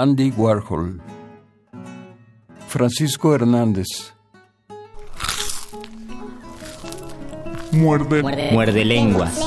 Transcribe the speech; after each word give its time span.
Andy 0.00 0.32
Warhol. 0.34 0.98
Francisco 2.68 3.34
Hernández. 3.34 4.14
Muerde. 7.70 8.22
Muerde 8.50 8.82
lenguas. 8.86 9.38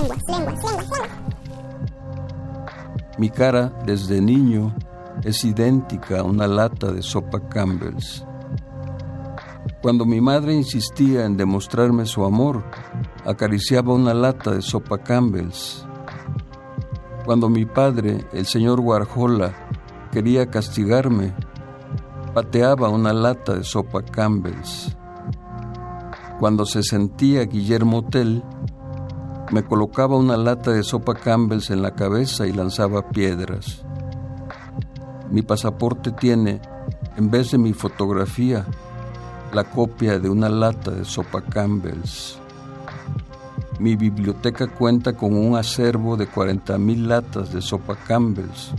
Mi 3.18 3.32
cara 3.32 3.74
desde 3.88 4.22
niño 4.22 4.76
es 5.24 5.44
idéntica 5.44 6.20
a 6.20 6.24
una 6.24 6.46
lata 6.46 6.92
de 6.92 7.02
sopa 7.02 7.40
Campbell's. 7.50 8.24
Cuando 9.82 10.06
mi 10.06 10.22
madre 10.22 10.54
insistía 10.54 11.26
en 11.26 11.36
demostrarme 11.36 12.06
su 12.06 12.26
amor, 12.26 12.64
acariciaba 13.26 13.96
una 13.96 14.14
lata 14.14 14.52
de 14.52 14.62
sopa 14.62 15.00
Campbell's. 15.00 15.84
Cuando 17.26 17.50
mi 17.50 17.66
padre, 17.66 18.24
el 18.34 18.46
señor 18.46 18.82
Warhola, 18.82 19.63
quería 20.14 20.46
castigarme, 20.46 21.34
pateaba 22.36 22.88
una 22.90 23.14
lata 23.14 23.56
de 23.56 23.64
sopa 23.64 24.04
Campbell's. 24.04 24.96
Cuando 26.40 26.68
se 26.68 26.84
sentía 26.84 27.46
Guillermo 27.46 28.06
Tell, 28.06 28.44
me 29.52 29.64
colocaba 29.64 30.16
una 30.16 30.38
lata 30.38 30.70
de 30.70 30.84
sopa 30.84 31.16
Campbell's 31.16 31.72
en 31.72 31.82
la 31.82 31.96
cabeza 31.96 32.46
y 32.46 32.54
lanzaba 32.54 33.10
piedras. 33.10 33.84
Mi 35.32 35.42
pasaporte 35.42 36.12
tiene, 36.12 36.62
en 37.18 37.32
vez 37.32 37.50
de 37.50 37.58
mi 37.58 37.74
fotografía, 37.74 38.68
la 39.52 39.64
copia 39.64 40.20
de 40.20 40.30
una 40.30 40.48
lata 40.48 40.92
de 40.92 41.06
sopa 41.06 41.42
Campbell's. 41.42 42.38
Mi 43.80 43.96
biblioteca 43.96 44.68
cuenta 44.68 45.14
con 45.14 45.36
un 45.36 45.56
acervo 45.58 46.18
de 46.18 46.30
40.000 46.30 47.08
latas 47.08 47.52
de 47.52 47.64
sopa 47.64 47.96
Campbell's. 47.96 48.76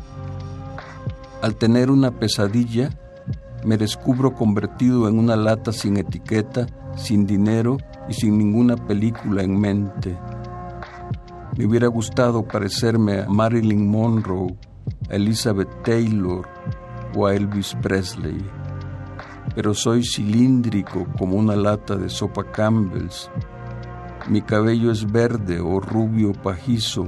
Al 1.44 1.56
tener 1.56 1.91
una 1.91 2.10
pesadilla, 2.10 2.88
me 3.66 3.77
descubro 3.77 4.32
convertido 4.32 5.10
en 5.10 5.19
una 5.19 5.37
lata 5.37 5.72
sin 5.72 5.99
etiqueta, 5.99 6.65
sin 6.97 7.27
dinero 7.27 7.77
y 8.09 8.15
sin 8.15 8.38
ninguna 8.38 8.78
película 8.78 9.43
en 9.43 9.60
mente. 9.60 10.19
Me 11.59 11.66
hubiera 11.66 11.88
gustado 11.88 12.49
parecerme 12.49 13.21
a 13.21 13.28
Marilyn 13.28 13.91
Monroe, 13.91 14.56
a 15.10 15.16
Elizabeth 15.16 15.69
Taylor 15.82 16.49
o 17.15 17.27
a 17.27 17.34
Elvis 17.34 17.76
Presley, 17.82 18.43
pero 19.55 19.75
soy 19.75 20.03
cilíndrico 20.03 21.06
como 21.19 21.37
una 21.37 21.56
lata 21.56 21.97
de 21.97 22.09
sopa 22.09 22.50
Campbell's. 22.53 23.31
Mi 24.31 24.41
cabello 24.41 24.91
es 24.91 25.12
verde 25.12 25.61
o 25.61 25.78
rubio 25.78 26.32
pajizo 26.32 27.06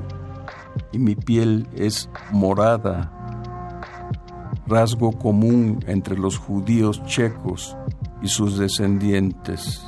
y 0.92 0.98
mi 0.98 1.14
piel 1.16 1.66
es 1.74 2.10
morada 2.30 3.15
rasgo 4.66 5.12
común 5.12 5.84
entre 5.86 6.18
los 6.18 6.38
judíos 6.38 7.04
checos 7.06 7.76
y 8.22 8.28
sus 8.28 8.58
descendientes. 8.58 9.82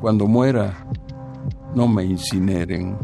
Cuando 0.00 0.26
muera, 0.26 0.86
no 1.74 1.88
me 1.88 2.04
incineren. 2.04 2.96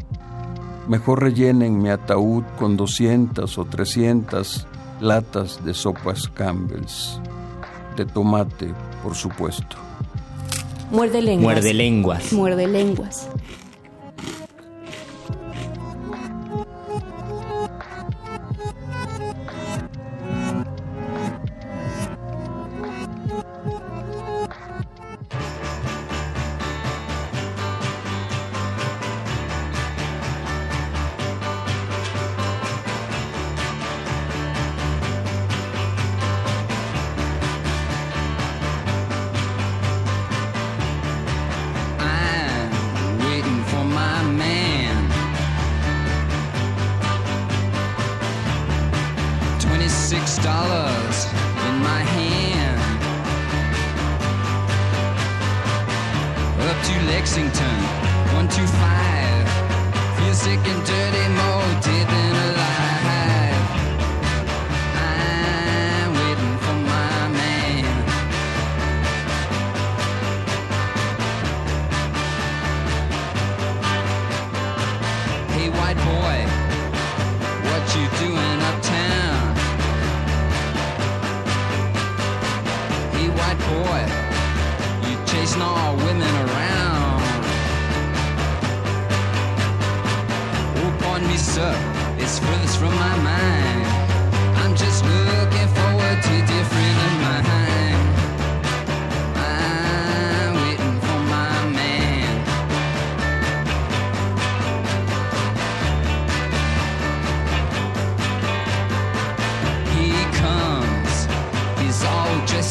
Mejor 0.89 1.22
rellenen 1.22 1.83
mi 1.83 1.91
ataúd 1.91 2.44
con 2.59 2.77
200 2.77 3.59
o 3.59 3.65
300 3.65 4.67
latas 5.00 5.65
de 5.65 5.75
sopas 5.75 6.28
Campbell's. 6.28 7.21
De 7.97 8.05
tomate, 8.06 8.73
por 9.03 9.15
supuesto. 9.15 9.77
Muerde 10.91 11.21
lenguas. 11.21 11.55
Muerde 11.55 11.75
lenguas. 11.75 12.33
Muerde 12.33 12.69
lenguas. 12.69 13.28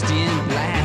dressed 0.05 0.11
in 0.11 0.47
black. 0.49 0.84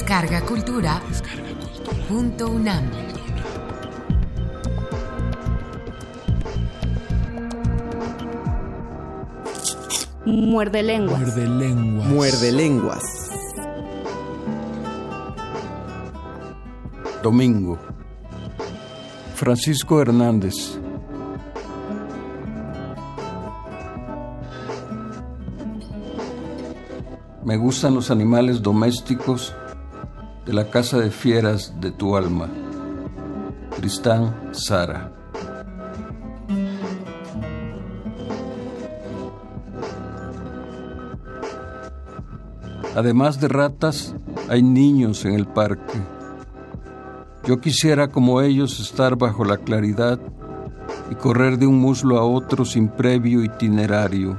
Descarga 0.00 0.40
Cultura. 0.46 1.02
Punto 2.08 2.48
UNAM. 2.48 2.90
Muerde 10.24 10.82
lenguas. 10.82 11.20
Muerde 11.20 11.46
lenguas. 11.46 12.08
Muerde 12.08 12.52
lenguas. 12.52 13.02
Domingo. 17.22 17.78
Francisco 19.34 20.00
Hernández. 20.00 20.78
Me 27.44 27.58
gustan 27.58 27.94
los 27.94 28.10
animales 28.10 28.62
domésticos 28.62 29.54
de 30.50 30.56
la 30.56 30.68
casa 30.68 30.98
de 30.98 31.12
fieras 31.12 31.74
de 31.80 31.92
tu 31.92 32.16
alma. 32.16 32.48
Tristán 33.76 34.34
Sara. 34.50 35.12
Además 42.96 43.40
de 43.40 43.46
ratas, 43.46 44.12
hay 44.48 44.64
niños 44.64 45.24
en 45.24 45.34
el 45.34 45.46
parque. 45.46 46.00
Yo 47.46 47.60
quisiera 47.60 48.08
como 48.08 48.40
ellos 48.40 48.80
estar 48.80 49.14
bajo 49.14 49.44
la 49.44 49.58
claridad 49.58 50.18
y 51.12 51.14
correr 51.14 51.58
de 51.58 51.68
un 51.68 51.78
muslo 51.78 52.18
a 52.18 52.24
otro 52.24 52.64
sin 52.64 52.88
previo 52.88 53.44
itinerario. 53.44 54.36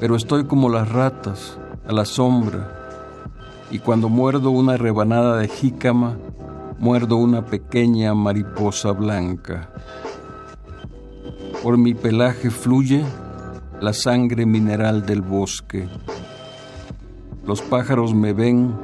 Pero 0.00 0.16
estoy 0.16 0.46
como 0.46 0.68
las 0.68 0.90
ratas, 0.90 1.56
a 1.86 1.92
la 1.92 2.04
sombra, 2.04 2.81
y 3.72 3.78
cuando 3.78 4.10
muerdo 4.10 4.50
una 4.50 4.76
rebanada 4.76 5.38
de 5.38 5.48
jícama, 5.48 6.18
muerdo 6.78 7.16
una 7.16 7.46
pequeña 7.46 8.14
mariposa 8.14 8.92
blanca. 8.92 9.70
Por 11.62 11.78
mi 11.78 11.94
pelaje 11.94 12.50
fluye 12.50 13.02
la 13.80 13.94
sangre 13.94 14.44
mineral 14.44 15.06
del 15.06 15.22
bosque. 15.22 15.88
Los 17.46 17.62
pájaros 17.62 18.14
me 18.14 18.34
ven 18.34 18.74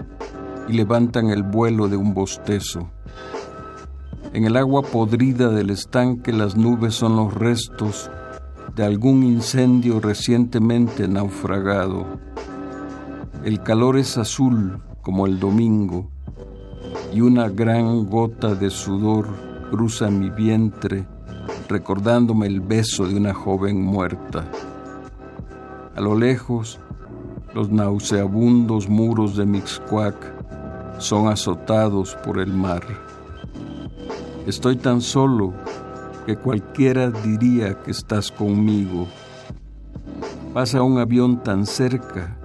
y 0.68 0.73
levantan 0.73 1.28
el 1.28 1.42
vuelo 1.42 1.88
de 1.88 1.99
un 1.99 2.14
bostezo. 2.14 2.90
En 4.33 4.47
el 4.47 4.57
agua 4.57 4.80
podrida 4.80 5.50
del 5.50 5.68
estanque 5.68 6.33
las 6.33 6.57
nubes 6.57 6.95
son 6.95 7.14
los 7.14 7.35
restos 7.35 8.11
de 8.75 8.85
algún 8.85 9.23
incendio 9.23 10.00
recientemente 10.00 11.09
naufragado. 11.09 12.07
El 13.49 13.62
calor 13.62 13.97
es 13.97 14.19
azul 14.19 14.78
como 15.00 15.26
el 15.26 15.40
domingo 15.40 16.11
y 17.14 17.23
una 17.23 17.49
gran 17.49 18.05
gota 18.05 18.55
de 18.55 18.69
sudor 18.69 19.26
cruza 19.71 20.11
mi 20.11 20.28
vientre 20.28 21.07
recordándome 21.67 22.47
el 22.47 22.61
beso 22.61 23.07
de 23.07 23.17
una 23.17 23.33
joven 23.33 23.83
muerta. 23.83 24.45
A 25.97 26.00
lo 26.02 26.14
lejos, 26.14 26.78
los 27.55 27.71
nauseabundos 27.71 28.87
muros 28.87 29.35
de 29.38 29.47
Mixcoac 29.47 31.00
son 31.00 31.28
azotados 31.28 32.19
por 32.26 32.40
el 32.40 32.52
mar. 32.52 32.83
Estoy 34.47 34.76
tan 34.76 35.00
solo 35.00 35.55
que 36.26 36.37
cualquiera 36.37 37.11
diría 37.11 37.81
que 37.81 37.93
estás 37.93 38.31
conmigo. 38.31 39.09
Pasa 40.52 40.83
un 40.83 40.99
avión 40.99 41.43
tan 41.43 41.64
cerca 41.64 42.38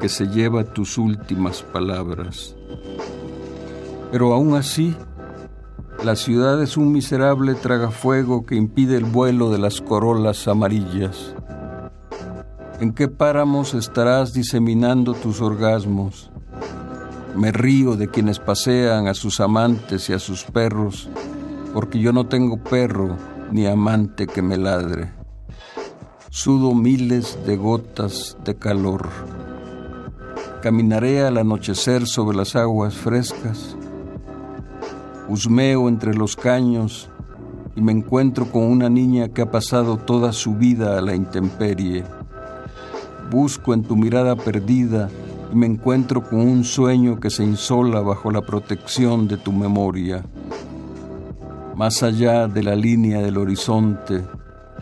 que 0.00 0.08
se 0.08 0.26
lleva 0.26 0.64
tus 0.64 0.98
últimas 0.98 1.62
palabras. 1.62 2.56
Pero 4.10 4.32
aún 4.32 4.56
así, 4.56 4.96
la 6.02 6.16
ciudad 6.16 6.62
es 6.62 6.76
un 6.76 6.90
miserable 6.90 7.54
tragafuego 7.54 8.46
que 8.46 8.56
impide 8.56 8.96
el 8.96 9.04
vuelo 9.04 9.50
de 9.50 9.58
las 9.58 9.80
corolas 9.80 10.48
amarillas. 10.48 11.34
¿En 12.80 12.92
qué 12.92 13.08
páramos 13.08 13.74
estarás 13.74 14.32
diseminando 14.32 15.12
tus 15.12 15.42
orgasmos? 15.42 16.30
Me 17.36 17.52
río 17.52 17.96
de 17.96 18.08
quienes 18.08 18.38
pasean 18.38 19.06
a 19.06 19.14
sus 19.14 19.40
amantes 19.40 20.08
y 20.08 20.14
a 20.14 20.18
sus 20.18 20.44
perros, 20.44 21.10
porque 21.74 22.00
yo 22.00 22.12
no 22.12 22.26
tengo 22.26 22.56
perro 22.56 23.16
ni 23.52 23.66
amante 23.66 24.26
que 24.26 24.40
me 24.40 24.56
ladre. 24.56 25.12
Sudo 26.30 26.74
miles 26.74 27.38
de 27.46 27.56
gotas 27.56 28.36
de 28.44 28.56
calor. 28.56 29.08
Caminaré 30.62 31.22
al 31.22 31.38
anochecer 31.38 32.06
sobre 32.06 32.36
las 32.36 32.54
aguas 32.54 32.94
frescas. 32.94 33.76
Husmeo 35.26 35.88
entre 35.88 36.12
los 36.12 36.36
caños 36.36 37.08
y 37.76 37.80
me 37.80 37.92
encuentro 37.92 38.44
con 38.52 38.64
una 38.64 38.90
niña 38.90 39.30
que 39.30 39.40
ha 39.40 39.50
pasado 39.50 39.96
toda 39.96 40.34
su 40.34 40.56
vida 40.56 40.98
a 40.98 41.00
la 41.00 41.14
intemperie. 41.14 42.04
Busco 43.30 43.72
en 43.72 43.84
tu 43.84 43.96
mirada 43.96 44.36
perdida 44.36 45.08
y 45.50 45.56
me 45.56 45.64
encuentro 45.64 46.22
con 46.22 46.40
un 46.40 46.64
sueño 46.64 47.18
que 47.18 47.30
se 47.30 47.42
insola 47.42 48.00
bajo 48.00 48.30
la 48.30 48.42
protección 48.42 49.28
de 49.28 49.38
tu 49.38 49.52
memoria. 49.52 50.22
Más 51.74 52.02
allá 52.02 52.48
de 52.48 52.62
la 52.62 52.76
línea 52.76 53.22
del 53.22 53.38
horizonte, 53.38 54.24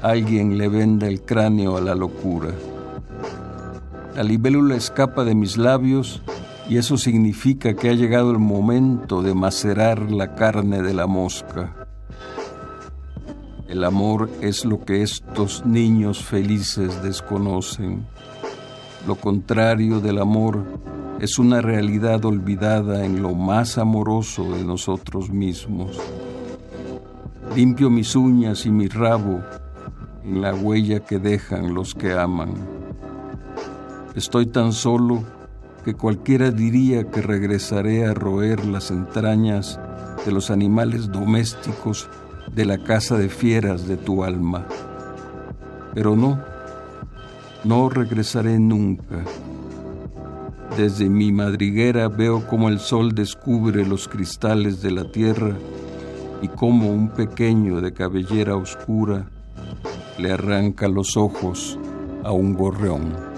alguien 0.02 0.58
le 0.58 0.68
venda 0.68 1.06
el 1.06 1.23
cráneo 1.23 1.76
a 1.76 1.80
la 1.80 1.94
locura. 1.94 2.50
La 4.18 4.25
libélula 4.25 4.75
escapa 4.75 5.22
de 5.22 5.37
mis 5.37 5.56
labios 5.56 6.22
y 6.68 6.76
eso 6.76 6.96
significa 6.96 7.75
que 7.75 7.88
ha 7.88 7.92
llegado 7.92 8.32
el 8.32 8.40
momento 8.40 9.22
de 9.22 9.32
macerar 9.32 10.10
la 10.10 10.34
carne 10.34 10.82
de 10.82 10.92
la 10.92 11.06
mosca. 11.06 11.87
El 13.68 13.84
amor 13.84 14.28
es 14.40 14.64
lo 14.64 14.84
que 14.84 15.02
estos 15.02 15.64
niños 15.64 16.25
felices 16.25 17.00
desconocen. 17.00 18.08
Lo 19.06 19.14
contrario 19.14 20.00
del 20.00 20.18
amor 20.18 20.64
es 21.20 21.38
una 21.38 21.60
realidad 21.60 22.25
olvidada 22.25 23.04
en 23.04 23.22
lo 23.22 23.37
más 23.37 23.78
amoroso 23.78 24.52
de 24.52 24.64
nosotros 24.64 25.30
mismos. 25.30 25.96
Limpio 27.54 27.88
mis 27.88 28.16
uñas 28.16 28.66
y 28.66 28.72
mi 28.72 28.88
rabo 28.88 29.44
en 30.25 30.42
la 30.42 30.56
huella 30.56 31.06
que 31.06 31.20
dejan 31.20 31.72
los 31.72 31.94
que 31.94 32.14
aman. 32.14 32.77
Estoy 34.18 34.46
tan 34.46 34.72
solo 34.72 35.22
que 35.84 35.94
cualquiera 35.94 36.50
diría 36.50 37.08
que 37.08 37.22
regresaré 37.22 38.04
a 38.04 38.14
roer 38.14 38.64
las 38.66 38.90
entrañas 38.90 39.78
de 40.26 40.32
los 40.32 40.50
animales 40.50 41.12
domésticos 41.12 42.08
de 42.52 42.64
la 42.64 42.78
casa 42.78 43.16
de 43.16 43.28
fieras 43.28 43.87
de 43.87 43.96
tu 43.96 44.25
alma. 44.25 44.66
Pero 45.94 46.16
no, 46.16 46.42
no 47.62 47.88
regresaré 47.90 48.58
nunca. 48.58 49.22
Desde 50.76 51.08
mi 51.08 51.30
madriguera 51.30 52.08
veo 52.08 52.44
cómo 52.44 52.70
el 52.70 52.80
sol 52.80 53.14
descubre 53.14 53.87
los 53.87 54.08
cristales 54.08 54.82
de 54.82 54.90
la 54.90 55.12
tierra 55.12 55.56
y 56.42 56.48
cómo 56.48 56.90
un 56.90 57.10
pequeño 57.10 57.80
de 57.80 57.92
cabellera 57.92 58.56
oscura 58.56 59.30
le 60.18 60.32
arranca 60.32 60.88
los 60.88 61.16
ojos 61.16 61.78
a 62.25 62.32
un 62.32 62.54
gorrión. 62.54 63.38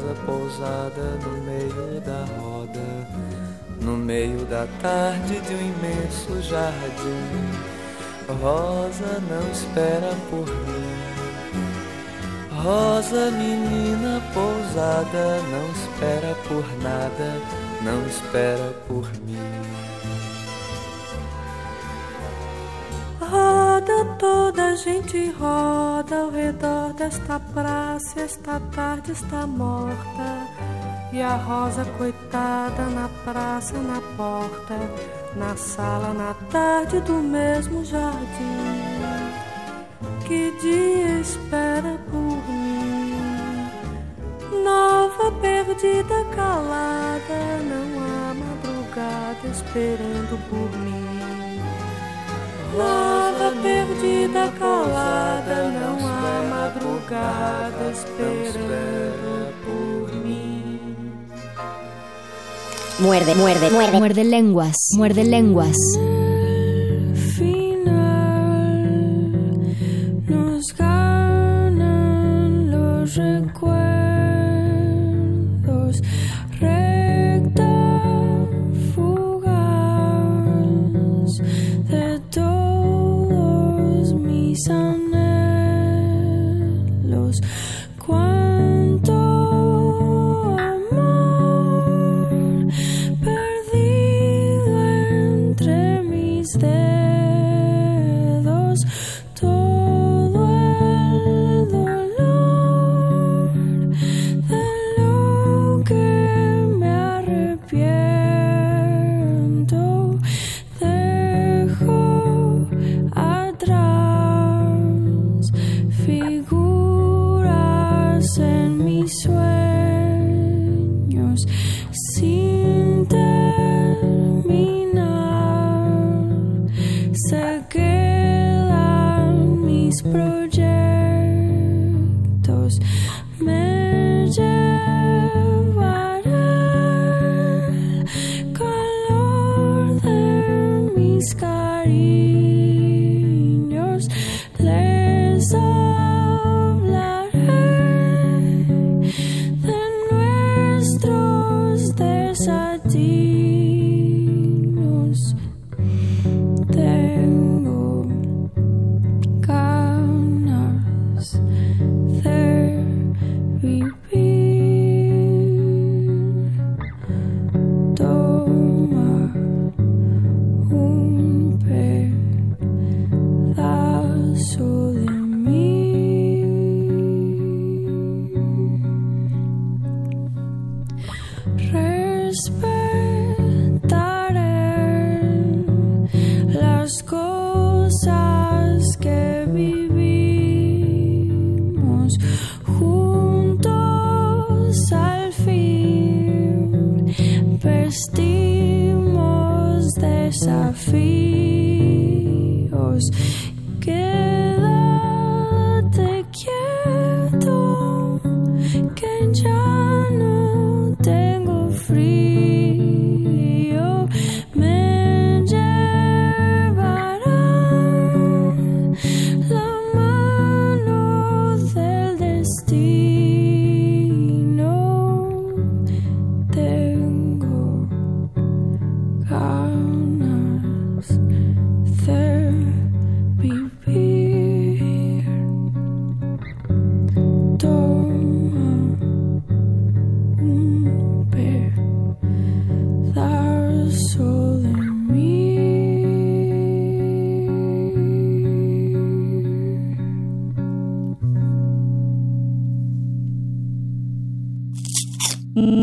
Rosa 0.00 0.14
pousada 0.24 1.18
no 1.22 1.42
meio 1.42 2.00
da 2.00 2.24
roda. 2.40 3.06
No 3.80 3.96
meio 3.96 4.44
da 4.46 4.66
tarde 4.80 5.40
de 5.40 5.54
um 5.54 5.60
imenso 5.60 6.42
jardim. 6.42 7.20
Rosa 8.40 9.20
não 9.28 9.50
espera 9.50 10.14
por 10.30 10.46
mim. 10.46 11.10
Rosa, 12.62 13.30
menina 13.30 14.20
pousada, 14.34 15.40
não 15.50 15.70
espera 15.72 16.34
por 16.46 16.64
nada, 16.82 17.40
não 17.82 18.06
espera 18.06 18.74
por. 18.86 19.08
Gente 25.10 25.30
roda 25.32 26.20
ao 26.20 26.30
redor 26.30 26.92
desta 26.92 27.40
praça. 27.40 28.20
Esta 28.20 28.60
tarde 28.72 29.12
está 29.12 29.46
morta. 29.46 30.46
E 31.12 31.20
a 31.20 31.34
rosa, 31.34 31.84
coitada, 31.98 32.86
na 32.86 33.08
praça, 33.24 33.76
na 33.78 34.00
porta, 34.16 34.78
na 35.34 35.56
sala, 35.56 36.14
na 36.14 36.34
tarde 36.50 37.00
do 37.00 37.14
mesmo 37.14 37.84
jardim. 37.84 38.20
Que 40.26 40.52
dia 40.60 41.20
espera 41.20 41.98
por 42.08 42.48
mim? 42.48 43.14
Nova, 44.62 45.32
perdida, 45.40 46.24
calada, 46.36 47.40
não 47.68 48.00
há 48.00 48.34
madrugada 48.34 49.48
esperando 49.48 50.38
por 50.48 50.78
mim. 50.78 51.29
Nova, 52.76 53.52
perdida, 53.62 54.48
calada, 54.58 55.70
não 55.70 55.98
há 56.06 56.42
madrugada 56.48 57.90
esperando 57.92 59.52
por 59.64 60.14
mim. 60.24 60.80
Muerde, 63.00 63.34
muerde, 63.34 63.70
muerde. 63.70 63.98
Muerde 63.98 64.24
lenguas. 64.24 64.76
Muerde 64.96 65.24
lenguas. 65.24 65.76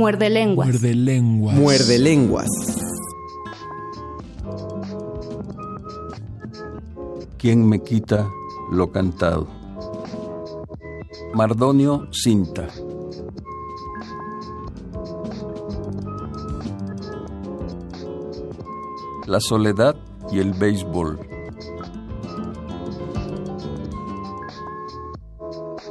Muerde 0.08 0.30
lenguas. 0.30 0.68
Muerde 0.70 0.96
lenguas. 0.96 1.56
Muerde 1.58 2.00
lenguas. 2.00 2.48
¿Quién 7.38 7.68
me 7.68 7.84
quita 7.84 8.30
lo 8.72 8.90
cantado? 8.90 9.50
Mardonio 11.34 12.08
Cinta. 12.14 12.70
La 19.26 19.42
soledad 19.42 19.98
y 20.32 20.40
el 20.40 20.54
béisbol. 20.54 21.20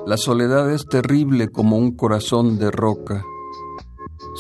La 0.07 0.17
soledad 0.17 0.73
es 0.73 0.87
terrible 0.87 1.49
como 1.49 1.77
un 1.77 1.95
corazón 1.95 2.59
de 2.59 2.71
roca. 2.71 3.23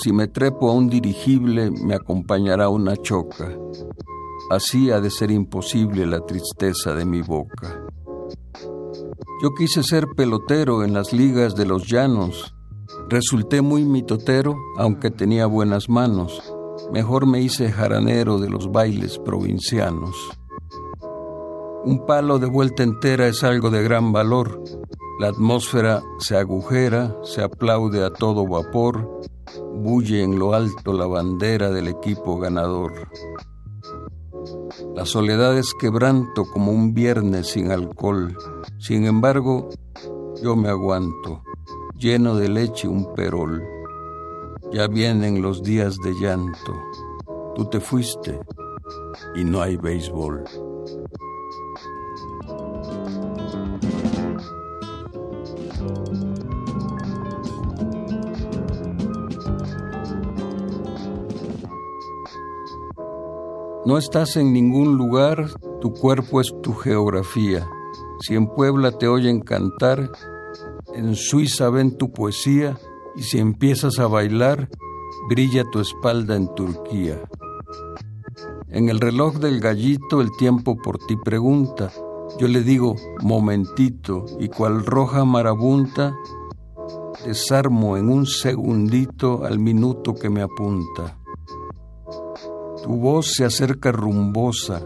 Si 0.06 0.12
me 0.12 0.28
trepo 0.28 0.70
a 0.70 0.72
un 0.72 0.88
dirigible, 0.88 1.72
me 1.72 1.96
acompañará 1.96 2.68
una 2.68 2.96
choca. 2.96 3.50
Así 4.52 4.92
ha 4.92 5.00
de 5.00 5.10
ser 5.10 5.32
imposible 5.32 6.06
la 6.06 6.20
tristeza 6.20 6.94
de 6.94 7.04
mi 7.04 7.22
boca. 7.22 7.84
Yo 9.42 9.52
quise 9.58 9.82
ser 9.82 10.06
pelotero 10.16 10.84
en 10.84 10.94
las 10.94 11.12
ligas 11.12 11.56
de 11.56 11.66
los 11.66 11.88
llanos. 11.88 12.54
Resulté 13.08 13.62
muy 13.62 13.84
mitotero, 13.84 14.56
aunque 14.78 15.10
tenía 15.10 15.46
buenas 15.46 15.88
manos. 15.88 16.40
Mejor 16.92 17.26
me 17.26 17.40
hice 17.40 17.72
jaranero 17.72 18.38
de 18.38 18.48
los 18.48 18.70
bailes 18.70 19.18
provincianos. 19.18 20.14
Un 21.84 22.06
palo 22.06 22.38
de 22.38 22.46
vuelta 22.46 22.84
entera 22.84 23.26
es 23.26 23.42
algo 23.42 23.70
de 23.70 23.82
gran 23.82 24.12
valor. 24.12 24.62
La 25.18 25.30
atmósfera 25.30 26.00
se 26.20 26.36
agujera, 26.36 27.16
se 27.24 27.42
aplaude 27.42 28.04
a 28.04 28.12
todo 28.12 28.46
vapor, 28.46 29.16
bulle 29.76 30.22
en 30.22 30.38
lo 30.38 30.54
alto 30.54 30.92
la 30.92 31.06
bandera 31.06 31.70
del 31.70 31.88
equipo 31.88 32.38
ganador. 32.38 32.92
La 34.94 35.04
soledad 35.04 35.56
es 35.56 35.74
quebranto 35.78 36.44
como 36.44 36.72
un 36.72 36.94
viernes 36.94 37.48
sin 37.48 37.70
alcohol. 37.70 38.36
Sin 38.78 39.04
embargo, 39.04 39.68
yo 40.42 40.56
me 40.56 40.68
aguanto, 40.68 41.42
lleno 41.98 42.34
de 42.36 42.48
leche 42.48 42.88
un 42.88 43.14
perol. 43.14 43.62
Ya 44.72 44.86
vienen 44.86 45.42
los 45.42 45.62
días 45.62 45.96
de 45.98 46.12
llanto. 46.14 46.74
Tú 47.54 47.66
te 47.66 47.80
fuiste 47.80 48.40
y 49.34 49.44
no 49.44 49.62
hay 49.62 49.76
béisbol. 49.76 50.44
No 63.86 63.98
estás 63.98 64.36
en 64.36 64.52
ningún 64.52 64.96
lugar, 64.96 65.48
tu 65.80 65.92
cuerpo 65.92 66.40
es 66.40 66.52
tu 66.60 66.74
geografía. 66.74 67.68
Si 68.18 68.34
en 68.34 68.48
Puebla 68.48 68.90
te 68.90 69.06
oyen 69.06 69.38
cantar, 69.38 70.10
en 70.92 71.14
Suiza 71.14 71.70
ven 71.70 71.96
tu 71.96 72.12
poesía 72.12 72.76
y 73.14 73.22
si 73.22 73.38
empiezas 73.38 74.00
a 74.00 74.08
bailar, 74.08 74.68
brilla 75.28 75.62
tu 75.70 75.78
espalda 75.78 76.34
en 76.34 76.52
Turquía. 76.56 77.22
En 78.70 78.88
el 78.88 78.98
reloj 78.98 79.36
del 79.36 79.60
gallito 79.60 80.20
el 80.20 80.32
tiempo 80.36 80.76
por 80.76 80.98
ti 81.06 81.14
pregunta. 81.24 81.92
Yo 82.40 82.48
le 82.48 82.62
digo, 82.62 82.96
momentito, 83.22 84.26
y 84.40 84.48
cual 84.48 84.84
roja 84.84 85.24
marabunta, 85.24 86.16
desarmo 87.24 87.96
en 87.96 88.08
un 88.08 88.26
segundito 88.26 89.44
al 89.44 89.60
minuto 89.60 90.12
que 90.12 90.28
me 90.28 90.42
apunta. 90.42 91.18
Tu 92.86 92.94
voz 92.94 93.32
se 93.32 93.44
acerca 93.44 93.90
rumbosa, 93.90 94.80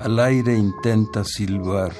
al 0.00 0.18
aire 0.18 0.58
intenta 0.58 1.22
silbar. 1.22 1.92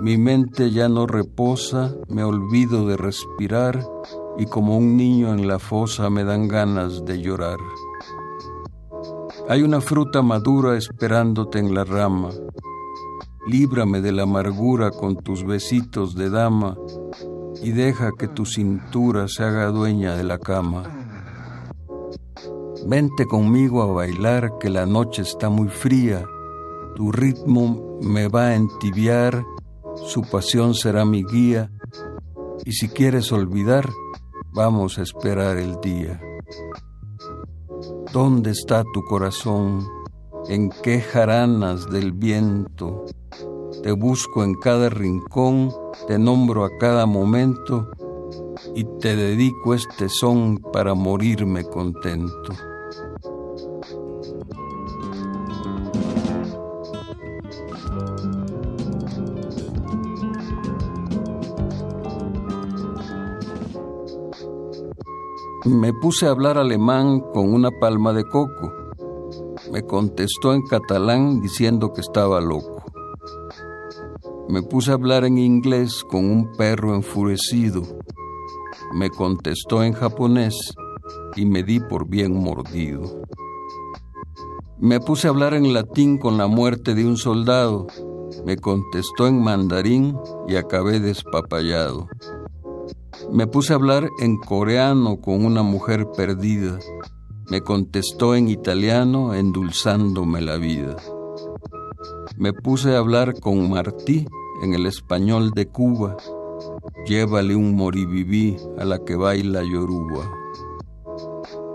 Mi 0.00 0.16
mente 0.16 0.70
ya 0.70 0.88
no 0.88 1.06
reposa, 1.06 1.94
me 2.08 2.24
olvido 2.24 2.86
de 2.86 2.96
respirar 2.96 3.86
y 4.38 4.46
como 4.46 4.78
un 4.78 4.96
niño 4.96 5.34
en 5.34 5.46
la 5.46 5.58
fosa 5.58 6.08
me 6.08 6.24
dan 6.24 6.48
ganas 6.48 7.04
de 7.04 7.20
llorar. 7.20 7.58
Hay 9.46 9.62
una 9.62 9.82
fruta 9.82 10.22
madura 10.22 10.78
esperándote 10.78 11.58
en 11.58 11.74
la 11.74 11.84
rama. 11.84 12.30
Líbrame 13.46 14.00
de 14.00 14.12
la 14.12 14.22
amargura 14.22 14.90
con 14.90 15.16
tus 15.16 15.44
besitos 15.44 16.14
de 16.14 16.30
dama 16.30 16.78
y 17.62 17.72
deja 17.72 18.12
que 18.18 18.28
tu 18.28 18.46
cintura 18.46 19.28
se 19.28 19.44
haga 19.44 19.66
dueña 19.66 20.16
de 20.16 20.24
la 20.24 20.38
cama. 20.38 21.07
Vente 22.86 23.26
conmigo 23.26 23.82
a 23.82 23.86
bailar 23.86 24.58
que 24.58 24.70
la 24.70 24.86
noche 24.86 25.22
está 25.22 25.48
muy 25.48 25.68
fría. 25.68 26.26
Tu 26.94 27.12
ritmo 27.12 27.98
me 28.00 28.28
va 28.28 28.48
a 28.48 28.54
entibiar, 28.54 29.44
su 30.06 30.22
pasión 30.22 30.74
será 30.74 31.04
mi 31.04 31.24
guía. 31.24 31.70
Y 32.64 32.72
si 32.72 32.88
quieres 32.88 33.32
olvidar, 33.32 33.88
vamos 34.52 34.98
a 34.98 35.02
esperar 35.02 35.58
el 35.58 35.80
día. 35.80 36.20
¿Dónde 38.12 38.50
está 38.50 38.84
tu 38.94 39.02
corazón? 39.04 39.86
¿En 40.48 40.70
qué 40.82 41.00
jaranas 41.00 41.90
del 41.90 42.12
viento? 42.12 43.04
Te 43.82 43.92
busco 43.92 44.44
en 44.44 44.54
cada 44.54 44.88
rincón, 44.88 45.72
te 46.06 46.18
nombro 46.18 46.64
a 46.64 46.70
cada 46.78 47.06
momento 47.06 47.90
y 48.74 48.84
te 48.98 49.14
dedico 49.14 49.74
este 49.74 50.08
son 50.08 50.58
para 50.58 50.94
morirme 50.94 51.64
contento. 51.64 52.54
Me 65.68 65.92
puse 65.92 66.26
a 66.26 66.30
hablar 66.30 66.56
alemán 66.56 67.20
con 67.20 67.52
una 67.52 67.70
palma 67.70 68.14
de 68.14 68.24
coco. 68.24 68.72
Me 69.70 69.82
contestó 69.82 70.54
en 70.54 70.62
catalán 70.62 71.42
diciendo 71.42 71.92
que 71.92 72.00
estaba 72.00 72.40
loco. 72.40 72.82
Me 74.48 74.62
puse 74.62 74.92
a 74.92 74.94
hablar 74.94 75.26
en 75.26 75.36
inglés 75.36 76.04
con 76.04 76.24
un 76.24 76.52
perro 76.56 76.94
enfurecido. 76.94 77.82
Me 78.94 79.10
contestó 79.10 79.82
en 79.82 79.92
japonés 79.92 80.74
y 81.36 81.44
me 81.44 81.62
di 81.62 81.80
por 81.80 82.08
bien 82.08 82.32
mordido. 82.32 83.20
Me 84.78 85.00
puse 85.00 85.26
a 85.26 85.30
hablar 85.30 85.52
en 85.52 85.74
latín 85.74 86.16
con 86.16 86.38
la 86.38 86.46
muerte 86.46 86.94
de 86.94 87.04
un 87.04 87.18
soldado. 87.18 87.88
Me 88.46 88.56
contestó 88.56 89.26
en 89.26 89.42
mandarín 89.42 90.16
y 90.48 90.56
acabé 90.56 90.98
despapallado. 90.98 92.08
Me 93.30 93.46
puse 93.46 93.74
a 93.74 93.76
hablar 93.76 94.08
en 94.20 94.38
coreano 94.38 95.20
con 95.20 95.44
una 95.44 95.62
mujer 95.62 96.08
perdida. 96.16 96.78
Me 97.50 97.60
contestó 97.60 98.34
en 98.34 98.48
italiano 98.48 99.34
endulzándome 99.34 100.40
la 100.40 100.56
vida. 100.56 100.96
Me 102.38 102.54
puse 102.54 102.94
a 102.94 102.98
hablar 102.98 103.38
con 103.38 103.68
Martí 103.68 104.26
en 104.62 104.72
el 104.72 104.86
español 104.86 105.50
de 105.50 105.66
Cuba. 105.66 106.16
Llévale 107.06 107.54
un 107.54 107.76
moribibí 107.76 108.56
a 108.78 108.86
la 108.86 109.04
que 109.04 109.14
baila 109.14 109.62
Yoruba. 109.62 110.24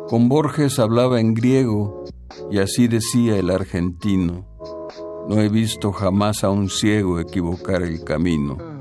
Con 0.10 0.30
Borges 0.30 0.80
hablaba 0.80 1.20
en 1.20 1.36
griego 1.36 2.04
y 2.50 2.58
así 2.58 2.88
decía 2.88 3.38
el 3.38 3.52
argentino. 3.52 4.48
No 5.30 5.40
he 5.40 5.50
visto 5.50 5.92
jamás 5.92 6.44
a 6.44 6.50
un 6.50 6.70
ciego 6.70 7.20
equivocar 7.20 7.84
el 7.84 8.04
camino 8.04 8.73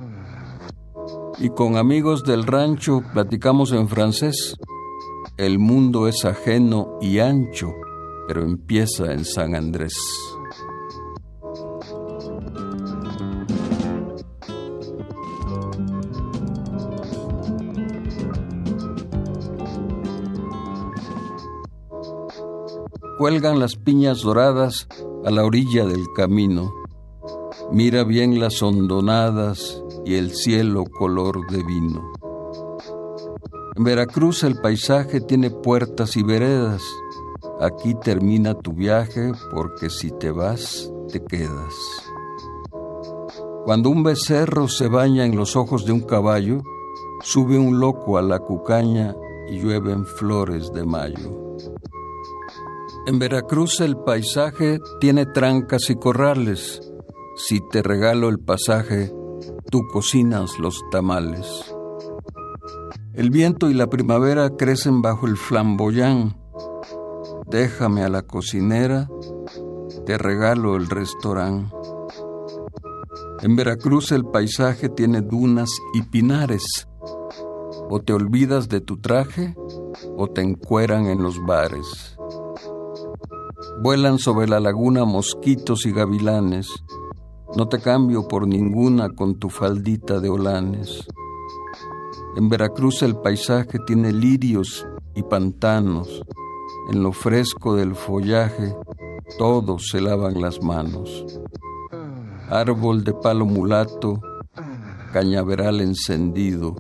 y 1.38 1.51
con 1.51 1.77
amigos 1.77 2.25
del 2.25 2.45
rancho 2.45 3.03
platicamos 3.12 3.73
en 3.73 3.88
francés. 3.88 4.57
El 5.37 5.59
mundo 5.59 6.07
es 6.07 6.25
ajeno 6.25 6.99
y 7.01 7.18
ancho, 7.18 7.73
pero 8.29 8.42
empieza 8.42 9.12
en 9.12 9.25
San 9.25 9.55
Andrés. 9.55 9.97
Cuelgan 23.18 23.61
las 23.61 23.77
piñas 23.77 24.23
doradas 24.23 24.88
a 25.25 25.31
la 25.31 25.45
orilla 25.45 25.87
del 25.87 26.05
camino. 26.14 26.73
Mira 27.71 28.05
bien 28.05 28.40
las 28.40 28.62
hondonadas 28.62 29.82
y 30.05 30.15
el 30.15 30.33
cielo 30.35 30.85
color 30.85 31.47
de 31.51 31.62
vino. 31.62 32.12
En 33.75 33.85
Veracruz 33.85 34.43
el 34.43 34.61
paisaje 34.61 35.21
tiene 35.21 35.51
puertas 35.51 36.17
y 36.17 36.23
veredas. 36.23 36.83
Aquí 37.61 37.95
termina 37.95 38.55
tu 38.55 38.73
viaje 38.73 39.33
porque 39.51 39.88
si 39.88 40.11
te 40.11 40.31
vas, 40.31 40.93
te 41.11 41.25
quedas. 41.25 41.75
Cuando 43.65 43.91
un 43.91 44.03
becerro 44.03 44.69
se 44.69 44.88
baña 44.88 45.25
en 45.25 45.37
los 45.37 45.57
ojos 45.57 45.87
de 45.87 45.93
un 45.93 46.01
caballo, 46.01 46.62
sube 47.23 47.59
un 47.59 47.79
loco 47.79 48.19
a 48.19 48.23
la 48.23 48.41
cucaña 48.41 49.15
y 49.49 49.61
llueven 49.61 50.05
flores 50.05 50.73
de 50.73 50.85
mayo. 50.85 51.57
En 53.07 53.19
Veracruz 53.19 53.81
el 53.81 53.97
paisaje 53.97 54.81
tiene 55.01 55.27
trancas 55.27 55.91
y 55.91 55.97
corrales. 55.97 56.81
Si 57.37 57.61
te 57.71 57.83
regalo 57.83 58.29
el 58.29 58.38
pasaje, 58.38 59.12
tú 59.73 59.89
cocinas 59.89 60.59
los 60.59 60.85
tamales. 60.91 61.75
El 63.15 63.31
viento 63.31 63.71
y 63.71 63.75
la 63.75 63.87
primavera 63.87 64.51
crecen 64.51 65.01
bajo 65.01 65.27
el 65.27 65.39
flamboyán. 65.39 66.37
Déjame 67.51 68.03
a 68.03 68.11
la 68.11 68.21
cocinera, 68.21 69.09
te 70.05 70.19
regalo 70.19 70.77
el 70.77 70.91
restaurante. 70.91 71.75
En 73.41 73.57
Veracruz 73.57 74.13
el 74.13 74.27
paisaje 74.27 74.91
tiene 74.91 75.23
dunas 75.23 75.71
y 75.95 76.03
pinares. 76.03 76.87
O 77.89 77.99
te 78.05 78.13
olvidas 78.13 78.69
de 78.69 78.83
tu 78.83 78.99
traje 78.99 79.57
o 80.19 80.29
te 80.29 80.43
encueran 80.43 81.07
en 81.07 81.23
los 81.23 81.43
bares. 81.47 82.19
Vuelan 83.83 84.19
sobre 84.19 84.49
la 84.49 84.61
laguna 84.61 85.07
mosquitos 85.07 85.87
y 85.87 85.93
gavilanes. 85.93 86.69
No 87.55 87.69
te 87.69 87.81
cambio 87.81 88.27
por 88.27 88.49
ninguna 88.49 89.11
con 89.11 89.38
tu 89.38 89.51
faldita 89.51 90.21
de 90.21 90.31
olanes. 90.31 91.07
En 92.35 92.49
Veracruz 92.49 93.03
el 93.03 93.15
paisaje 93.17 93.79
tiene 93.87 94.11
lirios 94.11 94.87
y 95.15 95.23
pantanos. 95.23 96.23
En 96.91 97.03
lo 97.03 97.12
fresco 97.12 97.75
del 97.75 97.95
follaje 97.95 98.75
todos 99.37 99.88
se 99.91 100.01
lavan 100.01 100.41
las 100.41 100.62
manos. 100.62 101.27
Árbol 102.49 103.05
de 103.05 103.12
palo 103.12 103.45
mulato, 103.45 104.21
cañaveral 105.12 105.83
encendido. 105.83 106.77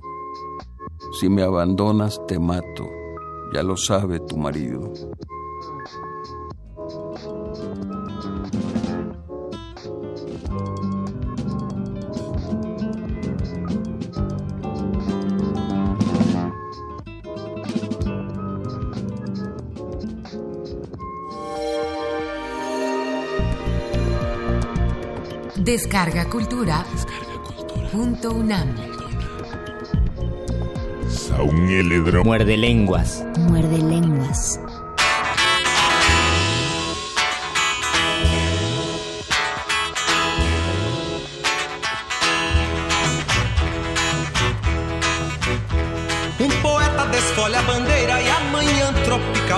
Si 1.20 1.28
me 1.28 1.42
abandonas 1.42 2.18
te 2.26 2.38
mato, 2.38 2.88
ya 3.52 3.62
lo 3.62 3.76
sabe 3.76 4.20
tu 4.20 4.38
marido. 4.38 4.90
Descarga 25.72 26.28
Cultura. 26.28 26.84
Punto 27.90 28.30
UNAM. 28.30 28.76
Muerde 32.24 32.58
lenguas. 32.58 33.24
Muerde 33.38 33.78
lenguas. 33.78 34.60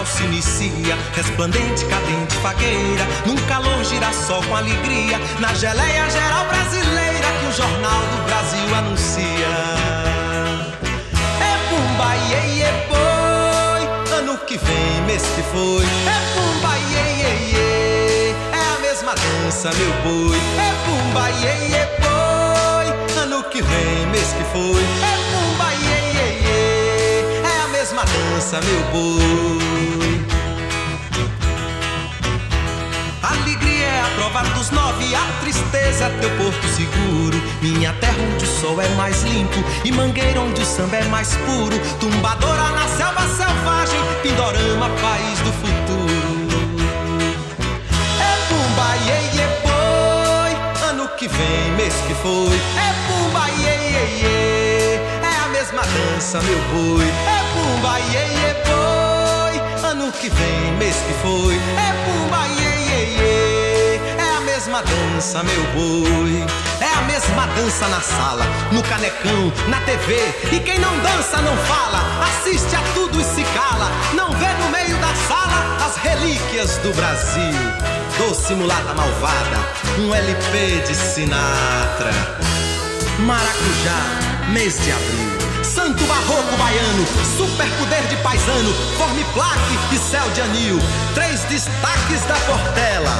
Se 0.07 0.23
inicia. 0.25 0.97
Resplandente, 1.15 1.85
cadente, 1.87 2.35
fagueira, 2.43 3.07
num 3.27 3.37
calor 3.47 3.85
girassol 3.85 4.43
com 4.45 4.57
alegria. 4.57 5.19
Na 5.41 5.53
geleia 5.55 6.09
geral 6.11 6.47
brasileira 6.47 7.29
que 7.41 7.47
o 7.47 7.53
Jornal 7.53 8.01
do 8.01 8.25
Brasil 8.27 8.75
anuncia. 8.75 9.55
É 11.41 11.55
pumba, 11.69 12.17
iê, 12.31 12.59
iê, 12.59 12.73
boi, 12.89 14.19
ano 14.19 14.39
que 14.39 14.57
vem, 14.59 15.03
mês 15.07 15.23
que 15.23 15.43
foi. 15.43 15.85
É 15.85 16.19
pumba, 16.35 16.77
iê, 16.91 17.05
iê, 17.21 17.33
iê, 17.53 18.35
é 18.53 18.77
a 18.77 18.81
mesma 18.81 19.15
dança, 19.15 19.71
meu 19.73 19.93
boi. 20.03 20.39
É 20.59 20.73
pumba, 20.85 21.31
iê, 21.31 21.69
iê, 21.69 21.85
boi, 22.01 23.23
ano 23.23 23.45
que 23.45 23.63
vem, 23.63 24.07
mês 24.07 24.33
que 24.33 24.45
foi. 24.53 24.83
É 24.83 25.24
mesma 27.95 28.05
dança, 28.05 28.61
meu 28.61 28.83
boi. 28.91 30.21
Alegria 33.23 33.87
é 33.87 34.01
a 34.01 34.11
prova 34.17 34.43
dos 34.51 34.71
nove, 34.71 35.15
a 35.15 35.41
tristeza 35.41 36.07
é 36.07 36.19
teu 36.21 36.31
porto 36.31 36.67
seguro. 36.69 37.41
Minha 37.63 37.93
terra 37.95 38.17
onde 38.35 38.45
o 38.45 38.49
sol 38.49 38.81
é 38.81 38.89
mais 38.97 39.23
limpo 39.23 39.63
e 39.85 39.93
mangueira 39.93 40.41
onde 40.41 40.61
o 40.61 40.67
samba 40.67 40.97
é 40.97 41.05
mais 41.05 41.37
puro. 41.37 41.79
Tumbadora 42.01 42.71
na 42.71 42.89
selva 42.89 43.23
selvagem, 43.29 44.01
Pindorama, 44.23 44.91
país 45.01 45.39
do 45.41 45.53
futuro. 45.53 46.45
É 48.21 48.35
pumba, 48.49 48.97
iê, 49.07 49.19
iê, 49.37 49.47
boi, 49.63 50.89
ano 50.91 51.09
que 51.17 51.29
vem, 51.29 51.73
mês 51.77 51.95
que 52.07 52.15
foi. 52.15 52.57
É 52.77 52.93
pumba, 53.07 53.49
iê, 53.51 53.75
iê, 53.91 54.05
iê, 54.21 54.74
mesma 55.75 55.83
dança, 55.83 56.41
meu 56.41 56.59
boi. 56.71 57.05
É 57.05 57.43
pumba, 57.53 58.01
iê, 58.01 58.27
iê, 58.27 58.55
boi, 58.65 59.91
ano 59.91 60.13
que 60.13 60.31
vem, 60.31 60.73
mês 60.79 60.95
que 60.95 61.13
foi. 61.15 61.55
É 61.57 61.93
pumba, 62.05 62.47
iê, 62.47 62.75
iê, 62.87 63.17
iê, 63.19 64.01
é 64.17 64.37
a 64.37 64.41
mesma 64.41 64.83
dança, 64.83 65.43
meu 65.43 65.63
boi. 65.75 66.47
É 66.81 66.99
a 66.99 67.03
mesma 67.03 67.47
dança 67.57 67.89
na 67.89 68.01
sala, 68.01 68.45
no 68.71 68.83
canecão, 68.85 69.53
na 69.69 69.81
TV. 69.81 70.15
E 70.53 70.61
quem 70.61 70.79
não 70.79 70.97
dança 71.01 71.43
não 71.43 71.57
fala, 71.57 72.01
assiste 72.23 72.77
a 72.77 72.83
tudo 72.95 73.21
e 73.21 73.25
se 73.25 73.43
cala. 73.53 73.91
Não 74.15 74.31
vê 74.31 74.53
no 74.63 74.71
meio 74.71 74.97
da 74.99 75.15
sala 75.27 75.77
as 75.85 75.97
relíquias 75.97 76.79
do 76.79 76.93
Brasil. 76.95 77.59
Doce 78.19 78.55
mulata 78.55 78.95
malvada, 78.95 79.59
um 79.99 80.15
LP 80.15 80.85
de 80.87 80.95
Sinatra. 80.95 82.13
Maracujá, 83.19 84.51
mês 84.53 84.79
de 84.85 84.93
abril. 84.93 85.44
Santo 85.75 86.05
barroco 86.05 86.57
baiano, 86.57 87.05
super 87.37 87.69
poder 87.79 88.07
de 88.07 88.17
paisano, 88.19 88.73
forme 88.97 89.25
plaque 89.35 89.77
e 89.93 89.99
céu 89.99 90.23
de 90.31 90.41
anil. 90.41 90.79
Três 91.15 91.41
destaques 91.45 92.23
da 92.29 92.37
Portela. 92.47 93.11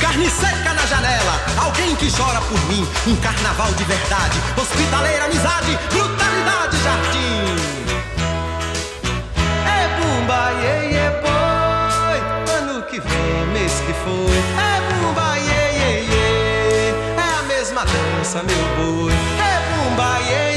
Carne 0.00 0.30
seca 0.30 0.72
na 0.72 0.86
janela, 0.86 1.38
alguém 1.62 1.94
que 1.96 2.10
chora 2.10 2.40
por 2.40 2.58
mim. 2.68 2.88
Um 3.06 3.16
carnaval 3.16 3.70
de 3.74 3.84
verdade, 3.84 4.38
hospitaleira 4.56 5.26
amizade, 5.26 5.78
brutalidade 5.90 6.76
jardim. 6.82 7.56
É 9.66 9.88
bumba, 10.00 10.52
iê, 10.62 10.92
iê, 10.94 11.10
boi, 11.20 12.18
ano 12.56 12.82
que 12.84 12.98
vem, 12.98 13.46
mês 13.52 13.72
que 13.72 13.92
foi. 13.92 14.38
É 14.56 14.80
bumba, 14.88 15.38
iê, 15.38 16.08
é 17.18 17.38
a 17.38 17.42
mesma 17.42 17.84
dança, 17.84 18.42
meu 18.42 18.56
boi. 18.78 19.12
É 19.12 19.60
bumba, 19.68 20.18
iê, 20.22 20.49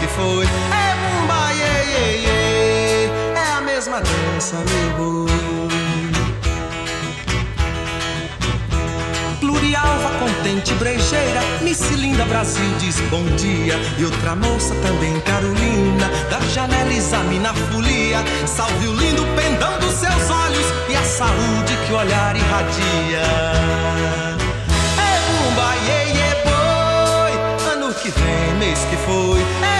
que 0.00 0.06
foi. 0.08 0.44
É 0.44 0.94
bumba, 1.00 1.52
iê, 1.52 1.74
iê, 1.92 2.06
iê, 2.24 3.10
é 3.34 3.52
a 3.56 3.60
mesma 3.60 4.00
dança, 4.00 4.56
meu 4.56 4.90
boi. 4.96 5.28
Plurialva, 9.40 10.10
contente, 10.18 10.74
brejeira, 10.74 11.40
Miss 11.62 11.90
Linda 11.90 12.24
Brasil 12.26 12.70
diz 12.78 13.00
bom 13.10 13.24
dia. 13.36 13.76
E 13.98 14.04
outra 14.04 14.34
moça 14.36 14.74
também, 14.86 15.18
Carolina, 15.20 16.08
da 16.30 16.40
janela 16.52 16.92
examina 16.92 17.50
a 17.50 17.54
folia. 17.54 18.18
Salve 18.46 18.88
o 18.88 18.94
lindo 18.94 19.26
pendão 19.36 19.78
dos 19.78 19.94
seus 19.94 20.30
olhos 20.30 20.66
e 20.88 20.96
a 20.96 21.02
saúde 21.02 21.76
que 21.86 21.92
o 21.92 21.96
olhar 21.96 22.36
irradia. 22.36 23.22
É 24.98 25.12
bumba, 25.26 25.76
iê, 25.86 26.00
iê, 26.14 26.30
boi, 26.44 27.72
ano 27.72 27.94
que 27.94 28.10
vem, 28.10 28.54
mês 28.58 28.78
que 28.90 28.96
foi. 28.96 29.40
É 29.62 29.77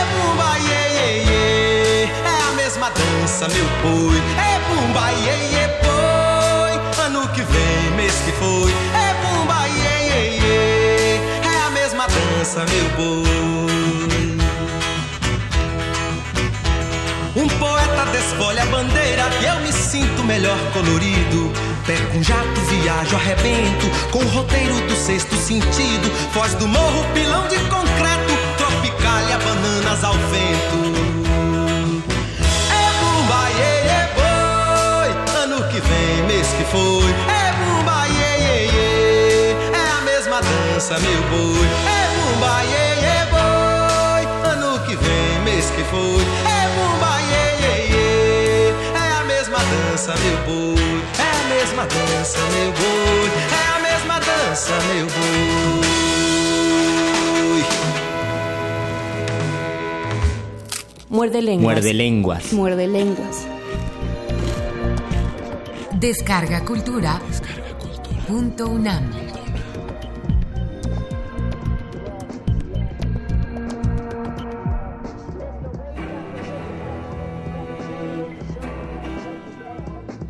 dança, 3.38 3.48
meu 3.48 3.64
boi. 3.82 4.16
É 4.36 4.58
bumba, 4.68 5.12
iê, 5.12 5.36
iê, 5.52 5.68
boi, 5.82 7.04
ano 7.04 7.28
que 7.28 7.42
vem, 7.42 7.90
mês 7.96 8.14
que 8.24 8.32
foi. 8.32 8.72
É 8.94 9.14
bumba, 9.22 9.68
iê, 9.68 10.08
iê, 10.08 10.38
iê, 10.38 11.20
é 11.44 11.66
a 11.66 11.70
mesma 11.70 12.06
dança, 12.08 12.64
meu 12.66 12.88
boi. 12.96 13.28
Um 17.36 17.48
poeta 17.60 18.06
desfolha 18.10 18.62
a 18.62 18.66
bandeira 18.66 19.30
e 19.40 19.44
eu 19.44 19.60
me 19.60 19.72
sinto 19.72 20.24
melhor 20.24 20.58
colorido. 20.72 21.52
Pego 21.86 22.18
um 22.18 22.22
jato, 22.22 22.60
viajo, 22.68 23.14
arrebento 23.14 23.86
com 24.10 24.18
o 24.18 24.28
roteiro 24.28 24.74
do 24.88 24.96
sexto 24.96 25.36
sentido. 25.36 26.10
Foz 26.32 26.54
do 26.54 26.66
morro, 26.66 27.04
pilão 27.14 27.46
de 27.46 27.56
concreto, 27.70 28.32
tropicália, 28.56 29.38
bananas 29.38 30.02
ao 30.02 30.14
vento. 30.14 30.97
Mês 36.48 36.52
que 36.52 36.64
foi. 36.64 37.10
É 37.28 37.52
bumba, 37.58 38.08
iê, 38.08 38.32
iê, 38.40 38.56
iê, 38.72 39.52
é 39.72 39.84
a 39.90 40.00
mesma 40.02 40.40
dança, 40.40 40.98
meu 40.98 41.22
boi. 41.30 41.66
É 41.86 42.02
bumba, 42.14 42.64
iê, 42.64 42.86
iê, 43.04 43.18
boi, 43.32 44.24
ano 44.50 44.70
que 44.86 44.94
vem, 44.96 45.40
mês 45.44 45.66
que 45.70 45.82
foi. 45.84 46.22
É 46.46 46.68
bumba, 46.74 47.20
iê, 47.20 47.44
iê, 47.64 47.74
iê, 47.92 48.72
é 48.94 49.20
a 49.20 49.24
mesma 49.24 49.58
dança, 49.58 50.14
meu 50.16 50.38
boi. 50.46 51.02
É 51.18 51.22
a 51.22 51.44
mesma 51.54 51.84
dança, 51.86 52.38
meu 52.38 52.72
boi. 52.72 53.30
É 53.52 53.64
a 53.76 53.78
mesma 53.80 54.16
dança, 54.20 54.74
meu 54.92 55.06
boi. 55.06 55.98
Muerde 61.10 61.40
lenguas. 61.40 61.62
Muerde 61.62 61.92
lenguas. 61.92 62.52
Muerde 62.52 62.86
lenguas. 62.86 63.57
Descarga 66.00 66.60
Punto 66.60 67.00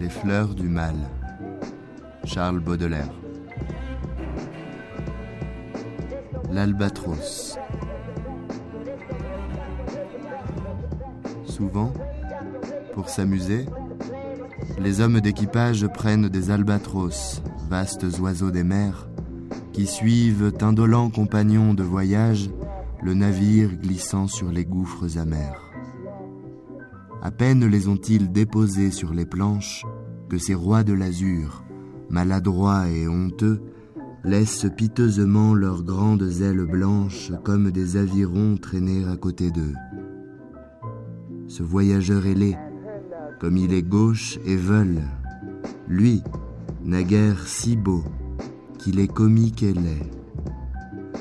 Les 0.00 0.08
fleurs 0.08 0.54
du 0.54 0.68
mal. 0.68 0.94
Charles 2.24 2.60
Baudelaire. 2.60 3.12
L'albatros. 6.50 7.58
Souvent, 11.44 11.92
pour 12.94 13.10
s'amuser, 13.10 13.66
les 14.78 15.00
hommes 15.00 15.20
d'équipage 15.20 15.86
prennent 15.86 16.28
des 16.28 16.50
albatros, 16.50 17.42
vastes 17.68 18.06
oiseaux 18.20 18.50
des 18.50 18.64
mers, 18.64 19.08
qui 19.72 19.86
suivent, 19.86 20.52
indolents 20.60 21.10
compagnons 21.10 21.74
de 21.74 21.82
voyage, 21.82 22.50
le 23.02 23.14
navire 23.14 23.76
glissant 23.76 24.26
sur 24.26 24.50
les 24.50 24.64
gouffres 24.64 25.18
amers. 25.18 25.62
À 27.22 27.30
peine 27.30 27.64
les 27.66 27.88
ont-ils 27.88 28.30
déposés 28.30 28.90
sur 28.90 29.12
les 29.12 29.26
planches 29.26 29.84
que 30.28 30.38
ces 30.38 30.54
rois 30.54 30.84
de 30.84 30.92
l'azur, 30.92 31.64
maladroits 32.10 32.88
et 32.88 33.08
honteux, 33.08 33.60
laissent 34.24 34.66
piteusement 34.76 35.54
leurs 35.54 35.82
grandes 35.82 36.40
ailes 36.40 36.66
blanches 36.66 37.32
comme 37.44 37.70
des 37.70 37.96
avirons 37.96 38.56
traîner 38.56 39.04
à 39.06 39.16
côté 39.16 39.50
d'eux. 39.50 39.74
Ce 41.46 41.62
voyageur 41.62 42.26
ailé, 42.26 42.56
comme 43.38 43.56
il 43.56 43.72
est 43.72 43.82
gauche 43.82 44.38
et 44.44 44.56
veule, 44.56 45.02
lui, 45.88 46.22
naguère 46.84 47.46
si 47.46 47.76
beau, 47.76 48.04
qu'il 48.78 48.98
est 48.98 49.12
comique 49.12 49.62
et 49.62 49.72
laid. 49.72 50.10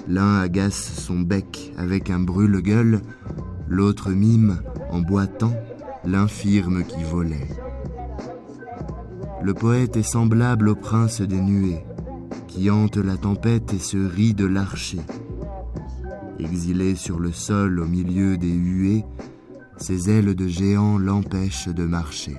L'un 0.08 0.40
agace 0.40 0.94
son 1.00 1.20
bec 1.20 1.74
avec 1.78 2.10
un 2.10 2.20
brûle-gueule, 2.20 3.02
l'autre 3.68 4.12
mime, 4.12 4.62
en 4.90 5.00
boitant, 5.00 5.54
l'infirme 6.06 6.84
qui 6.84 7.04
volait. 7.04 7.50
Le 9.44 9.54
poète 9.54 9.98
est 9.98 10.04
semblable 10.04 10.70
au 10.70 10.76
prince 10.76 11.22
des 11.22 11.40
nuées, 11.40 11.84
qui 12.48 12.72
hante 12.72 12.98
la 12.98 13.18
tempête 13.18 13.74
et 13.74 13.80
se 13.80 13.98
rit 13.98 14.34
de 14.34 14.46
l'archer. 14.46 15.02
Exilé 16.40 16.96
sur 16.96 17.20
le 17.20 17.32
sol 17.32 17.80
au 17.80 17.86
milieu 17.86 18.38
des 18.38 18.54
huées, 18.54 19.04
ses 19.78 20.10
ailes 20.10 20.36
de 20.36 20.48
géant 20.48 20.98
l'empêchent 20.98 21.70
de 21.70 21.86
marcher. 21.86 22.38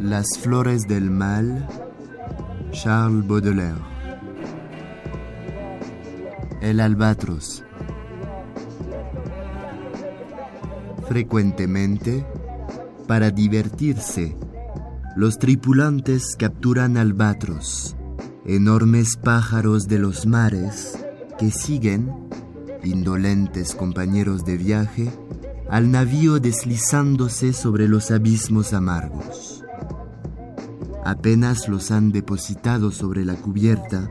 Las 0.00 0.38
Flores 0.38 0.86
del 0.86 1.10
Mal, 1.10 1.66
Charles 2.72 3.22
Baudelaire. 3.22 3.82
El 6.62 6.80
albatros. 6.80 7.64
Frecuentemente, 11.08 12.24
para 13.06 13.30
divertirse, 13.30 14.36
los 15.16 15.38
tripulantes 15.38 16.36
capturan 16.36 16.96
albatros, 16.96 17.96
enormes 18.44 19.16
pájaros 19.16 19.88
de 19.88 19.98
los 19.98 20.26
mares 20.26 21.07
que 21.38 21.50
siguen, 21.50 22.12
indolentes 22.84 23.74
compañeros 23.74 24.44
de 24.44 24.56
viaje, 24.56 25.10
al 25.70 25.90
navío 25.90 26.40
deslizándose 26.40 27.52
sobre 27.52 27.88
los 27.88 28.10
abismos 28.10 28.72
amargos. 28.72 29.64
Apenas 31.04 31.68
los 31.68 31.90
han 31.90 32.10
depositado 32.10 32.90
sobre 32.90 33.24
la 33.24 33.34
cubierta, 33.34 34.10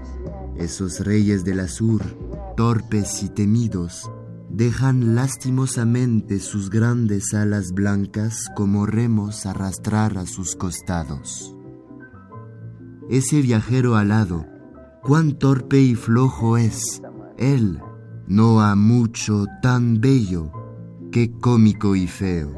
esos 0.58 1.06
reyes 1.06 1.44
del 1.44 1.60
azur, 1.60 2.02
torpes 2.56 3.22
y 3.24 3.30
temidos, 3.30 4.10
dejan 4.50 5.14
lastimosamente 5.14 6.40
sus 6.40 6.70
grandes 6.70 7.34
alas 7.34 7.72
blancas 7.74 8.48
como 8.56 8.86
remos 8.86 9.46
arrastrar 9.46 10.18
a 10.18 10.26
sus 10.26 10.56
costados. 10.56 11.56
Ese 13.10 13.42
viajero 13.42 13.96
alado, 13.96 14.46
cuán 15.04 15.38
torpe 15.38 15.80
y 15.80 15.96
flojo 15.96 16.58
es, 16.58 17.02
él, 17.38 17.80
no 18.28 18.62
ha 18.62 18.76
mucho 18.76 19.46
tan 19.62 20.02
bello, 20.02 20.52
qué 21.12 21.32
cómico 21.32 21.96
y 21.96 22.08
feo. 22.08 22.52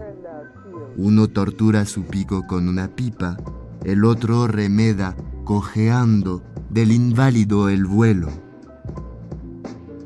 Uno 0.98 1.28
tortura 1.28 1.86
su 1.86 2.04
pico 2.06 2.48
con 2.48 2.68
una 2.68 2.96
pipa, 2.96 3.38
el 3.84 4.04
otro 4.06 4.48
remeda, 4.48 5.16
cojeando, 5.46 6.44
del 6.70 6.92
inválido 6.92 7.70
el 7.70 7.86
vuelo. 7.86 8.30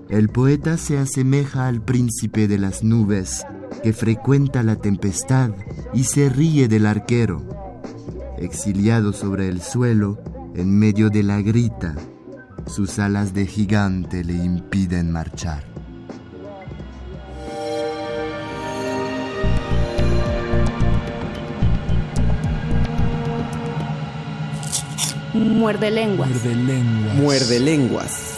El 0.09 0.30
poeta 0.30 0.78
se 0.78 0.97
asemeja 0.97 1.67
al 1.67 1.82
príncipe 1.82 2.47
de 2.47 2.57
las 2.57 2.84
nubes 2.84 3.45
que 3.82 3.93
frecuenta 3.93 4.63
la 4.63 4.76
tempestad 4.76 5.51
y 5.93 6.03
se 6.03 6.30
ríe 6.30 6.67
del 6.67 6.86
arquero, 6.86 7.41
exiliado 8.38 9.11
sobre 9.13 9.49
el 9.49 9.61
suelo 9.61 10.19
en 10.55 10.78
medio 10.78 11.09
de 11.09 11.24
la 11.24 11.41
grita. 11.41 11.95
Sus 12.68 12.97
alas 12.99 13.34
de 13.34 13.45
gigante 13.45 14.24
le 14.24 14.34
impiden 14.34 15.11
marchar. 15.11 15.64
Muerde 25.34 25.91
lenguas. 25.91 26.30
Muerde 26.30 26.55
lenguas. 26.55 27.16
Muerde 27.16 27.59
lenguas. 27.59 28.32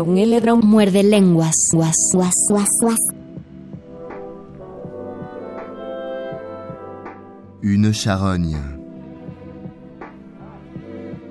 Muerde 0.00 1.02
lenguas. 1.02 1.68
Guas, 1.72 2.12
guas, 2.14 2.48
guas, 2.48 2.64
guas. 2.80 2.96
Une 7.62 7.92
charogne. 7.92 8.56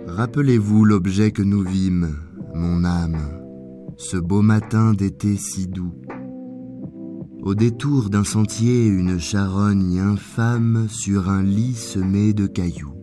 Rappelez-vous 0.07 0.85
l'objet 0.85 1.31
que 1.31 1.41
nous 1.41 1.63
vîmes, 1.63 2.15
mon 2.53 2.83
âme, 2.85 3.17
ce 3.97 4.17
beau 4.17 4.41
matin 4.41 4.93
d'été 4.93 5.37
si 5.37 5.67
doux. 5.67 5.93
Au 7.41 7.55
détour 7.55 8.09
d'un 8.09 8.23
sentier, 8.23 8.85
une 8.85 9.19
charogne 9.19 9.99
infâme 9.99 10.87
sur 10.87 11.29
un 11.29 11.41
lit 11.41 11.73
semé 11.73 12.33
de 12.33 12.45
cailloux. 12.45 12.93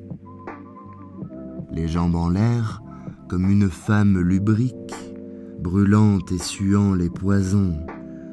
Les 1.72 1.88
jambes 1.88 2.14
en 2.14 2.30
l'air, 2.30 2.82
comme 3.28 3.50
une 3.50 3.68
femme 3.68 4.18
lubrique, 4.20 4.87
brûlante 5.60 6.32
et 6.32 6.38
suant 6.38 6.94
les 6.94 7.10
poisons, 7.10 7.78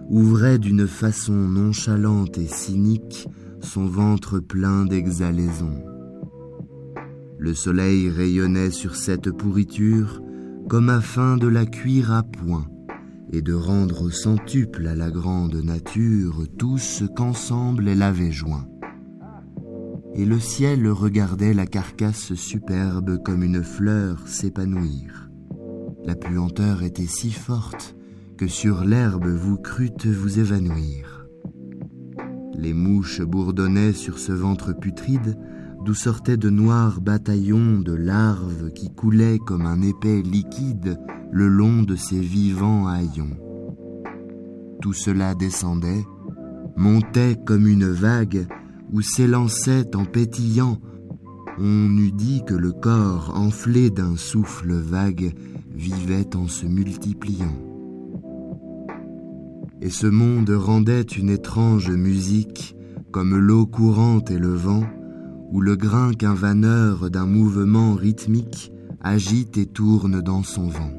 ouvrait 0.09 0.59
d'une 0.59 0.87
façon 0.87 1.33
nonchalante 1.33 2.37
et 2.37 2.47
cynique 2.47 3.27
son 3.59 3.85
ventre 3.85 4.39
plein 4.39 4.85
d'exhalaisons. 4.85 5.83
Le 7.37 7.53
soleil 7.53 8.09
rayonnait 8.09 8.71
sur 8.71 8.95
cette 8.95 9.31
pourriture 9.31 10.21
comme 10.69 10.89
afin 10.89 11.37
de 11.37 11.47
la 11.47 11.65
cuire 11.65 12.11
à 12.11 12.23
point 12.23 12.65
et 13.31 13.41
de 13.41 13.53
rendre 13.53 14.09
centuple 14.09 14.87
à 14.87 14.95
la 14.95 15.11
grande 15.11 15.55
nature 15.55 16.45
tout 16.57 16.77
ce 16.77 17.05
qu'ensemble 17.05 17.87
elle 17.87 18.01
avait 18.01 18.31
joint. 18.31 18.67
Et 20.13 20.25
le 20.25 20.39
ciel 20.39 20.87
regardait 20.87 21.53
la 21.53 21.65
carcasse 21.65 22.33
superbe 22.35 23.21
comme 23.23 23.43
une 23.43 23.63
fleur 23.63 24.27
s'épanouir. 24.27 25.24
La 26.05 26.15
puanteur 26.15 26.83
était 26.83 27.07
si 27.07 27.31
forte 27.31 27.95
que 28.37 28.47
sur 28.47 28.83
l'herbe 28.83 29.25
vous 29.25 29.57
crûtes 29.57 30.05
vous 30.05 30.37
évanouir. 30.37 31.25
Les 32.53 32.73
mouches 32.73 33.21
bourdonnaient 33.21 33.93
sur 33.93 34.19
ce 34.19 34.31
ventre 34.31 34.73
putride 34.73 35.35
d'où 35.83 35.95
sortaient 35.95 36.37
de 36.37 36.51
noirs 36.51 37.01
bataillons 37.01 37.79
de 37.79 37.93
larves 37.93 38.71
qui 38.73 38.93
coulaient 38.93 39.39
comme 39.39 39.65
un 39.65 39.81
épais 39.81 40.21
liquide 40.21 40.99
le 41.31 41.47
long 41.47 41.81
de 41.81 41.95
ces 41.95 42.19
vivants 42.19 42.87
haillons. 42.87 43.37
Tout 44.81 44.93
cela 44.93 45.33
descendait, 45.33 46.05
montait 46.75 47.35
comme 47.45 47.67
une 47.67 47.89
vague 47.89 48.47
ou 48.91 49.01
s'élançait 49.01 49.95
en 49.95 50.05
pétillant. 50.05 50.79
On 51.57 51.97
eût 51.97 52.11
dit 52.11 52.43
que 52.45 52.53
le 52.53 52.71
corps 52.73 53.33
enflé 53.35 53.89
d'un 53.89 54.17
souffle 54.17 54.73
vague 54.73 55.33
vivait 55.75 56.35
en 56.35 56.47
se 56.47 56.65
multipliant. 56.65 57.55
Et 59.81 59.89
ce 59.89 60.07
monde 60.07 60.49
rendait 60.49 61.01
une 61.01 61.29
étrange 61.29 61.91
musique, 61.91 62.75
comme 63.11 63.35
l'eau 63.35 63.65
courante 63.65 64.31
et 64.31 64.39
le 64.39 64.53
vent, 64.53 64.83
où 65.51 65.61
le 65.61 65.75
grain 65.75 66.13
qu'un 66.13 66.33
vanneur 66.33 67.09
d'un 67.09 67.25
mouvement 67.25 67.93
rythmique 67.93 68.71
agite 69.01 69.57
et 69.57 69.67
tourne 69.67 70.21
dans 70.21 70.43
son 70.43 70.67
vent. 70.67 70.93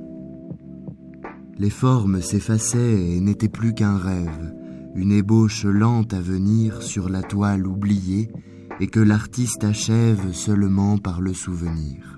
Les 1.59 1.71
formes 1.71 2.21
s'effaçaient 2.21 3.17
et 3.17 3.21
n'étaient 3.21 3.49
plus 3.49 3.75
qu'un 3.75 3.97
rêve, 3.97 4.55
une 4.95 5.13
ébauche 5.13 5.65
lente 5.65 6.15
à 6.15 6.21
venir 6.21 6.83
sur 6.83 7.09
la 7.09 7.23
toile 7.23 7.67
oubliée 7.67 8.31
et 8.79 8.87
que 8.87 9.01
l'artiste 9.01 9.65
achève 9.65 10.33
seulement 10.33 10.99
par 10.99 11.21
le 11.21 11.33
souvenir. 11.33 12.16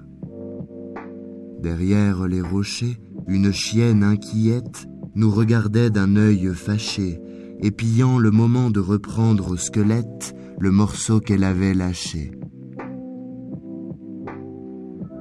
Derrière 1.62 2.26
les 2.28 2.40
rochers, 2.40 2.98
une 3.26 3.52
chienne 3.52 4.04
inquiète 4.04 4.86
nous 5.14 5.30
regardait 5.30 5.90
d'un 5.90 6.16
œil 6.16 6.50
fâché, 6.54 7.20
épiant 7.60 8.18
le 8.18 8.30
moment 8.30 8.70
de 8.70 8.80
reprendre 8.80 9.50
au 9.50 9.56
squelette 9.56 10.34
le 10.60 10.70
morceau 10.70 11.20
qu'elle 11.20 11.44
avait 11.44 11.74
lâché. 11.74 12.30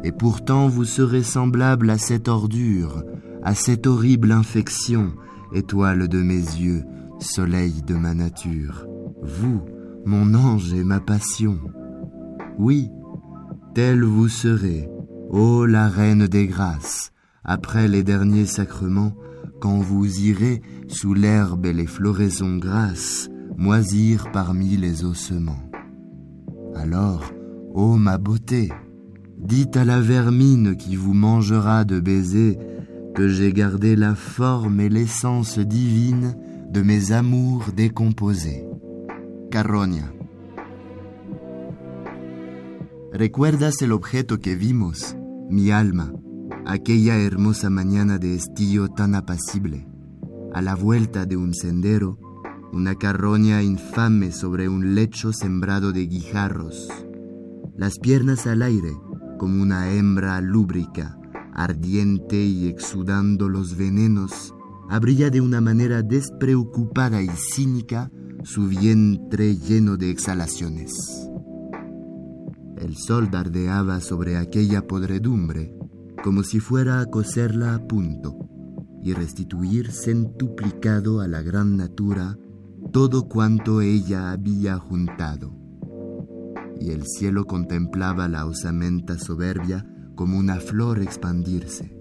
Et 0.03 0.11
pourtant 0.11 0.67
vous 0.67 0.85
serez 0.85 1.23
semblable 1.23 1.89
à 1.89 1.97
cette 1.97 2.27
ordure, 2.27 3.03
à 3.43 3.55
cette 3.55 3.88
horrible 3.88 4.31
infection, 4.31 5.13
étoile 5.53 6.07
de 6.07 6.21
mes 6.21 6.35
yeux, 6.35 6.83
soleil 7.19 7.81
de 7.81 7.95
ma 7.95 8.13
nature, 8.13 8.85
vous, 9.23 9.61
mon 10.05 10.35
ange 10.35 10.73
et 10.73 10.83
ma 10.83 10.99
passion. 10.99 11.57
Oui, 12.59 12.89
telle 13.73 14.03
vous 14.03 14.29
serez, 14.29 14.88
ô 15.30 15.65
la 15.65 15.89
reine 15.89 16.28
des 16.28 16.47
grâces, 16.47 17.11
après 17.43 17.88
les 17.88 18.03
derniers 18.03 18.45
sacrements, 18.45 19.13
quand 19.59 19.80
vous 19.80 20.21
irez 20.21 20.61
sous 20.88 21.13
l'herbe 21.13 21.65
et 21.65 21.73
les 21.73 21.88
floraisons 21.88 22.57
grasses, 22.57 23.30
moisir 23.57 24.32
parmi 24.32 24.78
les 24.78 25.03
ossements. 25.03 25.63
Alors, 26.75 27.34
ô 27.73 27.97
ma 27.97 28.17
beauté, 28.17 28.71
dites 29.38 29.78
à 29.78 29.86
la 29.86 29.99
vermine 29.99 30.75
qui 30.75 30.95
vous 30.95 31.13
mangera 31.13 31.86
de 31.86 31.99
baisers 31.99 32.57
que 33.15 33.28
j'ai 33.28 33.51
gardé 33.51 33.95
la 33.95 34.13
forme 34.13 34.80
et 34.80 34.89
l'essence 34.89 35.57
divine 35.57 36.36
de 36.71 36.82
mes 36.82 37.11
amours 37.11 37.71
décomposés. 37.75 38.63
Carroña. 39.49 40.16
¿Recuerdas 43.18 43.82
el 43.82 43.93
objeto 43.93 44.38
que 44.38 44.55
vimos, 44.55 45.18
mi 45.49 45.72
alma, 45.72 46.13
aquella 46.68 47.18
hermosa 47.18 47.72
mañana 47.72 48.20
de 48.20 48.36
estío 48.36 48.89
tan 48.89 49.15
apacible, 49.15 49.88
a 50.53 50.61
la 50.61 50.76
vuelta 50.76 51.26
de 51.26 51.36
un 51.36 51.55
sendero, 51.55 52.20
una 52.72 52.93
carroña 52.93 53.63
infame 53.63 54.32
sobre 54.32 54.70
un 54.70 54.93
lecho 54.93 55.34
sembrado 55.34 55.93
de 55.93 56.05
guijarros, 56.05 56.89
las 57.76 57.97
piernas 57.97 58.45
al 58.45 58.61
aire 58.61 58.91
como 59.39 59.63
una 59.63 59.91
hembra 59.91 60.39
lúbrica, 60.39 61.18
ardiente 61.55 62.36
y 62.36 62.68
exudando 62.68 63.49
los 63.49 63.76
venenos, 63.78 64.53
abría 64.91 65.32
de 65.32 65.41
una 65.41 65.59
manera 65.59 66.03
despreocupada 66.03 67.24
y 67.24 67.30
cínica 67.30 68.11
su 68.43 68.68
vientre 68.68 69.55
lleno 69.55 69.97
de 69.97 70.11
exhalaciones. 70.11 71.28
El 72.78 72.95
sol 72.95 73.32
dardeaba 73.32 74.01
sobre 74.01 74.38
aquella 74.38 74.86
podredumbre 74.86 75.73
como 76.23 76.43
si 76.43 76.59
fuera 76.59 76.99
a 76.99 77.05
coserla 77.05 77.75
a 77.75 77.88
punto 77.88 78.38
y 79.01 79.13
restituir 79.13 79.91
centuplicado 79.91 81.21
a 81.21 81.28
la 81.28 81.41
gran 81.41 81.78
natura 81.78 82.38
todo 82.91 83.28
cuanto 83.28 83.82
ella 83.82 84.32
había 84.32 84.78
juntado. 84.78 85.55
Y 86.80 86.91
el 86.91 87.05
cielo 87.05 87.45
contemplaba 87.45 88.28
la 88.28 88.45
osamenta 88.45 89.17
soberbia 89.17 89.86
como 90.15 90.38
una 90.38 90.59
flor 90.59 90.99
expandirse. 90.99 91.95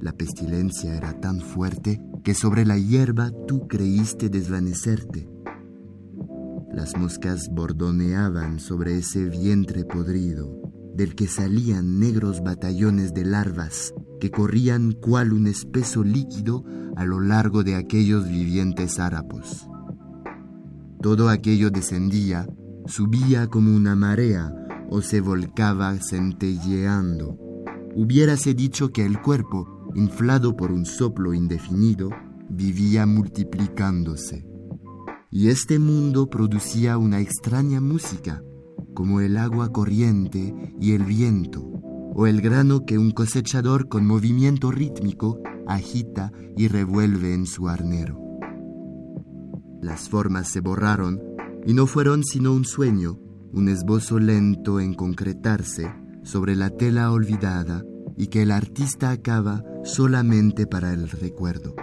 La 0.00 0.12
pestilencia 0.12 0.96
era 0.96 1.20
tan 1.20 1.40
fuerte 1.40 2.00
que 2.24 2.34
sobre 2.34 2.64
la 2.64 2.78
hierba 2.78 3.30
tú 3.46 3.66
creíste 3.68 4.28
desvanecerte. 4.28 5.28
Las 6.78 6.96
moscas 6.96 7.50
bordoneaban 7.50 8.60
sobre 8.60 8.98
ese 8.98 9.24
vientre 9.24 9.84
podrido, 9.84 10.62
del 10.94 11.16
que 11.16 11.26
salían 11.26 11.98
negros 11.98 12.40
batallones 12.40 13.12
de 13.12 13.24
larvas 13.24 13.92
que 14.20 14.30
corrían 14.30 14.92
cual 14.92 15.32
un 15.32 15.48
espeso 15.48 16.04
líquido 16.04 16.64
a 16.94 17.04
lo 17.04 17.18
largo 17.18 17.64
de 17.64 17.74
aquellos 17.74 18.28
vivientes 18.28 19.00
hárapos. 19.00 19.68
Todo 21.02 21.30
aquello 21.30 21.70
descendía, 21.70 22.46
subía 22.86 23.48
como 23.48 23.74
una 23.74 23.96
marea 23.96 24.54
o 24.88 25.02
se 25.02 25.20
volcaba 25.20 25.96
centelleando. 25.96 27.36
Hubiérase 27.96 28.54
dicho 28.54 28.92
que 28.92 29.04
el 29.04 29.20
cuerpo, 29.20 29.90
inflado 29.96 30.56
por 30.56 30.70
un 30.70 30.86
soplo 30.86 31.34
indefinido, 31.34 32.10
vivía 32.48 33.04
multiplicándose. 33.04 34.47
Y 35.30 35.48
este 35.48 35.78
mundo 35.78 36.30
producía 36.30 36.96
una 36.96 37.20
extraña 37.20 37.80
música, 37.80 38.42
como 38.94 39.20
el 39.20 39.36
agua 39.36 39.70
corriente 39.72 40.54
y 40.80 40.92
el 40.92 41.04
viento, 41.04 41.60
o 42.14 42.26
el 42.26 42.40
grano 42.40 42.86
que 42.86 42.96
un 42.96 43.10
cosechador 43.10 43.88
con 43.88 44.06
movimiento 44.06 44.70
rítmico 44.70 45.38
agita 45.66 46.32
y 46.56 46.68
revuelve 46.68 47.34
en 47.34 47.46
su 47.46 47.68
arnero. 47.68 48.18
Las 49.82 50.08
formas 50.08 50.48
se 50.48 50.60
borraron 50.60 51.20
y 51.66 51.74
no 51.74 51.86
fueron 51.86 52.24
sino 52.24 52.52
un 52.52 52.64
sueño, 52.64 53.20
un 53.52 53.68
esbozo 53.68 54.18
lento 54.18 54.80
en 54.80 54.94
concretarse 54.94 55.92
sobre 56.22 56.56
la 56.56 56.70
tela 56.70 57.12
olvidada 57.12 57.84
y 58.16 58.28
que 58.28 58.42
el 58.42 58.50
artista 58.50 59.10
acaba 59.10 59.62
solamente 59.84 60.66
para 60.66 60.92
el 60.92 61.08
recuerdo. 61.10 61.74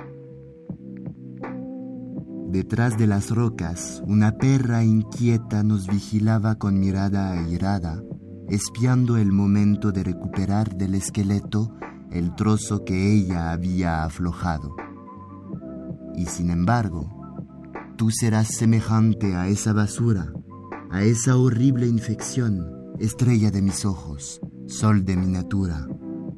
Detrás 2.56 2.98
de 2.98 3.06
las 3.06 3.32
rocas, 3.32 4.02
una 4.08 4.38
perra 4.38 4.86
inquieta 4.86 5.62
nos 5.62 5.88
vigilaba 5.88 6.56
con 6.56 6.80
mirada 6.80 7.34
airada, 7.34 8.02
espiando 8.48 9.18
el 9.18 9.34
momento 9.34 9.92
de 9.92 10.06
recuperar 10.06 10.78
del 10.78 10.96
esqueleto 10.96 11.76
el 12.12 12.34
trozo 12.34 12.86
que 12.86 13.12
ella 13.12 13.52
había 13.52 14.06
aflojado. 14.06 14.74
Y 16.16 16.28
sin 16.28 16.50
embargo, 16.50 17.44
tú 17.98 18.10
serás 18.10 18.48
semejante 18.48 19.36
a 19.36 19.50
esa 19.50 19.74
basura, 19.74 20.32
a 20.92 21.04
esa 21.04 21.36
horrible 21.36 21.88
infección, 21.88 22.72
estrella 23.00 23.52
de 23.52 23.64
mis 23.64 23.84
ojos, 23.84 24.40
sol 24.66 25.04
de 25.04 25.18
mi 25.18 25.28
natura, 25.28 25.90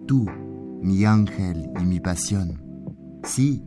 tú, 0.07 0.25
mi 0.81 1.05
ángel 1.05 1.69
y 1.79 1.85
mi 1.85 1.99
pasión. 1.99 2.59
Sí, 3.23 3.63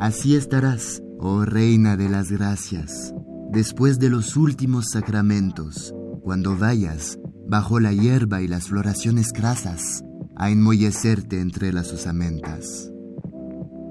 así 0.00 0.34
estarás, 0.34 1.00
oh 1.24 1.44
reina 1.44 1.96
de 1.96 2.08
las 2.08 2.32
gracias, 2.32 3.14
después 3.52 4.00
de 4.00 4.10
los 4.10 4.36
últimos 4.36 4.86
sacramentos, 4.90 5.94
cuando 6.20 6.58
vayas 6.58 7.16
bajo 7.46 7.78
la 7.78 7.92
hierba 7.92 8.42
y 8.42 8.48
las 8.48 8.66
floraciones 8.66 9.32
crasas 9.32 10.02
a 10.34 10.50
enmollecerte 10.50 11.40
entre 11.40 11.72
las 11.72 11.92
osamentas. 11.92 12.90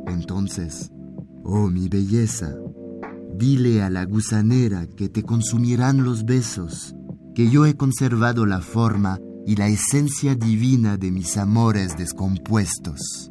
Entonces, 0.07 0.91
oh 1.45 1.69
mi 1.69 1.87
belleza, 1.87 2.53
dile 3.37 3.81
a 3.81 3.89
la 3.89 4.03
gusanera 4.03 4.85
que 4.87 5.07
te 5.07 5.23
consumirán 5.23 6.03
los 6.03 6.25
besos, 6.25 6.97
que 7.33 7.49
yo 7.49 7.65
he 7.65 7.77
conservado 7.77 8.45
la 8.45 8.59
forma 8.59 9.21
y 9.47 9.55
la 9.55 9.69
esencia 9.69 10.35
divina 10.35 10.97
de 10.97 11.11
mis 11.11 11.37
amores 11.37 11.95
descompuestos. 11.97 13.30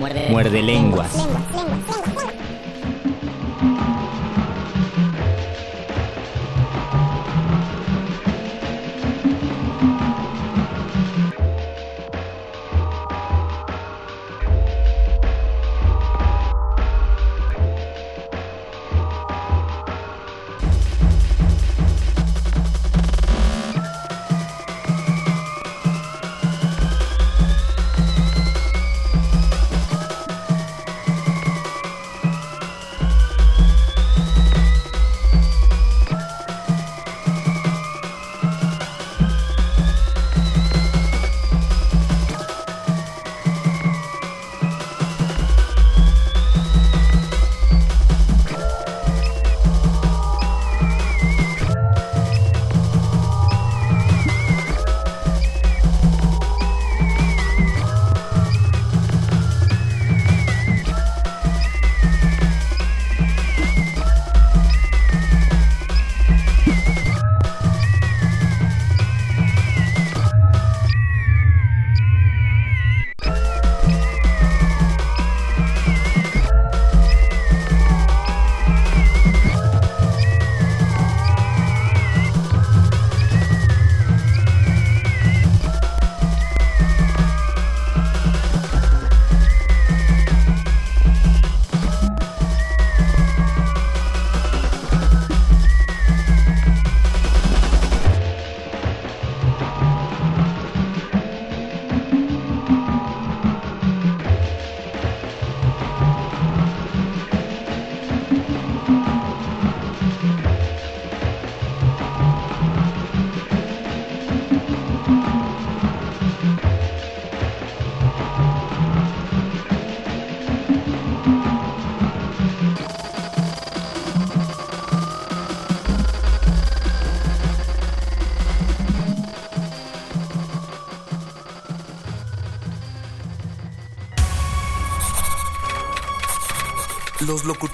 Muerde, 0.00 0.62
lenguas. 0.62 1.10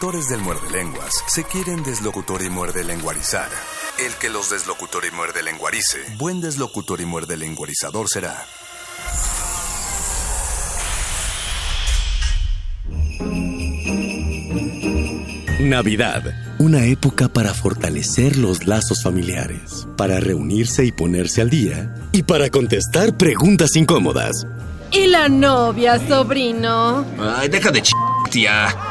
Locutores 0.08 0.28
del 0.30 0.40
muerde 0.40 0.70
lenguas 0.70 1.22
se 1.26 1.44
quieren 1.44 1.82
deslocutor 1.82 2.40
y 2.42 2.48
muerde 2.48 2.82
lenguarizar. 2.82 3.50
El 3.98 4.14
que 4.14 4.30
los 4.30 4.48
deslocutor 4.48 5.04
y 5.04 5.14
muerde 5.14 5.42
lenguarice, 5.42 5.98
buen 6.16 6.40
deslocutor 6.40 7.02
y 7.02 7.04
muerde 7.04 7.36
lenguarizador 7.36 8.08
será. 8.08 8.42
Navidad, 15.60 16.22
una 16.58 16.86
época 16.86 17.28
para 17.28 17.52
fortalecer 17.52 18.38
los 18.38 18.66
lazos 18.66 19.02
familiares, 19.02 19.86
para 19.98 20.20
reunirse 20.20 20.86
y 20.86 20.92
ponerse 20.92 21.42
al 21.42 21.50
día 21.50 21.94
y 22.12 22.22
para 22.22 22.48
contestar 22.48 23.14
preguntas 23.18 23.76
incómodas. 23.76 24.46
¿Y 24.90 25.08
la 25.08 25.28
novia, 25.28 26.00
sobrino? 26.08 27.04
Ay, 27.18 27.48
deja 27.48 27.70
de 27.70 27.82
ch... 27.82 27.90
tía. 28.30 28.87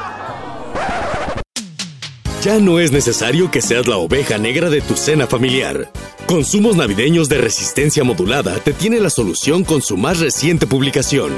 Ya 2.47 2.59
no 2.59 2.79
es 2.79 2.93
necesario 2.93 3.51
que 3.51 3.61
seas 3.61 3.87
la 3.87 3.97
oveja 3.97 4.37
negra 4.37 4.69
de 4.69 4.79
tu 4.79 4.95
cena 4.95 5.27
familiar. 5.27 5.91
Consumos 6.27 6.77
navideños 6.77 7.27
de 7.27 7.39
resistencia 7.39 8.05
modulada 8.05 8.55
te 8.59 8.71
tiene 8.71 9.01
la 9.01 9.09
solución 9.09 9.65
con 9.65 9.81
su 9.81 9.97
más 9.97 10.21
reciente 10.21 10.65
publicación. 10.65 11.33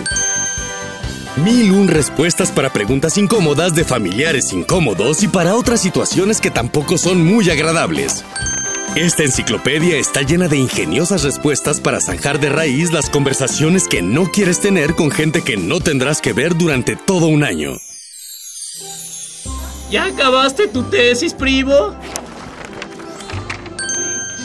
Mil 1.44 1.72
un 1.72 1.88
respuestas 1.88 2.52
para 2.52 2.72
preguntas 2.72 3.18
incómodas 3.18 3.74
de 3.74 3.86
familiares 3.86 4.54
incómodos 4.54 5.24
y 5.24 5.28
para 5.28 5.56
otras 5.56 5.82
situaciones 5.82 6.40
que 6.40 6.52
tampoco 6.52 7.00
son 7.00 7.26
muy 7.26 7.50
agradables. 7.50 8.24
Esta 8.96 9.24
enciclopedia 9.24 9.98
está 9.98 10.22
llena 10.22 10.48
de 10.48 10.58
ingeniosas 10.58 11.24
respuestas 11.24 11.80
para 11.80 12.02
zanjar 12.02 12.40
de 12.40 12.50
raíz 12.50 12.92
las 12.92 13.10
conversaciones 13.10 13.88
que 13.88 14.04
no 14.04 14.26
quieres 14.26 14.60
tener 14.60 14.94
con 14.94 15.10
gente 15.10 15.42
que 15.42 15.58
no 15.58 15.80
tendrás 15.80 16.22
que 16.22 16.34
ver 16.34 16.56
durante 16.56 16.96
todo 16.96 17.26
un 17.26 17.44
año. 17.44 17.80
¿Ya 19.90 20.06
acabaste 20.06 20.68
tu 20.68 20.84
tesis, 20.84 21.34
primo? 21.34 21.96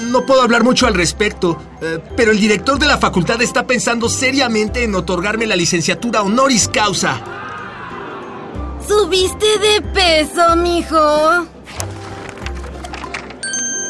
No 0.07 0.25
puedo 0.25 0.43
hablar 0.43 0.65
mucho 0.65 0.87
al 0.87 0.95
respecto, 0.95 1.61
eh, 1.83 1.99
pero 2.17 2.31
el 2.31 2.41
director 2.41 2.79
de 2.79 2.87
la 2.87 2.99
facultad 2.99 3.43
está 3.43 3.67
pensando 3.67 4.09
seriamente 4.09 4.85
en 4.85 4.95
otorgarme 4.95 5.47
la 5.47 5.57
licenciatura 5.57 6.23
honoris 6.23 6.69
causa. 6.69 7.21
¿Subiste 8.87 9.47
de 9.59 9.83
peso, 9.83 10.57
mijo? 10.57 11.47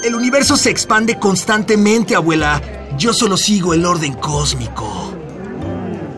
El 0.05 0.15
universo 0.15 0.57
se 0.57 0.71
expande 0.71 1.19
constantemente, 1.19 2.15
abuela. 2.15 2.61
Yo 2.97 3.13
solo 3.13 3.37
sigo 3.37 3.75
el 3.75 3.85
orden 3.87 4.15
cósmico. 4.15 5.13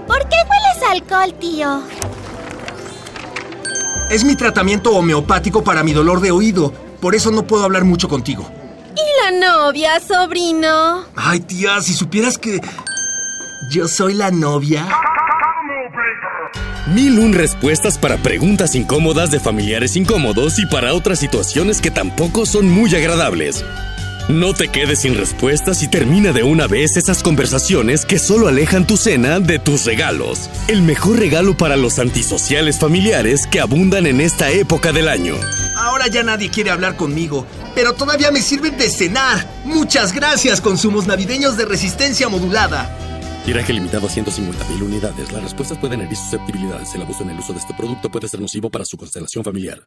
¿Por 0.06 0.18
qué 0.28 0.36
hueles 0.36 0.90
alcohol, 0.90 1.34
tío? 1.38 1.82
Es 4.10 4.24
mi 4.24 4.36
tratamiento 4.36 4.92
homeopático 4.92 5.64
para 5.64 5.82
mi 5.82 5.92
dolor 5.92 6.20
de 6.20 6.30
oído. 6.30 6.72
Por 7.00 7.14
eso 7.14 7.30
no 7.32 7.46
puedo 7.46 7.64
hablar 7.64 7.84
mucho 7.84 8.08
contigo. 8.08 8.48
¿Y 8.94 9.24
la 9.24 9.48
novia, 9.48 10.00
sobrino? 10.00 11.04
Ay, 11.16 11.40
tía, 11.40 11.80
si 11.80 11.92
supieras 11.92 12.38
que... 12.38 12.60
Yo 13.70 13.88
soy 13.88 14.14
la 14.14 14.30
novia. 14.30 14.86
Mil 16.94 17.18
un 17.18 17.32
respuestas 17.32 17.98
para 17.98 18.16
preguntas 18.18 18.76
incómodas 18.76 19.32
de 19.32 19.40
familiares 19.40 19.96
incómodos 19.96 20.60
y 20.60 20.66
para 20.66 20.94
otras 20.94 21.18
situaciones 21.18 21.80
que 21.80 21.90
tampoco 21.90 22.46
son 22.46 22.70
muy 22.70 22.94
agradables. 22.94 23.64
No 24.28 24.54
te 24.54 24.66
quedes 24.66 25.02
sin 25.02 25.14
respuestas 25.14 25.84
y 25.84 25.88
termina 25.88 26.32
de 26.32 26.42
una 26.42 26.66
vez 26.66 26.96
esas 26.96 27.22
conversaciones 27.22 28.04
que 28.04 28.18
solo 28.18 28.48
alejan 28.48 28.84
tu 28.84 28.96
cena 28.96 29.38
de 29.38 29.60
tus 29.60 29.84
regalos. 29.84 30.50
El 30.66 30.82
mejor 30.82 31.20
regalo 31.20 31.56
para 31.56 31.76
los 31.76 32.00
antisociales 32.00 32.80
familiares 32.80 33.46
que 33.46 33.60
abundan 33.60 34.04
en 34.04 34.20
esta 34.20 34.50
época 34.50 34.90
del 34.90 35.06
año. 35.06 35.36
Ahora 35.76 36.08
ya 36.08 36.24
nadie 36.24 36.50
quiere 36.50 36.70
hablar 36.70 36.96
conmigo, 36.96 37.46
pero 37.76 37.92
todavía 37.92 38.32
me 38.32 38.42
sirven 38.42 38.76
de 38.76 38.90
cenar. 38.90 39.48
Muchas 39.64 40.12
gracias, 40.12 40.60
consumos 40.60 41.06
navideños 41.06 41.56
de 41.56 41.64
resistencia 41.64 42.28
modulada. 42.28 42.90
Tiraje 43.44 43.72
limitado 43.72 44.08
a 44.08 44.10
150.000 44.10 44.82
unidades. 44.82 45.30
Las 45.30 45.44
respuestas 45.44 45.78
pueden 45.78 46.00
herir 46.00 46.16
susceptibilidades. 46.16 46.92
El 46.96 47.02
abuso 47.02 47.22
en 47.22 47.30
el 47.30 47.38
uso 47.38 47.52
de 47.52 47.60
este 47.60 47.74
producto 47.74 48.10
puede 48.10 48.26
ser 48.26 48.40
nocivo 48.40 48.70
para 48.70 48.84
su 48.84 48.96
constelación 48.96 49.44
familiar. 49.44 49.86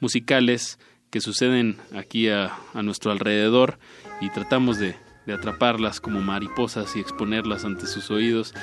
musicales 0.00 0.78
que 1.10 1.20
suceden 1.20 1.76
aquí 1.94 2.28
a, 2.28 2.56
a 2.72 2.82
nuestro 2.82 3.10
alrededor 3.10 3.78
y 4.20 4.30
tratamos 4.30 4.78
de, 4.78 4.94
de 5.26 5.32
atraparlas 5.32 6.00
como 6.00 6.20
mariposas 6.20 6.96
y 6.96 7.00
exponerlas 7.00 7.64
ante 7.64 7.86
sus 7.86 8.10
oídos. 8.10 8.54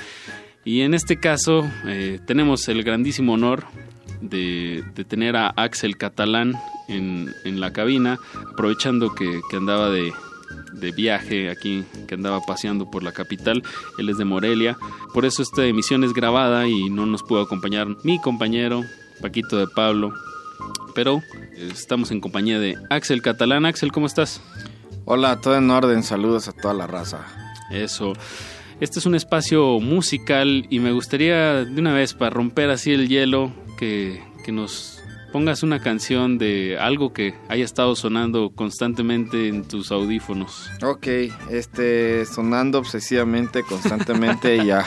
Y 0.66 0.82
en 0.82 0.94
este 0.94 1.18
caso 1.18 1.70
eh, 1.86 2.20
tenemos 2.26 2.68
el 2.68 2.84
grandísimo 2.84 3.34
honor 3.34 3.66
de, 4.22 4.84
de, 4.96 5.06
tener 5.06 5.36
a 5.36 5.50
Axel 5.50 5.98
Catalán 5.98 6.56
en, 6.88 7.34
en 7.46 7.60
la 7.60 7.72
cabina, 7.72 8.20
aprovechando 8.52 9.14
que, 9.14 9.42
que 9.50 9.58
andaba 9.58 9.90
de, 9.90 10.12
de, 10.74 10.92
viaje 10.92 11.50
aquí, 11.50 11.86
que 12.08 12.16
andaba 12.16 12.42
paseando 12.42 12.90
por 12.90 13.04
la 13.04 13.12
capital. 13.12 13.64
Él 13.98 14.10
es 14.10 14.18
de 14.18 14.26
Morelia. 14.26 14.78
Por 15.14 15.26
eso 15.26 15.42
esta 15.42 15.66
emisión 15.66 16.04
es 16.04 16.14
grabada 16.14 16.68
y 16.68 16.90
no 16.90 17.06
nos 17.06 17.24
pudo 17.24 17.42
acompañar 17.42 17.88
mi 18.04 18.20
compañero, 18.20 18.84
Paquito 19.22 19.58
de 19.58 19.68
Pablo. 19.68 20.14
Pero 20.96 21.22
estamos 21.56 22.12
en 22.12 22.20
compañía 22.20 22.60
de 22.60 22.76
Axel 22.90 23.22
Catalán. 23.22 23.66
Axel, 23.66 23.92
¿cómo 23.92 24.08
estás? 24.08 24.42
Hola, 25.06 25.40
todo 25.40 25.56
en 25.56 25.70
orden. 25.70 26.04
Saludos 26.04 26.48
a 26.48 26.54
toda 26.54 26.74
la 26.74 26.88
raza. 26.88 27.26
Eso. 27.72 28.14
Este 28.80 29.00
es 29.00 29.08
un 29.08 29.16
espacio 29.16 29.80
musical 29.80 30.68
y 30.70 30.80
me 30.80 30.92
gustaría 30.92 31.66
de 31.66 31.82
una 31.82 31.94
vez 31.94 32.14
para 32.14 32.30
romper 32.30 32.70
así 32.70 32.92
el 32.92 33.08
hielo 33.08 33.52
que, 33.76 34.22
que, 34.46 34.52
nos 34.52 35.02
pongas 35.32 35.64
una 35.64 35.80
canción 35.80 36.38
de 36.38 36.78
algo 36.80 37.12
que 37.12 37.34
haya 37.50 37.66
estado 37.66 37.96
sonando 37.96 38.52
constantemente 38.54 39.48
en 39.48 39.68
tus 39.68 39.92
audífonos. 39.92 40.70
Ok, 40.84 41.08
este 41.50 42.24
sonando 42.28 42.78
obsesivamente, 42.78 43.64
constantemente 43.64 44.58
y 44.58 44.70
a, 44.70 44.86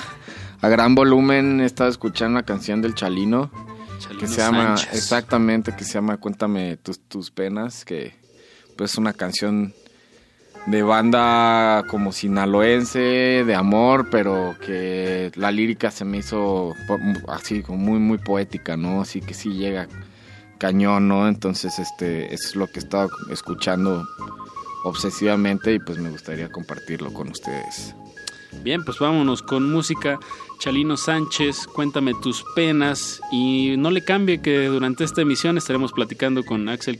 a, 0.61 0.69
gran 0.69 0.95
volumen 0.95 1.61
he 1.61 1.65
estado 1.65 1.91
escuchando 1.91 2.39
la 2.39 2.45
canción 2.45 2.81
del 2.83 2.95
Chalino, 2.95 3.51
Chalino 3.99 4.21
que 4.21 4.29
se 4.29 4.37
llama 4.37 4.77
Sánchez. 4.77 5.03
exactamente 5.03 5.75
que 5.77 5.83
se 5.83 5.95
llama 5.95 6.17
Cuéntame 6.19 6.77
tus, 6.77 7.01
tus 7.01 7.33
penas, 7.33 7.85
que 7.85 8.15
pues 8.77 8.93
es 8.93 8.99
una 8.99 9.15
canción 9.15 9.75
de 10.67 10.83
banda 10.83 11.85
como 11.89 12.13
sinaloense, 12.13 13.45
de 13.47 13.55
amor, 13.55 14.09
pero 14.11 14.57
que 14.65 15.33
la 15.35 15.51
lírica 15.51 15.91
se 15.91 16.05
me 16.05 16.19
hizo 16.19 16.75
así 17.29 17.63
como 17.63 17.79
muy 17.79 17.99
muy 17.99 18.19
poética, 18.19 18.77
¿no? 18.77 19.01
Así 19.01 19.21
que 19.21 19.35
sí 19.35 19.55
llega 19.55 19.89
cañón, 20.59 21.09
¿no? 21.09 21.29
Entonces 21.29 21.79
este 21.79 22.35
es 22.35 22.55
lo 22.55 22.67
que 22.67 22.81
he 22.81 22.83
estado 22.83 23.09
escuchando 23.31 24.07
obsesivamente 24.85 25.75
y 25.75 25.79
pues 25.79 25.99
me 25.99 26.11
gustaría 26.11 26.51
compartirlo 26.51 27.13
con 27.13 27.29
ustedes. 27.29 27.95
Bien, 28.63 28.85
pues 28.85 28.99
vámonos 28.99 29.43
con 29.43 29.71
música. 29.71 30.19
Chalino 30.59 30.97
Sánchez, 30.97 31.67
cuéntame 31.67 32.13
tus 32.21 32.45
penas 32.55 33.21
y 33.33 33.77
no 33.79 33.91
le 33.91 34.05
cambie 34.05 34.43
que 34.43 34.67
durante 34.67 35.05
esta 35.05 35.23
emisión 35.23 35.57
estaremos 35.57 35.93
platicando 35.93 36.45
con 36.45 36.69
Axel, 36.69 36.99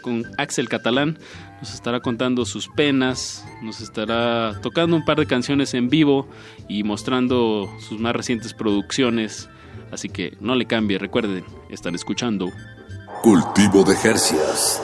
con 0.00 0.24
Axel 0.38 0.68
Catalán. 0.68 1.18
Nos 1.60 1.72
estará 1.72 2.00
contando 2.00 2.44
sus 2.44 2.68
penas, 2.68 3.44
nos 3.62 3.80
estará 3.80 4.60
tocando 4.60 4.94
un 4.96 5.04
par 5.04 5.18
de 5.18 5.26
canciones 5.26 5.72
en 5.74 5.88
vivo 5.88 6.28
y 6.68 6.82
mostrando 6.82 7.70
sus 7.80 7.98
más 7.98 8.14
recientes 8.14 8.52
producciones. 8.52 9.48
Así 9.90 10.08
que 10.08 10.36
no 10.40 10.54
le 10.54 10.66
cambie, 10.66 10.98
recuerden, 10.98 11.44
están 11.70 11.94
escuchando 11.94 12.50
Cultivo 13.22 13.84
de 13.84 13.96
Jercias. 13.96 14.82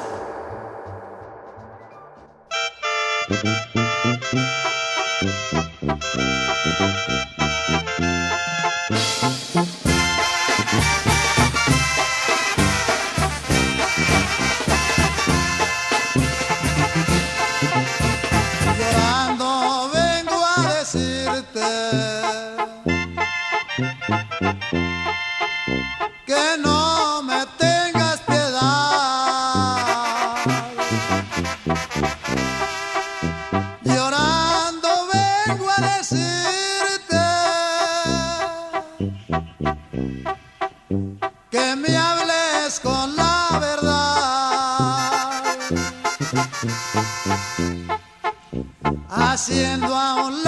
Haciendo 49.09 49.95
a 49.95 50.27
un 50.27 50.42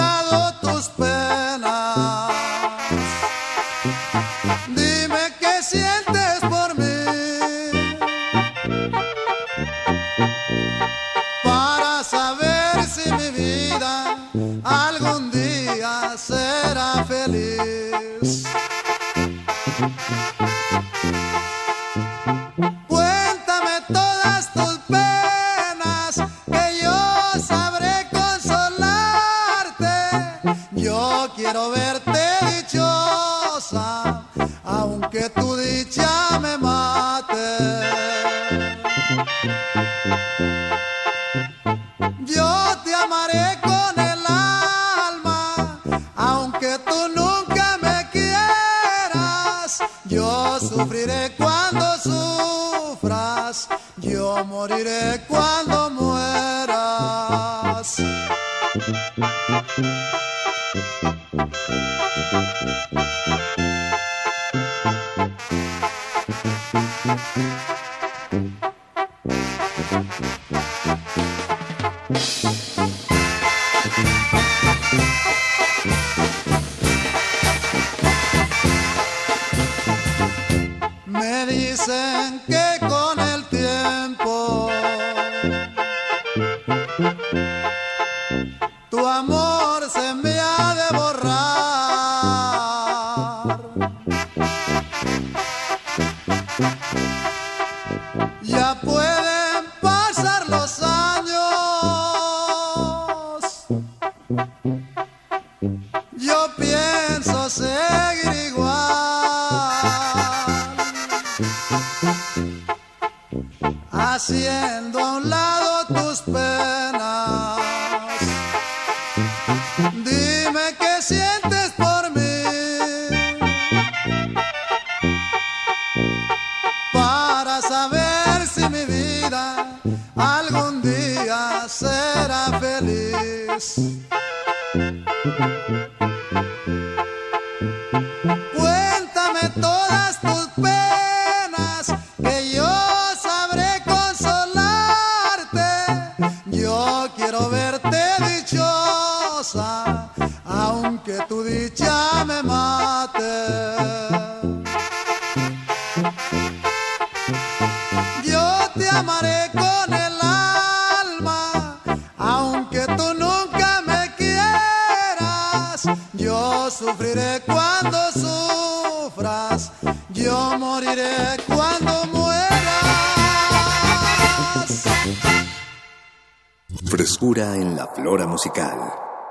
En 177.07 177.75
la 177.75 177.85
flora 177.93 178.25
musical. 178.25 178.79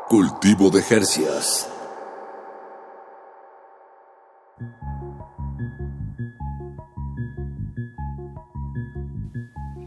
Cultivo 0.08 0.70
de 0.70 0.80
Jercias. 0.80 1.68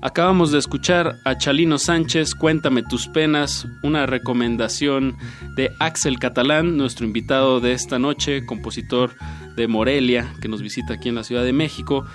Acabamos 0.02 0.52
de 0.52 0.60
escuchar 0.60 1.16
a 1.24 1.38
Chalino 1.38 1.78
Sánchez, 1.78 2.36
Cuéntame 2.36 2.84
tus 2.84 3.08
penas, 3.08 3.66
una 3.84 4.06
recomendación 4.06 5.16
de 5.56 5.72
Axel 5.80 6.20
Catalán, 6.20 6.76
nuestro 6.76 7.06
invitado 7.06 7.62
de 7.62 7.72
esta 7.72 8.00
noche, 8.00 8.46
compositor 8.46 9.16
de 9.56 9.70
Morelia, 9.70 10.34
que 10.42 10.50
nos 10.50 10.62
visita 10.62 10.96
aquí 10.96 11.08
en 11.08 11.16
la 11.16 11.24
Ciudad 11.24 11.46
de 11.46 11.54
México. 11.54 12.06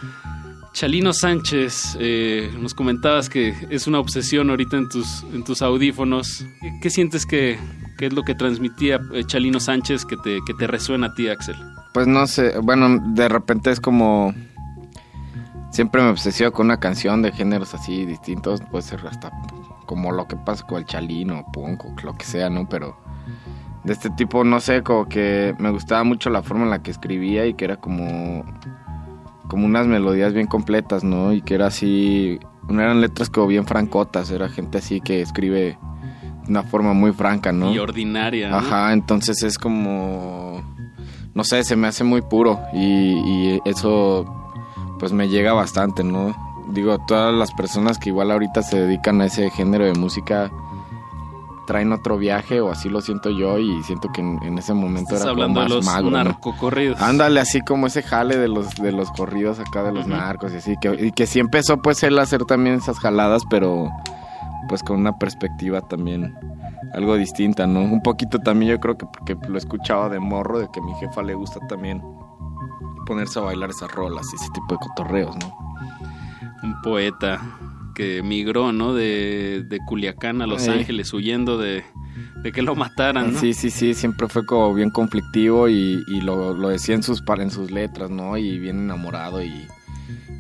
Chalino 0.73 1.13
Sánchez, 1.13 1.97
eh, 2.01 2.51
nos 2.59 2.75
comentabas 2.75 3.29
que 3.29 3.55
es 3.69 3.87
una 3.87 3.99
obsesión 3.99 4.49
ahorita 4.49 4.79
en 4.79 4.89
tus, 4.89 5.23
en 5.33 5.45
tus 5.45 5.61
audífonos. 5.61 6.47
¿Qué, 6.81 6.89
sientes 6.89 7.27
que, 7.27 7.59
que 7.99 8.07
es 8.07 8.13
lo 8.13 8.23
que 8.23 8.35
transmitía 8.35 8.99
eh, 9.13 9.25
Chalino 9.25 9.61
Sánchez 9.61 10.07
que 10.07 10.17
te, 10.17 10.41
que 10.47 10.55
te 10.55 10.67
resuena 10.67 11.09
a 11.09 11.15
ti, 11.15 11.29
Axel? 11.29 11.57
Pues 11.93 12.07
no 12.07 12.27
sé, 12.27 12.59
bueno, 12.59 12.99
de 13.15 13.29
repente 13.29 13.71
es 13.71 13.81
como... 13.81 14.35
Siempre 15.71 16.03
me 16.03 16.11
obsesiono 16.11 16.53
con 16.53 16.67
una 16.67 16.81
canción 16.81 17.23
de 17.23 17.33
géneros 17.33 17.73
así 17.75 18.05
distintos, 18.05 18.61
puede 18.71 18.83
ser 18.83 19.07
hasta 19.07 19.31
como 19.87 20.13
lo 20.13 20.27
que 20.27 20.37
pasa 20.37 20.67
con 20.67 20.79
el 20.79 20.85
chalino, 20.85 21.47
punk, 21.53 21.85
o 21.85 21.95
lo 22.03 22.15
que 22.15 22.25
sea, 22.27 22.51
¿no? 22.51 22.69
Pero 22.69 22.97
de 23.85 23.93
este 23.93 24.11
tipo, 24.11 24.45
no 24.45 24.61
sé, 24.61 24.83
como 24.83 25.09
que 25.09 25.55
me 25.59 25.71
gustaba 25.71 26.05
mucho 26.05 26.31
la 26.31 26.43
forma 26.43 26.65
en 26.65 26.71
la 26.71 26.83
que 26.83 26.91
escribía 26.91 27.47
y 27.47 27.55
que 27.55 27.65
era 27.65 27.77
como 27.77 28.45
como 29.53 29.67
unas 29.67 29.87
melodías 29.87 30.33
bien 30.33 30.47
completas, 30.47 31.05
¿no? 31.05 31.35
Y 31.35 31.43
que 31.43 31.57
era 31.57 31.67
así, 31.67 32.39
no 32.71 32.81
eran 32.81 33.03
letras 33.03 33.29
como 33.29 33.49
bien 33.49 33.67
francotas, 33.67 34.31
era 34.31 34.49
gente 34.49 34.79
así 34.79 35.03
que 35.03 35.21
escribe 35.21 35.77
de 36.47 36.49
una 36.49 36.63
forma 36.63 36.95
muy 36.95 37.13
franca, 37.13 37.53
¿no? 37.53 37.71
Y 37.71 37.79
ordinaria. 37.79 38.49
¿no? 38.49 38.57
Ajá, 38.57 38.95
entonces 38.95 39.43
es 39.43 39.59
como, 39.59 40.63
no 41.35 41.45
sé, 41.45 41.65
se 41.65 41.77
me 41.77 41.87
hace 41.87 42.03
muy 42.03 42.23
puro 42.23 42.61
y, 42.73 42.79
y 42.79 43.61
eso 43.67 44.25
pues 44.99 45.13
me 45.13 45.29
llega 45.29 45.53
bastante, 45.53 46.03
¿no? 46.03 46.35
Digo, 46.71 46.97
todas 47.07 47.35
las 47.35 47.53
personas 47.53 47.99
que 47.99 48.09
igual 48.09 48.31
ahorita 48.31 48.63
se 48.63 48.81
dedican 48.81 49.21
a 49.21 49.27
ese 49.27 49.51
género 49.51 49.85
de 49.85 49.93
música 49.93 50.51
traen 51.67 51.93
otro 51.93 52.19
viaje 52.19 52.61
o 52.61 52.71
así 52.71 52.89
lo 52.89 53.01
siento 53.01 53.31
yo 53.31 53.59
y 53.59 53.83
siento 53.85 54.11
que 54.13 54.21
en, 54.21 54.43
en 54.43 54.59
ese 54.59 54.75
momento 54.75 55.15
Estás 55.15 55.23
era 55.23 55.31
como 55.31 55.43
hablando 55.43 55.61
de 55.61 55.67
más 55.67 55.75
los 55.77 55.85
magro, 55.85 56.11
¿no? 56.11 56.25
narcocorridos. 56.25 57.01
Ándale, 57.01 57.41
así 57.41 57.61
como 57.61 57.87
ese 57.87 58.03
jale 58.03 58.37
de 58.37 58.49
los 58.49 58.75
de 58.75 58.93
los 58.93 59.11
corridos 59.13 59.61
acá 59.61 59.83
de 59.83 59.93
los 59.93 60.07
narcos 60.07 60.53
y 60.53 60.57
así 60.57 60.77
que 60.81 61.07
y 61.07 61.13
que 61.13 61.27
sí 61.27 61.41
empezó 61.41 61.81
pues 61.83 62.03
él 62.03 62.19
a 62.19 62.23
hacer 62.23 62.45
también 62.45 62.77
esas 62.77 62.99
jaladas, 62.99 63.43
pero 63.49 63.91
pues 64.69 64.83
con 64.83 64.99
una 64.99 65.19
perspectiva 65.19 65.81
también 65.83 66.35
algo 66.95 67.17
distinta, 67.17 67.67
¿no? 67.67 67.81
Un 67.81 68.03
poquito 68.03 68.39
también 68.39 68.73
yo 68.73 68.81
creo 68.81 68.97
que 68.97 69.07
porque 69.07 69.37
lo 69.49 69.59
escuchaba 69.59 70.09
de 70.09 70.21
morro 70.21 70.59
de 70.59 70.69
que 70.73 70.81
a 70.81 70.83
mi 70.83 70.95
jefa 70.95 71.23
le 71.23 71.35
gusta 71.35 71.61
también 71.69 72.03
ponerse 73.07 73.39
a 73.39 73.43
bailar 73.43 73.71
esas 73.71 73.91
rolas 73.91 74.27
y 74.33 74.37
ese 74.37 74.49
tipo 74.53 74.75
de 74.75 74.79
cotorreos, 74.79 75.37
¿no? 75.37 75.57
Un 76.63 76.81
poeta 76.83 77.41
que 77.95 78.23
migró, 78.23 78.73
¿no? 78.73 78.95
De, 78.95 79.65
de 79.67 79.79
Culiacán 79.87 80.43
a 80.43 80.47
Los 80.47 80.63
Sí. 80.63 80.71
Ángeles 80.71 81.13
huyendo 81.13 81.59
de, 81.59 81.85
de 82.43 82.53
que 82.53 82.63
lo 82.63 82.75
mataran, 82.75 83.33
¿no? 83.33 83.39
Sí, 83.39 83.55
sí, 83.55 83.71
sí, 83.71 83.95
siempre 83.95 84.29
fue 84.29 84.45
como 84.47 84.73
bien 84.75 84.91
conflictivo 84.91 85.69
y, 85.69 86.03
y 86.09 86.21
lo, 86.21 86.55
lo 86.55 86.69
decía 86.69 86.95
en 86.95 87.03
sus, 87.03 87.23
en 87.39 87.51
sus 87.51 87.71
letras, 87.71 88.11
¿no? 88.11 88.37
Y 88.37 88.59
bien 88.59 88.79
enamorado 88.79 89.43
y, 89.43 89.67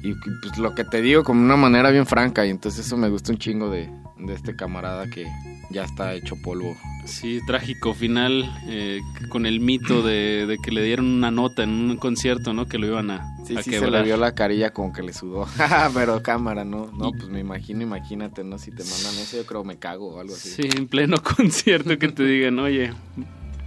y 0.02 0.14
pues 0.42 0.58
lo 0.58 0.74
que 0.74 0.84
te 0.84 1.00
digo 1.02 1.22
como 1.24 1.40
una 1.42 1.56
manera 1.56 1.90
bien 1.90 2.06
franca 2.06 2.44
y 2.46 2.50
entonces 2.50 2.86
eso 2.86 2.96
me 2.96 3.08
gusta 3.08 3.32
un 3.32 3.38
chingo 3.38 3.70
de, 3.70 3.88
de 4.26 4.34
este 4.34 4.54
camarada 4.56 5.08
que 5.08 5.26
ya 5.70 5.84
está 5.84 6.14
hecho 6.14 6.36
polvo. 6.42 6.76
Sí, 7.04 7.40
trágico 7.46 7.94
final 7.94 8.44
eh, 8.68 9.00
con 9.28 9.44
el 9.46 9.58
mito 9.60 10.02
de, 10.02 10.46
de 10.46 10.56
que 10.58 10.70
le 10.70 10.82
dieron 10.82 11.06
una 11.06 11.30
nota 11.30 11.62
en 11.64 11.70
un 11.70 11.96
concierto, 11.96 12.52
¿no? 12.52 12.66
Que 12.66 12.78
lo 12.78 12.86
iban 12.86 13.10
a, 13.10 13.26
Sí, 13.44 13.56
a 13.56 13.62
sí, 13.62 13.70
se 13.70 13.80
quebrar. 13.80 14.02
le 14.02 14.06
vio 14.06 14.16
la 14.16 14.34
carilla 14.34 14.70
como 14.72 14.92
que 14.92 15.02
le 15.02 15.12
sudó. 15.12 15.46
Pero 15.94 16.22
cámara, 16.22 16.64
¿no? 16.64 16.90
No, 16.92 17.10
pues 17.12 17.28
me 17.28 17.40
imagino, 17.40 17.82
imagínate, 17.82 18.44
¿no? 18.44 18.58
Si 18.58 18.70
te 18.70 18.84
mandan 18.84 19.14
eso, 19.20 19.36
yo 19.38 19.46
creo 19.46 19.64
me 19.64 19.76
cago 19.78 20.14
o 20.14 20.20
algo 20.20 20.34
así. 20.34 20.50
Sí, 20.50 20.68
en 20.76 20.86
pleno 20.86 21.16
concierto 21.36 21.98
que 21.98 22.08
te 22.08 22.24
digan, 22.24 22.58
oye, 22.60 22.92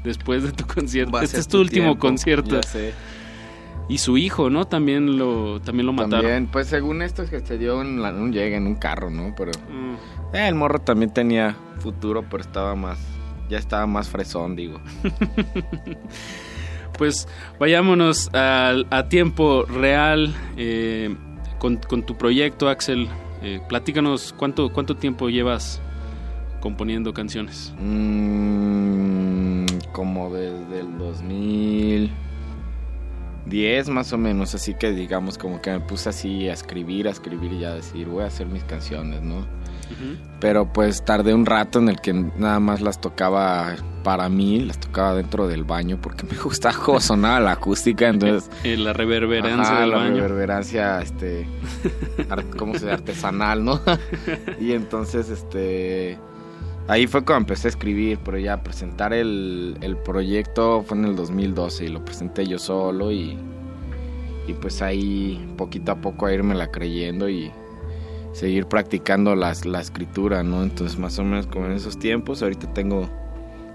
después 0.03 0.43
de 0.43 0.51
tu 0.53 0.65
concierto, 0.65 1.19
este 1.19 1.39
es 1.39 1.47
tu 1.47 1.57
tu 1.57 1.61
último 1.61 1.85
tiempo, 1.87 1.99
concierto. 2.07 2.55
ya 2.55 2.63
sé. 2.63 2.93
Y 3.87 3.99
su 3.99 4.17
hijo, 4.17 4.49
¿no? 4.49 4.65
También 4.65 5.17
lo, 5.19 5.61
también 5.61 5.85
lo 5.85 5.93
mataron. 5.93 6.21
También, 6.21 6.47
pues 6.47 6.67
según 6.67 7.01
esto 7.03 7.21
es 7.21 7.29
que 7.29 7.39
se 7.41 7.57
dio 7.59 7.81
en 7.81 8.01
la- 8.01 8.11
un 8.13 8.31
llegue 8.33 8.55
en 8.55 8.65
un 8.65 8.75
carro, 8.75 9.11
¿no? 9.11 9.35
Pero 9.37 9.51
Mm. 9.69 10.14
Eh, 10.33 10.47
el 10.47 10.55
morro 10.55 10.79
también 10.79 11.11
tenía 11.13 11.55
futuro, 11.79 12.23
pero 12.29 12.41
estaba 12.43 12.75
más, 12.75 12.99
ya 13.49 13.57
estaba 13.57 13.85
más 13.87 14.07
fresón, 14.09 14.55
digo. 14.55 14.79
Pues 16.97 17.27
vayámonos 17.59 18.33
al- 18.33 18.87
a, 18.89 19.09
tiempo 19.09 19.65
real 19.65 20.33
eh, 20.55 21.13
con, 21.59 21.75
con 21.75 22.05
tu 22.05 22.17
proyecto, 22.17 22.69
Axel. 22.69 23.09
Eh, 23.41 23.59
platícanos 23.67 24.33
cuánto, 24.37 24.71
cuánto 24.71 24.95
tiempo 24.95 25.27
llevas 25.27 25.81
componiendo 26.61 27.13
canciones. 27.13 27.73
Mm, 27.79 29.65
como 29.91 30.33
desde 30.33 30.79
el 30.79 30.97
2010 30.97 33.89
más 33.89 34.13
o 34.13 34.17
menos, 34.17 34.55
así 34.55 34.73
que 34.73 34.91
digamos 34.91 35.37
como 35.37 35.61
que 35.61 35.71
me 35.71 35.81
puse 35.81 36.07
así 36.07 36.47
a 36.47 36.53
escribir, 36.53 37.09
a 37.09 37.11
escribir 37.11 37.51
y 37.51 37.59
ya 37.59 37.73
decir, 37.75 38.07
voy 38.07 38.23
a 38.23 38.27
hacer 38.27 38.47
mis 38.47 38.63
canciones, 38.63 39.21
¿no? 39.21 39.45
Pero 40.39 40.71
pues 40.71 41.03
tardé 41.05 41.33
un 41.33 41.45
rato 41.45 41.79
en 41.79 41.89
el 41.89 42.01
que 42.01 42.13
nada 42.13 42.59
más 42.59 42.81
las 42.81 42.99
tocaba 42.99 43.75
para 44.03 44.29
mí, 44.29 44.59
las 44.59 44.79
tocaba 44.79 45.15
dentro 45.15 45.47
del 45.47 45.63
baño 45.63 45.97
porque 46.01 46.25
me 46.25 46.37
gustaba 46.43 46.75
cómo 46.77 46.99
sonaba 46.99 47.39
la 47.39 47.53
acústica, 47.53 48.07
entonces... 48.07 48.49
La 48.77 48.93
reverberancia 48.93 49.73
Ajá, 49.73 49.81
del 49.81 49.89
la 49.91 49.97
baño. 49.97 50.15
reverberancia, 50.15 51.01
este, 51.01 51.47
¿cómo 52.57 52.73
se 52.73 52.79
dice? 52.81 52.91
Artesanal, 52.91 53.63
¿no? 53.65 53.81
y 54.59 54.73
entonces, 54.73 55.29
este, 55.29 56.19
ahí 56.87 57.07
fue 57.07 57.23
cuando 57.25 57.43
empecé 57.43 57.67
a 57.67 57.69
escribir, 57.69 58.19
pero 58.23 58.37
ya 58.37 58.61
presentar 58.61 59.11
el, 59.13 59.77
el 59.81 59.97
proyecto 59.97 60.83
fue 60.87 60.97
en 60.97 61.05
el 61.05 61.15
2012 61.15 61.85
y 61.85 61.87
lo 61.87 62.05
presenté 62.05 62.45
yo 62.45 62.59
solo 62.59 63.11
y, 63.11 63.37
y 64.47 64.53
pues 64.53 64.83
ahí 64.83 65.43
poquito 65.57 65.93
a 65.93 65.95
poco 65.95 66.27
a 66.27 66.33
irme 66.33 66.53
la 66.53 66.69
creyendo 66.69 67.27
y 67.27 67.51
seguir 68.35 68.65
practicando 68.65 69.33
las, 69.33 69.65
la 69.65 69.79
escritura, 69.79 70.43
¿no? 70.43 70.61
Entonces 70.61 70.99
más 70.99 71.17
o 71.19 71.23
menos 71.23 71.47
como 71.47 71.67
en 71.67 71.71
esos 71.71 71.97
tiempos, 71.97 72.43
ahorita 72.43 72.73
tengo 72.73 73.09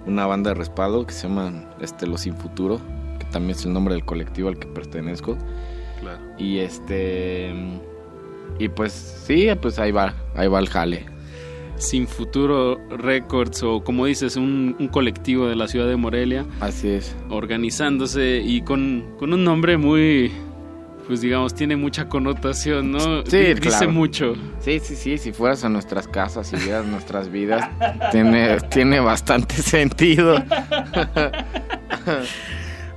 una 0.06 0.26
banda 0.26 0.50
de 0.50 0.54
respaldo 0.54 1.06
que 1.06 1.14
se 1.14 1.28
llama 1.28 1.70
este, 1.80 2.06
Los 2.06 2.22
Sin 2.22 2.36
Futuro, 2.36 2.78
que 3.18 3.24
también 3.26 3.56
es 3.56 3.64
el 3.64 3.72
nombre 3.72 3.94
del 3.94 4.04
colectivo 4.04 4.50
al 4.50 4.58
que 4.58 4.66
pertenezco. 4.66 5.38
Claro. 6.00 6.20
Y 6.36 6.58
este. 6.58 7.54
Y 8.58 8.68
pues 8.68 8.92
sí, 8.92 9.48
pues 9.62 9.78
ahí 9.78 9.92
va, 9.92 10.14
ahí 10.34 10.46
va 10.46 10.58
el 10.58 10.68
jale. 10.68 11.06
Sin 11.76 12.06
Futuro 12.06 12.78
Records 12.90 13.62
o 13.62 13.82
como 13.82 14.04
dices, 14.04 14.36
un, 14.36 14.76
un 14.78 14.88
colectivo 14.88 15.46
de 15.48 15.56
la 15.56 15.68
ciudad 15.68 15.88
de 15.88 15.96
Morelia. 15.96 16.44
Así 16.60 16.88
es. 16.88 17.16
Organizándose 17.30 18.42
y 18.44 18.60
con, 18.60 19.14
con 19.18 19.32
un 19.32 19.42
nombre 19.42 19.78
muy, 19.78 20.30
pues 21.10 21.22
digamos, 21.22 21.56
tiene 21.56 21.74
mucha 21.74 22.08
connotación, 22.08 22.92
¿no? 22.92 23.26
Sí, 23.26 23.36
Dice 23.36 23.54
claro. 23.56 23.90
mucho. 23.90 24.34
Sí, 24.60 24.78
sí, 24.78 24.94
sí, 24.94 25.18
si 25.18 25.32
fueras 25.32 25.64
a 25.64 25.68
nuestras 25.68 26.06
casas 26.06 26.52
y 26.52 26.56
vieras 26.56 26.86
nuestras 26.86 27.32
vidas, 27.32 27.68
tiene, 28.12 28.60
tiene 28.70 29.00
bastante 29.00 29.56
sentido. 29.60 30.36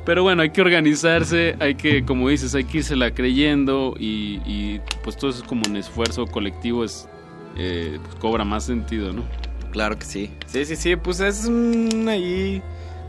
Pero 0.05 0.21
bueno, 0.21 0.43
hay 0.43 0.51
que 0.51 0.61
organizarse, 0.61 1.55
hay 1.59 1.73
que, 1.73 2.05
como 2.05 2.29
dices, 2.29 2.53
hay 2.53 2.65
que 2.65 2.77
írsela 2.77 3.15
creyendo 3.15 3.95
y, 3.97 4.41
y, 4.45 4.79
pues 5.03 5.17
todo 5.17 5.31
eso 5.31 5.41
es 5.41 5.47
como 5.47 5.63
un 5.67 5.75
esfuerzo 5.75 6.27
colectivo, 6.27 6.83
es 6.85 7.09
eh, 7.57 7.97
pues, 7.99 8.13
cobra 8.17 8.45
más 8.45 8.65
sentido, 8.65 9.11
¿no? 9.11 9.23
Claro 9.71 9.97
que 9.97 10.05
sí. 10.05 10.29
Sí, 10.45 10.65
sí, 10.65 10.75
sí, 10.75 10.95
pues 10.97 11.19
es 11.19 11.45
un 11.45 12.07
ahí. 12.07 12.61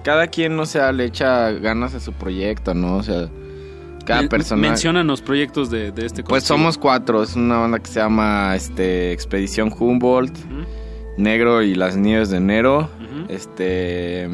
Cada 0.02 0.28
quien, 0.28 0.56
no 0.56 0.64
sea, 0.64 0.92
le 0.92 1.04
echa 1.04 1.50
ganas 1.50 1.94
a 1.94 2.00
su 2.00 2.14
proyecto, 2.14 2.72
¿no? 2.72 2.96
O 2.96 3.02
sea, 3.02 3.28
cada 4.04 4.28
persona. 4.28 4.60
Mencionan 4.60 5.06
los 5.06 5.20
proyectos 5.22 5.70
de, 5.70 5.90
de 5.92 6.06
este 6.06 6.22
Pues 6.22 6.44
colectivo. 6.44 6.58
somos 6.58 6.78
cuatro, 6.78 7.22
es 7.22 7.34
una 7.36 7.58
banda 7.58 7.78
que 7.78 7.86
se 7.90 8.00
llama 8.00 8.54
este 8.54 9.12
Expedición 9.12 9.72
Humboldt, 9.76 10.36
Negro 11.16 11.62
y 11.62 11.74
las 11.74 11.96
Nieves 11.96 12.30
de 12.30 12.36
Enero, 12.38 12.88
este 13.28 14.28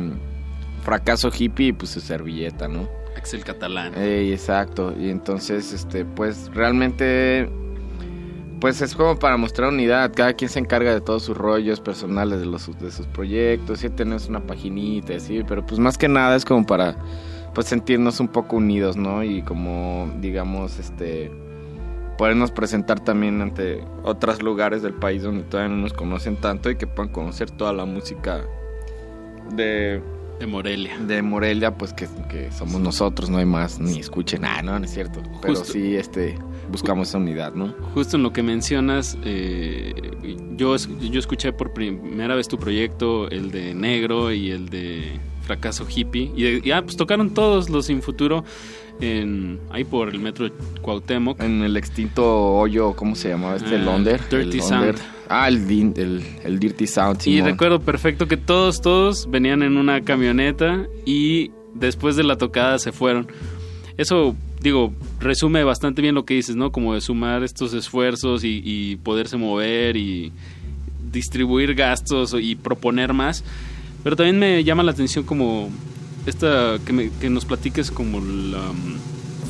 Fracaso 0.82 1.30
Hippie 1.36 1.68
y 1.68 1.72
pues 1.72 1.90
su 1.90 2.00
servilleta, 2.00 2.68
¿no? 2.68 2.88
Axel 3.16 3.44
Catalán. 3.44 3.92
Ey, 3.98 4.32
exacto, 4.32 4.94
y 4.98 5.10
entonces 5.10 5.72
este 5.72 6.04
pues 6.04 6.50
realmente 6.54 7.50
pues 8.60 8.82
es 8.82 8.94
como 8.94 9.18
para 9.18 9.36
mostrar 9.38 9.70
unidad, 9.70 10.12
cada 10.14 10.34
quien 10.34 10.50
se 10.50 10.58
encarga 10.58 10.92
de 10.92 11.00
todos 11.00 11.22
sus 11.22 11.36
rollos 11.36 11.80
personales 11.80 12.40
de 12.40 12.46
los 12.46 12.66
de 12.78 12.90
sus 12.90 13.06
proyectos, 13.06 13.80
sí 13.80 13.88
tenemos 13.90 14.28
una 14.28 14.40
paginita, 14.40 15.18
sí, 15.18 15.42
pero 15.46 15.64
pues 15.64 15.78
más 15.78 15.96
que 15.98 16.08
nada 16.08 16.36
es 16.36 16.44
como 16.44 16.64
para 16.66 16.96
pues 17.54 17.66
sentirnos 17.66 18.20
un 18.20 18.28
poco 18.28 18.56
unidos, 18.56 18.96
¿no? 18.96 19.22
Y 19.22 19.42
como 19.42 20.10
digamos 20.20 20.78
este 20.78 21.30
podernos 22.18 22.50
presentar 22.50 23.00
también 23.00 23.40
ante 23.40 23.82
otros 24.02 24.42
lugares 24.42 24.82
del 24.82 24.92
país 24.92 25.22
donde 25.22 25.42
todavía 25.44 25.74
no 25.74 25.82
nos 25.82 25.94
conocen 25.94 26.36
tanto 26.36 26.70
y 26.70 26.76
que 26.76 26.86
puedan 26.86 27.12
conocer 27.12 27.50
toda 27.50 27.72
la 27.72 27.86
música 27.86 28.42
de 29.54 30.02
de 30.40 30.46
Morelia. 30.46 30.98
De 30.98 31.20
Morelia, 31.20 31.76
pues 31.76 31.92
que, 31.92 32.08
que 32.30 32.50
somos 32.50 32.80
nosotros, 32.80 33.28
no 33.28 33.36
hay 33.36 33.44
más, 33.44 33.78
ni 33.78 34.00
escuchen, 34.00 34.42
ah, 34.46 34.62
no, 34.62 34.78
no 34.78 34.84
es 34.86 34.90
cierto. 34.90 35.22
Pero 35.42 35.54
Justo. 35.54 35.74
sí, 35.74 35.96
este, 35.96 36.38
buscamos 36.70 37.10
esa 37.10 37.18
unidad, 37.18 37.52
¿no? 37.52 37.74
Justo 37.92 38.16
en 38.16 38.22
lo 38.22 38.32
que 38.32 38.42
mencionas, 38.42 39.18
eh, 39.22 39.92
yo, 40.56 40.74
yo 40.76 41.20
escuché 41.20 41.52
por 41.52 41.74
primera 41.74 42.34
vez 42.34 42.48
tu 42.48 42.58
proyecto, 42.58 43.28
el 43.28 43.50
de 43.50 43.74
Negro 43.74 44.32
y 44.32 44.50
el 44.50 44.70
de 44.70 45.20
Fracaso 45.50 45.84
Hippie. 45.88 46.30
Y, 46.36 46.42
de- 46.44 46.60
y, 46.64 46.70
ah, 46.70 46.82
pues 46.82 46.96
tocaron 46.96 47.30
todos 47.34 47.68
los 47.70 47.86
Sin 47.86 48.02
Futuro 48.02 48.44
en, 49.00 49.58
ahí 49.72 49.82
por 49.82 50.08
el 50.10 50.20
metro 50.20 50.48
Cuauhtémoc. 50.80 51.40
En 51.42 51.62
el 51.62 51.76
extinto 51.76 52.52
hoyo, 52.54 52.94
¿cómo 52.94 53.16
se 53.16 53.30
llamaba 53.30 53.56
este? 53.56 53.74
Ah, 53.76 53.78
Londer. 53.78 54.20
Dirty 54.30 54.58
el 54.58 54.62
Sound. 54.62 54.98
Ah, 55.28 55.48
el, 55.48 55.56
el, 55.96 56.22
el 56.44 56.58
Dirty 56.60 56.86
Sound, 56.86 57.18
Y 57.20 57.36
Simón. 57.36 57.50
recuerdo 57.50 57.80
perfecto 57.80 58.28
que 58.28 58.36
todos, 58.36 58.80
todos 58.80 59.28
venían 59.30 59.62
en 59.62 59.76
una 59.76 60.02
camioneta 60.02 60.86
y 61.04 61.50
después 61.74 62.14
de 62.16 62.22
la 62.24 62.36
tocada 62.36 62.78
se 62.78 62.92
fueron. 62.92 63.26
Eso, 63.96 64.36
digo, 64.60 64.92
resume 65.18 65.64
bastante 65.64 66.00
bien 66.02 66.14
lo 66.14 66.24
que 66.24 66.34
dices, 66.34 66.54
¿no? 66.56 66.70
Como 66.72 66.94
de 66.94 67.00
sumar 67.00 67.42
estos 67.42 67.74
esfuerzos 67.74 68.44
y, 68.44 68.60
y 68.64 68.96
poderse 68.96 69.36
mover 69.36 69.96
y 69.96 70.32
distribuir 71.12 71.74
gastos 71.74 72.36
y 72.40 72.54
proponer 72.56 73.12
más. 73.12 73.44
Pero 74.02 74.16
también 74.16 74.38
me 74.38 74.62
llama 74.64 74.82
la 74.82 74.92
atención 74.92 75.24
como 75.24 75.70
esta 76.26 76.78
que, 76.84 76.92
me- 76.92 77.10
que 77.20 77.30
nos 77.30 77.44
platiques 77.44 77.90
como 77.90 78.20
la, 78.20 78.60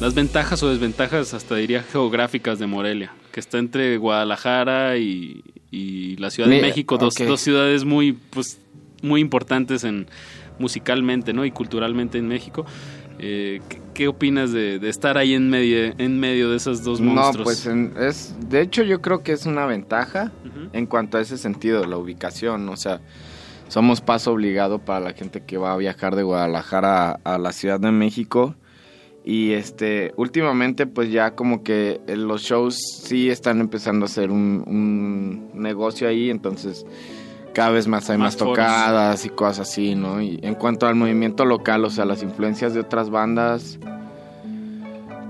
las 0.01 0.15
ventajas 0.15 0.63
o 0.63 0.69
desventajas, 0.71 1.35
hasta 1.35 1.57
diría 1.57 1.83
geográficas 1.83 2.59
de 2.59 2.67
Morelia, 2.67 3.13
que 3.33 3.41
está 3.41 3.59
entre 3.59 3.97
Guadalajara 3.99 4.97
y, 4.99 5.43
y 5.71 6.17
la 6.17 6.31
Ciudad 6.31 6.49
de 6.49 6.57
México, 6.69 6.97
dos, 6.99 7.15
dos 7.29 7.41
ciudades 7.41 7.85
muy, 7.85 8.13
pues, 8.13 8.59
muy 9.03 9.21
importantes 9.21 9.85
en 9.85 10.07
musicalmente, 10.59 11.33
¿no? 11.33 11.45
Y 11.45 11.51
culturalmente 11.51 12.19
en 12.19 12.29
México. 12.29 12.67
Eh, 13.23 13.61
¿qué, 13.69 13.81
qué 13.93 14.09
opinas 14.09 14.51
de, 14.53 14.79
de 14.79 14.89
estar 14.89 15.19
ahí 15.19 15.35
en 15.35 15.51
medio, 15.51 15.93
en 15.99 16.19
medio 16.19 16.51
de 16.51 16.57
esos 16.57 16.83
dos 16.83 17.01
monstruos? 17.01 17.37
No, 17.39 17.45
pues 17.45 17.67
en- 17.67 17.93
es, 17.99 18.35
de 18.49 18.63
hecho 18.63 18.83
yo 18.83 19.01
creo 19.03 19.23
que 19.23 19.33
es 19.33 19.45
una 19.47 19.67
ventaja 19.67 20.33
en 20.73 20.87
cuanto 20.87 21.19
a 21.19 21.21
ese 21.21 21.37
sentido, 21.37 21.85
la 21.85 21.99
ubicación, 21.99 22.67
o 22.71 22.77
sea, 22.77 23.01
somos 23.71 24.01
paso 24.01 24.33
obligado 24.33 24.81
para 24.81 25.01
la 25.01 25.13
gente 25.13 25.43
que 25.43 25.57
va 25.57 25.73
a 25.73 25.77
viajar 25.77 26.17
de 26.17 26.25
Guadalajara 26.25 27.13
a, 27.25 27.35
a 27.35 27.39
la 27.39 27.53
Ciudad 27.53 27.81
de 27.81 27.93
México 27.93 28.57
y 29.25 29.53
este, 29.53 30.13
últimamente 30.17 30.87
pues 30.87 31.11
ya 31.13 31.35
como 31.35 31.63
que 31.63 32.01
los 32.07 32.43
shows 32.43 32.79
sí 33.05 33.31
están 33.31 33.61
empezando 33.61 34.05
a 34.05 34.09
hacer 34.09 34.31
un, 34.31 34.65
un 34.67 35.51
negocio 35.55 36.09
ahí, 36.09 36.31
entonces 36.31 36.85
cada 37.53 37.71
vez 37.71 37.87
más 37.87 38.11
hay 38.11 38.19
Más 38.19 38.37
tocadas 38.37 39.25
y 39.25 39.29
cosas 39.29 39.69
así, 39.69 39.95
¿no? 39.95 40.21
Y 40.21 40.41
en 40.43 40.55
cuanto 40.55 40.87
al 40.87 40.95
movimiento 40.95 41.45
local, 41.45 41.85
o 41.85 41.91
sea, 41.91 42.05
las 42.05 42.23
influencias 42.23 42.75
de 42.75 42.81
otras 42.81 43.11
bandas, 43.11 43.79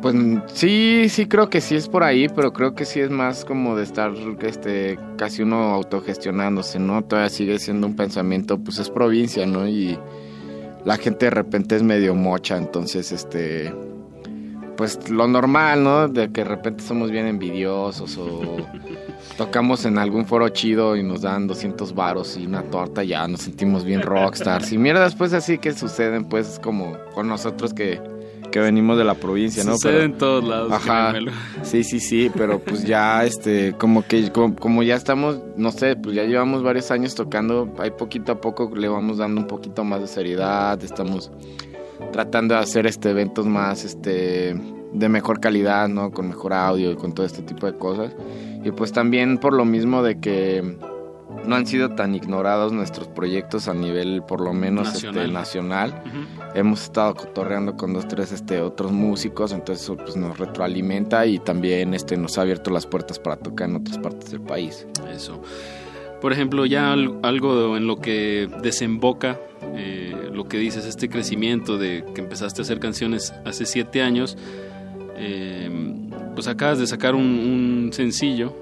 pues 0.01 0.15
sí, 0.55 1.09
sí 1.09 1.27
creo 1.27 1.51
que 1.51 1.61
sí 1.61 1.77
es 1.77 1.89
por 1.89 2.03
ahí, 2.03 2.29
pero 2.29 2.53
creo 2.53 2.75
que 2.75 2.85
sí 2.85 3.01
es 3.01 3.11
más 3.11 3.45
como 3.45 3.77
de 3.77 3.85
estar 3.85 4.13
este 4.43 4.99
casi 5.17 5.43
uno 5.43 5.75
autogestionándose, 5.75 6.79
¿no? 6.79 7.03
Todavía 7.03 7.29
sigue 7.29 7.59
siendo 7.59 7.87
un 7.87 7.97
pensamiento, 7.97 8.59
pues 8.59 8.79
es 8.79 8.91
provincia, 8.91 9.47
¿no? 9.47 9.69
Y 9.69 9.99
la 10.85 10.97
gente 10.97 11.27
de 11.27 11.31
repente 11.31 11.77
es 11.77 11.83
medio 11.83 12.15
mocha, 12.15 12.57
entonces 12.57 13.13
este 13.13 13.73
pues 14.77 15.11
lo 15.11 15.29
normal, 15.29 15.85
¿no? 15.85 16.09
De 16.09 16.33
que 16.33 16.43
de 16.43 16.49
repente 16.49 16.83
somos 16.83 17.11
bien 17.11 17.27
envidiosos 17.27 18.17
o 18.17 18.57
tocamos 19.37 19.85
en 19.85 19.99
algún 19.99 20.25
foro 20.25 20.49
chido 20.49 20.97
y 20.97 21.03
nos 21.03 21.21
dan 21.21 21.47
200 21.47 21.95
varos 21.95 22.39
y 22.39 22.47
una 22.47 22.63
torta, 22.63 23.05
ya 23.05 23.29
nos 23.29 23.43
sentimos 23.43 23.85
bien 23.85 24.01
rockstars. 24.01 24.73
Y 24.73 24.79
mierdas 24.79 25.15
pues 25.15 25.35
así 25.35 25.59
que 25.59 25.73
suceden 25.73 26.25
pues 26.25 26.59
como 26.63 26.97
con 27.15 27.29
nosotros 27.29 27.75
que, 27.75 28.01
que 28.51 28.61
venimos 28.61 28.99
de 28.99 29.05
la 29.05 29.15
provincia, 29.15 29.65
¿no? 29.65 29.73
Sucede 29.73 29.93
Pero- 29.93 30.05
en 30.05 30.19
todos 30.19 30.45
lados, 30.45 30.73
Ajá. 30.73 31.15
Sí, 31.63 31.85
sí, 31.85 32.01
sí, 32.01 32.31
pero 32.35 32.59
pues 32.59 32.85
ya 32.85 33.25
este 33.25 33.75
como 33.79 34.03
que 34.07 34.31
como, 34.33 34.55
como 34.57 34.83
ya 34.83 34.97
estamos, 34.97 35.41
no 35.57 35.73
sé, 35.73 35.97
pues 35.97 36.15
ya 36.17 36.25
llevamos 36.25 36.63
varios 36.63 36.91
años 36.91 37.15
tocando, 37.15 37.73
ahí 37.79 37.91
poquito 37.91 38.33
a 38.33 38.41
poco 38.41 38.71
le 38.75 38.89
vamos 38.89 39.19
dando 39.19 39.41
un 39.41 39.47
poquito 39.47 39.85
más 39.85 40.01
de 40.01 40.07
seriedad, 40.07 40.83
estamos 40.83 41.31
tratando 42.13 42.55
de 42.55 42.61
hacer 42.61 42.87
este 42.87 43.11
eventos 43.11 43.47
más 43.47 43.85
este 43.85 44.55
de 44.93 45.09
mejor 45.09 45.39
calidad, 45.41 45.89
¿no? 45.89 46.11
Con 46.11 46.29
mejor 46.29 46.53
audio 46.53 46.91
y 46.91 46.97
con 46.97 47.13
todo 47.13 47.25
este 47.25 47.43
tipo 47.43 47.67
de 47.67 47.75
cosas. 47.79 48.15
Y 48.65 48.73
pues 48.73 48.91
también 48.93 49.39
por 49.39 49.53
lo 49.53 49.65
mismo 49.65 50.03
de 50.03 50.19
que 50.19 50.77
no 51.47 51.57
han 51.57 51.67
sido 51.67 51.91
tan 51.91 52.15
ignorados 52.15 52.73
nuestros 52.73 53.09
proyectos 53.09 53.69
a 53.69 53.75
nivel 53.75 54.23
por 54.27 54.41
lo 54.41 54.53
menos 54.53 54.87
Nacional. 54.89 55.21
este 55.23 55.33
nacional. 55.33 56.03
Hemos 56.55 56.83
estado 56.85 57.15
cotorreando 57.15 57.77
con 57.77 57.93
dos 57.93 58.07
tres 58.09 58.33
este 58.33 58.61
otros 58.61 58.93
músicos, 58.93 59.53
entonces 59.53 59.85
eso 59.85 59.97
pues 59.97 60.17
nos 60.17 60.39
retroalimenta 60.39 61.25
y 61.27 61.39
también 61.39 61.95
este 61.95 62.17
nos 62.17 62.39
ha 62.39 62.43
abierto 62.43 62.71
las 62.71 62.87
puertas 62.87 63.19
para 63.19 63.37
tocar 63.37 63.69
en 63.69 63.77
otras 63.77 63.99
partes 63.99 64.31
del 64.31 64.41
país. 64.41 64.87
Eso. 65.13 65.41
Por 66.21 66.33
ejemplo, 66.33 66.67
ya 66.67 66.93
al- 66.93 67.19
algo 67.23 67.77
en 67.77 67.87
lo 67.87 67.97
que 67.97 68.49
desemboca 68.63 69.39
eh, 69.75 70.15
lo 70.33 70.49
que 70.49 70.59
dices, 70.59 70.85
este 70.87 71.09
crecimiento 71.09 71.79
de 71.79 72.05
que 72.15 72.21
empezaste 72.21 72.61
a 72.61 72.65
hacer 72.65 72.81
canciones 72.81 73.33
hace 73.45 73.65
siete 73.67 74.03
años, 74.03 74.37
eh, 75.17 75.71
pues 76.35 76.49
acabas 76.49 76.79
de 76.79 76.87
sacar 76.87 77.15
un, 77.15 77.23
un 77.25 77.91
sencillo, 77.93 78.55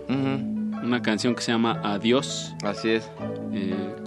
una 0.82 1.02
canción 1.02 1.34
que 1.34 1.42
se 1.42 1.52
llama 1.52 1.80
Adiós. 1.84 2.54
Así 2.64 2.90
es. 2.90 3.10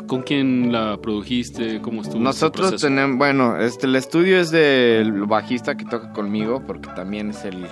¿Con 0.07 0.23
quién 0.23 0.71
la 0.71 0.97
produjiste? 1.01 1.81
¿Cómo 1.81 2.01
estuvo? 2.01 2.21
Nosotros 2.21 2.81
tenemos, 2.81 3.17
bueno, 3.17 3.57
este 3.57 3.87
el 3.87 3.95
estudio 3.95 4.39
es 4.39 4.51
del 4.51 5.23
bajista 5.25 5.75
que 5.75 5.85
toca 5.85 6.11
conmigo 6.11 6.63
porque 6.65 6.89
también 6.95 7.29
es 7.29 7.45
el 7.45 7.65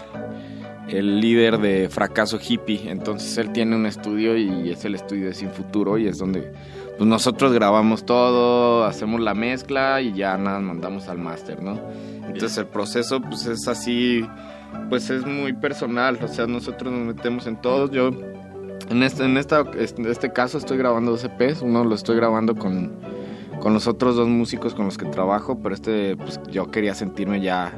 el 0.91 1.19
líder 1.19 1.59
de 1.59 1.89
Fracaso 1.89 2.39
Hippie, 2.41 2.89
entonces 2.89 3.37
él 3.37 3.51
tiene 3.51 3.75
un 3.75 3.85
estudio 3.85 4.35
y 4.37 4.71
es 4.71 4.85
el 4.85 4.95
estudio 4.95 5.27
de 5.27 5.33
Sin 5.33 5.51
Futuro 5.51 5.97
y 5.97 6.07
es 6.07 6.17
donde 6.17 6.51
pues 6.97 7.07
nosotros 7.07 7.53
grabamos 7.53 8.05
todo, 8.05 8.83
hacemos 8.85 9.21
la 9.21 9.33
mezcla 9.33 10.01
y 10.01 10.13
ya 10.13 10.37
nada 10.37 10.59
mandamos 10.59 11.07
al 11.07 11.17
máster, 11.17 11.61
¿no? 11.61 11.79
Entonces 12.25 12.57
el 12.57 12.67
proceso 12.67 13.21
pues 13.21 13.45
es 13.45 13.67
así, 13.67 14.25
pues 14.89 15.09
es 15.09 15.25
muy 15.25 15.53
personal, 15.53 16.19
o 16.21 16.27
sea, 16.27 16.47
nosotros 16.47 16.91
nos 16.91 17.15
metemos 17.15 17.47
en 17.47 17.61
todo, 17.61 17.89
yo 17.91 18.11
en 18.89 19.03
este, 19.03 19.25
en 19.25 19.37
esta, 19.37 19.63
este 19.79 20.31
caso 20.31 20.57
estoy 20.57 20.77
grabando 20.77 21.11
dos 21.11 21.23
EPs, 21.23 21.61
uno 21.61 21.83
lo 21.83 21.95
estoy 21.95 22.15
grabando 22.15 22.55
con, 22.55 22.91
con 23.59 23.73
los 23.73 23.87
otros 23.87 24.15
dos 24.15 24.27
músicos 24.27 24.73
con 24.73 24.85
los 24.85 24.97
que 24.97 25.05
trabajo, 25.05 25.59
pero 25.61 25.75
este, 25.75 26.15
pues 26.17 26.39
yo 26.51 26.71
quería 26.71 26.95
sentirme 26.95 27.41
ya 27.41 27.77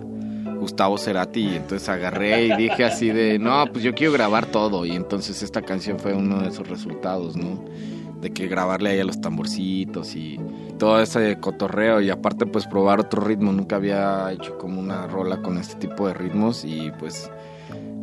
Gustavo 0.60 0.98
Cerati 0.98 1.42
y 1.42 1.56
entonces 1.56 1.90
agarré 1.90 2.46
y 2.46 2.56
dije 2.56 2.86
así 2.86 3.10
de, 3.10 3.40
no, 3.40 3.66
pues 3.72 3.84
yo 3.84 3.94
quiero 3.94 4.14
grabar 4.14 4.46
todo 4.46 4.86
y 4.86 4.92
entonces 4.92 5.42
esta 5.42 5.62
canción 5.64 6.00
fue 6.00 6.14
uno 6.14 6.42
de 6.42 6.50
esos 6.50 6.68
resultados, 6.68 7.36
¿no? 7.36 7.66
De 8.22 8.32
que 8.32 8.48
grabarle 8.48 8.92
ahí 8.92 9.00
a 9.00 9.04
los 9.04 9.20
tamborcitos 9.20 10.16
y 10.16 10.40
todo 10.78 11.02
ese 11.02 11.40
cotorreo 11.40 12.00
y 12.00 12.12
aparte 12.12 12.46
pues 12.46 12.68
probar 12.68 13.00
otro 13.00 13.24
ritmo, 13.24 13.52
nunca 13.52 13.78
había 13.78 14.32
hecho 14.32 14.58
como 14.60 14.80
una 14.80 15.08
rola 15.08 15.42
con 15.42 15.58
este 15.58 15.76
tipo 15.76 16.08
de 16.08 16.14
ritmos 16.14 16.64
y 16.64 16.92
pues 17.00 17.32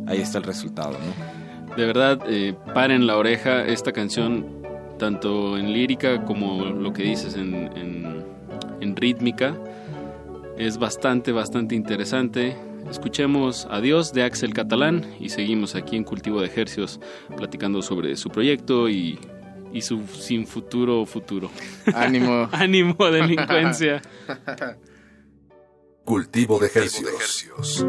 ahí 0.05 0.19
está 0.19 0.37
el 0.37 0.43
resultado, 0.43 0.91
¿no? 0.91 1.38
De 1.75 1.85
verdad, 1.85 2.19
eh, 2.27 2.55
paren 2.73 3.07
la 3.07 3.17
oreja 3.17 3.65
esta 3.65 3.91
canción, 3.91 4.63
tanto 4.97 5.57
en 5.57 5.73
lírica 5.73 6.25
como 6.25 6.65
lo 6.65 6.93
que 6.93 7.03
dices 7.03 7.35
en, 7.35 7.55
en, 7.55 8.25
en 8.81 8.95
rítmica. 8.95 9.55
Es 10.57 10.77
bastante, 10.77 11.31
bastante 11.31 11.75
interesante. 11.75 12.57
Escuchemos 12.89 13.67
Adiós 13.69 14.13
de 14.13 14.23
Axel 14.23 14.53
Catalán 14.53 15.05
y 15.19 15.29
seguimos 15.29 15.75
aquí 15.75 15.95
en 15.95 16.03
Cultivo 16.03 16.41
de 16.41 16.47
Ejercios 16.47 16.99
platicando 17.37 17.81
sobre 17.81 18.15
su 18.15 18.29
proyecto 18.29 18.89
y, 18.89 19.19
y 19.71 19.81
su 19.81 20.05
sin 20.07 20.47
futuro 20.47 21.05
futuro. 21.05 21.51
Ánimo. 21.93 22.49
Ánimo, 22.51 22.95
delincuencia. 23.09 24.01
Cultivo 26.03 26.57
de 26.59 26.67
ejercicios. 26.67 27.85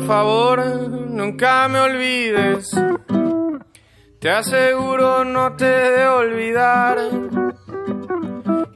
Por 0.00 0.06
favor, 0.06 0.64
nunca 1.10 1.68
me 1.68 1.78
olvides. 1.78 2.70
Te 4.18 4.30
aseguro 4.30 5.24
no 5.24 5.56
te 5.56 5.66
de 5.66 6.08
olvidar. 6.08 6.96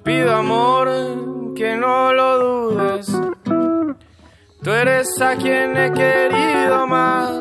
Pido 0.02 0.34
amor, 0.34 1.54
que 1.56 1.76
no 1.76 2.12
lo 2.12 2.38
dudes. 2.38 3.06
Tú 4.62 4.70
eres 4.70 5.08
a 5.22 5.34
quien 5.36 5.74
he 5.78 5.92
querido 5.92 6.86
más. 6.86 7.40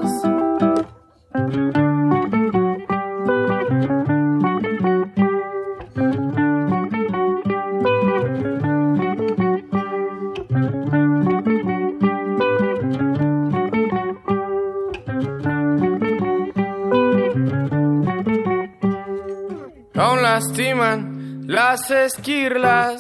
Las 21.54 21.92
esquirlas. 21.92 23.00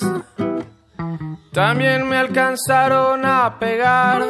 También 1.52 2.08
me 2.08 2.18
alcanzaron 2.18 3.26
a 3.26 3.58
pegar. 3.60 4.22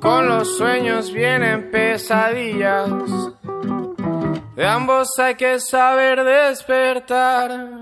Con 0.00 0.28
los 0.28 0.56
sueños 0.56 1.12
vienen 1.12 1.70
pesadillas. 1.70 2.88
De 4.56 4.66
ambos 4.66 5.08
hay 5.18 5.34
que 5.34 5.60
saber 5.60 6.24
despertar. 6.24 7.77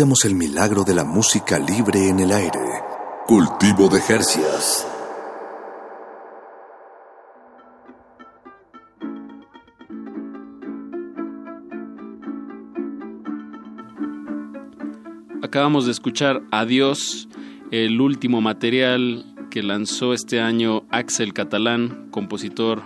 El 0.00 0.34
milagro 0.34 0.82
de 0.82 0.94
la 0.94 1.04
música 1.04 1.58
libre 1.58 2.08
en 2.08 2.20
el 2.20 2.32
aire. 2.32 2.58
Cultivo 3.26 3.90
de 3.90 4.00
Jercias. 4.00 4.86
Acabamos 15.42 15.84
de 15.84 15.92
escuchar 15.92 16.40
Adiós, 16.50 17.28
el 17.70 18.00
último 18.00 18.40
material 18.40 19.26
que 19.50 19.62
lanzó 19.62 20.14
este 20.14 20.40
año 20.40 20.84
Axel 20.88 21.34
Catalán, 21.34 22.08
compositor 22.10 22.84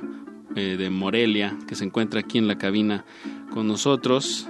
eh, 0.57 0.75
de 0.77 0.91
Morelia, 0.91 1.57
que 1.69 1.77
se 1.77 1.85
encuentra 1.85 2.19
aquí 2.19 2.39
en 2.39 2.49
la 2.49 2.59
cabina 2.59 3.05
con 3.53 3.69
nosotros. 3.69 4.49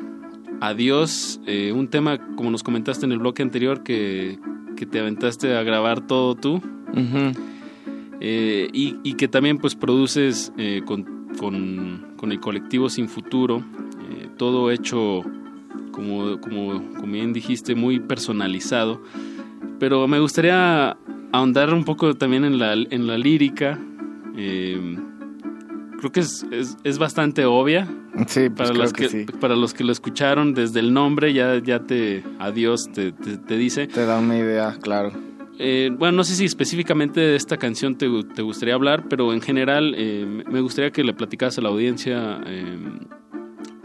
Adiós, 0.66 1.42
eh, 1.46 1.72
un 1.72 1.88
tema 1.88 2.16
como 2.36 2.50
nos 2.50 2.62
comentaste 2.62 3.04
en 3.04 3.12
el 3.12 3.18
bloque 3.18 3.42
anterior 3.42 3.82
que, 3.82 4.38
que 4.78 4.86
te 4.86 4.98
aventaste 4.98 5.54
a 5.54 5.62
grabar 5.62 6.06
todo 6.06 6.34
tú. 6.36 6.62
Eh, 8.18 8.70
y, 8.72 8.96
y, 9.02 9.12
que 9.12 9.28
también 9.28 9.58
pues 9.58 9.74
produces 9.74 10.54
eh, 10.56 10.80
con, 10.86 11.28
con, 11.38 12.14
con, 12.16 12.32
el 12.32 12.40
colectivo 12.40 12.88
Sin 12.88 13.10
Futuro, 13.10 13.62
todo 14.38 14.70
hecho 14.70 15.20
como, 15.90 16.40
como, 16.40 16.82
como 16.94 17.12
bien 17.12 17.34
dijiste, 17.34 17.74
muy 17.74 18.00
personalizado. 18.00 19.02
Pero 19.78 20.08
me 20.08 20.18
gustaría 20.18 20.96
ahondar 21.32 21.74
un 21.74 21.84
poco 21.84 22.14
también 22.14 22.46
en 22.46 22.58
la, 22.58 22.72
en 22.72 23.06
la 23.06 23.18
lírica. 23.18 23.78
Creo 26.04 26.12
que 26.12 26.20
es, 26.20 26.46
es, 26.50 26.76
es, 26.84 26.98
bastante 26.98 27.46
obvia. 27.46 27.88
Sí, 28.26 28.50
pues 28.50 28.68
para, 28.68 28.74
los 28.74 28.92
que, 28.92 29.04
que, 29.04 29.08
sí. 29.08 29.24
para 29.40 29.56
los 29.56 29.72
que 29.72 29.84
lo 29.84 29.92
escucharon 29.92 30.52
desde 30.52 30.80
el 30.80 30.92
nombre, 30.92 31.32
ya, 31.32 31.58
ya 31.62 31.80
te. 31.80 32.22
Adiós, 32.38 32.90
te, 32.92 33.12
te, 33.12 33.38
te 33.38 33.56
dice. 33.56 33.86
Te 33.86 34.04
da 34.04 34.18
una 34.18 34.36
idea, 34.36 34.76
claro. 34.82 35.12
Eh, 35.58 35.90
bueno, 35.96 36.18
no 36.18 36.24
sé 36.24 36.34
si 36.34 36.44
específicamente 36.44 37.20
de 37.20 37.36
esta 37.36 37.56
canción 37.56 37.96
te, 37.96 38.06
te 38.34 38.42
gustaría 38.42 38.74
hablar, 38.74 39.04
pero 39.08 39.32
en 39.32 39.40
general 39.40 39.94
eh, 39.96 40.26
me 40.26 40.60
gustaría 40.60 40.90
que 40.90 41.04
le 41.04 41.14
platicaras 41.14 41.56
a 41.58 41.62
la 41.62 41.70
audiencia 41.70 42.40
eh, 42.46 42.78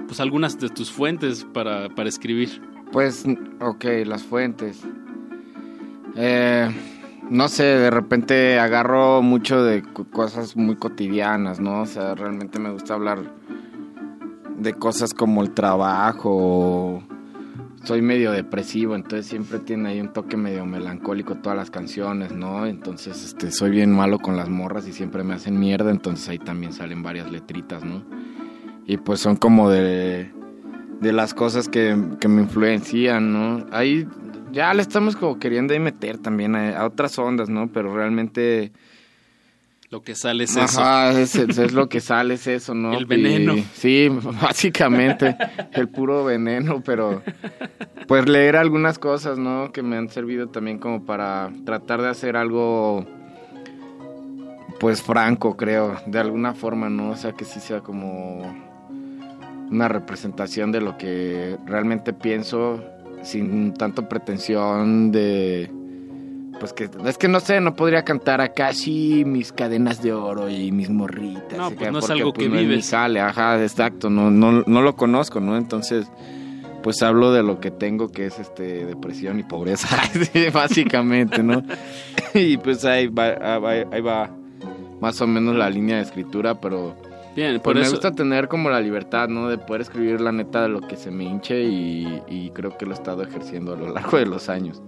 pues 0.07 0.19
algunas 0.19 0.59
de 0.59 0.69
tus 0.69 0.91
fuentes 0.91 1.45
para, 1.53 1.87
para 1.89 2.09
escribir. 2.09 2.61
Pues, 2.91 3.23
ok, 3.61 3.85
las 4.05 4.23
fuentes. 4.23 4.81
Eh, 6.15 6.69
no 7.29 7.47
sé, 7.47 7.63
de 7.63 7.91
repente 7.91 8.59
agarro 8.59 9.21
mucho 9.21 9.63
de 9.63 9.83
cosas 10.11 10.55
muy 10.55 10.75
cotidianas, 10.75 11.59
¿no? 11.59 11.81
O 11.81 11.85
sea, 11.85 12.15
realmente 12.15 12.59
me 12.59 12.71
gusta 12.71 12.95
hablar 12.95 13.19
de 14.57 14.73
cosas 14.73 15.13
como 15.13 15.43
el 15.43 15.51
trabajo. 15.51 17.03
Soy 17.83 18.01
medio 18.01 18.31
depresivo, 18.31 18.95
entonces 18.95 19.27
siempre 19.27 19.59
tiene 19.59 19.89
ahí 19.89 20.01
un 20.01 20.11
toque 20.11 20.35
medio 20.37 20.65
melancólico 20.65 21.35
todas 21.35 21.57
las 21.57 21.71
canciones, 21.71 22.33
¿no? 22.33 22.65
Entonces, 22.65 23.23
este, 23.23 23.51
soy 23.51 23.69
bien 23.69 23.91
malo 23.95 24.19
con 24.19 24.35
las 24.35 24.49
morras 24.49 24.87
y 24.87 24.91
siempre 24.91 25.23
me 25.23 25.35
hacen 25.35 25.59
mierda, 25.59 25.91
entonces 25.91 26.27
ahí 26.29 26.39
también 26.39 26.73
salen 26.73 27.03
varias 27.03 27.31
letritas, 27.31 27.83
¿no? 27.85 28.03
Y 28.85 28.97
pues 28.97 29.19
son 29.19 29.35
como 29.37 29.69
de, 29.69 30.31
las 30.99 31.33
cosas 31.33 31.69
que, 31.69 31.95
me 31.95 32.41
influencian, 32.41 33.31
¿no? 33.31 33.65
Ya 34.51 34.73
le 34.73 34.81
estamos 34.81 35.15
como 35.15 35.39
queriendo 35.39 35.73
ahí 35.73 35.79
meter 35.79 36.17
también 36.17 36.55
a, 36.55 36.79
a 36.79 36.85
otras 36.85 37.17
ondas, 37.19 37.49
¿no? 37.49 37.71
Pero 37.71 37.95
realmente... 37.95 38.71
Lo 39.91 40.03
que 40.03 40.13
sale 40.13 40.43
es 40.43 40.55
Ajá, 40.55 41.09
eso. 41.19 41.41
Es, 41.41 41.57
es, 41.57 41.73
lo 41.73 41.89
que 41.89 41.99
sale 41.99 42.35
es 42.35 42.45
eso, 42.45 42.75
¿no? 42.75 42.93
El 42.93 43.07
veneno. 43.07 43.55
Y, 43.55 43.63
sí, 43.73 44.07
básicamente, 44.41 45.35
el 45.71 45.89
puro 45.89 46.23
veneno, 46.23 46.83
pero 46.85 47.23
pues 48.07 48.29
leer 48.29 48.55
algunas 48.55 48.99
cosas, 48.99 49.39
¿no? 49.39 49.71
Que 49.71 49.81
me 49.81 49.97
han 49.97 50.09
servido 50.09 50.49
también 50.49 50.77
como 50.77 51.05
para 51.05 51.51
tratar 51.65 52.03
de 52.03 52.09
hacer 52.09 52.37
algo, 52.37 53.03
pues 54.79 55.01
franco, 55.01 55.57
creo, 55.57 55.97
de 56.05 56.19
alguna 56.19 56.53
forma, 56.53 56.89
¿no? 56.89 57.09
O 57.09 57.15
sea, 57.15 57.31
que 57.31 57.45
sí 57.45 57.59
sea 57.59 57.81
como 57.81 58.69
una 59.71 59.87
representación 59.87 60.71
de 60.71 60.81
lo 60.81 60.99
que 60.99 61.57
realmente 61.65 62.13
pienso 62.13 62.83
sin 63.23 63.73
tanto 63.73 64.07
pretensión 64.07 65.11
de 65.11 65.71
pues 66.59 66.73
que 66.73 66.89
es 67.05 67.17
que 67.17 67.27
no 67.27 67.39
sé, 67.39 67.61
no 67.61 67.73
podría 67.73 68.03
cantar 68.03 68.41
acá 68.41 68.73
sí 68.73 69.23
mis 69.25 69.53
cadenas 69.53 70.03
de 70.03 70.11
oro 70.11 70.49
y 70.49 70.71
mis 70.71 70.89
morritas. 70.89 71.57
No, 71.57 71.71
pues 71.71 71.91
no 71.91 71.99
es 71.99 72.09
algo 72.09 72.33
pues, 72.33 72.47
que 72.47 72.53
no 72.53 72.59
vives. 72.59 72.85
sale, 72.85 73.21
ajá, 73.21 73.61
exacto, 73.61 74.09
no, 74.09 74.29
no, 74.29 74.63
no 74.65 74.81
lo 74.81 74.95
conozco, 74.95 75.39
¿no? 75.39 75.55
Entonces, 75.55 76.11
pues 76.83 77.01
hablo 77.01 77.31
de 77.31 77.43
lo 77.43 77.59
que 77.59 77.71
tengo, 77.71 78.11
que 78.11 78.25
es 78.25 78.39
este 78.39 78.85
depresión 78.85 79.39
y 79.39 79.43
pobreza, 79.43 79.87
básicamente, 80.53 81.41
¿no? 81.43 81.63
y 82.33 82.57
pues 82.57 82.83
ahí 82.83 83.07
va, 83.07 83.55
ahí 83.91 84.01
va 84.01 84.29
más 84.99 85.21
o 85.21 85.27
menos 85.27 85.55
la 85.55 85.69
línea 85.69 85.95
de 85.95 86.03
escritura, 86.03 86.59
pero 86.59 86.95
Bien, 87.35 87.59
pues 87.61 87.77
me 87.77 87.89
gusta 87.89 88.11
tener 88.11 88.47
como 88.47 88.69
la 88.69 88.81
libertad, 88.81 89.27
¿no? 89.29 89.47
De 89.49 89.57
poder 89.57 89.81
escribir 89.81 90.19
la 90.19 90.31
neta 90.31 90.63
de 90.63 90.69
lo 90.69 90.81
que 90.81 90.95
se 90.95 91.11
me 91.11 91.23
hinche 91.23 91.63
y, 91.63 92.21
y 92.27 92.49
creo 92.51 92.77
que 92.77 92.85
lo 92.85 92.91
he 92.91 92.95
estado 92.95 93.23
ejerciendo 93.23 93.73
a 93.73 93.77
lo 93.77 93.93
largo 93.93 94.17
de 94.17 94.25
los 94.25 94.49
años. 94.49 94.81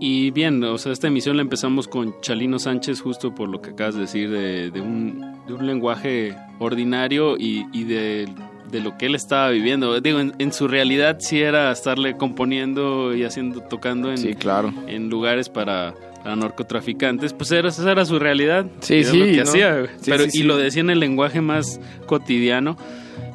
Y 0.00 0.30
bien, 0.32 0.62
o 0.64 0.76
sea, 0.76 0.92
esta 0.92 1.06
emisión 1.06 1.36
la 1.36 1.42
empezamos 1.42 1.86
con 1.86 2.20
Chalino 2.20 2.58
Sánchez, 2.58 3.00
justo 3.00 3.34
por 3.34 3.48
lo 3.48 3.60
que 3.62 3.70
acabas 3.70 3.94
de 3.94 4.02
decir, 4.02 4.30
de, 4.30 4.70
de, 4.70 4.80
un, 4.80 5.20
de 5.46 5.54
un, 5.54 5.66
lenguaje 5.66 6.36
ordinario 6.58 7.36
y, 7.38 7.66
y 7.72 7.84
de, 7.84 8.28
de, 8.70 8.80
lo 8.80 8.98
que 8.98 9.06
él 9.06 9.14
estaba 9.14 9.50
viviendo. 9.50 10.00
Digo, 10.00 10.18
en, 10.18 10.34
en, 10.38 10.52
su 10.52 10.66
realidad 10.66 11.18
sí 11.20 11.40
era 11.40 11.70
estarle 11.70 12.16
componiendo 12.16 13.14
y 13.14 13.24
haciendo, 13.24 13.60
tocando 13.62 14.10
en, 14.10 14.18
sí, 14.18 14.34
claro. 14.34 14.74
en 14.88 15.10
lugares 15.10 15.48
para, 15.48 15.94
para 16.24 16.34
narcotraficantes. 16.34 17.32
Pues 17.32 17.52
era, 17.52 17.68
esa 17.68 17.92
era 17.92 18.04
su 18.04 18.18
realidad. 18.18 18.66
Sí, 18.80 18.94
era 18.94 19.10
sí. 19.10 19.18
Lo 19.18 19.24
que 19.26 19.36
¿no? 19.36 19.42
hacía, 19.42 19.86
sí, 20.00 20.10
pero, 20.10 20.24
sí, 20.24 20.40
y 20.40 20.42
lo 20.42 20.56
decía 20.56 20.80
en 20.80 20.90
el 20.90 20.98
lenguaje 20.98 21.40
más 21.40 21.78
cotidiano. 22.06 22.76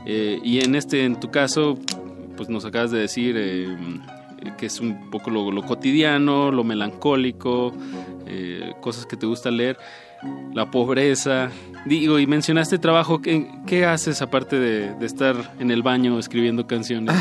Eh, 0.06 0.40
y 0.44 0.60
en 0.66 0.76
este, 0.76 1.06
en 1.06 1.20
tu 1.20 1.30
caso, 1.30 1.78
pues 2.36 2.50
nos 2.50 2.66
acabas 2.66 2.92
de 2.92 3.00
decir... 3.00 3.36
Eh, 3.38 3.78
que 4.58 4.68
es 4.68 4.80
un 4.80 5.10
poco 5.10 5.30
lo, 5.30 5.52
lo 5.52 5.64
cotidiano, 5.64 6.52
lo 6.52 6.64
melancólico, 6.64 7.74
eh, 8.26 8.72
cosas 8.82 9.06
que 9.06 9.18
te 9.18 9.26
gusta 9.26 9.52
leer, 9.52 9.78
la 10.54 10.72
pobreza. 10.72 11.50
Digo, 11.86 12.20
y 12.20 12.28
mencionaste 12.28 12.78
trabajo, 12.78 13.22
¿qué, 13.22 13.50
qué 13.66 13.86
haces 13.86 14.22
aparte 14.22 14.60
de, 14.60 14.94
de, 14.96 15.06
estar 15.06 15.36
en 15.60 15.72
el 15.72 15.84
baño 15.84 16.18
escribiendo 16.20 16.68
canciones? 16.68 17.16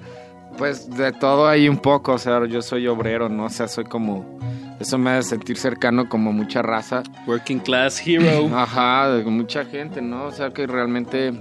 pues 0.58 0.90
de 0.90 1.12
todo 1.12 1.48
hay 1.48 1.68
un 1.68 1.78
poco, 1.78 2.14
o 2.14 2.18
sea, 2.18 2.44
yo 2.46 2.62
soy 2.62 2.86
obrero, 2.86 3.28
¿no? 3.28 3.44
O 3.44 3.50
sea, 3.50 3.68
soy 3.68 3.84
como... 3.84 4.38
Eso 4.78 4.98
me 4.98 5.10
hace 5.10 5.30
sentir 5.30 5.56
cercano 5.56 6.08
como 6.08 6.32
mucha 6.32 6.62
raza. 6.62 7.02
Working 7.26 7.60
class 7.60 8.02
hero. 8.06 8.48
Ajá, 8.54 9.10
de 9.10 9.24
mucha 9.24 9.64
gente, 9.64 10.02
¿no? 10.02 10.26
O 10.26 10.32
sea, 10.32 10.50
que 10.50 10.66
realmente 10.66 11.32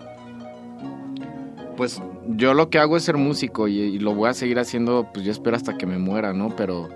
pues 1.75 2.01
yo 2.27 2.53
lo 2.53 2.69
que 2.69 2.79
hago 2.79 2.97
es 2.97 3.03
ser 3.03 3.17
músico 3.17 3.67
y, 3.67 3.79
y, 3.79 3.99
lo 3.99 4.15
voy 4.15 4.29
a 4.29 4.33
seguir 4.33 4.59
haciendo, 4.59 5.09
pues 5.13 5.25
yo 5.25 5.31
espero 5.31 5.55
hasta 5.55 5.77
que 5.77 5.85
me 5.85 5.97
muera, 5.97 6.33
¿no? 6.33 6.55
Pero, 6.55 6.89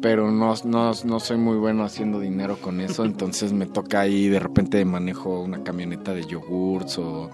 pero 0.00 0.30
no, 0.30 0.54
no, 0.64 0.92
no 1.04 1.20
soy 1.20 1.36
muy 1.38 1.56
bueno 1.56 1.84
haciendo 1.84 2.20
dinero 2.20 2.58
con 2.60 2.80
eso, 2.80 3.04
entonces 3.06 3.52
me 3.52 3.66
toca 3.66 4.00
ahí, 4.00 4.28
de 4.28 4.38
repente 4.38 4.84
manejo 4.84 5.40
una 5.40 5.62
camioneta 5.62 6.12
de 6.12 6.24
yogurts 6.24 6.98
o, 6.98 7.30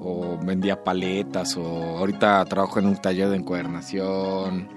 o 0.00 0.38
vendía 0.42 0.82
paletas 0.82 1.56
o 1.56 1.98
ahorita 1.98 2.44
trabajo 2.46 2.78
en 2.78 2.86
un 2.86 2.96
taller 2.96 3.28
de 3.28 3.36
encuadernación. 3.36 4.68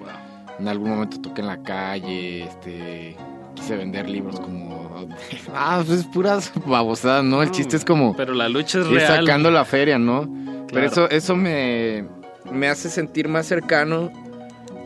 En 0.64 0.70
algún 0.70 0.92
momento 0.92 1.20
toqué 1.20 1.42
en 1.42 1.48
la 1.48 1.62
calle, 1.62 2.46
este, 2.46 3.18
quise 3.54 3.76
vender 3.76 4.08
libros 4.08 4.40
como... 4.40 5.10
ah, 5.54 5.84
pues 5.86 6.00
es 6.00 6.06
puras 6.06 6.54
babosadas, 6.66 7.26
¿no? 7.26 7.44
El 7.44 7.52
chiste 7.52 7.76
es 7.76 7.84
como... 7.84 8.16
Pero 8.16 8.34
la 8.34 8.48
lucha 8.48 8.80
es 8.80 8.86
ir 8.86 8.94
real. 8.94 9.26
sacando 9.26 9.52
la 9.52 9.66
feria, 9.66 10.00
¿no? 10.00 10.26
Pero 10.72 10.86
eso, 10.86 11.10
eso 11.10 11.36
me, 11.36 12.06
me 12.50 12.70
hace 12.70 12.90
sentir 12.90 13.28
más 13.28 13.46
cercano 13.46 14.10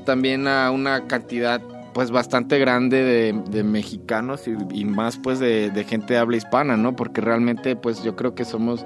también 0.03 0.47
a 0.47 0.71
una 0.71 1.05
cantidad 1.05 1.61
pues 1.93 2.09
bastante 2.09 2.57
grande 2.57 3.03
de, 3.03 3.39
de 3.47 3.63
mexicanos 3.63 4.47
y, 4.47 4.55
y, 4.73 4.83
más 4.83 5.17
pues 5.17 5.37
de, 5.37 5.69
de, 5.69 5.83
gente 5.83 6.15
de 6.15 6.19
habla 6.19 6.37
hispana, 6.37 6.75
¿no? 6.75 6.95
Porque 6.95 7.21
realmente 7.21 7.75
pues 7.75 8.01
yo 8.01 8.15
creo 8.15 8.33
que 8.33 8.45
somos 8.45 8.83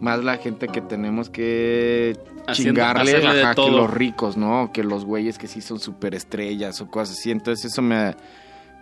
más 0.00 0.22
la 0.22 0.36
gente 0.36 0.68
que 0.68 0.80
tenemos 0.80 1.28
que 1.28 2.16
Haciendo, 2.46 2.80
chingarle 2.80 3.16
ajá, 3.26 3.54
que 3.54 3.70
los 3.70 3.92
ricos, 3.92 4.36
¿no? 4.36 4.70
Que 4.72 4.84
los 4.84 5.04
güeyes 5.04 5.38
que 5.38 5.46
sí 5.46 5.60
son 5.60 5.80
superestrellas 5.80 6.80
o 6.80 6.90
cosas 6.90 7.18
así. 7.18 7.30
Entonces 7.30 7.72
eso 7.72 7.82
me 7.82 7.94
ha, 7.94 8.16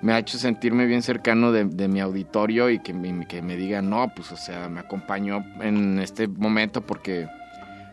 me 0.00 0.12
ha 0.12 0.18
hecho 0.18 0.38
sentirme 0.38 0.86
bien 0.86 1.02
cercano 1.02 1.52
de, 1.52 1.64
de 1.64 1.88
mi 1.88 2.00
auditorio 2.00 2.70
y 2.70 2.80
que 2.80 2.92
me, 2.92 3.26
que 3.26 3.42
me 3.42 3.56
digan, 3.56 3.88
no, 3.88 4.12
pues 4.14 4.32
o 4.32 4.36
sea, 4.36 4.68
me 4.68 4.80
acompañó 4.80 5.44
en 5.60 5.98
este 5.98 6.28
momento 6.28 6.80
porque 6.80 7.28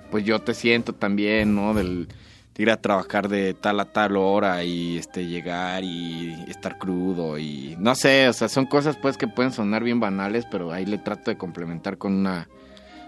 pues 0.10 0.26
yo 0.26 0.40
te 0.40 0.54
siento 0.54 0.94
también, 0.94 1.56
¿no? 1.56 1.74
Del 1.74 2.08
ir 2.60 2.70
a 2.70 2.76
trabajar 2.76 3.30
de 3.30 3.54
tal 3.54 3.80
a 3.80 3.86
tal 3.86 4.18
hora 4.18 4.66
y 4.66 4.98
este 4.98 5.26
llegar 5.26 5.82
y 5.82 6.44
estar 6.50 6.78
crudo 6.78 7.40
y 7.40 7.78
no 7.80 7.96
sé, 7.96 8.28
o 8.28 8.34
sea, 8.34 8.50
son 8.50 8.66
cosas 8.66 8.98
pues 8.98 9.18
que 9.18 9.30
pueden 9.30 9.54
sonar 9.54 9.82
bien 9.82 10.02
banales, 10.02 10.46
pero 10.52 10.74
ahí 10.74 10.86
le 10.86 10.98
trato 10.98 11.32
de 11.32 11.38
complementar 11.38 11.98
con 11.98 12.14
una 12.14 12.50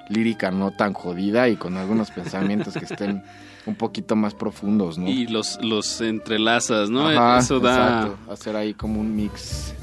lírica 0.09 0.51
no 0.51 0.71
tan 0.71 0.93
jodida 0.93 1.49
y 1.49 1.55
con 1.55 1.77
algunos 1.77 2.11
pensamientos 2.11 2.73
que 2.73 2.85
estén 2.85 3.23
un 3.65 3.75
poquito 3.75 4.15
más 4.15 4.33
profundos, 4.33 4.97
¿no? 4.97 5.07
Y 5.07 5.27
los 5.27 5.59
los 5.61 6.01
entrelazas, 6.01 6.89
¿no? 6.89 7.07
Ajá, 7.07 7.39
Eso 7.39 7.59
da 7.59 8.03
exacto, 8.03 8.31
hacer 8.31 8.55
ahí 8.55 8.73
como 8.73 8.99
un 8.99 9.15
mix. 9.15 9.73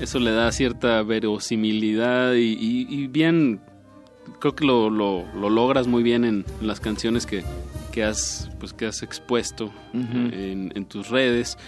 Eso 0.00 0.18
le 0.20 0.30
da 0.30 0.50
cierta 0.52 1.02
verosimilidad 1.02 2.34
y, 2.34 2.52
y, 2.52 2.86
y 2.88 3.06
bien 3.08 3.60
creo 4.38 4.54
que 4.54 4.64
lo, 4.64 4.90
lo, 4.90 5.24
lo, 5.34 5.50
logras 5.50 5.86
muy 5.86 6.02
bien 6.02 6.24
en 6.24 6.44
las 6.60 6.78
canciones 6.80 7.26
que, 7.26 7.42
que 7.90 8.04
has 8.04 8.50
pues 8.60 8.72
que 8.72 8.86
has 8.86 9.02
expuesto 9.02 9.66
uh 9.94 9.98
-huh. 9.98 10.32
en, 10.32 10.72
en, 10.74 10.84
tus 10.84 11.08
redes 11.08 11.58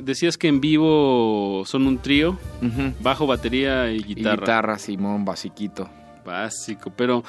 decías 0.00 0.36
que 0.38 0.48
en 0.48 0.60
vivo 0.60 1.62
son 1.66 1.86
un 1.86 1.98
trío 1.98 2.30
uh 2.62 2.64
-huh. 2.64 2.94
bajo 3.00 3.26
batería 3.26 3.92
y 3.92 3.98
guitarra 4.02 4.34
y 4.34 4.40
guitarra 4.40 4.78
Simón 4.78 5.24
basiquito 5.24 5.88
básico 6.24 6.92
pero 6.96 7.22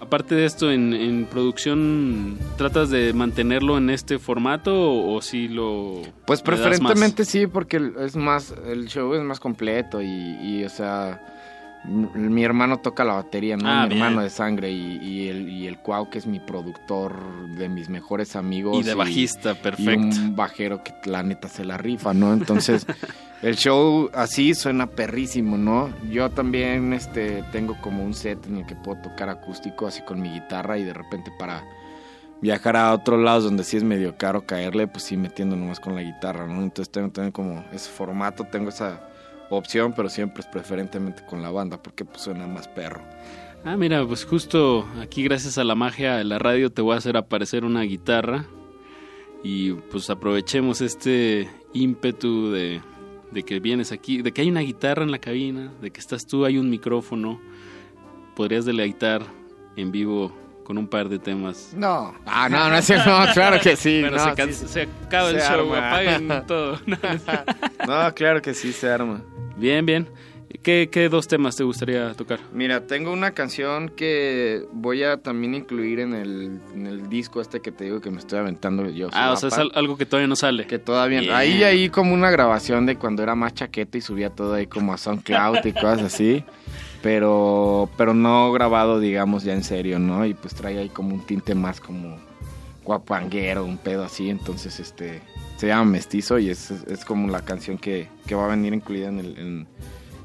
aparte 0.00 0.34
de 0.34 0.44
esto 0.44 0.70
en, 0.70 0.94
en 0.94 1.26
producción 1.26 2.38
tratas 2.56 2.90
de 2.90 3.12
mantenerlo 3.12 3.78
en 3.78 3.90
este 3.90 4.18
formato 4.18 4.74
o, 4.74 5.14
o 5.16 5.22
si 5.22 5.48
lo 5.48 6.02
pues 6.26 6.42
preferentemente 6.42 7.24
sí 7.24 7.46
porque 7.46 7.92
es 8.00 8.16
más 8.16 8.54
el 8.66 8.88
show 8.88 9.14
es 9.14 9.22
más 9.22 9.40
completo 9.40 10.00
y, 10.02 10.06
y 10.42 10.64
o 10.64 10.68
sea 10.68 11.20
mi 11.84 12.44
hermano 12.44 12.80
toca 12.80 13.04
la 13.04 13.14
batería, 13.14 13.56
¿no? 13.56 13.68
Ah, 13.68 13.82
mi 13.82 13.90
bien. 13.90 14.02
hermano 14.02 14.22
de 14.22 14.30
sangre 14.30 14.70
y, 14.70 14.98
y, 14.98 15.28
el, 15.28 15.48
y 15.48 15.66
el 15.66 15.78
Cuau, 15.78 16.10
que 16.10 16.18
es 16.18 16.26
mi 16.26 16.40
productor 16.40 17.14
de 17.56 17.68
mis 17.68 17.88
mejores 17.88 18.36
amigos. 18.36 18.78
Y 18.78 18.82
de 18.82 18.94
bajista, 18.94 19.54
perfecto. 19.54 19.92
Y 19.92 20.18
un 20.18 20.36
bajero 20.36 20.82
que 20.82 20.92
la 21.04 21.22
neta 21.22 21.48
se 21.48 21.64
la 21.64 21.78
rifa, 21.78 22.12
¿no? 22.14 22.32
Entonces, 22.32 22.86
el 23.42 23.56
show 23.56 24.10
así 24.14 24.54
suena 24.54 24.86
perrísimo, 24.88 25.56
¿no? 25.56 25.92
Yo 26.10 26.30
también 26.30 26.92
este, 26.92 27.44
tengo 27.52 27.76
como 27.80 28.04
un 28.04 28.14
set 28.14 28.44
en 28.46 28.58
el 28.58 28.66
que 28.66 28.74
puedo 28.74 29.00
tocar 29.02 29.28
acústico 29.28 29.86
así 29.86 30.02
con 30.02 30.20
mi 30.20 30.30
guitarra 30.30 30.78
y 30.78 30.84
de 30.84 30.92
repente 30.92 31.30
para 31.38 31.64
viajar 32.40 32.76
a 32.76 32.92
otros 32.92 33.20
lados 33.20 33.44
donde 33.44 33.64
sí 33.64 33.76
es 33.76 33.84
medio 33.84 34.16
caro 34.16 34.46
caerle, 34.46 34.86
pues 34.86 35.04
sí 35.04 35.16
metiendo 35.16 35.56
nomás 35.56 35.80
con 35.80 35.94
la 35.94 36.02
guitarra, 36.02 36.46
¿no? 36.46 36.62
Entonces 36.62 36.90
tengo, 36.90 37.10
tengo 37.10 37.32
como 37.32 37.64
ese 37.72 37.90
formato, 37.90 38.44
tengo 38.44 38.70
esa 38.70 39.08
opción, 39.50 39.92
pero 39.94 40.08
siempre 40.08 40.40
es 40.40 40.46
preferentemente 40.46 41.22
con 41.24 41.42
la 41.42 41.50
banda 41.50 41.80
porque 41.80 42.04
pues 42.04 42.22
suena 42.22 42.46
más 42.46 42.68
perro. 42.68 43.00
Ah, 43.64 43.76
mira, 43.76 44.04
pues 44.06 44.24
justo 44.24 44.86
aquí 45.00 45.22
gracias 45.22 45.58
a 45.58 45.64
la 45.64 45.74
magia 45.74 46.16
de 46.16 46.24
la 46.24 46.38
radio 46.38 46.70
te 46.70 46.82
voy 46.82 46.94
a 46.94 46.98
hacer 46.98 47.16
aparecer 47.16 47.64
una 47.64 47.82
guitarra 47.82 48.46
y 49.42 49.72
pues 49.72 50.10
aprovechemos 50.10 50.80
este 50.80 51.48
ímpetu 51.72 52.50
de, 52.50 52.80
de 53.30 53.42
que 53.42 53.60
vienes 53.60 53.92
aquí, 53.92 54.22
de 54.22 54.32
que 54.32 54.42
hay 54.42 54.48
una 54.50 54.60
guitarra 54.60 55.02
en 55.02 55.10
la 55.10 55.18
cabina, 55.18 55.72
de 55.80 55.90
que 55.90 56.00
estás 56.00 56.26
tú, 56.26 56.44
hay 56.44 56.58
un 56.58 56.70
micrófono, 56.70 57.40
podrías 58.34 58.64
deleitar 58.64 59.22
en 59.76 59.92
vivo 59.92 60.32
con 60.64 60.76
un 60.76 60.86
par 60.86 61.08
de 61.08 61.18
temas. 61.18 61.72
No, 61.74 62.14
ah, 62.26 62.48
no, 62.48 62.68
no, 62.68 62.76
es 62.76 62.90
no, 62.90 63.26
claro 63.32 63.58
que 63.60 63.74
sí. 63.76 64.00
Bueno, 64.02 64.16
no, 64.16 64.34
se, 64.34 64.52
sí, 64.52 64.66
se, 64.68 64.82
acaba 64.82 65.30
se 65.30 65.36
el 65.36 65.42
show, 65.42 65.74
arma. 65.74 65.88
apaguen 65.88 66.46
todo. 66.46 66.78
no, 67.86 68.14
claro 68.14 68.42
que 68.42 68.52
sí, 68.52 68.72
se 68.72 68.90
arma. 68.90 69.22
Bien, 69.56 69.84
bien. 69.86 70.08
¿Qué, 70.62 70.88
¿Qué, 70.90 71.08
dos 71.10 71.28
temas 71.28 71.56
te 71.56 71.64
gustaría 71.64 72.14
tocar? 72.14 72.40
Mira, 72.54 72.86
tengo 72.86 73.12
una 73.12 73.32
canción 73.32 73.90
que 73.90 74.64
voy 74.72 75.02
a 75.02 75.18
también 75.18 75.54
incluir 75.54 76.00
en 76.00 76.14
el, 76.14 76.60
en 76.74 76.86
el 76.86 77.10
disco 77.10 77.42
este 77.42 77.60
que 77.60 77.70
te 77.70 77.84
digo 77.84 78.00
que 78.00 78.10
me 78.10 78.18
estoy 78.18 78.38
aventando 78.38 78.88
yo. 78.88 79.08
Ah, 79.12 79.32
o 79.32 79.36
sea, 79.36 79.48
es 79.50 79.58
algo 79.74 79.98
que 79.98 80.06
todavía 80.06 80.26
no 80.26 80.36
sale. 80.36 80.66
Que 80.66 80.78
todavía... 80.78 81.20
Bien. 81.20 81.34
Ahí 81.34 81.62
ahí 81.64 81.90
como 81.90 82.14
una 82.14 82.30
grabación 82.30 82.86
de 82.86 82.96
cuando 82.96 83.22
era 83.22 83.34
más 83.34 83.52
chaqueta 83.52 83.98
y 83.98 84.00
subía 84.00 84.30
todo 84.30 84.54
ahí 84.54 84.66
como 84.66 84.94
a 84.94 84.98
SoundCloud 84.98 85.64
y 85.66 85.72
cosas 85.72 86.02
así. 86.02 86.44
Pero, 87.02 87.90
pero 87.98 88.14
no 88.14 88.50
grabado, 88.50 89.00
digamos, 89.00 89.44
ya 89.44 89.52
en 89.52 89.62
serio, 89.62 89.98
¿no? 89.98 90.24
Y 90.24 90.32
pues 90.32 90.54
trae 90.54 90.78
ahí 90.78 90.88
como 90.88 91.14
un 91.14 91.26
tinte 91.26 91.54
más 91.54 91.78
como 91.78 92.18
guapanguero, 92.84 93.66
un 93.66 93.76
pedo 93.76 94.02
así. 94.02 94.30
Entonces, 94.30 94.80
este... 94.80 95.20
Se 95.58 95.66
llama 95.66 95.90
Mestizo 95.90 96.38
y 96.38 96.50
es, 96.50 96.70
es 96.70 97.04
como 97.04 97.28
la 97.28 97.44
canción 97.44 97.78
que, 97.78 98.08
que 98.26 98.34
va 98.34 98.46
a 98.46 98.48
venir 98.48 98.72
incluida 98.72 99.08
en 99.08 99.18
el... 99.18 99.38
En, 99.38 99.68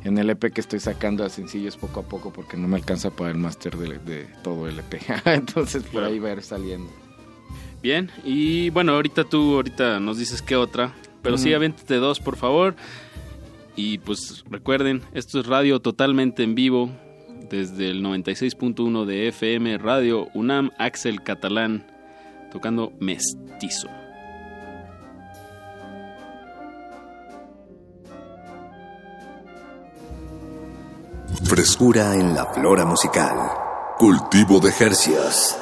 en 0.03 0.17
el 0.17 0.29
EP 0.29 0.51
que 0.51 0.61
estoy 0.61 0.79
sacando 0.79 1.23
a 1.23 1.29
sencillos 1.29 1.77
poco 1.77 2.01
a 2.01 2.03
poco 2.03 2.31
porque 2.31 2.57
no 2.57 2.67
me 2.67 2.75
alcanza 2.75 3.09
para 3.11 3.31
el 3.31 3.37
máster 3.37 3.77
de, 3.77 3.99
de, 3.99 4.27
todo 4.43 4.67
el 4.67 4.79
EP. 4.79 5.01
Entonces 5.25 5.83
por 5.83 6.03
ahí 6.03 6.19
va 6.19 6.29
a 6.29 6.33
ir 6.33 6.41
saliendo. 6.41 6.89
Bien, 7.81 8.09
y 8.23 8.69
bueno, 8.69 8.93
ahorita 8.93 9.25
tú 9.25 9.55
ahorita 9.55 9.99
nos 9.99 10.17
dices 10.17 10.41
qué 10.41 10.55
otra, 10.55 10.93
pero 11.21 11.35
uh 11.35 11.37
-huh. 11.37 11.41
sí 11.41 11.53
avéntate 11.53 11.95
dos, 11.95 12.19
por 12.19 12.37
favor. 12.37 12.75
Y 13.75 13.97
pues 13.99 14.43
recuerden, 14.49 15.01
esto 15.13 15.39
es 15.39 15.47
radio 15.47 15.79
totalmente 15.79 16.43
en 16.43 16.55
vivo 16.55 16.91
desde 17.49 17.89
el 17.89 18.03
96.1 18.03 19.05
de 19.05 19.27
FM 19.29 19.77
Radio 19.79 20.27
UNAM 20.33 20.71
Axel 20.77 21.23
Catalán 21.23 21.85
tocando 22.51 22.93
Mestizo. 22.99 24.02
Frescura 31.41 32.13
en 32.13 32.35
la 32.35 32.45
flora 32.45 32.85
musical. 32.85 33.35
Cultivo 33.97 34.59
de 34.59 34.71
Jercias. 34.71 35.57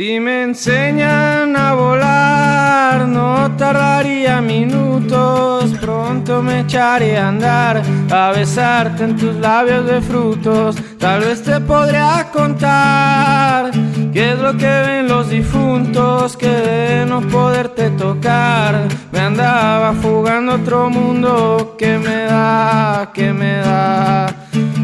Si 0.00 0.18
me 0.18 0.44
enseñan 0.44 1.54
a 1.54 1.74
volar, 1.74 3.06
no 3.06 3.54
tardaría 3.58 4.40
minutos. 4.40 5.74
Pronto 5.78 6.42
me 6.42 6.60
echaré 6.60 7.18
a 7.18 7.28
andar, 7.28 7.82
a 8.10 8.30
besarte 8.30 9.04
en 9.04 9.14
tus 9.18 9.34
labios 9.34 9.84
de 9.84 10.00
frutos. 10.00 10.76
Tal 10.98 11.20
vez 11.20 11.42
te 11.42 11.60
podría 11.60 12.30
contar 12.32 13.72
qué 14.10 14.32
es 14.32 14.38
lo 14.38 14.56
que 14.56 14.72
ven 14.86 15.06
los 15.06 15.28
difuntos, 15.28 16.34
que 16.34 16.48
de 16.48 17.04
no 17.04 17.20
poderte 17.20 17.90
tocar. 17.90 18.88
Me 19.12 19.20
andaba 19.20 19.94
jugando 20.02 20.54
otro 20.54 20.88
mundo 20.88 21.76
que 21.78 21.98
me 21.98 22.22
da, 22.24 23.10
que 23.12 23.34
me 23.34 23.56
da 23.58 24.39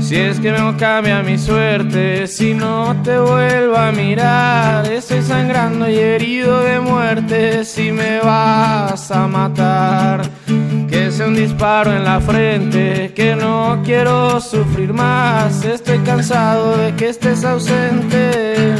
Si 0.06 0.14
es 0.14 0.38
que 0.38 0.52
no 0.52 0.76
cambia 0.76 1.20
mi 1.24 1.36
suerte, 1.36 2.28
si 2.28 2.54
no 2.54 2.94
te 3.02 3.18
vuelvo 3.18 3.76
a 3.76 3.90
mirar, 3.90 4.86
estoy 4.86 5.20
sangrando 5.20 5.90
y 5.90 5.96
herido 5.96 6.60
de 6.60 6.78
muerte, 6.78 7.64
si 7.64 7.90
me 7.90 8.20
vas 8.20 9.10
a 9.10 9.26
matar. 9.26 10.22
Que 10.88 11.10
sea 11.10 11.26
un 11.26 11.34
disparo 11.34 11.92
en 11.92 12.04
la 12.04 12.20
frente, 12.20 13.12
que 13.16 13.34
no 13.34 13.82
quiero 13.84 14.40
sufrir 14.40 14.92
más, 14.92 15.64
estoy 15.64 15.98
cansado 15.98 16.76
de 16.76 16.94
que 16.94 17.08
estés 17.08 17.44
ausente. 17.44 18.76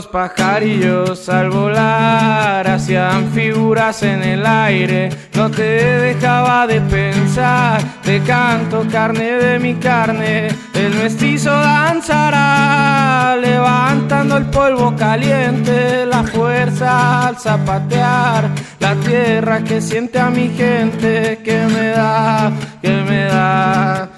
Dos 0.00 0.08
pajarillos 0.08 1.28
al 1.28 1.50
volar 1.50 2.66
hacían 2.66 3.30
figuras 3.32 4.02
en 4.02 4.22
el 4.22 4.46
aire. 4.46 5.10
No 5.34 5.50
te 5.50 5.62
dejaba 5.62 6.66
de 6.66 6.80
pensar, 6.80 7.82
de 8.02 8.22
canto 8.22 8.86
carne 8.90 9.32
de 9.32 9.58
mi 9.58 9.74
carne. 9.74 10.48
El 10.72 10.94
mestizo 10.94 11.50
danzará, 11.50 13.36
levantando 13.36 14.38
el 14.38 14.46
polvo 14.46 14.96
caliente. 14.96 16.06
La 16.06 16.22
fuerza 16.22 17.26
al 17.26 17.36
zapatear, 17.36 18.48
la 18.78 18.94
tierra 18.94 19.62
que 19.62 19.82
siente 19.82 20.18
a 20.18 20.30
mi 20.30 20.48
gente. 20.48 21.40
Que 21.44 21.66
me 21.66 21.88
da, 21.88 22.50
que 22.80 23.02
me 23.02 23.24
da. 23.24 24.08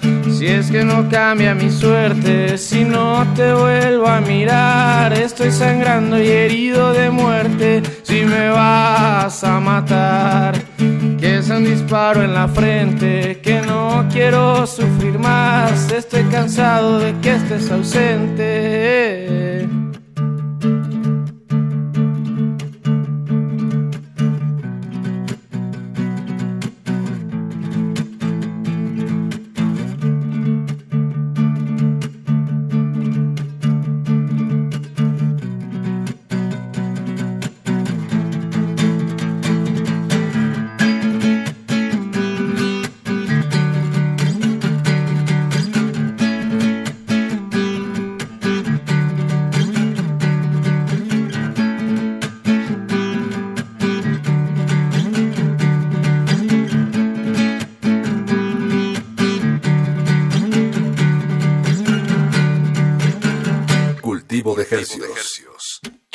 Si 0.43 0.49
es 0.49 0.69
que 0.69 0.83
no 0.83 1.07
cambia 1.07 1.55
mi 1.55 1.71
suerte, 1.71 2.57
si 2.57 2.83
no 2.83 3.25
te 3.33 3.53
vuelvo 3.53 4.05
a 4.07 4.19
mirar, 4.19 5.13
estoy 5.13 5.51
sangrando 5.51 6.21
y 6.21 6.27
herido 6.27 6.91
de 6.91 7.09
muerte. 7.09 7.81
Si 8.01 8.25
me 8.25 8.49
vas 8.49 9.41
a 9.45 9.61
matar, 9.61 10.61
que 11.17 11.37
es 11.37 11.49
un 11.49 11.63
disparo 11.63 12.21
en 12.21 12.33
la 12.33 12.49
frente, 12.49 13.39
que 13.41 13.61
no 13.61 14.05
quiero 14.11 14.67
sufrir 14.67 15.17
más. 15.17 15.89
Estoy 15.93 16.25
cansado 16.25 16.99
de 16.99 17.17
que 17.21 17.35
estés 17.35 17.71
ausente. 17.71 19.13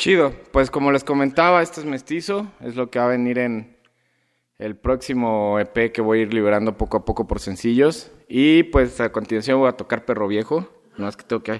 Chido, 0.09 0.33
pues 0.51 0.71
como 0.71 0.91
les 0.91 1.03
comentaba, 1.03 1.61
este 1.61 1.81
es 1.81 1.85
mestizo, 1.85 2.47
es 2.61 2.75
lo 2.75 2.89
que 2.89 2.97
va 2.97 3.05
a 3.05 3.09
venir 3.09 3.37
en 3.37 3.77
el 4.57 4.75
próximo 4.75 5.59
EP 5.59 5.91
que 5.91 6.01
voy 6.01 6.17
a 6.17 6.21
ir 6.23 6.33
liberando 6.33 6.75
poco 6.75 6.97
a 6.97 7.05
poco 7.05 7.27
por 7.27 7.39
sencillos. 7.39 8.09
Y 8.27 8.63
pues 8.63 8.99
a 9.01 9.11
continuación 9.11 9.59
voy 9.59 9.69
a 9.69 9.73
tocar 9.73 10.05
Perro 10.05 10.27
Viejo, 10.27 10.67
no 10.97 11.05
más 11.05 11.15
que 11.15 11.25
tengo 11.25 11.43
que... 11.43 11.59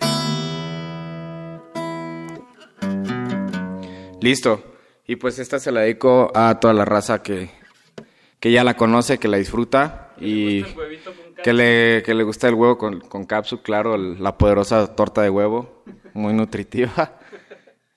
Listo, 4.19 4.63
y 5.05 5.15
pues 5.17 5.37
esta 5.37 5.59
se 5.59 5.71
la 5.71 5.81
dedico 5.81 6.31
a 6.33 6.59
toda 6.59 6.73
la 6.73 6.85
raza 6.85 7.21
que, 7.21 7.51
que 8.39 8.51
ya 8.51 8.63
la 8.63 8.75
conoce, 8.75 9.19
que 9.19 9.27
la 9.27 9.37
disfruta 9.37 10.13
y 10.19 10.63
que 11.43 11.53
le, 11.53 12.01
que 12.03 12.15
le 12.15 12.23
gusta 12.23 12.47
el 12.47 12.55
huevo 12.55 12.79
con, 12.79 12.99
con 13.01 13.25
capsu, 13.25 13.61
claro, 13.61 13.93
el- 13.93 14.23
la 14.23 14.39
poderosa 14.39 14.95
torta 14.95 15.21
de 15.21 15.29
huevo, 15.29 15.83
muy 16.15 16.33
nutritiva. 16.33 17.18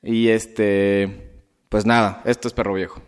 Y 0.02 0.28
este, 0.30 1.44
pues 1.68 1.86
nada, 1.86 2.22
esto 2.24 2.48
es 2.48 2.54
Perro 2.54 2.74
Viejo. 2.74 3.00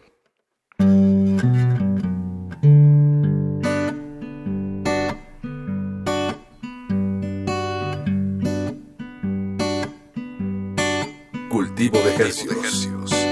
Cultivo 11.50 11.98
de 11.98 12.14
ejercicios. 12.14 13.28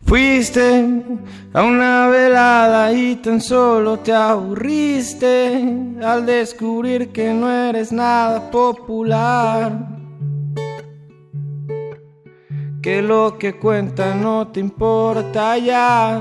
Fuiste 0.00 1.02
a 1.56 1.62
una 1.62 2.08
velada 2.08 2.92
y 2.92 3.16
tan 3.16 3.40
solo 3.40 4.00
te 4.00 4.12
aburriste 4.12 5.58
al 6.04 6.26
descubrir 6.26 7.12
que 7.12 7.32
no 7.32 7.50
eres 7.50 7.92
nada 7.92 8.50
popular. 8.50 9.72
Que 12.82 13.00
lo 13.00 13.38
que 13.38 13.56
cuenta 13.56 14.14
no 14.14 14.48
te 14.48 14.60
importa 14.60 15.56
ya. 15.56 16.20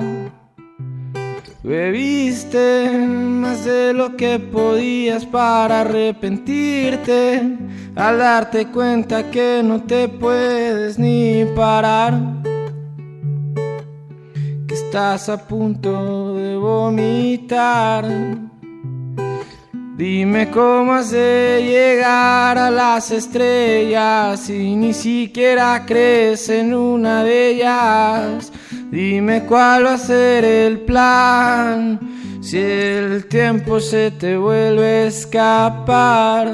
Bebiste 1.64 2.98
más 2.98 3.66
de 3.66 3.92
lo 3.92 4.16
que 4.16 4.40
podías 4.40 5.26
para 5.26 5.82
arrepentirte 5.82 7.58
al 7.98 8.20
darte 8.20 8.68
cuenta 8.68 9.30
que 9.30 9.62
no 9.66 9.84
te 9.84 10.08
puedes 10.08 10.98
ni 10.98 11.44
parar 11.58 12.14
estás 14.96 15.28
a 15.28 15.38
punto 15.46 16.36
de 16.36 16.56
vomitar. 16.56 18.06
Dime 19.98 20.50
cómo 20.50 20.94
has 20.94 21.12
de 21.12 21.62
llegar 21.68 22.58
a 22.58 22.72
las 22.72 23.12
estrellas 23.12 24.40
si 24.40 24.74
ni 24.74 24.94
siquiera 24.94 25.84
crees 25.86 26.48
en 26.48 26.74
una 26.74 27.26
de 27.26 27.50
ellas. 27.50 28.54
Dime 28.90 29.44
cuál 29.44 29.86
va 29.86 29.96
a 29.96 29.98
ser 29.98 30.46
el 30.46 30.80
plan 30.80 32.00
si 32.40 32.60
el 32.60 33.26
tiempo 33.28 33.82
se 33.82 34.12
te 34.12 34.38
vuelve 34.38 34.86
a 34.86 35.08
escapar. 35.08 36.54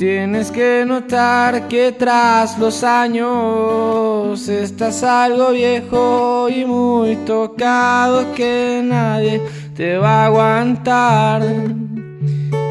Tienes 0.00 0.50
que 0.50 0.82
notar 0.86 1.68
que 1.68 1.92
tras 1.92 2.58
los 2.58 2.82
años 2.84 4.48
estás 4.48 5.02
algo 5.02 5.50
viejo 5.50 6.48
y 6.48 6.64
muy 6.64 7.16
tocado 7.26 8.32
que 8.32 8.80
nadie 8.82 9.42
te 9.76 9.98
va 9.98 10.22
a 10.22 10.26
aguantar. 10.28 11.42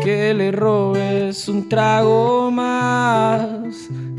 Que 0.03 0.33
le 0.33 0.51
robes 0.51 1.47
un 1.47 1.69
trago 1.69 2.49
más 2.49 3.47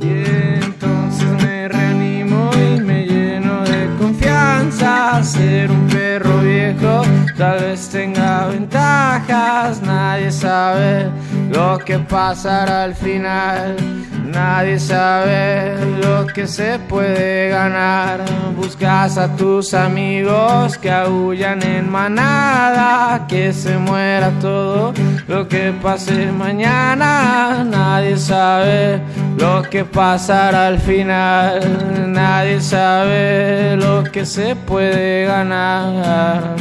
y 0.00 0.62
entonces 0.62 1.28
me 1.42 1.66
reanimo 1.66 2.48
y 2.54 2.80
me 2.80 3.06
lleno 3.06 3.64
de 3.64 3.88
confianza. 3.98 5.20
Ser 5.24 5.68
un 5.68 5.88
perro 5.88 6.38
viejo 6.42 7.02
tal 7.36 7.58
vez 7.58 7.88
tenga 7.88 8.46
ventajas, 8.46 9.82
nadie 9.82 10.30
sabe 10.30 11.10
lo 11.50 11.78
que 11.78 11.98
pasará 11.98 12.84
al 12.84 12.94
final. 12.94 13.76
Nadie 14.24 14.78
sabe 14.78 15.74
lo 16.00 16.26
que 16.26 16.46
se 16.46 16.78
puede 16.78 17.48
ganar. 17.48 18.20
Buscas 18.56 19.18
a 19.18 19.34
tus 19.36 19.74
amigos 19.74 20.78
que 20.78 20.90
aullan 20.90 21.62
en 21.62 21.90
manada, 21.90 23.26
que 23.26 23.52
se 23.52 23.76
muera 23.76 24.30
todo 24.40 24.94
lo 25.26 25.48
que 25.48 25.72
pase 25.82 26.30
mañana. 26.30 27.64
Nadie 27.64 28.16
sabe 28.16 29.00
lo 29.36 29.62
que 29.62 29.84
pasará 29.84 30.68
al 30.68 30.78
final. 30.78 32.12
Nadie 32.12 32.60
sabe 32.60 33.76
lo 33.76 34.04
que 34.04 34.24
se 34.24 34.54
puede 34.54 35.26
ganar. 35.26 36.54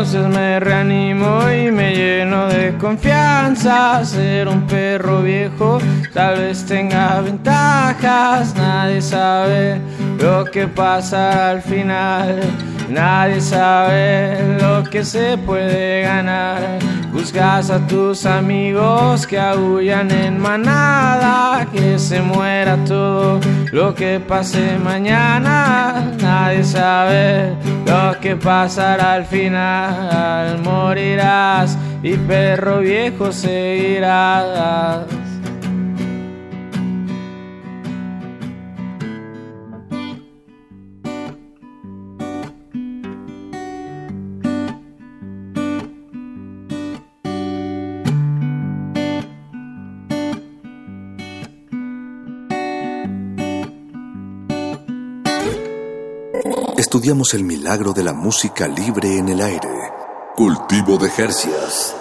Entonces 0.00 0.28
me 0.28 0.60
reanimo 0.60 1.50
y 1.50 1.72
me 1.72 1.92
lleno 1.92 2.46
de 2.46 2.72
confianza. 2.78 4.04
Ser 4.04 4.46
un 4.46 4.64
perro 4.64 5.22
viejo 5.22 5.80
tal 6.14 6.38
vez 6.38 6.64
tenga 6.64 7.20
ventajas. 7.20 8.54
Nadie 8.54 9.02
sabe 9.02 9.80
lo 10.20 10.44
que 10.44 10.68
pasa 10.68 11.50
al 11.50 11.62
final. 11.62 12.38
Nadie 12.88 13.40
sabe 13.40 14.38
lo 14.60 14.84
que 14.88 15.04
se 15.04 15.36
puede 15.36 16.02
ganar. 16.02 16.78
Buscas 17.18 17.68
a 17.70 17.84
tus 17.84 18.24
amigos 18.26 19.26
que 19.26 19.40
aullan 19.40 20.08
en 20.12 20.38
manada, 20.38 21.66
que 21.72 21.98
se 21.98 22.22
muera 22.22 22.76
todo 22.84 23.40
lo 23.72 23.92
que 23.92 24.20
pase 24.20 24.78
mañana. 24.78 26.12
Nadie 26.20 26.62
sabe 26.62 27.56
lo 27.84 28.20
que 28.20 28.36
pasará 28.36 29.14
al 29.14 29.24
final. 29.24 30.60
Morirás 30.62 31.76
y 32.04 32.16
perro 32.16 32.78
viejo 32.78 33.32
seguirás. 33.32 35.17
Estudiamos 56.98 57.32
el 57.34 57.44
milagro 57.44 57.92
de 57.92 58.02
la 58.02 58.12
música 58.12 58.66
libre 58.66 59.18
en 59.18 59.28
el 59.28 59.40
aire. 59.40 59.68
Cultivo 60.34 60.98
de 60.98 61.08
Jercias. 61.08 61.96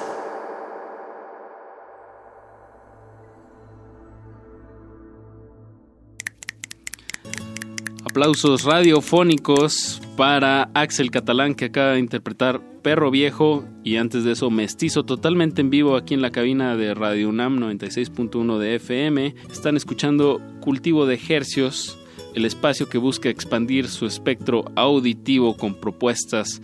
Aplausos 8.04 8.64
radiofónicos 8.64 10.02
para 10.16 10.72
Axel 10.74 11.12
Catalán 11.12 11.54
que 11.54 11.66
acaba 11.66 11.92
de 11.92 12.00
interpretar 12.00 12.60
Perro 12.82 13.12
Viejo 13.12 13.66
y 13.84 13.98
antes 13.98 14.24
de 14.24 14.32
eso 14.32 14.50
Mestizo 14.50 15.04
totalmente 15.04 15.62
en 15.62 15.70
vivo 15.70 15.96
aquí 15.96 16.16
en 16.16 16.24
la 16.24 16.32
cabina 16.32 16.76
de 16.76 16.96
Radio 16.96 17.30
UNAM 17.30 17.60
96.1 17.60 18.58
de 18.58 18.76
FM. 18.78 19.36
Están 19.52 19.78
escuchando 19.78 20.42
Cultivo 20.60 21.06
de 21.06 21.20
Hercios, 21.30 22.00
el 22.36 22.46
espacio 22.46 22.88
que 22.90 22.98
busca 22.98 23.30
expandir 23.30 23.88
su 23.88 24.06
espectro 24.06 24.66
auditivo 24.76 25.58
con 25.58 25.76
propuestas 25.76 26.62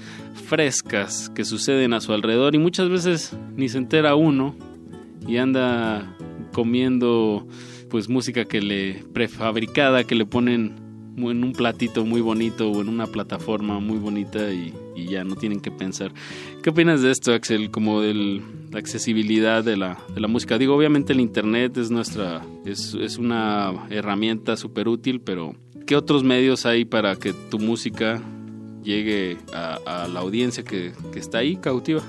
frescas 0.47 1.29
que 1.29 1.45
suceden 1.45 1.93
a 1.93 2.01
su 2.01 2.13
alrededor 2.13 2.55
y 2.55 2.59
muchas 2.59 2.89
veces 2.89 3.35
ni 3.55 3.69
se 3.69 3.77
entera 3.77 4.15
uno 4.15 4.55
y 5.27 5.37
anda 5.37 6.15
comiendo 6.51 7.47
pues 7.89 8.09
música 8.09 8.45
que 8.45 8.61
le 8.61 9.03
prefabricada 9.13 10.03
que 10.03 10.15
le 10.15 10.25
ponen 10.25 10.75
en 11.17 11.43
un 11.43 11.53
platito 11.53 12.05
muy 12.05 12.21
bonito 12.21 12.69
o 12.71 12.81
en 12.81 12.89
una 12.89 13.07
plataforma 13.07 13.79
muy 13.79 13.97
bonita 13.97 14.51
y, 14.51 14.73
y, 14.95 15.05
ya 15.05 15.23
no 15.23 15.35
tienen 15.35 15.59
que 15.59 15.69
pensar. 15.69 16.11
¿Qué 16.63 16.71
opinas 16.71 17.03
de 17.03 17.11
esto, 17.11 17.33
Axel? 17.33 17.69
Como 17.69 18.01
de 18.01 18.41
la 18.73 18.79
accesibilidad 18.79 19.63
de 19.63 19.77
la, 19.77 19.97
de 20.13 20.19
la 20.19 20.27
música. 20.27 20.57
Digo, 20.57 20.75
obviamente 20.75 21.13
el 21.13 21.19
Internet 21.19 21.77
es 21.77 21.91
nuestra, 21.91 22.41
es, 22.65 22.95
es 22.95 23.17
una 23.17 23.87
herramienta 23.89 24.57
súper 24.57 24.87
útil, 24.87 25.21
pero 25.21 25.55
¿qué 25.85 25.95
otros 25.95 26.23
medios 26.23 26.65
hay 26.65 26.83
para 26.83 27.15
que 27.15 27.33
tu 27.33 27.59
música 27.59 28.21
llegue 28.83 29.37
a, 29.53 29.77
a 29.85 30.07
la 30.07 30.19
audiencia 30.19 30.63
que, 30.63 30.91
que 31.13 31.19
está 31.19 31.37
ahí 31.37 31.55
cautiva? 31.55 32.01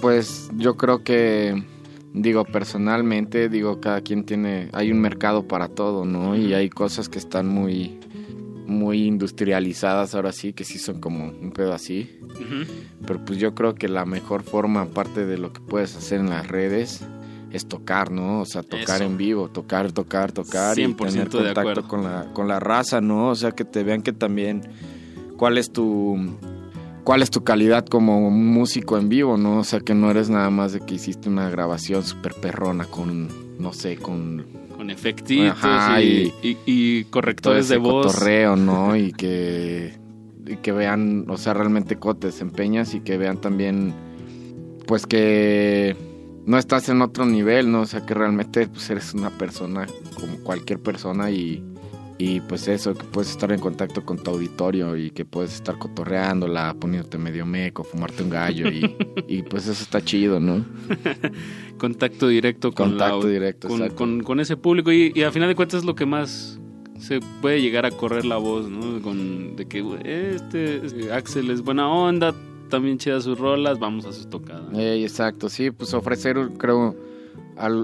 Pues 0.00 0.50
yo 0.56 0.76
creo 0.76 1.02
que 1.02 1.64
digo 2.12 2.44
personalmente 2.44 3.48
digo 3.48 3.80
cada 3.80 4.02
quien 4.02 4.24
tiene 4.24 4.68
hay 4.72 4.92
un 4.92 5.00
mercado 5.00 5.48
para 5.48 5.68
todo 5.68 6.04
no 6.04 6.36
y 6.36 6.52
hay 6.52 6.68
cosas 6.68 7.08
que 7.08 7.18
están 7.18 7.48
muy 7.48 7.98
muy 8.66 9.06
industrializadas 9.06 10.14
ahora 10.14 10.32
sí, 10.32 10.52
que 10.52 10.64
sí 10.64 10.78
son 10.78 11.00
como 11.00 11.26
un 11.26 11.52
pedo 11.52 11.72
así. 11.72 12.18
Pero 13.06 13.24
pues 13.24 13.38
yo 13.38 13.54
creo 13.54 13.74
que 13.74 13.88
la 13.88 14.04
mejor 14.04 14.42
forma, 14.42 14.82
aparte 14.82 15.26
de 15.26 15.38
lo 15.38 15.52
que 15.52 15.60
puedes 15.60 15.96
hacer 15.96 16.20
en 16.20 16.30
las 16.30 16.46
redes, 16.48 17.04
es 17.52 17.66
tocar, 17.66 18.10
¿no? 18.10 18.40
O 18.40 18.46
sea, 18.46 18.62
tocar 18.62 19.02
en 19.02 19.16
vivo, 19.16 19.48
tocar, 19.48 19.92
tocar, 19.92 20.32
tocar 20.32 20.78
y 20.78 20.92
tener 20.94 21.28
contacto 21.28 21.86
con 21.86 22.02
la, 22.04 22.32
con 22.32 22.48
la 22.48 22.58
raza, 22.60 23.00
¿no? 23.00 23.28
O 23.28 23.34
sea, 23.34 23.52
que 23.52 23.64
te 23.64 23.82
vean 23.82 24.02
que 24.02 24.12
también 24.12 24.62
cuál 25.36 25.58
es 25.58 25.72
tu 25.72 26.18
cuál 27.04 27.22
es 27.22 27.30
tu 27.30 27.42
calidad 27.42 27.84
como 27.86 28.30
músico 28.30 28.96
en 28.96 29.08
vivo, 29.08 29.36
¿no? 29.36 29.58
O 29.58 29.64
sea, 29.64 29.80
que 29.80 29.94
no 29.94 30.10
eres 30.10 30.30
nada 30.30 30.50
más 30.50 30.72
de 30.72 30.80
que 30.80 30.94
hiciste 30.94 31.28
una 31.28 31.50
grabación 31.50 32.04
súper 32.04 32.34
perrona 32.34 32.84
con, 32.86 33.58
no 33.58 33.72
sé, 33.72 33.96
con 33.96 34.46
con 34.82 34.90
efectitos 34.90 35.56
y, 36.00 36.34
y, 36.42 36.58
y, 36.66 37.04
correctores 37.04 37.68
de 37.68 37.76
voz. 37.76 38.06
Cotorreo, 38.06 38.56
¿no? 38.56 38.96
y 38.96 39.12
que 39.12 39.92
y 40.44 40.56
que 40.56 40.72
vean, 40.72 41.26
o 41.28 41.36
sea, 41.36 41.54
realmente 41.54 42.00
cómo 42.00 42.16
te 42.16 42.26
desempeñas 42.26 42.94
y 42.94 43.00
que 43.00 43.16
vean 43.16 43.40
también, 43.40 43.94
pues 44.86 45.06
que 45.06 45.96
no 46.46 46.58
estás 46.58 46.88
en 46.88 47.00
otro 47.00 47.24
nivel, 47.26 47.70
¿no? 47.70 47.82
O 47.82 47.86
sea, 47.86 48.04
que 48.04 48.12
realmente 48.12 48.66
pues, 48.66 48.90
eres 48.90 49.14
una 49.14 49.30
persona 49.30 49.86
como 50.18 50.38
cualquier 50.38 50.80
persona 50.80 51.30
y, 51.30 51.64
y 52.24 52.40
pues 52.40 52.68
eso, 52.68 52.94
que 52.94 53.02
puedes 53.02 53.32
estar 53.32 53.50
en 53.50 53.58
contacto 53.58 54.04
con 54.04 54.16
tu 54.16 54.30
auditorio 54.30 54.96
y 54.96 55.10
que 55.10 55.24
puedes 55.24 55.54
estar 55.54 55.76
cotorreándola, 55.76 56.72
poniéndote 56.78 57.18
medio 57.18 57.44
meco, 57.44 57.82
fumarte 57.82 58.22
un 58.22 58.30
gallo 58.30 58.68
y, 58.68 58.96
y 59.26 59.42
pues 59.42 59.66
eso 59.66 59.82
está 59.82 60.00
chido, 60.00 60.38
¿no? 60.38 60.64
Contacto 61.78 62.28
directo 62.28 62.70
con 62.70 62.90
Contacto 62.90 63.26
directo, 63.26 63.66
con, 63.66 63.88
con, 63.90 64.22
con, 64.22 64.38
ese 64.38 64.56
público 64.56 64.92
y, 64.92 65.10
y 65.16 65.24
a 65.24 65.32
final 65.32 65.48
de 65.48 65.56
cuentas 65.56 65.80
es 65.80 65.84
lo 65.84 65.96
que 65.96 66.06
más 66.06 66.60
se 67.00 67.18
puede 67.40 67.60
llegar 67.60 67.86
a 67.86 67.90
correr 67.90 68.24
la 68.24 68.36
voz, 68.36 68.68
¿no? 68.68 69.02
Con, 69.02 69.56
de 69.56 69.66
que 69.66 69.84
este 70.04 71.12
Axel 71.12 71.50
es 71.50 71.60
buena 71.60 71.88
onda, 71.88 72.32
también 72.68 72.98
chida 72.98 73.20
sus 73.20 73.36
rolas, 73.36 73.80
vamos 73.80 74.06
a 74.06 74.12
su 74.12 74.26
tocada. 74.26 74.70
Eh, 74.74 75.02
exacto, 75.02 75.48
sí, 75.48 75.72
pues 75.72 75.92
ofrecer, 75.92 76.36
creo, 76.56 76.94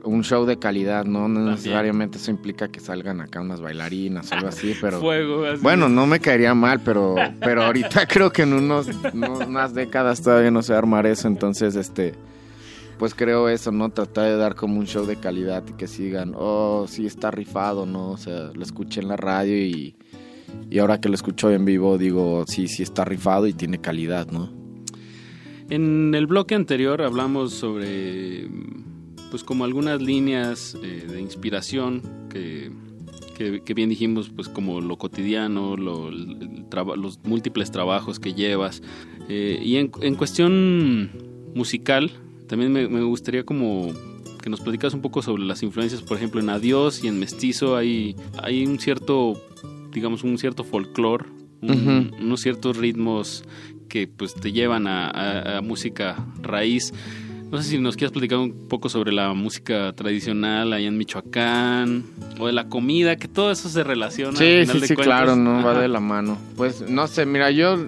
un 0.04 0.24
show 0.24 0.46
de 0.46 0.58
calidad, 0.58 1.04
¿no? 1.04 1.28
No 1.28 1.34
también. 1.34 1.54
necesariamente 1.54 2.18
eso 2.18 2.30
implica 2.30 2.68
que 2.68 2.80
salgan 2.80 3.20
acá 3.20 3.40
unas 3.40 3.60
bailarinas 3.60 4.30
o 4.30 4.34
algo 4.34 4.48
así, 4.48 4.74
pero... 4.80 5.00
Fuego, 5.00 5.44
así 5.44 5.62
bueno, 5.62 5.88
no 5.88 6.06
me 6.06 6.20
caería 6.20 6.54
mal, 6.54 6.80
pero, 6.80 7.14
pero 7.40 7.62
ahorita 7.64 8.06
creo 8.08 8.30
que 8.32 8.42
en 8.42 8.54
unos, 8.54 8.88
unas 9.12 9.74
décadas 9.74 10.22
todavía 10.22 10.50
no 10.50 10.62
se 10.62 10.72
va 10.72 10.78
a 10.78 10.80
armar 10.80 11.06
eso, 11.06 11.28
entonces, 11.28 11.76
este 11.76 12.14
pues 12.98 13.14
creo 13.14 13.48
eso, 13.48 13.70
¿no? 13.70 13.90
Tratar 13.90 14.24
de 14.24 14.36
dar 14.36 14.56
como 14.56 14.78
un 14.78 14.86
show 14.86 15.06
de 15.06 15.16
calidad 15.16 15.62
y 15.68 15.72
que 15.74 15.86
sigan, 15.86 16.32
oh, 16.36 16.86
sí 16.88 17.06
está 17.06 17.30
rifado, 17.30 17.86
¿no? 17.86 18.10
O 18.10 18.16
sea, 18.16 18.50
lo 18.52 18.62
escuché 18.62 19.00
en 19.00 19.08
la 19.08 19.16
radio 19.16 19.56
y, 19.56 19.94
y 20.68 20.78
ahora 20.80 21.00
que 21.00 21.08
lo 21.08 21.14
escucho 21.14 21.50
en 21.50 21.64
vivo 21.64 21.96
digo, 21.96 22.44
sí, 22.48 22.66
sí 22.66 22.82
está 22.82 23.04
rifado 23.04 23.46
y 23.46 23.52
tiene 23.52 23.80
calidad, 23.80 24.26
¿no? 24.30 24.52
En 25.70 26.14
el 26.14 26.26
bloque 26.26 26.54
anterior 26.54 27.02
hablamos 27.02 27.52
sobre, 27.52 28.48
pues 29.30 29.44
como 29.44 29.64
algunas 29.64 30.00
líneas 30.02 30.76
eh, 30.82 31.06
de 31.08 31.20
inspiración 31.20 32.02
que, 32.30 32.70
que, 33.36 33.62
que, 33.62 33.74
bien 33.74 33.88
dijimos, 33.88 34.30
pues 34.30 34.48
como 34.48 34.80
lo 34.80 34.96
cotidiano, 34.96 35.76
lo, 35.76 36.10
los 36.10 37.18
múltiples 37.24 37.70
trabajos 37.70 38.18
que 38.20 38.34
llevas. 38.34 38.82
Eh, 39.28 39.60
y 39.62 39.76
en, 39.76 39.90
en 40.00 40.14
cuestión 40.14 41.10
musical, 41.54 42.10
también 42.46 42.72
me, 42.72 42.88
me, 42.88 43.02
gustaría 43.02 43.44
como 43.44 43.92
que 44.42 44.48
nos 44.48 44.60
platicas 44.60 44.94
un 44.94 45.02
poco 45.02 45.22
sobre 45.22 45.44
las 45.44 45.62
influencias, 45.62 46.02
por 46.02 46.16
ejemplo, 46.16 46.40
en 46.40 46.48
Adiós 46.48 47.04
y 47.04 47.08
en 47.08 47.18
Mestizo 47.18 47.76
hay, 47.76 48.16
hay 48.42 48.64
un 48.64 48.78
cierto, 48.78 49.34
digamos, 49.92 50.24
un 50.24 50.38
cierto 50.38 50.64
folclore, 50.64 51.26
un, 51.60 51.70
uh 51.70 51.74
-huh. 51.74 52.20
unos 52.20 52.40
ciertos 52.40 52.76
ritmos 52.76 53.44
que 53.88 54.06
pues 54.06 54.34
te 54.34 54.52
llevan 54.52 54.86
a, 54.86 55.08
a, 55.08 55.58
a, 55.58 55.60
música 55.60 56.26
raíz. 56.42 56.92
No 57.50 57.62
sé 57.62 57.70
si 57.70 57.78
nos 57.78 57.96
quieres 57.96 58.12
platicar 58.12 58.38
un 58.38 58.68
poco 58.68 58.88
sobre 58.88 59.10
la 59.12 59.32
música 59.32 59.92
tradicional 59.94 60.72
allá 60.72 60.86
en 60.86 60.98
Michoacán 60.98 62.04
o 62.38 62.46
de 62.46 62.52
la 62.52 62.68
comida, 62.68 63.16
que 63.16 63.26
todo 63.28 63.50
eso 63.50 63.68
se 63.70 63.82
relaciona. 63.84 64.36
Sí, 64.36 64.44
al 64.44 64.60
final 64.62 64.66
sí, 64.76 64.80
de 64.80 64.86
sí, 64.88 64.94
cuentas. 64.94 65.16
claro, 65.16 65.36
no 65.36 65.58
Ajá. 65.58 65.66
va 65.72 65.80
de 65.80 65.88
la 65.88 66.00
mano. 66.00 66.36
Pues 66.56 66.82
no 66.90 67.06
sé, 67.06 67.24
mira, 67.24 67.50
yo 67.50 67.78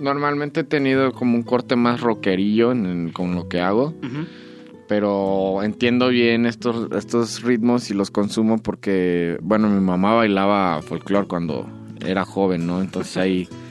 normalmente 0.00 0.60
he 0.60 0.64
tenido 0.64 1.12
como 1.12 1.36
un 1.36 1.42
corte 1.44 1.76
más 1.76 2.00
rockerillo 2.00 2.72
en, 2.72 2.86
en, 2.86 3.12
con 3.12 3.34
lo 3.36 3.48
que 3.48 3.60
hago. 3.60 3.94
Uh 4.02 4.06
-huh. 4.06 4.26
Pero 4.88 5.62
entiendo 5.62 6.08
bien 6.08 6.46
estos, 6.46 6.88
estos 6.96 7.42
ritmos 7.42 7.90
y 7.90 7.94
los 7.94 8.10
consumo 8.10 8.58
porque, 8.58 9.36
bueno, 9.42 9.68
mi 9.68 9.80
mamá 9.80 10.14
bailaba 10.14 10.80
folclore 10.82 11.26
cuando 11.26 11.66
era 12.04 12.24
joven, 12.24 12.66
¿no? 12.66 12.80
Entonces 12.80 13.16
ahí, 13.16 13.48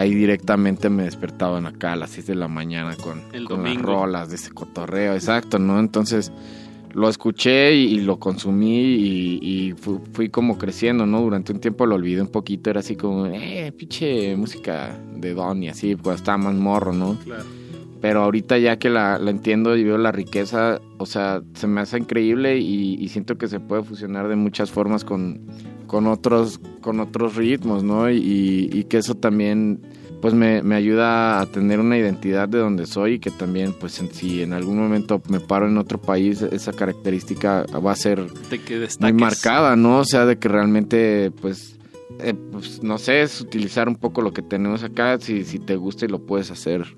ahí 0.00 0.14
directamente 0.14 0.88
me 0.88 1.04
despertaban 1.04 1.66
acá 1.66 1.92
a 1.92 1.96
las 1.96 2.10
6 2.10 2.28
de 2.28 2.34
la 2.34 2.48
mañana 2.48 2.96
con, 2.96 3.22
con 3.44 3.64
las 3.64 3.76
rolas 3.76 4.30
de 4.30 4.36
ese 4.36 4.50
cotorreo, 4.50 5.14
exacto, 5.14 5.58
¿no? 5.58 5.78
Entonces, 5.78 6.32
lo 6.92 7.08
escuché 7.08 7.74
y, 7.74 8.00
lo 8.00 8.18
consumí 8.18 8.78
y, 8.80 9.74
fui, 10.12 10.28
como 10.30 10.58
creciendo, 10.58 11.06
¿no? 11.06 11.20
Durante 11.20 11.52
un 11.52 11.60
tiempo 11.60 11.86
lo 11.86 11.96
olvidé 11.96 12.22
un 12.22 12.28
poquito, 12.28 12.70
era 12.70 12.80
así 12.80 12.96
como, 12.96 13.26
eh, 13.26 13.72
pinche 13.76 14.34
música 14.36 14.98
de 15.14 15.34
Don 15.34 15.62
y 15.62 15.68
así, 15.68 15.96
pues 15.96 16.16
estaba 16.16 16.38
más 16.38 16.54
morro, 16.54 16.92
¿no? 16.92 17.16
Claro. 17.24 17.44
Pero 18.00 18.22
ahorita 18.22 18.56
ya 18.58 18.78
que 18.78 18.88
la, 18.88 19.20
entiendo 19.26 19.76
y 19.76 19.84
veo 19.84 19.98
la 19.98 20.10
riqueza, 20.10 20.80
o 20.96 21.04
sea, 21.04 21.42
se 21.54 21.66
me 21.66 21.82
hace 21.82 21.98
increíble 21.98 22.58
y, 22.58 23.06
siento 23.08 23.36
que 23.36 23.46
se 23.46 23.60
puede 23.60 23.82
fusionar 23.82 24.28
de 24.28 24.36
muchas 24.36 24.70
formas 24.70 25.04
con, 25.04 25.42
con, 25.86 26.06
otros, 26.06 26.60
con 26.80 27.00
otros 27.00 27.36
ritmos, 27.36 27.84
¿no? 27.84 28.10
Y, 28.10 28.86
que 28.88 28.98
eso 28.98 29.14
también 29.14 29.82
pues 30.20 30.34
me, 30.34 30.62
me, 30.62 30.74
ayuda 30.74 31.40
a 31.40 31.46
tener 31.46 31.80
una 31.80 31.96
identidad 31.96 32.48
de 32.48 32.58
donde 32.58 32.86
soy 32.86 33.14
y 33.14 33.18
que 33.18 33.30
también 33.30 33.72
pues 33.72 34.02
si 34.12 34.42
en 34.42 34.52
algún 34.52 34.78
momento 34.78 35.22
me 35.28 35.40
paro 35.40 35.68
en 35.68 35.78
otro 35.78 36.00
país 36.00 36.42
esa 36.42 36.72
característica 36.72 37.64
va 37.84 37.92
a 37.92 37.96
ser 37.96 38.26
muy 39.00 39.12
marcada, 39.12 39.76
¿no? 39.76 39.98
O 39.98 40.04
sea, 40.04 40.26
de 40.26 40.38
que 40.38 40.48
realmente 40.48 41.30
pues, 41.40 41.78
eh, 42.20 42.34
pues 42.52 42.82
no 42.82 42.98
sé, 42.98 43.22
es 43.22 43.40
utilizar 43.40 43.88
un 43.88 43.96
poco 43.96 44.22
lo 44.22 44.32
que 44.32 44.42
tenemos 44.42 44.82
acá, 44.82 45.18
si, 45.18 45.44
si 45.44 45.58
te 45.58 45.76
gusta 45.76 46.04
y 46.04 46.08
lo 46.08 46.24
puedes 46.24 46.50
hacer. 46.50 46.96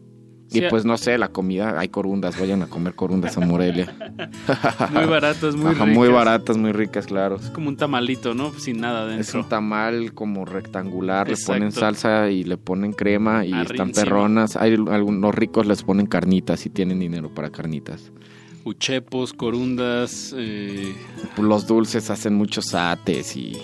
Y 0.52 0.62
pues 0.68 0.84
no 0.84 0.96
sé, 0.98 1.18
la 1.18 1.28
comida, 1.28 1.78
hay 1.78 1.88
corundas, 1.88 2.38
vayan 2.38 2.62
a 2.62 2.66
comer 2.66 2.94
corundas 2.94 3.36
a 3.36 3.40
Morelia. 3.40 3.94
muy 4.92 5.04
baratas, 5.06 5.56
muy 5.56 5.72
ricas. 5.72 5.88
Muy 5.88 6.08
baratas, 6.08 6.56
muy 6.56 6.72
ricas, 6.72 7.06
claro. 7.06 7.36
Es 7.36 7.50
como 7.50 7.68
un 7.68 7.76
tamalito, 7.76 8.34
¿no? 8.34 8.52
Sin 8.58 8.80
nada 8.80 9.06
dentro. 9.06 9.20
Es 9.20 9.34
un 9.34 9.48
tamal 9.48 10.14
como 10.14 10.44
rectangular, 10.44 11.28
le 11.28 11.36
ponen 11.36 11.72
salsa 11.72 12.30
y 12.30 12.44
le 12.44 12.56
ponen 12.56 12.92
crema 12.92 13.44
y 13.44 13.52
están 13.52 13.92
perronas. 13.92 14.56
Hay 14.56 14.74
algunos 14.74 15.34
ricos 15.34 15.66
les 15.66 15.82
ponen 15.82 16.06
carnitas 16.06 16.66
y 16.66 16.70
tienen 16.70 16.98
dinero 17.00 17.32
para 17.32 17.50
carnitas. 17.50 18.12
Uchepos, 18.64 19.32
corundas. 19.32 20.34
Eh... 20.36 20.94
Los 21.38 21.66
dulces 21.66 22.10
hacen 22.10 22.34
muchos 22.34 22.74
ates 22.74 23.36
y. 23.36 23.58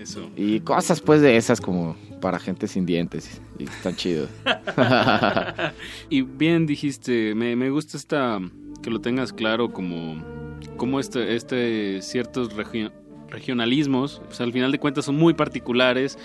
Eso. 0.00 0.30
Y 0.36 0.60
cosas 0.60 1.00
pues 1.00 1.20
de 1.20 1.36
esas 1.36 1.60
como 1.60 1.96
para 2.20 2.38
gente 2.38 2.68
sin 2.68 2.86
dientes 2.86 3.40
y 3.58 3.64
están 3.64 3.96
chidos. 3.96 4.28
y 6.10 6.22
bien 6.22 6.66
dijiste, 6.66 7.34
me, 7.34 7.56
me, 7.56 7.70
gusta 7.70 7.96
esta 7.96 8.40
que 8.82 8.90
lo 8.90 9.00
tengas 9.00 9.32
claro 9.32 9.72
como, 9.72 10.22
como 10.76 11.00
este, 11.00 11.34
este 11.34 12.02
ciertos 12.02 12.50
regionalismos, 13.28 14.22
pues 14.26 14.40
al 14.40 14.52
final 14.52 14.72
de 14.72 14.78
cuentas 14.78 15.04
son 15.04 15.16
muy 15.16 15.34
particulares, 15.34 16.18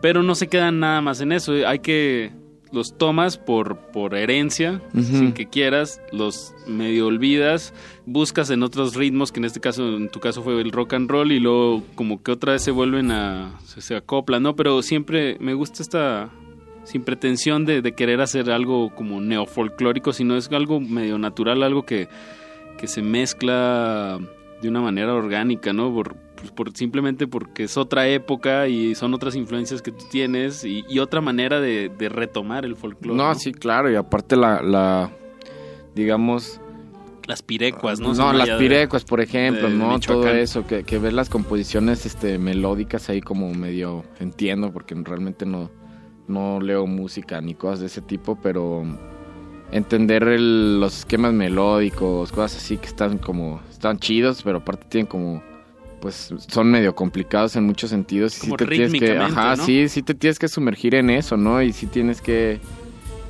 pero 0.00 0.22
no 0.22 0.34
se 0.34 0.48
quedan 0.48 0.80
nada 0.80 1.00
más 1.00 1.20
en 1.20 1.32
eso, 1.32 1.52
hay 1.66 1.78
que 1.78 2.32
los 2.74 2.98
tomas 2.98 3.38
por, 3.38 3.78
por 3.92 4.16
herencia, 4.16 4.82
sin 4.92 5.32
que 5.32 5.46
quieras, 5.46 6.00
los 6.10 6.54
medio 6.66 7.06
olvidas, 7.06 7.72
buscas 8.06 8.50
en 8.50 8.62
otros 8.62 8.94
ritmos, 8.94 9.32
que 9.32 9.40
en 9.40 9.44
este 9.44 9.60
caso, 9.60 9.96
en 9.96 10.08
tu 10.08 10.20
caso 10.20 10.42
fue 10.42 10.60
el 10.60 10.70
rock 10.70 10.94
and 10.94 11.10
roll, 11.10 11.32
y 11.32 11.40
luego 11.40 11.82
como 11.94 12.22
que 12.22 12.32
otra 12.32 12.52
vez 12.52 12.62
se 12.62 12.70
vuelven 12.70 13.10
a, 13.10 13.58
se, 13.64 13.96
acoplan, 13.96 14.42
¿no? 14.42 14.56
Pero 14.56 14.82
siempre 14.82 15.36
me 15.40 15.54
gusta 15.54 15.82
esta, 15.82 16.30
sin 16.84 17.02
pretensión 17.02 17.64
de, 17.64 17.82
querer 17.92 18.20
hacer 18.20 18.50
algo 18.50 18.94
como 18.94 19.20
neofolclórico, 19.20 20.12
sino 20.12 20.36
es 20.36 20.50
algo 20.52 20.80
medio 20.80 21.18
natural, 21.18 21.62
algo 21.62 21.84
que, 21.84 22.08
que 22.78 22.86
se 22.86 23.02
mezcla 23.02 24.18
de 24.60 24.68
una 24.68 24.80
manera 24.80 25.14
orgánica, 25.14 25.72
¿no? 25.72 25.92
Por, 25.92 26.16
pues, 26.36 26.50
por, 26.50 26.76
simplemente 26.76 27.26
porque 27.26 27.64
es 27.64 27.76
otra 27.76 28.06
época 28.08 28.68
y 28.68 28.94
son 28.94 29.14
otras 29.14 29.34
influencias 29.34 29.82
que 29.82 29.92
tú 29.92 30.04
tienes 30.10 30.64
y, 30.64 30.98
otra 30.98 31.20
manera 31.20 31.60
de, 31.60 31.90
retomar 32.10 32.64
el 32.64 32.76
folclore. 32.76 33.16
No, 33.16 33.34
sí, 33.34 33.52
claro, 33.52 33.90
y 33.90 33.96
aparte 33.96 34.36
la, 34.36 34.62
la 34.62 35.10
digamos... 35.94 36.60
Las 37.26 37.42
pirecuas, 37.42 38.00
¿no? 38.00 38.12
No, 38.14 38.32
las 38.32 38.50
pirecuas, 38.50 39.04
por 39.04 39.20
ejemplo, 39.20 39.68
¿no? 39.68 39.98
Todo 39.98 40.28
eso, 40.28 40.66
que, 40.66 40.84
que 40.84 40.98
ves 40.98 41.12
las 41.12 41.28
composiciones 41.28 42.04
este, 42.06 42.38
melódicas 42.38 43.08
ahí 43.08 43.20
como 43.20 43.52
medio 43.54 44.04
entiendo, 44.20 44.72
porque 44.72 44.94
realmente 44.94 45.46
no, 45.46 45.70
no 46.28 46.60
leo 46.60 46.86
música 46.86 47.40
ni 47.40 47.54
cosas 47.54 47.80
de 47.80 47.86
ese 47.86 48.02
tipo, 48.02 48.38
pero 48.42 48.84
entender 49.72 50.24
los 50.38 50.98
esquemas 50.98 51.32
melódicos, 51.32 52.30
cosas 52.30 52.56
así 52.58 52.76
que 52.76 52.86
están 52.86 53.18
como, 53.18 53.60
están 53.70 53.98
chidos, 53.98 54.42
pero 54.42 54.58
aparte 54.58 54.86
tienen 54.88 55.06
como 55.06 55.42
pues 56.00 56.34
son 56.48 56.70
medio 56.70 56.94
complicados 56.94 57.56
en 57.56 57.64
muchos 57.64 57.88
sentidos. 57.88 58.44
y 58.44 58.50
te 58.52 58.66
tienes 58.66 58.92
que, 58.92 59.16
ajá, 59.16 59.56
sí, 59.56 59.88
sí 59.88 60.02
te 60.02 60.12
tienes 60.14 60.38
que 60.38 60.48
sumergir 60.48 60.94
en 60.94 61.08
eso, 61.08 61.38
¿no? 61.38 61.62
Y 61.62 61.72
sí 61.72 61.86
tienes 61.86 62.20
que, 62.20 62.60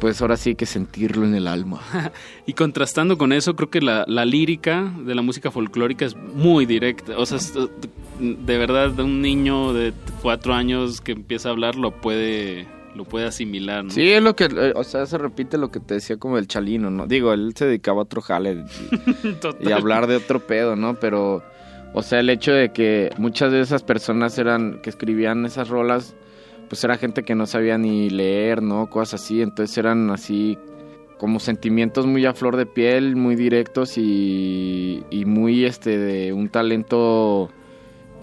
pues 0.05 0.21
ahora 0.21 0.37
sí 0.37 0.55
que 0.55 0.67
sentirlo 0.67 1.25
en 1.25 1.35
el 1.35 1.47
alma. 1.47 1.81
y 2.47 2.53
contrastando 2.53 3.17
con 3.17 3.33
eso, 3.33 3.57
creo 3.57 3.71
que 3.71 3.81
la, 3.81 4.05
lírica 4.27 4.93
de 4.99 5.15
la 5.15 5.23
música 5.23 5.51
folclórica 5.51 6.05
es 6.05 6.15
muy 6.15 6.67
directa. 6.67 7.17
O 7.17 7.25
sea, 7.25 7.39
de 8.21 8.59
verdad, 8.59 9.01
un 9.01 9.23
niño 9.23 9.73
de 9.73 9.95
cuatro 10.21 10.53
años 10.53 11.01
que 11.01 11.13
empieza 11.13 11.49
a 11.49 11.53
hablar 11.53 11.77
lo 11.77 11.91
puede 11.91 12.69
lo 12.95 13.07
puede 13.07 13.25
asimilar, 13.25 13.83
¿no? 13.83 13.91
Sí, 13.91 14.13
es 14.13 14.23
lo 14.23 14.37
que, 14.37 14.45
eh, 14.45 14.75
o 14.77 14.85
sea, 14.85 15.07
se 15.07 15.17
repite 15.17 15.57
lo 15.57 15.71
que 15.71 15.81
te 15.81 15.95
decía 15.95 16.19
como 16.19 16.37
el 16.37 16.49
chalino, 16.49 16.91
¿no? 16.91 17.07
Digo, 17.07 17.33
él 17.33 17.55
se 17.57 17.65
dedicaba 17.65 18.01
a 18.01 18.03
otro 18.03 18.21
jale 18.21 18.63
y, 19.63 19.67
y 19.67 19.73
hablar 19.73 20.07
de 20.07 20.17
otro 20.17 20.47
pedo, 20.47 20.77
¿no? 20.77 21.01
Pero 21.01 21.43
o 21.95 22.03
sea, 22.03 22.21
el 22.21 22.29
hecho 22.29 22.53
de 22.53 22.73
que 22.73 23.11
muchas 23.17 23.53
de 23.53 23.63
esas 23.63 23.83
personas 23.83 24.37
eran 24.37 24.83
que 24.83 24.91
escribían 24.91 25.47
esas 25.47 25.71
rolas, 25.71 26.15
pues 26.69 26.83
era 26.85 26.97
gente 26.97 27.23
que 27.23 27.35
no 27.35 27.47
sabía 27.47 27.79
ni 27.79 28.11
leer, 28.11 28.63
¿no? 28.63 28.89
Cosas 28.89 29.23
así, 29.23 29.43
entonces 29.43 29.77
eran 29.79 30.11
así 30.11 30.59
como 31.19 31.41
sentimientos 31.41 32.07
muy 32.07 32.27
a 32.27 32.35
flor 32.35 32.57
de 32.57 32.67
piel, 32.67 33.17
muy 33.17 33.37
directos 33.37 33.97
y, 33.97 35.05
y 35.11 35.25
muy 35.25 35.65
este 35.65 35.97
de 35.99 36.33
un 36.33 36.49
talento 36.49 37.51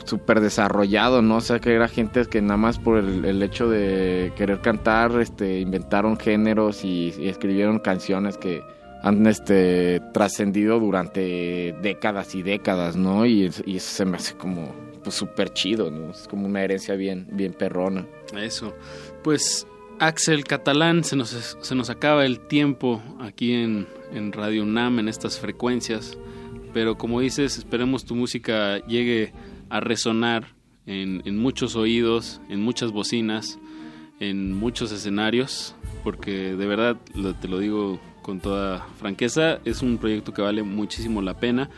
súper 0.05 0.41
desarrollado, 0.41 1.21
¿no? 1.21 1.37
O 1.37 1.41
sea, 1.41 1.59
que 1.59 1.73
era 1.73 1.87
gente 1.87 2.25
que 2.25 2.41
nada 2.41 2.57
más 2.57 2.79
por 2.79 2.97
el, 2.97 3.43
hecho 3.43 3.69
de 3.69 4.31
querer 4.35 4.61
cantar, 4.61 5.19
este, 5.19 5.59
inventaron 5.59 6.17
géneros 6.17 6.83
y 6.83 7.13
escribieron 7.27 7.79
canciones 7.79 8.37
que 8.37 8.61
han 9.03 9.25
este, 9.25 10.01
trascendido 10.13 10.79
durante 10.79 11.75
décadas 11.81 12.35
y 12.35 12.43
décadas, 12.43 12.95
¿no? 12.95 13.25
Y, 13.25 13.45
eso 13.45 13.61
se 13.65 14.05
me 14.05 14.17
hace 14.17 14.35
como 14.35 14.73
pues 15.03 15.15
súper 15.15 15.53
chido, 15.53 15.89
¿no? 15.91 16.11
Es 16.11 16.27
como 16.27 16.45
una 16.45 16.63
herencia 16.63 16.95
bien, 16.95 17.27
bien 17.31 17.53
perrona. 17.53 18.05
Eso. 18.35 18.73
Pues 19.23 19.67
Axel 19.99 20.43
Catalán, 20.43 21.03
se 21.03 21.15
nos, 21.15 21.57
se 21.59 21.75
nos 21.75 21.89
acaba 21.89 22.25
el 22.25 22.39
tiempo 22.39 23.01
aquí 23.19 23.53
en, 23.53 23.87
en 24.13 24.31
Radio 24.31 24.63
UNAM, 24.63 24.99
en 24.99 25.07
estas 25.07 25.39
frecuencias, 25.39 26.17
pero 26.73 26.97
como 26.97 27.19
dices, 27.19 27.57
esperemos 27.57 28.05
tu 28.05 28.15
música 28.15 28.79
llegue 28.87 29.33
a 29.69 29.79
resonar 29.79 30.47
en, 30.85 31.21
en 31.25 31.37
muchos 31.37 31.75
oídos, 31.75 32.41
en 32.49 32.61
muchas 32.61 32.91
bocinas, 32.91 33.59
en 34.19 34.53
muchos 34.53 34.91
escenarios, 34.91 35.75
porque 36.03 36.55
de 36.55 36.65
verdad, 36.65 36.97
te 37.41 37.47
lo 37.47 37.59
digo 37.59 37.99
con 38.21 38.39
toda 38.39 38.87
franqueza. 38.97 39.59
Es 39.65 39.81
un 39.81 39.97
proyecto 39.97 40.33
que 40.33 40.41
vale 40.41 40.63
muchísimo 40.63 41.21
la 41.21 41.39
pena. 41.39 41.69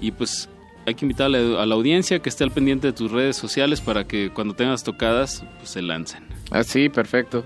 Y 0.00 0.12
pues 0.12 0.48
hay 0.86 0.94
que 0.94 1.04
invitar 1.04 1.26
a 1.26 1.66
la, 1.66 1.74
audiencia 1.74 2.20
que 2.20 2.28
esté 2.28 2.44
al 2.44 2.50
pendiente 2.50 2.88
de 2.88 2.92
tus 2.92 3.10
redes 3.10 3.36
sociales 3.36 3.80
para 3.80 4.06
que 4.06 4.30
cuando 4.30 4.54
tengas 4.54 4.82
tocadas 4.82 5.44
pues, 5.58 5.70
se 5.70 5.82
lancen. 5.82 6.24
Ah, 6.50 6.64
sí, 6.64 6.88
perfecto. 6.88 7.44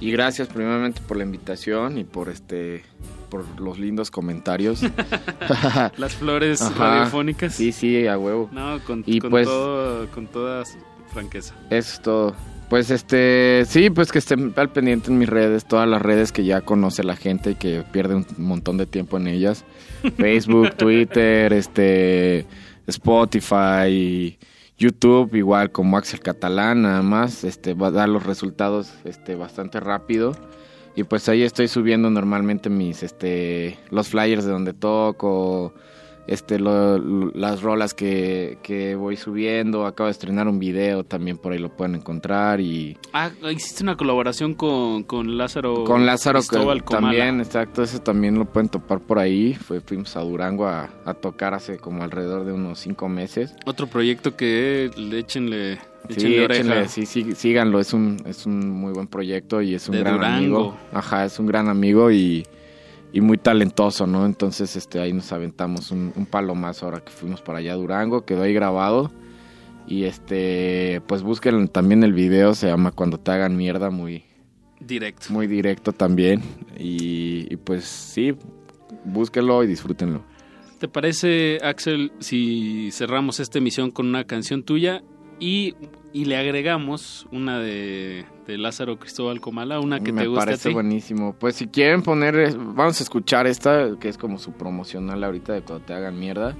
Y 0.00 0.10
gracias 0.10 0.48
primeramente 0.48 1.00
por 1.06 1.16
la 1.16 1.24
invitación 1.24 1.98
y 1.98 2.04
por 2.04 2.28
este 2.28 2.84
por 3.30 3.60
los 3.60 3.78
lindos 3.78 4.10
comentarios. 4.10 4.82
Las 5.96 6.14
flores 6.14 6.60
radiofónicas. 6.76 7.54
Sí, 7.54 7.72
sí, 7.72 8.06
a 8.06 8.18
huevo. 8.18 8.48
No, 8.52 8.78
con, 8.84 9.02
y 9.06 9.20
pues, 9.20 9.48
con 10.14 10.26
toda 10.28 10.64
franqueza. 11.12 11.54
Eso 11.70 11.94
es 11.94 12.02
todo. 12.02 12.36
Pues 12.68 12.90
este, 12.90 13.64
sí, 13.66 13.90
pues 13.90 14.10
que 14.10 14.18
estén 14.18 14.52
al 14.56 14.70
pendiente 14.70 15.10
en 15.10 15.18
mis 15.18 15.28
redes, 15.28 15.64
todas 15.66 15.88
las 15.88 16.02
redes 16.02 16.32
que 16.32 16.44
ya 16.44 16.62
conoce 16.62 17.04
la 17.04 17.14
gente 17.14 17.52
y 17.52 17.54
que 17.54 17.84
pierde 17.92 18.16
un 18.16 18.26
montón 18.38 18.76
de 18.76 18.86
tiempo 18.86 19.18
en 19.18 19.28
ellas. 19.28 19.64
Facebook, 20.16 20.74
Twitter, 20.76 21.52
este, 21.52 22.44
Spotify, 22.86 24.38
YouTube, 24.78 25.34
igual 25.34 25.72
como 25.72 25.96
Axel 25.96 26.20
Catalán, 26.20 26.82
nada 26.82 27.02
más, 27.02 27.44
este, 27.44 27.74
va 27.74 27.88
a 27.88 27.90
dar 27.92 28.08
los 28.08 28.24
resultados, 28.24 28.92
este, 29.04 29.34
bastante 29.34 29.80
rápido. 29.80 30.36
Y 30.94 31.04
pues 31.04 31.28
ahí 31.28 31.42
estoy 31.42 31.68
subiendo 31.68 32.10
normalmente 32.10 32.70
mis, 32.70 33.02
este, 33.02 33.78
los 33.90 34.08
flyers 34.08 34.44
de 34.44 34.50
donde 34.50 34.72
toco, 34.72 35.74
este 36.26 36.58
las 36.58 37.62
rolas 37.62 37.94
que, 37.94 38.58
que, 38.62 38.94
voy 38.94 39.16
subiendo. 39.16 39.86
Acabo 39.86 40.06
de 40.06 40.12
estrenar 40.12 40.48
un 40.48 40.58
video, 40.58 41.04
también 41.04 41.38
por 41.38 41.52
ahí 41.52 41.58
lo 41.58 41.70
pueden 41.70 41.94
encontrar. 41.94 42.60
y 42.60 42.96
Ah, 43.12 43.30
hiciste 43.50 43.82
una 43.82 43.96
colaboración 43.96 44.54
con, 44.54 45.04
con 45.04 45.38
Lázaro 45.38 45.84
Con 45.84 46.06
Lázaro 46.06 46.40
que, 46.40 46.80
también, 46.88 47.40
exacto, 47.40 47.82
eso 47.82 48.00
también 48.00 48.38
lo 48.38 48.46
pueden 48.46 48.68
topar 48.68 49.00
por 49.00 49.18
ahí. 49.18 49.54
Fue, 49.54 49.80
fuimos 49.80 50.16
a 50.16 50.20
Durango 50.20 50.66
a, 50.66 50.88
tocar 51.20 51.54
hace 51.54 51.78
como 51.78 52.02
alrededor 52.02 52.44
de 52.44 52.52
unos 52.52 52.78
cinco 52.78 53.08
meses. 53.08 53.54
Otro 53.64 53.86
proyecto 53.86 54.36
que 54.36 54.90
le 54.96 55.20
échenle... 55.20 55.78
Sí, 56.08 56.36
échenle, 56.36 56.88
sí, 56.88 57.04
sí, 57.04 57.34
síganlo, 57.34 57.80
es 57.80 57.92
un, 57.92 58.22
es 58.26 58.46
un 58.46 58.70
muy 58.70 58.92
buen 58.92 59.08
proyecto 59.08 59.60
y 59.60 59.74
es 59.74 59.88
un 59.88 59.98
gran 59.98 60.22
amigo. 60.22 60.76
Ajá, 60.92 61.24
es 61.24 61.38
un 61.40 61.46
gran 61.46 61.68
amigo 61.68 62.12
y 62.12 62.46
y 63.12 63.20
muy 63.20 63.38
talentoso, 63.38 64.06
¿no? 64.06 64.26
Entonces 64.26 64.76
este, 64.76 65.00
ahí 65.00 65.12
nos 65.12 65.32
aventamos 65.32 65.90
un, 65.90 66.12
un 66.16 66.26
palo 66.26 66.54
más 66.54 66.82
ahora 66.82 67.00
que 67.00 67.10
fuimos 67.10 67.40
para 67.40 67.58
allá 67.58 67.72
a 67.72 67.76
Durango, 67.76 68.24
quedó 68.24 68.42
ahí 68.42 68.52
grabado. 68.52 69.10
Y 69.88 70.04
este, 70.04 71.00
pues 71.06 71.22
busquen 71.22 71.68
también 71.68 72.02
el 72.02 72.12
video, 72.12 72.54
se 72.54 72.66
llama 72.66 72.90
Cuando 72.90 73.18
te 73.18 73.30
hagan 73.30 73.56
mierda, 73.56 73.90
muy 73.90 74.24
directo. 74.80 75.26
Muy 75.30 75.46
directo 75.46 75.92
también. 75.92 76.42
Y, 76.78 77.46
y 77.52 77.56
pues 77.56 77.84
sí, 77.84 78.34
búsquenlo 79.04 79.62
y 79.62 79.68
disfrútenlo. 79.68 80.22
¿Te 80.78 80.88
parece, 80.88 81.58
Axel, 81.62 82.12
si 82.18 82.90
cerramos 82.92 83.40
esta 83.40 83.58
emisión 83.58 83.90
con 83.90 84.06
una 84.06 84.24
canción 84.24 84.62
tuya 84.62 85.02
y, 85.38 85.74
y 86.12 86.24
le 86.24 86.36
agregamos 86.36 87.26
una 87.32 87.58
de, 87.58 88.24
de 88.46 88.58
Lázaro 88.58 88.98
Cristóbal 88.98 89.40
Comala, 89.40 89.80
una 89.80 90.00
que 90.00 90.12
Me 90.12 90.22
te 90.22 90.28
guste 90.28 90.44
parece 90.44 90.68
a 90.68 90.70
ti? 90.70 90.74
buenísimo. 90.74 91.34
Pues 91.38 91.56
si 91.56 91.66
quieren 91.66 92.02
poner, 92.02 92.36
eh, 92.36 92.54
vamos 92.56 93.00
a 93.00 93.02
escuchar 93.02 93.46
esta, 93.46 93.96
que 94.00 94.08
es 94.08 94.16
como 94.18 94.38
su 94.38 94.52
promocional 94.52 95.22
ahorita 95.22 95.52
de 95.52 95.62
cuando 95.62 95.84
te 95.84 95.94
hagan 95.94 96.18
mierda. 96.18 96.56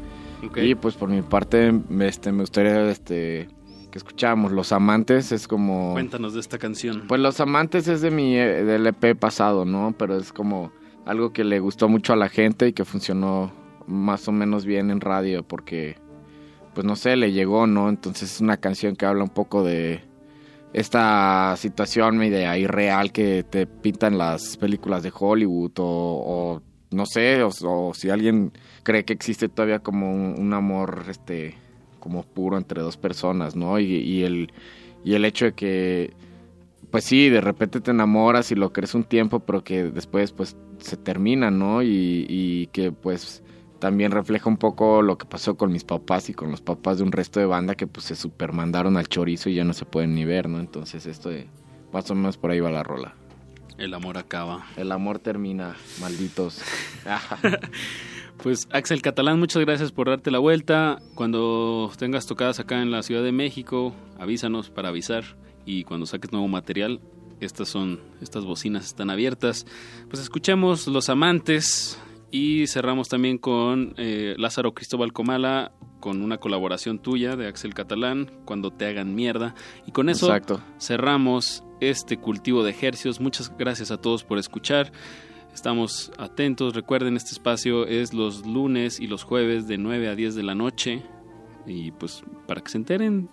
Y 0.56 0.74
pues 0.74 0.94
por 0.94 1.08
mi 1.08 1.22
parte, 1.22 1.72
este, 2.00 2.30
me 2.30 2.40
gustaría 2.42 2.90
este, 2.90 3.48
que 3.90 3.98
escucháramos 3.98 4.52
Los 4.52 4.70
Amantes, 4.72 5.32
es 5.32 5.48
como... 5.48 5.92
Cuéntanos 5.94 6.34
de 6.34 6.40
esta 6.40 6.58
canción. 6.58 7.04
Pues 7.08 7.20
Los 7.20 7.40
Amantes 7.40 7.88
es 7.88 8.02
de 8.02 8.10
mi 8.10 8.36
eh, 8.36 8.62
del 8.62 8.86
EP 8.86 9.18
pasado, 9.18 9.64
¿no? 9.64 9.94
Pero 9.98 10.16
es 10.16 10.32
como 10.32 10.70
algo 11.06 11.32
que 11.32 11.42
le 11.44 11.58
gustó 11.60 11.88
mucho 11.88 12.12
a 12.12 12.16
la 12.16 12.28
gente 12.28 12.68
y 12.68 12.72
que 12.74 12.84
funcionó 12.84 13.50
más 13.86 14.28
o 14.28 14.32
menos 14.32 14.66
bien 14.66 14.90
en 14.90 15.00
radio 15.00 15.42
porque 15.42 15.96
pues 16.76 16.84
no 16.84 16.94
sé, 16.94 17.16
le 17.16 17.32
llegó, 17.32 17.66
¿no? 17.66 17.88
Entonces 17.88 18.34
es 18.34 18.40
una 18.42 18.58
canción 18.58 18.96
que 18.96 19.06
habla 19.06 19.22
un 19.24 19.30
poco 19.30 19.64
de 19.64 20.02
esta 20.74 21.54
situación 21.56 22.18
media 22.18 22.58
irreal 22.58 23.12
que 23.12 23.44
te 23.44 23.66
pintan 23.66 24.18
las 24.18 24.58
películas 24.58 25.02
de 25.02 25.10
Hollywood 25.10 25.72
o, 25.78 26.60
no 26.90 27.06
sé, 27.06 27.42
o, 27.42 27.94
si 27.94 28.10
alguien 28.10 28.52
cree 28.82 29.06
que 29.06 29.14
existe 29.14 29.48
todavía 29.48 29.78
como 29.78 30.12
un, 30.12 30.52
amor 30.52 31.06
este 31.08 31.54
como 31.98 32.24
puro 32.24 32.58
entre 32.58 32.82
dos 32.82 32.98
personas, 32.98 33.56
¿no? 33.56 33.80
Y, 33.80 33.86
y 33.94 34.24
el 34.24 34.52
y 35.02 35.14
el 35.14 35.24
hecho 35.24 35.46
de 35.46 35.52
que 35.54 36.12
pues 36.90 37.04
sí, 37.04 37.30
de 37.30 37.40
repente 37.40 37.80
te 37.80 37.92
enamoras 37.92 38.52
y 38.52 38.54
lo 38.54 38.74
crees 38.74 38.94
un 38.94 39.04
tiempo, 39.04 39.40
pero 39.40 39.64
que 39.64 39.84
después 39.84 40.32
pues 40.32 40.58
se 40.76 40.98
termina, 40.98 41.50
¿no? 41.50 41.82
Y 41.82 42.68
que 42.72 42.92
pues 42.92 43.42
también 43.86 44.10
refleja 44.10 44.48
un 44.48 44.56
poco 44.56 45.00
lo 45.00 45.16
que 45.16 45.26
pasó 45.26 45.56
con 45.56 45.70
mis 45.70 45.84
papás 45.84 46.28
y 46.28 46.34
con 46.34 46.50
los 46.50 46.60
papás 46.60 46.98
de 46.98 47.04
un 47.04 47.12
resto 47.12 47.38
de 47.38 47.46
banda 47.46 47.76
que 47.76 47.86
pues 47.86 48.06
se 48.06 48.16
supermandaron 48.16 48.96
al 48.96 49.06
chorizo 49.06 49.48
y 49.48 49.54
ya 49.54 49.62
no 49.62 49.74
se 49.74 49.84
pueden 49.84 50.16
ni 50.16 50.24
ver, 50.24 50.48
¿no? 50.48 50.58
Entonces 50.58 51.06
esto 51.06 51.28
de 51.28 51.46
más 51.92 52.10
o 52.10 52.16
menos 52.16 52.36
por 52.36 52.50
ahí 52.50 52.58
va 52.58 52.68
la 52.72 52.82
rola. 52.82 53.14
El 53.78 53.94
amor 53.94 54.18
acaba. 54.18 54.66
El 54.76 54.90
amor 54.90 55.20
termina, 55.20 55.76
malditos. 56.00 56.62
Pues 58.42 58.68
Axel 58.70 59.00
Catalán, 59.00 59.38
muchas 59.38 59.64
gracias 59.64 59.92
por 59.92 60.10
darte 60.10 60.30
la 60.30 60.38
vuelta. 60.38 60.98
Cuando 61.14 61.90
tengas 61.96 62.26
tocadas 62.26 62.60
acá 62.60 62.82
en 62.82 62.90
la 62.90 63.02
Ciudad 63.02 63.22
de 63.22 63.32
México, 63.32 63.94
avísanos 64.18 64.68
para 64.68 64.90
avisar. 64.90 65.24
Y 65.64 65.84
cuando 65.84 66.04
saques 66.04 66.32
nuevo 66.32 66.46
material, 66.46 67.00
estas 67.40 67.70
son, 67.70 68.00
estas 68.20 68.44
bocinas 68.44 68.84
están 68.84 69.08
abiertas. 69.08 69.64
Pues 70.10 70.20
escuchemos 70.20 70.86
Los 70.86 71.08
Amantes 71.08 71.98
y 72.36 72.66
cerramos 72.66 73.08
también 73.08 73.38
con 73.38 73.94
eh, 73.96 74.34
Lázaro 74.36 74.74
Cristóbal 74.74 75.14
Comala 75.14 75.72
con 76.00 76.20
una 76.20 76.36
colaboración 76.36 76.98
tuya 76.98 77.34
de 77.34 77.46
Axel 77.46 77.72
Catalán, 77.72 78.30
Cuando 78.44 78.70
te 78.70 78.84
hagan 78.84 79.14
mierda. 79.14 79.54
Y 79.86 79.92
con 79.92 80.10
eso 80.10 80.26
Exacto. 80.26 80.60
cerramos 80.78 81.64
este 81.80 82.18
cultivo 82.18 82.62
de 82.62 82.72
ejercios. 82.72 83.20
Muchas 83.20 83.50
gracias 83.56 83.90
a 83.90 83.96
todos 83.96 84.22
por 84.22 84.36
escuchar. 84.36 84.92
Estamos 85.54 86.12
atentos. 86.18 86.74
Recuerden, 86.74 87.16
este 87.16 87.30
espacio 87.30 87.86
es 87.86 88.12
los 88.12 88.44
lunes 88.44 89.00
y 89.00 89.06
los 89.06 89.22
jueves 89.22 89.66
de 89.66 89.78
9 89.78 90.06
a 90.08 90.14
10 90.14 90.34
de 90.34 90.42
la 90.42 90.54
noche. 90.54 91.02
Y 91.66 91.92
pues 91.92 92.22
para 92.46 92.60
que 92.60 92.70
se 92.70 92.76
enteren 92.76 93.30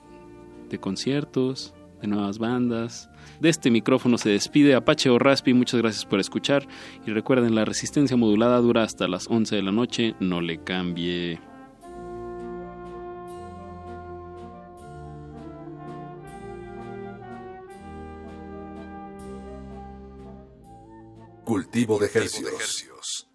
de 0.70 0.80
conciertos, 0.80 1.74
de 2.02 2.08
nuevas 2.08 2.40
bandas. 2.40 3.10
De 3.39 3.49
este 3.49 3.72
micrófono 3.72 4.18
se 4.18 4.30
despide 4.30 4.76
Apache 4.76 5.10
o 5.10 5.19
Raspi. 5.19 5.53
Muchas 5.53 5.81
gracias 5.81 6.05
por 6.05 6.19
escuchar. 6.19 6.68
Y 7.05 7.11
recuerden, 7.11 7.55
la 7.55 7.65
resistencia 7.65 8.18
modulada 8.18 8.60
dura 8.60 8.84
hasta 8.84 9.07
las 9.07 9.27
11 9.27 9.55
de 9.55 9.61
la 9.61 9.72
noche. 9.72 10.15
No 10.19 10.41
le 10.41 10.64
cambie. 10.64 11.39
Cultivo 21.43 21.99
de 21.99 22.05
ejercicios. 22.05 23.27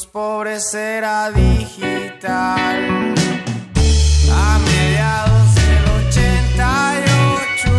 Ricos, 0.00 0.06
pobres 0.06 0.74
era 0.74 1.30
digital. 1.30 3.14
A 4.32 4.58
mediados 4.58 5.54
del 5.54 5.84
88, 6.08 7.70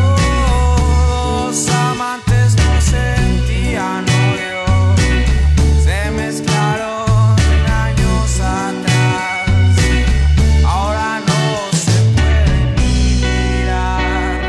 dos 1.49 1.69
amantes 1.69 2.55
no 2.57 2.81
sentían 2.81 4.05
odio. 4.05 4.65
Se 5.83 6.11
mezclaron 6.11 7.39
años 7.69 8.39
atrás. 8.39 9.77
Ahora 10.65 11.19
no 11.25 11.43
se 11.77 11.99
pueden 12.15 12.75
ni 12.75 13.15
mirar. 13.23 14.41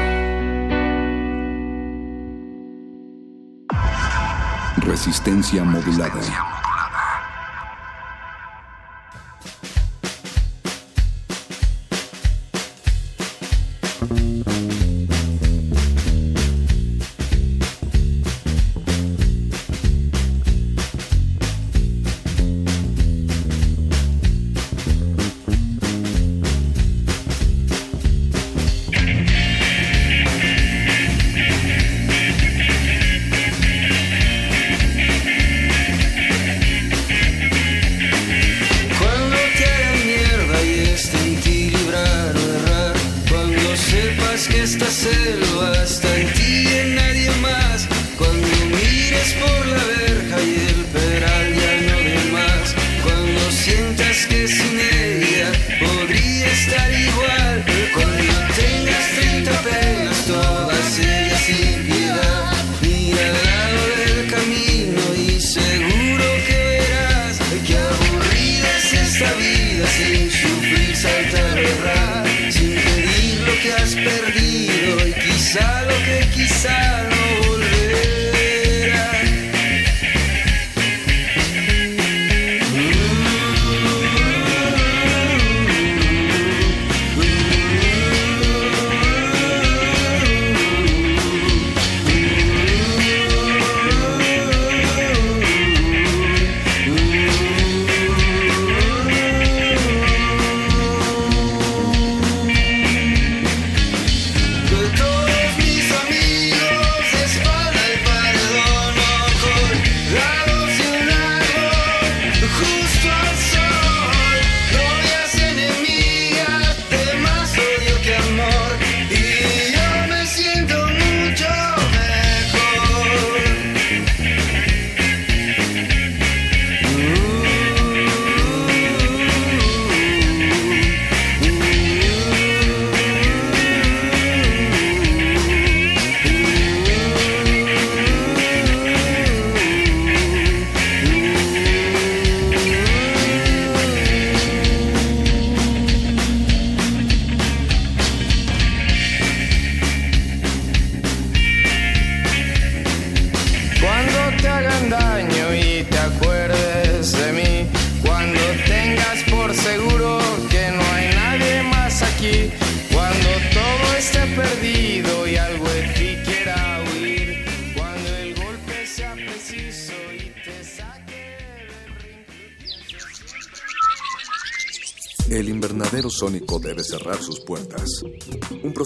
Resistencia 4.79 5.65
modulada. 5.65 6.72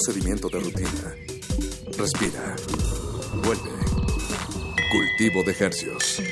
Procedimiento 0.06 0.48
de 0.48 0.60
rutina. 0.60 0.88
Respira. 1.98 2.56
Vuelve. 3.42 3.70
Cultivo 4.92 5.42
de 5.44 5.56
hercios. 5.58 6.22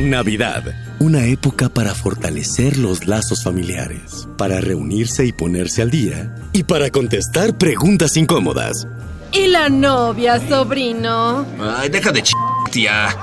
Navidad, 0.00 0.64
una 0.98 1.26
época 1.26 1.68
para 1.68 1.94
fortalecer 1.94 2.78
los 2.78 3.06
lazos 3.06 3.44
familiares, 3.44 4.26
para 4.38 4.62
reunirse 4.62 5.26
y 5.26 5.32
ponerse 5.32 5.82
al 5.82 5.90
día, 5.90 6.34
y 6.54 6.64
para 6.64 6.88
contestar 6.88 7.58
preguntas 7.58 8.16
incómodas. 8.16 8.86
¿Y 9.30 9.48
la 9.48 9.68
novia, 9.68 10.40
sobrino? 10.48 11.44
Ay, 11.60 11.90
deja 11.90 12.12
de 12.12 12.22
ch... 12.22 12.32
tía. 12.70 13.14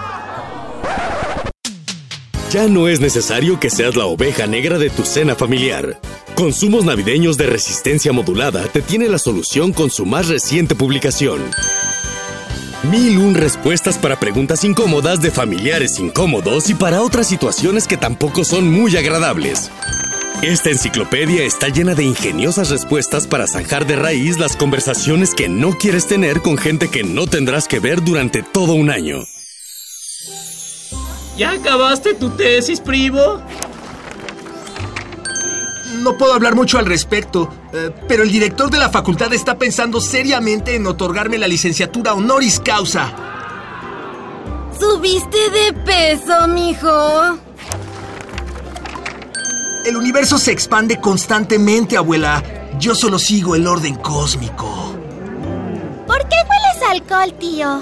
Ya 2.53 2.67
no 2.67 2.87
es 2.87 2.99
necesario 2.99 3.59
que 3.59 3.71
seas 3.71 3.95
la 3.95 4.05
oveja 4.05 4.45
negra 4.45 4.77
de 4.77 4.91
tu 4.91 5.05
cena 5.05 5.33
familiar. 5.33 5.99
Consumos 6.35 6.85
navideños 6.85 7.35
de 7.35 7.47
resistencia 7.47 8.13
modulada 8.13 8.67
te 8.67 8.83
tiene 8.83 9.09
la 9.09 9.17
solución 9.17 9.73
con 9.73 9.89
su 9.89 10.05
más 10.05 10.27
reciente 10.27 10.75
publicación. 10.75 11.41
Mil 12.91 13.17
un 13.17 13.33
respuestas 13.33 13.97
para 13.97 14.19
preguntas 14.19 14.63
incómodas 14.63 15.19
de 15.19 15.31
familiares 15.31 15.97
incómodos 15.97 16.69
y 16.69 16.75
para 16.75 17.01
otras 17.01 17.25
situaciones 17.27 17.87
que 17.87 17.97
tampoco 17.97 18.43
son 18.43 18.71
muy 18.71 18.95
agradables. 18.97 19.71
Esta 20.43 20.69
enciclopedia 20.69 21.45
está 21.45 21.69
llena 21.69 21.95
de 21.95 22.03
ingeniosas 22.03 22.69
respuestas 22.69 23.25
para 23.25 23.47
zanjar 23.47 23.87
de 23.87 23.95
raíz 23.95 24.37
las 24.37 24.55
conversaciones 24.55 25.33
que 25.33 25.49
no 25.49 25.75
quieres 25.75 26.05
tener 26.05 26.41
con 26.41 26.59
gente 26.59 26.89
que 26.89 27.01
no 27.01 27.25
tendrás 27.25 27.67
que 27.67 27.79
ver 27.79 28.03
durante 28.03 28.43
todo 28.43 28.73
un 28.73 28.91
año. 28.91 29.23
¿Ya 31.37 31.51
acabaste 31.51 32.13
tu 32.13 32.29
tesis, 32.29 32.79
primo? 32.79 33.41
No 36.01 36.17
puedo 36.17 36.33
hablar 36.33 36.55
mucho 36.55 36.77
al 36.77 36.85
respecto, 36.85 37.49
eh, 37.71 37.91
pero 38.07 38.23
el 38.23 38.31
director 38.31 38.69
de 38.69 38.77
la 38.77 38.89
facultad 38.89 39.33
está 39.33 39.57
pensando 39.57 40.01
seriamente 40.01 40.75
en 40.75 40.85
otorgarme 40.85 41.37
la 41.37 41.47
licenciatura 41.47 42.13
honoris 42.13 42.59
causa. 42.59 43.13
¿Subiste 44.77 45.37
de 45.49 45.73
peso, 45.73 46.47
mijo? 46.47 47.37
El 49.85 49.97
universo 49.97 50.37
se 50.37 50.51
expande 50.51 50.99
constantemente, 50.99 51.97
abuela. 51.97 52.43
Yo 52.79 52.95
solo 52.95 53.17
sigo 53.17 53.55
el 53.55 53.67
orden 53.67 53.95
cósmico. 53.95 54.95
¿Por 56.07 56.19
qué 56.27 56.35
hueles 56.35 56.89
alcohol, 56.89 57.33
tío? 57.39 57.81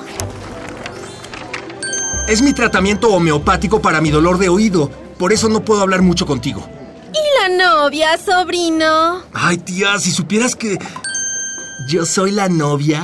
Es 2.28 2.42
mi 2.42 2.54
tratamiento 2.54 3.10
homeopático 3.10 3.82
para 3.82 4.02
mi 4.02 4.10
dolor 4.10 4.38
de 4.38 4.50
oído. 4.50 4.90
Por 5.18 5.34
eso 5.34 5.50
no 5.50 5.64
puedo 5.66 5.82
hablar 5.82 6.02
mucho 6.02 6.26
contigo. 6.26 6.68
¿Y 7.14 7.50
la 7.50 7.66
novia, 7.66 8.18
sobrino? 8.18 9.24
Ay, 9.34 9.58
tía, 9.58 10.00
si 10.00 10.12
supieras 10.12 10.56
que... 10.56 10.78
Yo 11.88 12.06
soy 12.06 12.32
la 12.32 12.48
novia. 12.48 13.04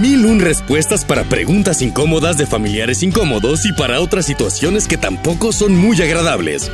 Mil 0.00 0.24
un 0.24 0.40
respuestas 0.40 1.04
para 1.04 1.24
preguntas 1.24 1.82
incómodas 1.82 2.38
de 2.38 2.46
familiares 2.46 3.02
incómodos 3.02 3.66
y 3.66 3.72
para 3.72 4.00
otras 4.00 4.24
situaciones 4.24 4.86
que 4.86 4.96
tampoco 4.96 5.52
son 5.52 5.76
muy 5.76 6.00
agradables. 6.00 6.70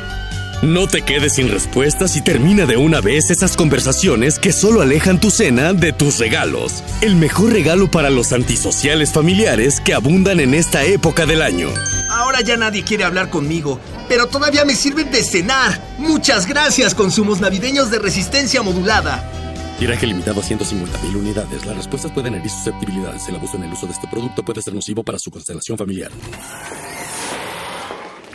No 0.63 0.87
te 0.87 1.03
quedes 1.03 1.35
sin 1.35 1.51
respuestas 1.51 2.15
y 2.15 2.21
termina 2.21 2.65
de 2.65 2.77
una 2.77 2.99
vez 2.99 3.29
esas 3.29 3.55
conversaciones 3.55 4.39
que 4.39 4.51
solo 4.51 4.81
alejan 4.81 5.19
tu 5.19 5.29
cena 5.29 5.71
de 5.73 5.93
tus 5.93 6.17
regalos. 6.17 6.83
El 7.01 7.15
mejor 7.15 7.53
regalo 7.53 7.91
para 7.91 8.09
los 8.09 8.33
antisociales 8.33 9.13
familiares 9.13 9.79
que 9.79 9.93
abundan 9.93 10.39
en 10.39 10.55
esta 10.55 10.83
época 10.83 11.27
del 11.27 11.43
año. 11.43 11.69
Ahora 12.09 12.41
ya 12.41 12.57
nadie 12.57 12.83
quiere 12.83 13.03
hablar 13.03 13.29
conmigo, 13.29 13.79
pero 14.09 14.25
todavía 14.25 14.65
me 14.65 14.73
sirven 14.73 15.11
de 15.11 15.23
cenar. 15.23 15.79
Muchas 15.99 16.47
gracias, 16.47 16.95
consumos 16.95 17.39
navideños 17.39 17.91
de 17.91 17.99
resistencia 17.99 18.63
modulada. 18.63 19.31
Tiraje 19.77 20.07
limitado 20.07 20.41
a 20.41 20.43
150.000 20.43 21.15
unidades. 21.15 21.67
Las 21.67 21.77
respuestas 21.77 22.11
pueden 22.11 22.33
herir 22.33 22.49
susceptibilidades. 22.49 23.29
El 23.29 23.35
abuso 23.35 23.57
en 23.57 23.65
el 23.65 23.73
uso 23.73 23.85
de 23.85 23.93
este 23.93 24.07
producto 24.07 24.43
puede 24.43 24.63
ser 24.63 24.73
nocivo 24.73 25.03
para 25.03 25.19
su 25.19 25.29
constelación 25.29 25.77
familiar. 25.77 26.09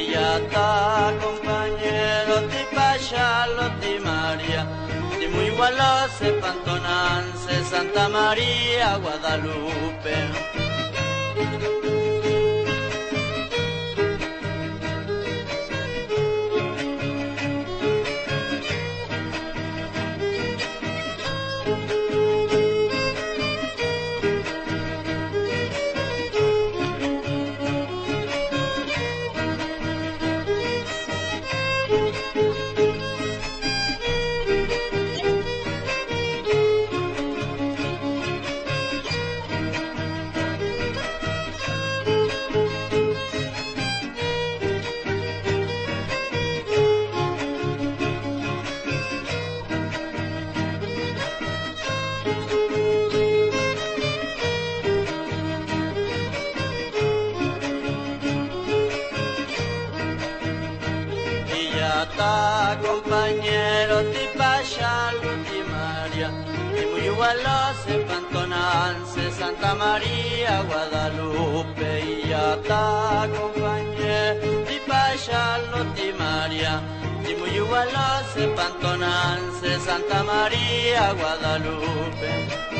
pillata, 0.00 1.12
compañero, 1.20 2.34
ti 2.50 2.62
payalo, 2.74 3.64
ti 3.80 3.98
María, 4.02 4.66
ti 5.18 5.26
muy 5.28 5.50
gualoce, 5.50 6.32
pantonance, 6.40 7.64
Santa 7.70 8.08
María, 8.08 8.96
Guadalupe. 8.96 10.69
Santa 69.60 69.74
María, 69.74 70.62
Guadalupe 70.62 72.22
y 72.24 72.32
ata 72.32 73.28
compañía, 73.28 74.34
y 74.42 74.88
Pachalotti 74.88 76.14
María, 76.18 76.80
y 77.28 77.34
muy 77.34 77.50
igual 77.50 77.86
igualos, 77.90 78.56
Pantonance, 78.56 79.78
Santa 79.80 80.22
María, 80.24 81.12
Guadalupe. 81.12 82.79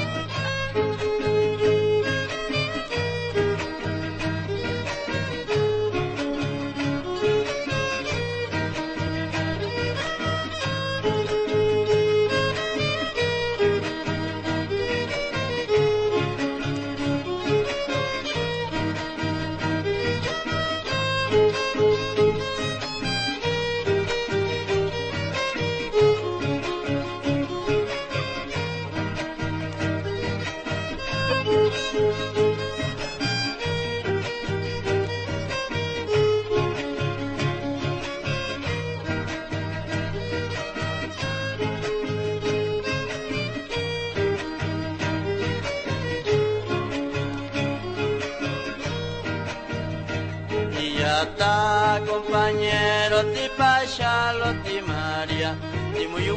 Beata 51.10 52.00
compañero 52.06 53.18
ti 53.34 53.46
payalo 53.58 54.48
ti 54.62 54.78
María, 54.80 55.56
ti 55.92 56.06
muy 56.06 56.30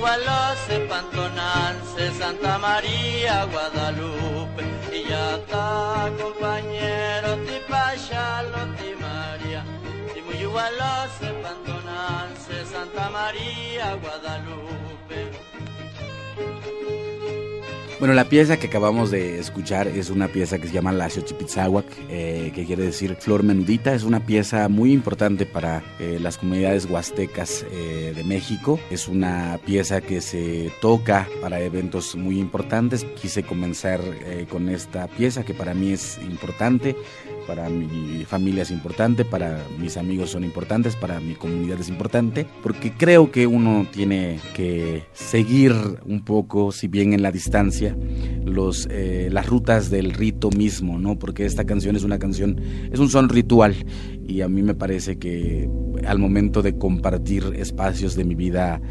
se 0.65 0.77
pantonance 0.89 2.03
Santa 2.19 2.57
María 2.57 3.45
Guadalupe. 3.53 4.63
Y 4.91 5.07
ya 5.09 5.37
compañero 6.17 7.29
ti 7.45 7.57
payalo 7.69 8.61
ti 8.77 8.89
María, 9.05 9.61
ti 10.11 10.19
muy 10.25 10.41
se 11.19 11.29
pantonance 11.43 12.65
Santa 12.65 13.11
María 13.11 13.93
Guadalupe. 14.01 14.92
Bueno, 18.03 18.15
la 18.15 18.25
pieza 18.25 18.57
que 18.57 18.67
acabamos 18.67 19.11
de 19.11 19.39
escuchar 19.39 19.87
es 19.87 20.09
una 20.09 20.27
pieza 20.27 20.59
que 20.59 20.67
se 20.67 20.73
llama 20.73 20.91
La 20.91 21.09
Xochipitzahuac, 21.09 21.85
eh, 22.09 22.51
que 22.53 22.65
quiere 22.65 22.83
decir 22.83 23.15
flor 23.15 23.43
menudita. 23.43 23.93
Es 23.93 24.03
una 24.03 24.25
pieza 24.25 24.67
muy 24.67 24.91
importante 24.91 25.45
para 25.45 25.81
eh, 26.01 26.17
las 26.19 26.37
comunidades 26.37 26.83
huastecas 26.83 27.65
eh, 27.71 28.11
de 28.13 28.23
México. 28.25 28.77
Es 28.91 29.07
una 29.07 29.57
pieza 29.65 30.01
que 30.01 30.19
se 30.19 30.69
toca 30.81 31.29
para 31.39 31.61
eventos 31.61 32.17
muy 32.17 32.39
importantes. 32.39 33.05
Quise 33.21 33.43
comenzar 33.43 34.01
eh, 34.03 34.47
con 34.49 34.67
esta 34.67 35.07
pieza 35.07 35.45
que 35.45 35.53
para 35.53 35.73
mí 35.73 35.93
es 35.93 36.19
importante 36.23 36.97
para 37.45 37.69
mi 37.69 38.25
familia 38.25 38.63
es 38.63 38.71
importante, 38.71 39.25
para 39.25 39.63
mis 39.77 39.97
amigos 39.97 40.31
son 40.31 40.43
importantes, 40.43 40.95
para 40.95 41.19
mi 41.19 41.35
comunidad 41.35 41.79
es 41.79 41.89
importante, 41.89 42.45
porque 42.61 42.93
creo 42.93 43.31
que 43.31 43.47
uno 43.47 43.85
tiene 43.91 44.39
que 44.53 45.03
seguir 45.13 45.73
un 46.05 46.23
poco, 46.23 46.71
si 46.71 46.87
bien 46.87 47.13
en 47.13 47.21
la 47.21 47.31
distancia, 47.31 47.92
los, 48.45 48.87
eh, 48.91 49.29
las 49.31 49.47
rutas 49.47 49.89
del 49.89 50.11
rito 50.11 50.49
mismo, 50.49 50.99
¿no? 50.99 51.17
Porque 51.17 51.45
esta 51.45 51.65
canción 51.65 51.95
es 51.95 52.03
una 52.03 52.19
canción, 52.19 52.59
es 52.91 52.99
un 52.99 53.09
son 53.09 53.29
ritual 53.29 53.75
y 54.27 54.41
a 54.41 54.47
mí 54.47 54.61
me 54.61 54.75
parece 54.75 55.17
que 55.17 55.69
al 56.05 56.19
momento 56.19 56.61
de 56.61 56.77
compartir 56.77 57.53
espacios 57.55 58.15
de 58.15 58.25
mi 58.25 58.35
vida, 58.35 58.81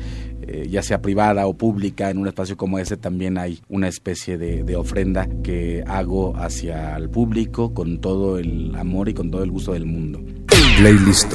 eh, 0.42 0.68
ya 0.70 0.82
sea 0.82 1.02
privada 1.02 1.46
o 1.46 1.54
pública, 1.54 2.10
en 2.10 2.18
un 2.18 2.28
espacio 2.28 2.56
como 2.56 2.78
ese 2.78 2.96
también 2.96 3.38
hay 3.38 3.60
una 3.68 3.88
especie 3.88 4.38
de, 4.38 4.62
de, 4.62 4.76
ofrenda 4.76 5.28
que 5.42 5.84
hago 5.86 6.36
hacia 6.36 6.96
el 6.96 7.10
público 7.10 7.74
con 7.74 8.00
todo 8.00 8.38
el 8.38 8.74
amor 8.74 9.08
y 9.08 9.14
con 9.14 9.30
todo 9.30 9.42
el 9.42 9.50
gusto 9.50 9.72
del 9.72 9.86
mundo. 9.86 10.20
Playlist. 10.78 11.32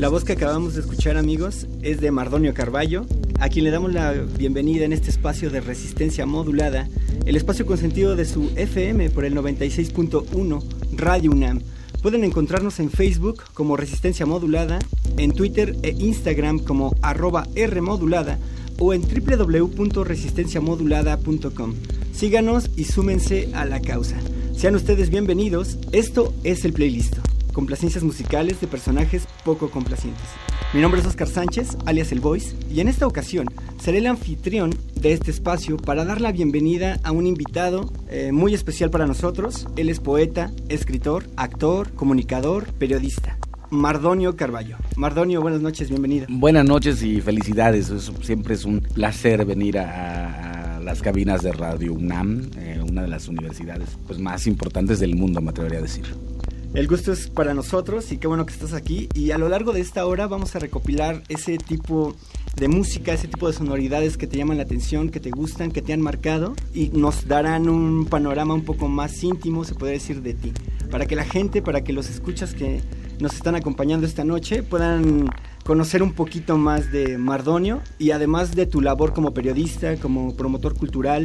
La 0.00 0.08
voz 0.08 0.24
que 0.24 0.32
acabamos 0.32 0.74
de 0.74 0.80
escuchar, 0.80 1.16
amigos, 1.18 1.66
es 1.82 2.00
de 2.00 2.10
Mardonio 2.10 2.54
Carballo, 2.54 3.04
a 3.38 3.50
quien 3.50 3.66
le 3.66 3.70
damos 3.70 3.92
la 3.92 4.12
bienvenida 4.12 4.86
en 4.86 4.94
este 4.94 5.10
espacio 5.10 5.50
de 5.50 5.60
resistencia 5.60 6.24
modulada, 6.24 6.88
el 7.26 7.36
espacio 7.36 7.66
consentido 7.66 8.16
de 8.16 8.24
su 8.24 8.50
FM 8.56 9.10
por 9.10 9.26
el 9.26 9.34
96.1 9.34 10.64
Radio 10.96 11.32
UNAM. 11.32 11.60
Pueden 12.00 12.24
encontrarnos 12.24 12.80
en 12.80 12.88
Facebook 12.88 13.42
como 13.52 13.76
Resistencia 13.76 14.24
Modulada, 14.24 14.78
en 15.18 15.32
Twitter 15.32 15.76
e 15.82 15.90
Instagram 15.90 16.60
como 16.60 16.96
arroba 17.02 17.46
Rmodulada 17.54 18.38
o 18.78 18.94
en 18.94 19.02
www.resistenciamodulada.com. 19.02 21.74
Síganos 22.14 22.70
y 22.74 22.84
súmense 22.84 23.50
a 23.52 23.66
la 23.66 23.82
causa. 23.82 24.16
Sean 24.56 24.76
ustedes 24.76 25.10
bienvenidos, 25.10 25.76
esto 25.92 26.32
es 26.42 26.64
el 26.64 26.72
playlist. 26.72 27.18
Complacencias 27.52 28.04
musicales 28.04 28.60
de 28.60 28.66
personajes 28.66 29.26
poco 29.44 29.70
complacientes. 29.70 30.24
Mi 30.72 30.80
nombre 30.80 31.00
es 31.00 31.06
Oscar 31.06 31.26
Sánchez, 31.26 31.76
alias 31.84 32.12
El 32.12 32.20
Voice, 32.20 32.54
y 32.72 32.80
en 32.80 32.88
esta 32.88 33.06
ocasión 33.06 33.46
seré 33.80 33.98
el 33.98 34.06
anfitrión 34.06 34.74
de 34.94 35.12
este 35.12 35.30
espacio 35.30 35.76
para 35.76 36.04
dar 36.04 36.20
la 36.20 36.30
bienvenida 36.30 37.00
a 37.02 37.10
un 37.10 37.26
invitado 37.26 37.92
eh, 38.08 38.30
muy 38.32 38.54
especial 38.54 38.90
para 38.90 39.06
nosotros. 39.06 39.66
Él 39.76 39.88
es 39.88 39.98
poeta, 39.98 40.52
escritor, 40.68 41.24
actor, 41.36 41.92
comunicador, 41.92 42.72
periodista. 42.74 43.36
Mardonio 43.70 44.36
Carballo. 44.36 44.76
Mardonio, 44.96 45.40
buenas 45.40 45.60
noches, 45.60 45.88
bienvenido. 45.88 46.26
Buenas 46.28 46.64
noches 46.64 47.02
y 47.02 47.20
felicidades. 47.20 47.90
Es, 47.90 48.12
siempre 48.22 48.54
es 48.54 48.64
un 48.64 48.80
placer 48.80 49.44
venir 49.44 49.78
a, 49.78 50.80
las 50.84 51.02
cabinas 51.02 51.42
de 51.42 51.52
Radio 51.52 51.92
UNAM, 51.94 52.50
eh, 52.56 52.80
una 52.88 53.02
de 53.02 53.08
las 53.08 53.28
universidades 53.28 53.96
pues, 54.06 54.18
más 54.18 54.46
importantes 54.46 54.98
del 54.98 55.14
mundo, 55.14 55.40
me 55.40 55.50
atrevería 55.50 55.78
a 55.78 55.82
decir. 55.82 56.04
El 56.72 56.86
gusto 56.86 57.10
es 57.10 57.28
para 57.28 57.52
nosotros 57.52 58.12
y 58.12 58.18
qué 58.18 58.28
bueno 58.28 58.46
que 58.46 58.52
estás 58.52 58.74
aquí. 58.74 59.08
Y 59.12 59.32
a 59.32 59.38
lo 59.38 59.48
largo 59.48 59.72
de 59.72 59.80
esta 59.80 60.06
hora 60.06 60.28
vamos 60.28 60.54
a 60.54 60.60
recopilar 60.60 61.24
ese 61.28 61.58
tipo 61.58 62.14
de 62.54 62.68
música, 62.68 63.12
ese 63.12 63.26
tipo 63.26 63.48
de 63.48 63.54
sonoridades 63.54 64.16
que 64.16 64.28
te 64.28 64.36
llaman 64.36 64.56
la 64.56 64.62
atención, 64.62 65.08
que 65.10 65.18
te 65.18 65.30
gustan, 65.30 65.72
que 65.72 65.82
te 65.82 65.92
han 65.92 66.00
marcado 66.00 66.54
y 66.72 66.90
nos 66.90 67.26
darán 67.26 67.68
un 67.68 68.06
panorama 68.06 68.54
un 68.54 68.64
poco 68.64 68.86
más 68.86 69.20
íntimo, 69.24 69.64
se 69.64 69.74
puede 69.74 69.94
decir, 69.94 70.22
de 70.22 70.34
ti. 70.34 70.52
Para 70.92 71.06
que 71.06 71.16
la 71.16 71.24
gente, 71.24 71.60
para 71.60 71.82
que 71.82 71.92
los 71.92 72.08
escuchas 72.08 72.54
que 72.54 72.80
nos 73.18 73.34
están 73.34 73.56
acompañando 73.56 74.06
esta 74.06 74.24
noche 74.24 74.62
puedan 74.62 75.28
conocer 75.64 76.04
un 76.04 76.12
poquito 76.12 76.56
más 76.56 76.92
de 76.92 77.18
Mardonio 77.18 77.80
y 77.98 78.12
además 78.12 78.54
de 78.54 78.66
tu 78.66 78.80
labor 78.80 79.12
como 79.12 79.34
periodista, 79.34 79.96
como 79.96 80.36
promotor 80.36 80.76
cultural, 80.76 81.24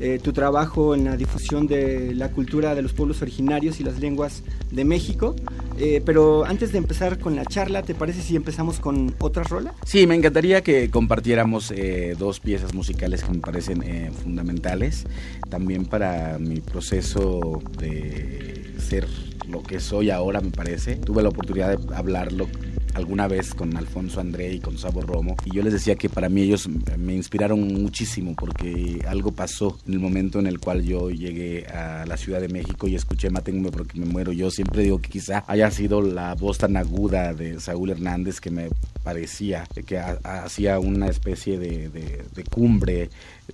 eh, 0.00 0.18
tu 0.22 0.32
trabajo 0.32 0.94
en 0.94 1.04
la 1.04 1.16
difusión 1.16 1.66
de 1.66 2.14
la 2.14 2.30
cultura 2.30 2.74
de 2.74 2.82
los 2.82 2.92
pueblos 2.92 3.22
originarios 3.22 3.80
y 3.80 3.84
las 3.84 4.00
lenguas 4.00 4.42
de 4.70 4.84
México. 4.84 5.36
Eh, 5.78 6.02
pero 6.04 6.44
antes 6.44 6.72
de 6.72 6.78
empezar 6.78 7.18
con 7.18 7.36
la 7.36 7.44
charla, 7.44 7.82
¿te 7.82 7.94
parece 7.94 8.22
si 8.22 8.36
empezamos 8.36 8.80
con 8.80 9.14
otra 9.18 9.42
rola? 9.44 9.74
Sí, 9.84 10.06
me 10.06 10.14
encantaría 10.14 10.62
que 10.62 10.90
compartiéramos 10.90 11.70
eh, 11.70 12.14
dos 12.18 12.40
piezas 12.40 12.74
musicales 12.74 13.22
que 13.22 13.32
me 13.32 13.38
parecen 13.38 14.12
fundamentales, 14.22 15.04
también 15.48 15.84
para 15.84 16.38
mi 16.38 16.60
proceso 16.60 17.60
de 17.78 18.74
ser 18.78 19.06
lo 19.48 19.62
que 19.62 19.80
soy 19.80 20.10
ahora, 20.10 20.40
me 20.40 20.50
parece. 20.50 20.96
Tuve 20.96 21.22
la 21.22 21.28
oportunidad 21.28 21.78
de 21.78 21.94
hablarlo 21.94 22.48
alguna 22.94 23.28
vez 23.28 23.54
con 23.54 23.76
Alfonso 23.76 24.20
André 24.20 24.52
y 24.52 24.60
con 24.60 24.78
Sabo 24.78 25.02
Romo 25.02 25.36
y 25.44 25.54
yo 25.54 25.62
les 25.62 25.72
decía 25.72 25.96
que 25.96 26.08
para 26.08 26.28
mí 26.28 26.42
ellos 26.42 26.68
me 26.98 27.14
inspiraron 27.14 27.60
muchísimo 27.60 28.34
porque 28.34 29.02
algo 29.06 29.32
pasó 29.32 29.78
en 29.86 29.94
el 29.94 29.98
momento 30.00 30.38
en 30.38 30.46
el 30.46 30.60
cual 30.60 30.82
yo 30.82 31.10
llegué 31.10 31.66
a 31.66 32.04
la 32.06 32.16
Ciudad 32.16 32.40
de 32.40 32.48
México 32.48 32.86
y 32.86 32.94
escuché 32.94 33.30
Mátenme 33.30 33.70
porque 33.70 33.98
me 33.98 34.06
muero. 34.06 34.32
Yo 34.32 34.50
siempre 34.50 34.82
digo 34.82 35.00
que 35.00 35.10
quizá 35.10 35.44
haya 35.46 35.70
sido 35.70 36.00
la 36.00 36.34
voz 36.34 36.58
tan 36.58 36.76
aguda 36.76 37.34
de 37.34 37.60
Saúl 37.60 37.90
Hernández 37.90 38.40
que 38.40 38.50
me 38.50 38.68
parecía 39.02 39.66
que 39.86 39.98
hacía 39.98 40.78
una 40.78 41.08
especie 41.08 41.58
de, 41.58 41.88
de, 41.88 42.24
de 42.34 42.44
cumbre 42.44 43.10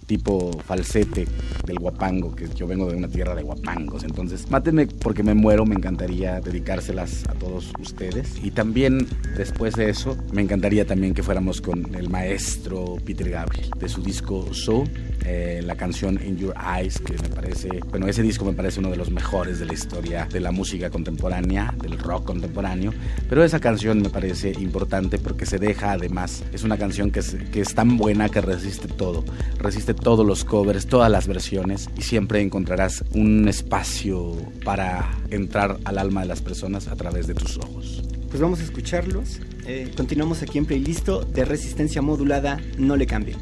tipo 0.07 0.51
falsete 0.65 1.27
del 1.67 1.79
guapango, 1.79 2.35
que 2.35 2.49
yo 2.55 2.67
vengo 2.67 2.91
de 2.91 2.97
una 2.97 3.09
tierra 3.09 3.35
de 3.35 3.43
guapangos. 3.43 4.05
Entonces, 4.05 4.51
mátenme 4.51 4.87
porque 4.87 5.23
me 5.23 5.35
muero, 5.35 5.65
me 5.65 5.75
encantaría 5.75 6.41
dedicárselas 6.41 7.25
a 7.29 7.35
todos 7.35 7.73
ustedes. 7.79 8.37
Y 8.43 8.51
también, 8.51 9.07
después 9.37 9.75
de 9.75 9.91
eso, 9.91 10.17
me 10.33 10.43
encantaría 10.43 10.85
también 10.87 11.15
que 11.15 11.23
fuéramos 11.23 11.61
con 11.61 11.95
el 11.95 12.09
maestro 12.09 12.97
Peter 13.05 13.31
Gabriel, 13.31 13.71
de 13.79 13.89
su 13.89 14.03
disco 14.03 14.53
So, 14.53 14.85
eh, 15.25 15.63
la 15.65 15.77
canción 15.77 16.19
In 16.25 16.37
Your 16.37 16.55
Eyes, 16.77 16.99
que 16.99 17.15
me 17.15 17.29
parece, 17.29 17.69
bueno, 17.91 18.09
ese 18.09 18.23
disco 18.23 18.45
me 18.45 18.53
parece 18.53 18.81
uno 18.81 18.91
de 18.91 18.97
los 18.97 19.11
mejores 19.11 19.59
de 19.59 19.67
la 19.67 19.75
historia 19.75 20.27
de 20.31 20.41
la 20.41 20.51
música 20.51 20.91
contemporánea, 20.91 21.75
del 21.81 21.99
rock 21.99 22.25
contemporáneo. 22.25 22.93
Pero 23.29 23.45
esa 23.45 23.61
canción 23.61 24.03
me 24.03 24.11
parece 24.11 24.53
importante 24.59 25.19
porque 25.19 25.47
se 25.47 25.59
deja 25.59 25.93
además, 25.93 26.43
es 26.53 26.65
una 26.65 26.77
canción 26.77 27.11
que 27.11 27.21
que 27.53 27.61
es 27.61 27.75
tan 27.75 27.97
buena 27.97 28.29
que 28.29 28.41
resiste 28.41 28.89
todo. 28.89 29.25
Resiste 29.59 29.80
todos 29.87 30.27
los 30.27 30.45
covers, 30.45 30.87
todas 30.87 31.11
las 31.11 31.27
versiones 31.27 31.89
y 31.97 32.03
siempre 32.03 32.41
encontrarás 32.41 33.05
un 33.15 33.49
espacio 33.49 34.37
para 34.65 35.11
entrar 35.31 35.79
al 35.85 35.99
alma 35.99 36.23
de 36.23 36.29
las 36.29 36.41
personas 36.41 36.89
a 36.89 36.97
través 36.97 37.27
de 37.27 37.35
tus 37.35 37.57
ojos. 37.59 38.03
Pues 38.29 38.41
vamos 38.41 38.61
a 38.61 38.63
escucharlos. 38.63 39.41
Eh, 39.67 39.91
continuamos 39.97 40.43
aquí 40.43 40.59
en 40.59 40.67
Playlist 40.67 41.09
de 41.09 41.45
resistencia 41.45 42.03
modulada, 42.03 42.61
no 42.79 42.97
le 42.97 43.07
cambie. 43.07 43.37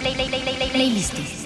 Play, 0.00 0.14
play, 0.14 0.28
play, 0.28 0.42
play, 0.56 0.70
playlist. 0.70 1.45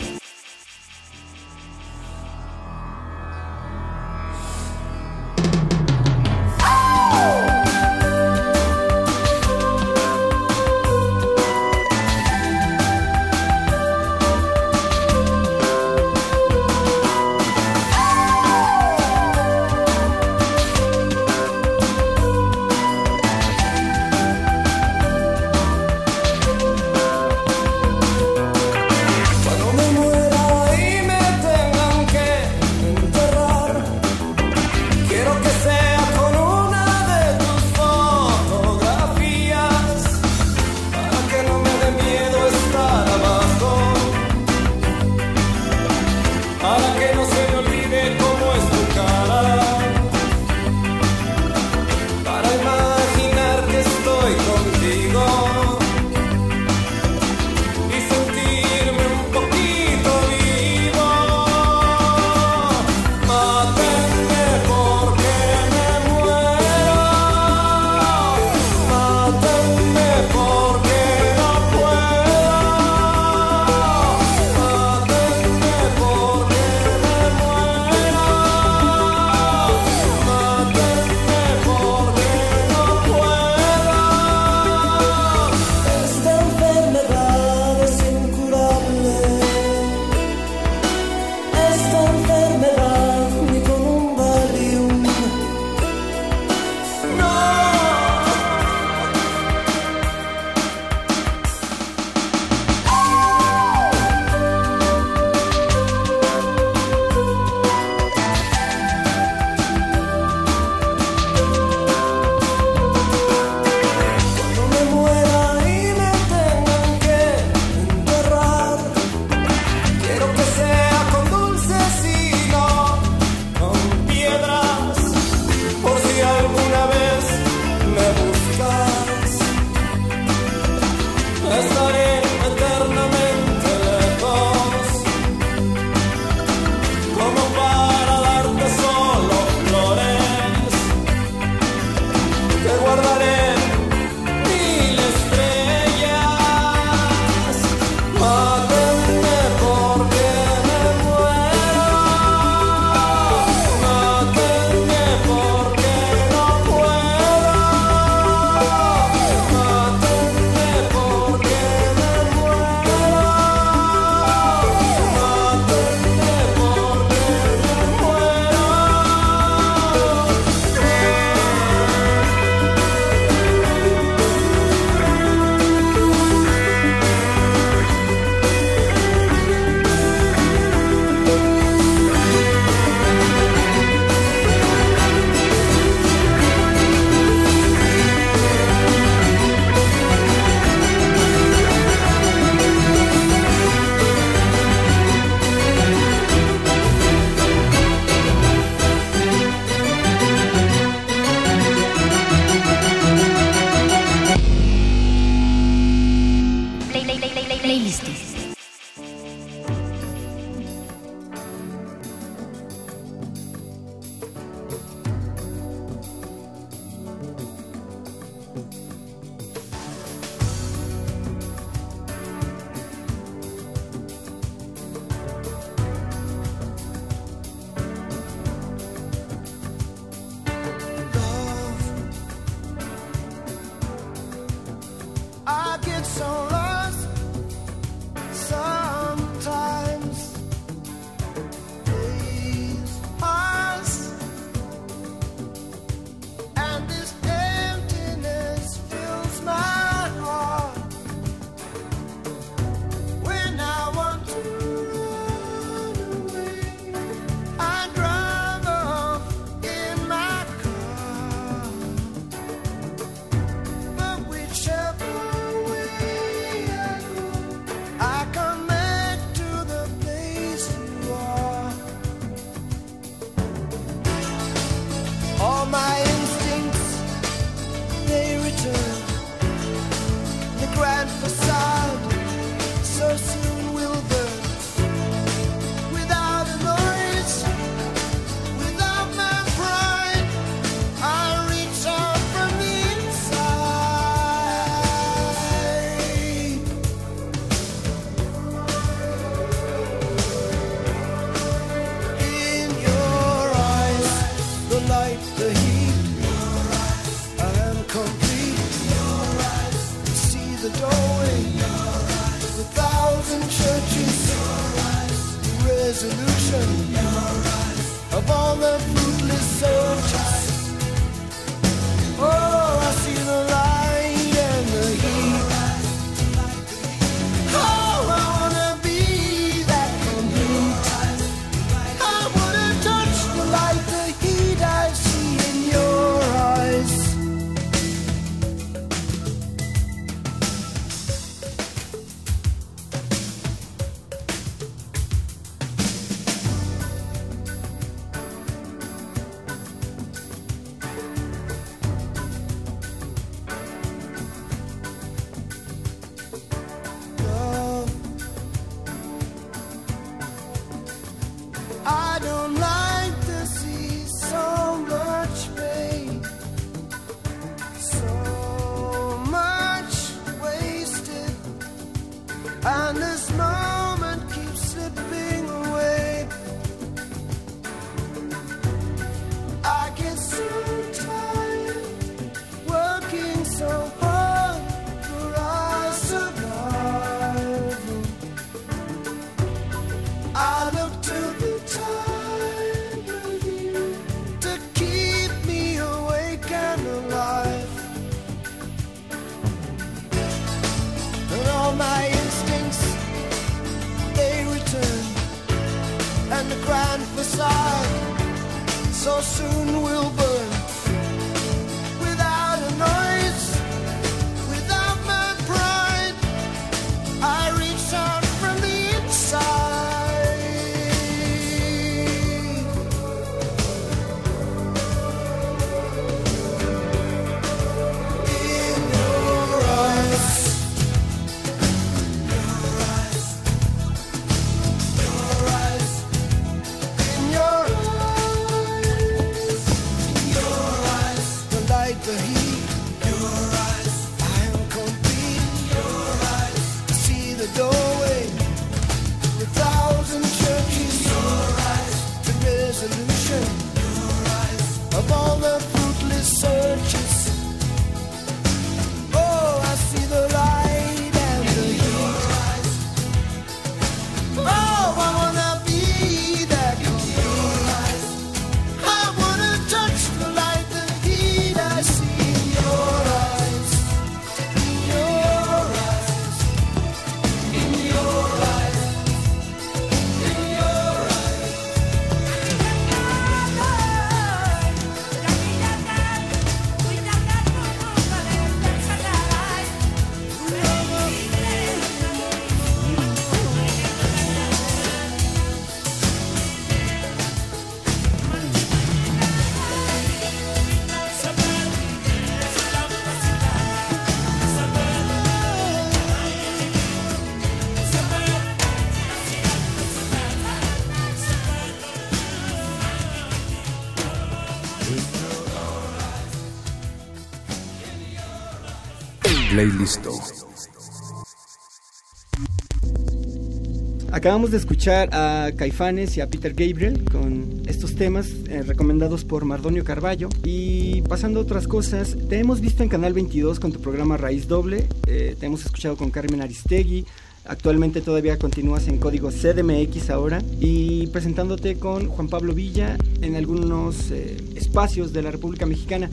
Acabamos 524.10 524.50
de 524.50 524.56
escuchar 524.56 525.10
a 525.12 525.52
Caifanes 525.54 526.16
y 526.16 526.22
a 526.22 526.28
Peter 526.28 526.54
Gabriel 526.54 527.04
con 527.04 527.62
estos 527.66 527.94
temas 527.94 528.28
eh, 528.48 528.62
recomendados 528.62 529.24
por 529.24 529.44
Mardonio 529.44 529.84
Carballo. 529.84 530.30
Y 530.44 531.02
pasando 531.02 531.40
a 531.40 531.42
otras 531.42 531.68
cosas, 531.68 532.16
te 532.28 532.38
hemos 532.38 532.60
visto 532.60 532.82
en 532.82 532.88
Canal 532.88 533.12
22 533.12 533.60
con 533.60 533.70
tu 533.70 533.80
programa 533.80 534.16
Raíz 534.16 534.48
Doble, 534.48 534.88
eh, 535.06 535.36
te 535.38 535.46
hemos 535.46 535.64
escuchado 535.64 535.96
con 535.96 536.10
Carmen 536.10 536.40
Aristegui, 536.40 537.04
actualmente 537.44 538.00
todavía 538.00 538.38
continúas 538.38 538.88
en 538.88 538.98
código 538.98 539.30
CDMX 539.30 540.10
ahora 540.10 540.42
y 540.60 541.06
presentándote 541.08 541.78
con 541.78 542.08
Juan 542.08 542.28
Pablo 542.28 542.54
Villa 542.54 542.96
en 543.20 543.36
algunos 543.36 544.10
eh, 544.10 544.36
espacios 544.56 545.12
de 545.12 545.22
la 545.22 545.30
República 545.30 545.66
Mexicana. 545.66 546.10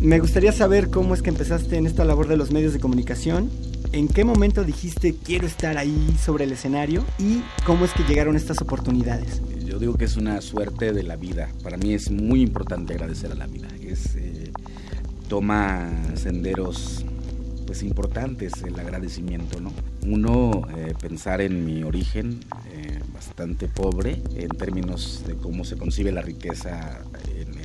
Me 0.00 0.20
gustaría 0.20 0.52
saber 0.52 0.90
cómo 0.90 1.12
es 1.14 1.22
que 1.22 1.30
empezaste 1.30 1.76
en 1.76 1.84
esta 1.84 2.04
labor 2.04 2.28
de 2.28 2.36
los 2.36 2.52
medios 2.52 2.72
de 2.72 2.78
comunicación, 2.78 3.50
en 3.90 4.06
qué 4.06 4.24
momento 4.24 4.62
dijiste 4.62 5.16
quiero 5.16 5.44
estar 5.44 5.76
ahí 5.76 6.14
sobre 6.24 6.44
el 6.44 6.52
escenario 6.52 7.04
y 7.18 7.42
cómo 7.66 7.84
es 7.84 7.92
que 7.92 8.04
llegaron 8.04 8.36
estas 8.36 8.62
oportunidades. 8.62 9.42
Yo 9.64 9.80
digo 9.80 9.94
que 9.94 10.04
es 10.04 10.16
una 10.16 10.40
suerte 10.40 10.92
de 10.92 11.02
la 11.02 11.16
vida. 11.16 11.48
Para 11.64 11.76
mí 11.76 11.94
es 11.94 12.12
muy 12.12 12.42
importante 12.42 12.94
agradecer 12.94 13.32
a 13.32 13.34
la 13.34 13.48
vida. 13.48 13.66
Es, 13.82 14.14
eh, 14.14 14.52
toma 15.28 15.90
senderos 16.14 17.04
pues 17.66 17.82
importantes 17.82 18.52
el 18.62 18.78
agradecimiento, 18.78 19.60
¿no? 19.60 19.72
Uno, 20.06 20.62
eh, 20.76 20.94
pensar 20.98 21.40
en 21.40 21.66
mi 21.66 21.82
origen 21.82 22.40
eh, 22.72 23.00
bastante 23.12 23.66
pobre 23.66 24.22
en 24.36 24.48
términos 24.50 25.24
de 25.26 25.34
cómo 25.34 25.64
se 25.64 25.76
concibe 25.76 26.12
la 26.12 26.22
riqueza 26.22 27.00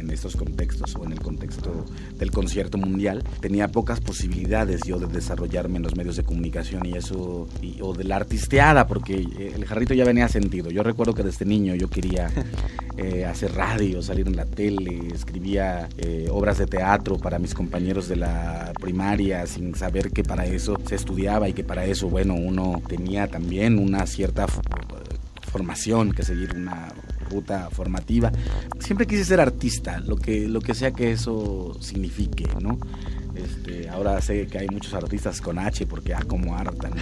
en, 0.04 0.12
estos 0.12 0.36
contextos 0.36 0.96
o 0.96 1.06
en 1.06 1.14
el 1.14 1.20
contexto 1.20 1.86
del 2.18 2.32
concierto 2.32 2.78
mundial. 2.78 3.24
Tenía 3.40 3.70
pocas 3.70 4.00
posibilidades 4.00 4.82
yo 4.86 5.00
de 5.00 5.08
desarrollarme 5.08 5.78
en 5.78 5.84
los 5.84 5.96
medios 5.96 6.18
de 6.18 6.24
comunicación 6.24 6.86
y 6.86 6.98
eso, 6.98 7.48
y, 7.62 7.82
o 7.82 7.94
de 7.94 8.04
la 8.04 8.18
artisteada, 8.18 8.88
porque 8.88 9.16
el 9.16 9.66
jarrito 9.66 9.94
ya 9.94 10.06
venía 10.06 10.28
sentido. 10.28 10.70
Yo 10.70 10.84
recuerdo 10.84 11.14
que 11.14 11.24
desde 11.24 11.46
niño 11.46 11.76
yo 11.76 11.90
quería 11.90 12.30
eh, 12.98 13.26
hacer 13.26 13.54
radio, 13.54 14.02
salir 14.02 14.28
en 14.28 14.36
la 14.36 14.46
tele, 14.46 15.08
escribía 15.14 15.90
eh, 15.98 16.28
obras 16.32 16.58
de 16.58 16.66
teatro 16.66 17.18
para 17.18 17.40
mis 17.40 17.54
compañeros 17.54 18.08
de 18.08 18.18
la 18.18 18.74
primaria 18.80 19.46
sin 19.48 19.76
saber 19.76 20.12
que 20.12 20.24
para 20.24 20.46
eso 20.46 20.78
se 20.86 20.96
estudiaba 20.96 21.50
y 21.50 21.54
que 21.54 21.64
para 21.64 21.86
eso, 21.86 22.10
bueno, 22.10 22.36
uno 22.36 22.82
tenía 22.88 23.28
también 23.28 23.80
una 23.80 24.06
cierta 24.06 24.48
formación 25.52 26.12
que 26.12 26.24
seguir 26.24 26.56
una 26.56 26.92
ruta 27.34 27.70
formativa. 27.72 28.32
Siempre 28.80 29.08
quise 29.08 29.26
ser 29.26 29.40
artista, 29.40 30.00
lo 30.00 30.16
que, 30.16 30.48
lo 30.48 30.62
que 30.62 30.74
sea 30.74 30.92
que 30.92 31.12
eso 31.12 31.76
signifique, 31.82 32.48
¿no? 32.62 32.78
Este, 33.36 33.90
ahora 33.90 34.22
sé 34.22 34.46
que 34.46 34.60
hay 34.60 34.68
muchos 34.68 34.94
artistas 34.94 35.42
con 35.42 35.58
H 35.58 35.88
porque, 35.88 36.14
ah, 36.14 36.24
como 36.28 36.56
hartan. 36.56 36.94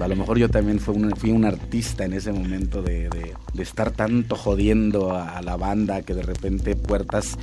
A 0.00 0.08
lo 0.08 0.16
mejor 0.16 0.38
yo 0.38 0.48
también 0.48 0.80
fui 0.80 0.96
un, 0.96 1.10
fui 1.16 1.30
un 1.30 1.44
artista 1.44 2.04
en 2.04 2.14
ese 2.14 2.32
momento 2.32 2.82
de, 2.82 3.08
de, 3.08 3.34
de 3.54 3.62
estar 3.62 3.92
tanto 3.92 4.34
jodiendo 4.34 5.12
a, 5.12 5.38
a 5.38 5.42
la 5.42 5.56
banda 5.56 6.02
que 6.02 6.14
de 6.14 6.22
repente 6.22 6.74
puertas 6.74 7.38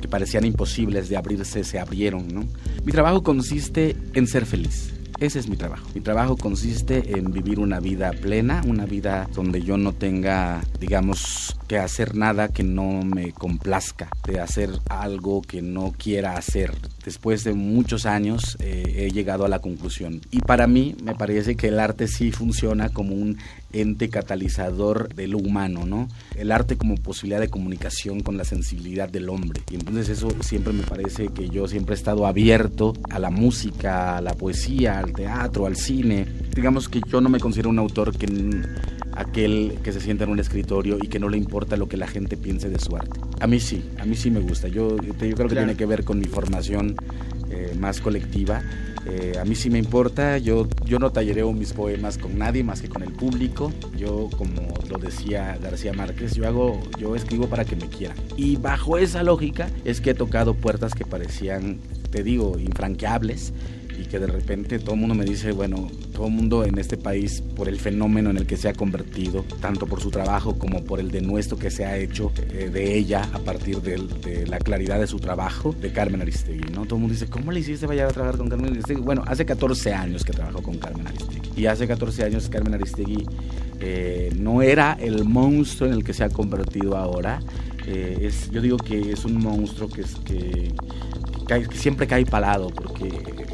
que 0.00 0.08
parecían 0.08 0.44
imposibles 0.44 1.08
de 1.08 1.16
abrirse 1.16 1.64
se 1.64 1.78
abrieron, 1.78 2.26
¿no? 2.28 2.44
Mi 2.84 2.92
trabajo 2.92 3.22
consiste 3.22 3.96
en 4.14 4.26
ser 4.26 4.46
feliz. 4.46 4.92
Ese 5.18 5.38
es 5.38 5.48
mi 5.48 5.56
trabajo. 5.56 5.86
Mi 5.94 6.02
trabajo 6.02 6.36
consiste 6.36 7.18
en 7.18 7.32
vivir 7.32 7.58
una 7.58 7.80
vida 7.80 8.10
plena, 8.10 8.62
una 8.66 8.84
vida 8.84 9.28
donde 9.34 9.62
yo 9.62 9.78
no 9.78 9.94
tenga, 9.94 10.62
digamos, 10.78 11.56
que 11.68 11.78
hacer 11.78 12.14
nada 12.14 12.48
que 12.48 12.62
no 12.62 13.02
me 13.02 13.32
complazca, 13.32 14.10
de 14.26 14.40
hacer 14.40 14.70
algo 14.90 15.40
que 15.40 15.62
no 15.62 15.94
quiera 15.96 16.36
hacer. 16.36 16.72
Después 17.06 17.44
de 17.44 17.54
muchos 17.54 18.04
años 18.04 18.58
eh, 18.58 19.06
he 19.06 19.10
llegado 19.12 19.44
a 19.44 19.48
la 19.48 19.60
conclusión. 19.60 20.20
Y 20.32 20.40
para 20.40 20.66
mí 20.66 20.96
me 21.04 21.14
parece 21.14 21.54
que 21.54 21.68
el 21.68 21.78
arte 21.78 22.08
sí 22.08 22.32
funciona 22.32 22.88
como 22.88 23.14
un 23.14 23.38
ente 23.72 24.08
catalizador 24.08 25.14
de 25.14 25.28
lo 25.28 25.38
humano, 25.38 25.86
¿no? 25.86 26.08
El 26.34 26.50
arte 26.50 26.76
como 26.76 26.96
posibilidad 26.96 27.38
de 27.38 27.48
comunicación 27.48 28.20
con 28.20 28.36
la 28.36 28.44
sensibilidad 28.44 29.08
del 29.08 29.28
hombre. 29.28 29.62
Y 29.70 29.76
entonces 29.76 30.08
eso 30.08 30.30
siempre 30.40 30.72
me 30.72 30.82
parece 30.82 31.28
que 31.28 31.48
yo 31.48 31.68
siempre 31.68 31.94
he 31.94 31.98
estado 31.98 32.26
abierto 32.26 32.94
a 33.08 33.20
la 33.20 33.30
música, 33.30 34.16
a 34.16 34.20
la 34.20 34.34
poesía, 34.34 34.98
al 34.98 35.12
teatro, 35.12 35.66
al 35.66 35.76
cine. 35.76 36.26
Digamos 36.56 36.88
que 36.88 37.00
yo 37.08 37.20
no 37.20 37.28
me 37.28 37.38
considero 37.38 37.70
un 37.70 37.78
autor 37.78 38.16
que 38.16 38.26
aquel 39.16 39.78
que 39.82 39.92
se 39.92 40.00
sienta 40.00 40.24
en 40.24 40.30
un 40.30 40.38
escritorio 40.38 40.98
y 41.00 41.08
que 41.08 41.18
no 41.18 41.28
le 41.28 41.38
importa 41.38 41.76
lo 41.76 41.88
que 41.88 41.96
la 41.96 42.06
gente 42.06 42.36
piense 42.36 42.68
de 42.68 42.78
su 42.78 42.94
arte. 42.96 43.18
A 43.40 43.46
mí 43.46 43.60
sí, 43.60 43.82
a 43.98 44.04
mí 44.04 44.14
sí 44.14 44.30
me 44.30 44.40
gusta. 44.40 44.68
Yo, 44.68 44.96
yo 44.96 45.14
creo 45.14 45.34
que 45.34 45.34
claro. 45.34 45.48
tiene 45.48 45.76
que 45.76 45.86
ver 45.86 46.04
con 46.04 46.18
mi 46.18 46.26
formación 46.26 46.95
eh, 47.50 47.74
más 47.78 48.00
colectiva. 48.00 48.62
Eh, 49.08 49.34
a 49.40 49.44
mí 49.44 49.54
sí 49.54 49.70
me 49.70 49.78
importa, 49.78 50.36
yo, 50.38 50.66
yo 50.84 50.98
no 50.98 51.10
tallereo 51.10 51.52
mis 51.52 51.72
poemas 51.72 52.18
con 52.18 52.36
nadie 52.36 52.64
más 52.64 52.82
que 52.82 52.88
con 52.88 53.02
el 53.04 53.12
público. 53.12 53.72
Yo, 53.96 54.28
como 54.36 54.74
lo 54.88 54.98
decía 54.98 55.56
García 55.62 55.92
Márquez, 55.92 56.34
yo 56.34 56.46
hago, 56.48 56.80
yo 56.98 57.14
escribo 57.14 57.46
para 57.46 57.64
que 57.64 57.76
me 57.76 57.88
quieran. 57.88 58.16
Y 58.36 58.56
bajo 58.56 58.98
esa 58.98 59.22
lógica 59.22 59.70
es 59.84 60.00
que 60.00 60.10
he 60.10 60.14
tocado 60.14 60.54
puertas 60.54 60.94
que 60.94 61.04
parecían, 61.04 61.78
te 62.10 62.24
digo, 62.24 62.58
infranqueables 62.58 63.52
y 63.98 64.04
que 64.06 64.18
de 64.18 64.26
repente 64.26 64.78
todo 64.78 64.94
el 64.94 65.00
mundo 65.00 65.14
me 65.14 65.24
dice, 65.24 65.52
bueno, 65.52 65.90
todo 66.12 66.26
el 66.26 66.32
mundo 66.32 66.64
en 66.64 66.78
este 66.78 66.96
país, 66.96 67.42
por 67.54 67.68
el 67.68 67.78
fenómeno 67.78 68.30
en 68.30 68.36
el 68.36 68.46
que 68.46 68.56
se 68.56 68.68
ha 68.68 68.72
convertido, 68.72 69.44
tanto 69.60 69.86
por 69.86 70.00
su 70.00 70.10
trabajo 70.10 70.58
como 70.58 70.84
por 70.84 71.00
el 71.00 71.10
denuesto 71.10 71.58
que 71.58 71.70
se 71.70 71.84
ha 71.84 71.96
hecho 71.96 72.32
eh, 72.50 72.70
de 72.72 72.96
ella 72.96 73.28
a 73.32 73.38
partir 73.38 73.80
de, 73.80 74.46
la 74.46 74.58
claridad 74.58 75.00
de 75.00 75.06
su 75.06 75.18
trabajo, 75.18 75.74
de 75.80 75.92
Carmen 75.92 76.22
Aristegui, 76.22 76.72
¿no? 76.72 76.84
Todo 76.84 76.96
el 76.96 77.00
mundo 77.00 77.14
dice, 77.14 77.26
¿cómo 77.26 77.52
le 77.52 77.60
hiciste 77.60 77.86
vaya 77.86 78.06
a 78.06 78.08
trabajar 78.08 78.38
con 78.38 78.48
Carmen 78.48 78.72
Aristegui? 78.72 79.00
Bueno, 79.00 79.22
hace 79.26 79.44
14 79.46 79.92
años 79.92 80.24
que 80.24 80.32
trabajo 80.32 80.62
con 80.62 80.78
Carmen 80.78 81.06
Aristegui. 81.06 81.40
Y 81.56 81.66
hace 81.66 81.86
14 81.86 82.24
años 82.24 82.48
Carmen 82.48 82.74
Aristegui 82.74 83.26
eh, 83.80 84.30
no 84.38 84.62
era 84.62 84.96
el 85.00 85.24
monstruo 85.24 85.88
en 85.88 85.94
el 85.94 86.04
que 86.04 86.12
se 86.12 86.24
ha 86.24 86.28
convertido 86.28 86.96
ahora. 86.96 87.40
Eh, 87.86 88.18
es, 88.22 88.50
yo 88.50 88.60
digo 88.60 88.76
que 88.76 89.12
es 89.12 89.24
un 89.24 89.38
monstruo 89.42 89.88
que, 89.88 90.02
es, 90.02 90.16
que 90.16 90.72
siempre 91.74 92.06
cae 92.06 92.26
palado 92.26 92.68
porque 92.68 93.45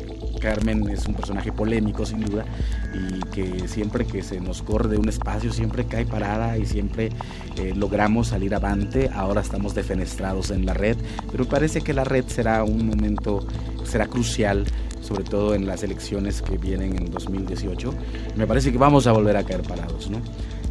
Carmen 0.42 0.88
es 0.88 1.06
un 1.06 1.14
personaje 1.14 1.52
polémico 1.52 2.04
sin 2.04 2.20
duda 2.20 2.44
y 2.92 3.20
que 3.30 3.68
siempre 3.68 4.04
que 4.04 4.22
se 4.22 4.40
nos 4.40 4.62
corre 4.62 4.88
de 4.88 4.96
un 4.98 5.08
espacio 5.08 5.52
siempre 5.52 5.86
cae 5.86 6.04
parada 6.04 6.58
y 6.58 6.66
siempre 6.66 7.10
eh, 7.56 7.72
logramos 7.76 8.28
salir 8.28 8.54
avante. 8.54 9.08
Ahora 9.14 9.40
estamos 9.40 9.74
defenestrados 9.74 10.50
en 10.50 10.66
la 10.66 10.74
red, 10.74 10.96
pero 11.30 11.44
parece 11.46 11.80
que 11.80 11.94
la 11.94 12.04
red 12.04 12.24
será 12.26 12.64
un 12.64 12.86
momento, 12.86 13.46
será 13.84 14.06
crucial 14.06 14.66
sobre 15.00 15.24
todo 15.24 15.54
en 15.54 15.66
las 15.66 15.82
elecciones 15.82 16.42
que 16.42 16.58
vienen 16.58 16.96
en 16.96 17.10
2018. 17.10 17.92
Me 18.36 18.46
parece 18.46 18.72
que 18.72 18.78
vamos 18.78 19.06
a 19.06 19.12
volver 19.12 19.36
a 19.36 19.44
caer 19.44 19.62
parados, 19.62 20.08
¿no? 20.10 20.18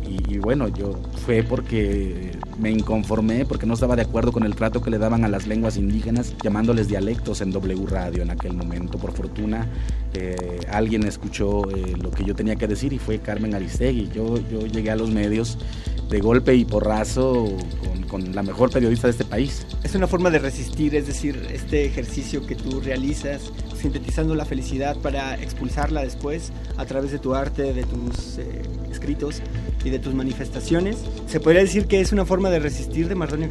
Y, 0.08 0.36
y, 0.36 0.38
bueno, 0.40 0.68
yo 0.70 0.94
fue 1.26 1.44
porque 1.44 2.32
me 2.62 2.70
inconformé, 2.70 3.46
porque 3.46 3.66
no 3.66 3.74
estaba 3.74 3.96
de 3.96 4.04
acuerdo 4.04 4.32
con 4.32 4.44
el 4.44 4.56
trato 4.56 4.82
que 4.82 4.92
le 4.92 5.00
daban 5.00 5.26
a 5.26 5.28
las 5.28 5.48
lenguas 5.48 5.78
indígenas, 5.78 6.36
llamándoles 6.44 6.88
dialectos 6.88 7.42
en 7.42 7.52
W 7.52 7.86
Radio 7.88 8.22
en 8.22 8.30
aquel 8.30 8.54
momento. 8.54 9.00
Por 9.00 9.14
fortuna, 9.14 9.68
eh, 10.14 10.60
alguien 10.70 11.04
escuchó 11.04 11.70
eh, 11.72 11.96
lo 12.00 12.12
que 12.12 12.24
yo 12.24 12.36
tenía 12.36 12.56
que 12.56 12.68
decir 12.68 12.94
y 12.94 13.00
fue 13.00 13.20
Carmen 13.20 13.56
Aristegui. 13.56 14.12
Yo, 14.14 14.38
yo 14.50 14.68
llegué 14.68 14.92
a 14.92 14.96
los 14.96 15.10
medios 15.10 15.58
de 16.10 16.20
golpe 16.20 16.54
y 16.54 16.66
porrazo 16.66 17.48
con, 17.80 18.04
con, 18.04 18.36
la 18.36 18.44
mejor 18.44 18.70
periodista 18.70 19.08
de 19.08 19.12
este 19.12 19.26
país. 19.26 19.66
Es 19.84 19.96
una 19.96 20.06
forma 20.06 20.30
de 20.30 20.40
resistir, 20.40 20.94
es 20.96 21.08
decir, 21.08 21.48
este 21.52 21.86
ejercicio 21.86 22.46
que 22.46 22.56
tú 22.56 22.80
realizas, 22.82 23.52
sintetizando 23.80 24.36
la 24.36 24.46
felicidad 24.46 24.98
para 24.98 25.42
expulsarla 25.42 26.04
después 26.04 26.52
a 26.78 26.86
través 26.86 27.12
de 27.12 27.18
tu 27.18 27.34
arte, 27.34 27.74
de 27.74 27.84
tus 27.84 28.38
eh, 28.38 28.62
escritos 28.92 29.42
y 29.84 29.90
de 29.90 30.00
tus 30.00 30.14
manifestaciones. 30.14 30.98
¿Se 31.28 31.40
podría 31.40 31.62
decir 31.62 31.88
que 31.88 32.02
es 32.02 32.12
una 32.12 32.26
forma 32.26 32.51
de 32.52 32.60
resistir 32.60 33.08
de 33.08 33.16
Mardonio, 33.16 33.50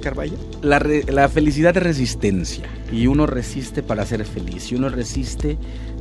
Carballo? 0.00 0.36
La, 0.62 0.80
la 1.08 1.28
felicidad 1.28 1.76
es 1.76 1.82
resistencia 1.82 2.64
y 2.92 3.06
uno 3.06 3.26
resiste 3.26 3.82
para 3.82 4.06
ser 4.06 4.24
feliz 4.24 4.70
y 4.70 4.76
uno 4.76 4.88
resiste 4.88 5.58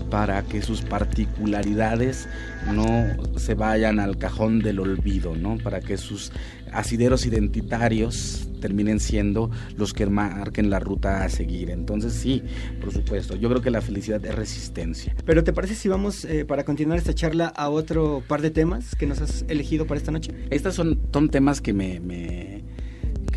para 0.10 0.42
que 0.44 0.62
sus 0.62 0.82
particularidades 0.82 2.28
no 2.72 3.08
se 3.38 3.56
vayan 3.56 4.00
al 4.00 4.18
cajón 4.18 4.60
del 4.60 4.80
olvido, 4.80 5.36
¿no? 5.36 5.58
Para 5.58 5.82
que 5.82 5.98
sus 5.98 6.32
asideros 6.78 7.26
identitarios 7.26 8.48
terminen 8.62 9.00
siendo 9.00 9.50
los 9.78 9.94
que 9.94 10.06
marquen 10.08 10.70
la 10.70 10.80
ruta 10.80 11.24
a 11.24 11.30
seguir. 11.30 11.70
Entonces 11.70 12.14
sí, 12.14 12.44
por 12.82 12.92
supuesto, 12.92 13.36
yo 13.36 13.50
creo 13.50 13.62
que 13.62 13.72
la 13.72 13.82
felicidad 13.82 14.24
es 14.26 14.36
resistencia. 14.36 15.16
Pero 15.26 15.44
¿te 15.44 15.54
parece 15.54 15.76
si 15.76 15.90
vamos 15.90 16.26
eh, 16.26 16.46
para 16.46 16.66
continuar 16.66 16.98
esta 16.98 17.14
charla 17.14 17.48
a 17.48 17.70
otro 17.70 18.24
par 18.28 18.42
de 18.42 18.52
temas 18.52 18.96
que 18.96 19.06
nos 19.06 19.22
has 19.22 19.46
elegido 19.48 19.86
para 19.86 20.00
esta 20.00 20.12
noche? 20.12 20.32
Estos 20.50 20.76
son, 20.76 21.00
son 21.12 21.30
temas 21.30 21.62
que 21.62 21.74
me, 21.74 22.00
me 22.00 22.64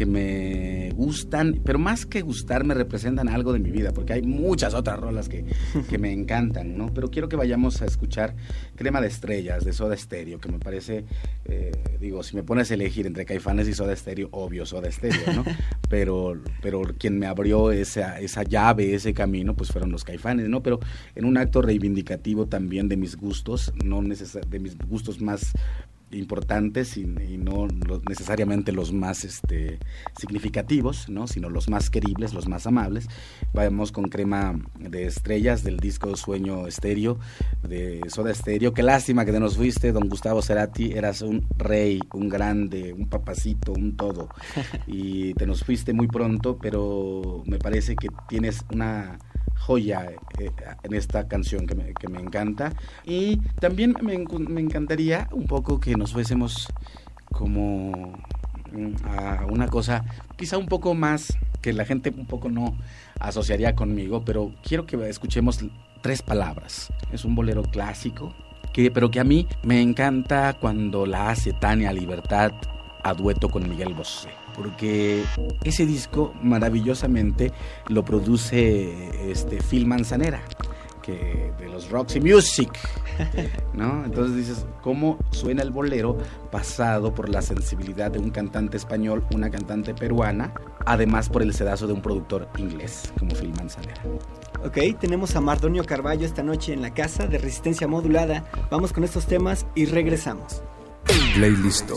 que 0.00 0.06
me 0.06 0.92
gustan, 0.94 1.60
pero 1.62 1.78
más 1.78 2.06
que 2.06 2.22
gustar 2.22 2.64
me 2.64 2.72
representan 2.72 3.28
algo 3.28 3.52
de 3.52 3.58
mi 3.58 3.70
vida, 3.70 3.92
porque 3.92 4.14
hay 4.14 4.22
muchas 4.22 4.72
otras 4.72 4.98
rolas 4.98 5.28
que, 5.28 5.44
que 5.90 5.98
me 5.98 6.10
encantan, 6.10 6.78
¿no? 6.78 6.90
Pero 6.94 7.10
quiero 7.10 7.28
que 7.28 7.36
vayamos 7.36 7.82
a 7.82 7.84
escuchar 7.84 8.34
Crema 8.76 9.02
de 9.02 9.08
Estrellas 9.08 9.62
de 9.62 9.74
Soda 9.74 9.94
Stereo, 9.98 10.40
que 10.40 10.50
me 10.50 10.58
parece, 10.58 11.04
eh, 11.44 11.70
digo, 12.00 12.22
si 12.22 12.34
me 12.34 12.42
pones 12.42 12.70
a 12.70 12.74
elegir 12.74 13.06
entre 13.06 13.26
Caifanes 13.26 13.68
y 13.68 13.74
Soda 13.74 13.94
Stereo, 13.94 14.30
obvio 14.32 14.64
Soda 14.64 14.90
Stereo, 14.90 15.34
¿no? 15.34 15.44
pero, 15.90 16.32
pero 16.62 16.80
quien 16.96 17.18
me 17.18 17.26
abrió 17.26 17.70
esa, 17.70 18.20
esa 18.20 18.42
llave, 18.42 18.94
ese 18.94 19.12
camino, 19.12 19.54
pues 19.54 19.70
fueron 19.70 19.92
los 19.92 20.04
Caifanes, 20.04 20.48
¿no? 20.48 20.62
Pero 20.62 20.80
en 21.14 21.26
un 21.26 21.36
acto 21.36 21.60
reivindicativo 21.60 22.46
también 22.46 22.88
de 22.88 22.96
mis 22.96 23.16
gustos, 23.16 23.70
no 23.84 24.00
de 24.00 24.58
mis 24.60 24.78
gustos 24.78 25.20
más 25.20 25.52
importantes 26.12 26.96
y, 26.96 27.02
y 27.02 27.38
no 27.38 27.66
los, 27.86 28.02
necesariamente 28.08 28.72
los 28.72 28.92
más 28.92 29.24
este, 29.24 29.78
significativos, 30.18 31.08
¿no? 31.08 31.26
sino 31.26 31.48
los 31.48 31.68
más 31.68 31.90
queribles, 31.90 32.34
los 32.34 32.48
más 32.48 32.66
amables. 32.66 33.08
Vamos 33.52 33.92
con 33.92 34.04
crema 34.04 34.58
de 34.78 35.06
estrellas 35.06 35.62
del 35.62 35.78
disco 35.78 36.16
Sueño 36.16 36.66
Estéreo 36.66 37.18
de 37.62 38.00
Soda 38.08 38.32
Estéreo. 38.32 38.74
Qué 38.74 38.82
lástima 38.82 39.24
que 39.24 39.32
te 39.32 39.40
nos 39.40 39.56
fuiste, 39.56 39.92
don 39.92 40.08
Gustavo 40.08 40.42
Cerati. 40.42 40.92
Eras 40.92 41.22
un 41.22 41.46
rey, 41.56 42.00
un 42.12 42.28
grande, 42.28 42.92
un 42.92 43.08
papacito, 43.08 43.72
un 43.72 43.96
todo. 43.96 44.28
Y 44.86 45.34
te 45.34 45.46
nos 45.46 45.62
fuiste 45.62 45.92
muy 45.92 46.08
pronto, 46.08 46.58
pero 46.60 47.42
me 47.46 47.58
parece 47.58 47.94
que 47.94 48.08
tienes 48.28 48.64
una 48.72 49.18
joya 49.60 50.10
eh, 50.38 50.50
en 50.82 50.94
esta 50.94 51.28
canción 51.28 51.66
que 51.66 51.74
me, 51.74 51.92
que 51.94 52.08
me, 52.08 52.18
encanta. 52.18 52.72
Y 53.04 53.36
también 53.60 53.94
me, 54.02 54.18
me, 54.48 54.60
encantaría 54.60 55.28
un 55.32 55.46
poco 55.46 55.78
que 55.78 55.94
nos 55.96 56.12
fuésemos 56.12 56.68
como 57.30 58.18
a 59.04 59.46
una 59.46 59.66
cosa 59.66 60.04
quizá 60.36 60.56
un 60.56 60.66
poco 60.66 60.94
más 60.94 61.36
que 61.60 61.72
la 61.72 61.84
gente 61.84 62.10
un 62.16 62.26
poco 62.26 62.48
no 62.48 62.76
asociaría 63.18 63.74
conmigo, 63.74 64.24
pero 64.24 64.52
quiero 64.62 64.86
que 64.86 64.96
escuchemos 65.08 65.60
tres 66.00 66.22
palabras. 66.22 66.92
Es 67.12 67.24
un 67.24 67.34
bolero 67.34 67.62
clásico, 67.62 68.34
que, 68.72 68.90
pero 68.90 69.10
que 69.10 69.20
a 69.20 69.24
mí 69.24 69.46
me 69.62 69.82
encanta 69.82 70.56
cuando 70.58 71.04
la 71.04 71.30
hace 71.30 71.52
Tania 71.52 71.92
Libertad 71.92 72.52
a 73.02 73.14
dueto 73.14 73.50
con 73.50 73.68
Miguel 73.68 73.94
Bosé 73.94 74.39
porque 74.56 75.24
ese 75.64 75.86
disco 75.86 76.32
maravillosamente 76.42 77.52
lo 77.88 78.04
produce 78.04 79.30
este 79.30 79.58
Phil 79.62 79.86
Manzanera 79.86 80.42
que 81.02 81.52
de 81.58 81.68
los 81.68 81.90
Roxy 81.90 82.20
Music, 82.20 82.70
¿no? 83.74 84.04
Entonces 84.04 84.36
dices, 84.36 84.66
¿cómo 84.82 85.18
suena 85.30 85.62
el 85.62 85.70
bolero 85.70 86.16
pasado 86.50 87.14
por 87.14 87.28
la 87.28 87.42
sensibilidad 87.42 88.10
de 88.10 88.18
un 88.18 88.30
cantante 88.30 88.76
español, 88.76 89.24
una 89.32 89.50
cantante 89.50 89.94
peruana, 89.94 90.52
además 90.84 91.28
por 91.28 91.42
el 91.42 91.54
sedazo 91.54 91.86
de 91.86 91.94
un 91.94 92.02
productor 92.02 92.48
inglés 92.58 93.12
como 93.18 93.34
Phil 93.34 93.52
Manzanera? 93.56 94.02
Ok, 94.64 94.78
tenemos 95.00 95.36
a 95.36 95.40
Mardonio 95.40 95.84
Carballo 95.84 96.26
esta 96.26 96.42
noche 96.42 96.72
en 96.72 96.82
la 96.82 96.92
casa 96.92 97.26
de 97.26 97.38
Resistencia 97.38 97.88
Modulada. 97.88 98.44
Vamos 98.70 98.92
con 98.92 99.04
estos 99.04 99.26
temas 99.26 99.66
y 99.74 99.86
regresamos. 99.86 100.62
Playlist. 101.34 101.90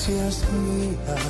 Ansias 0.00 0.42
mías 0.50 1.29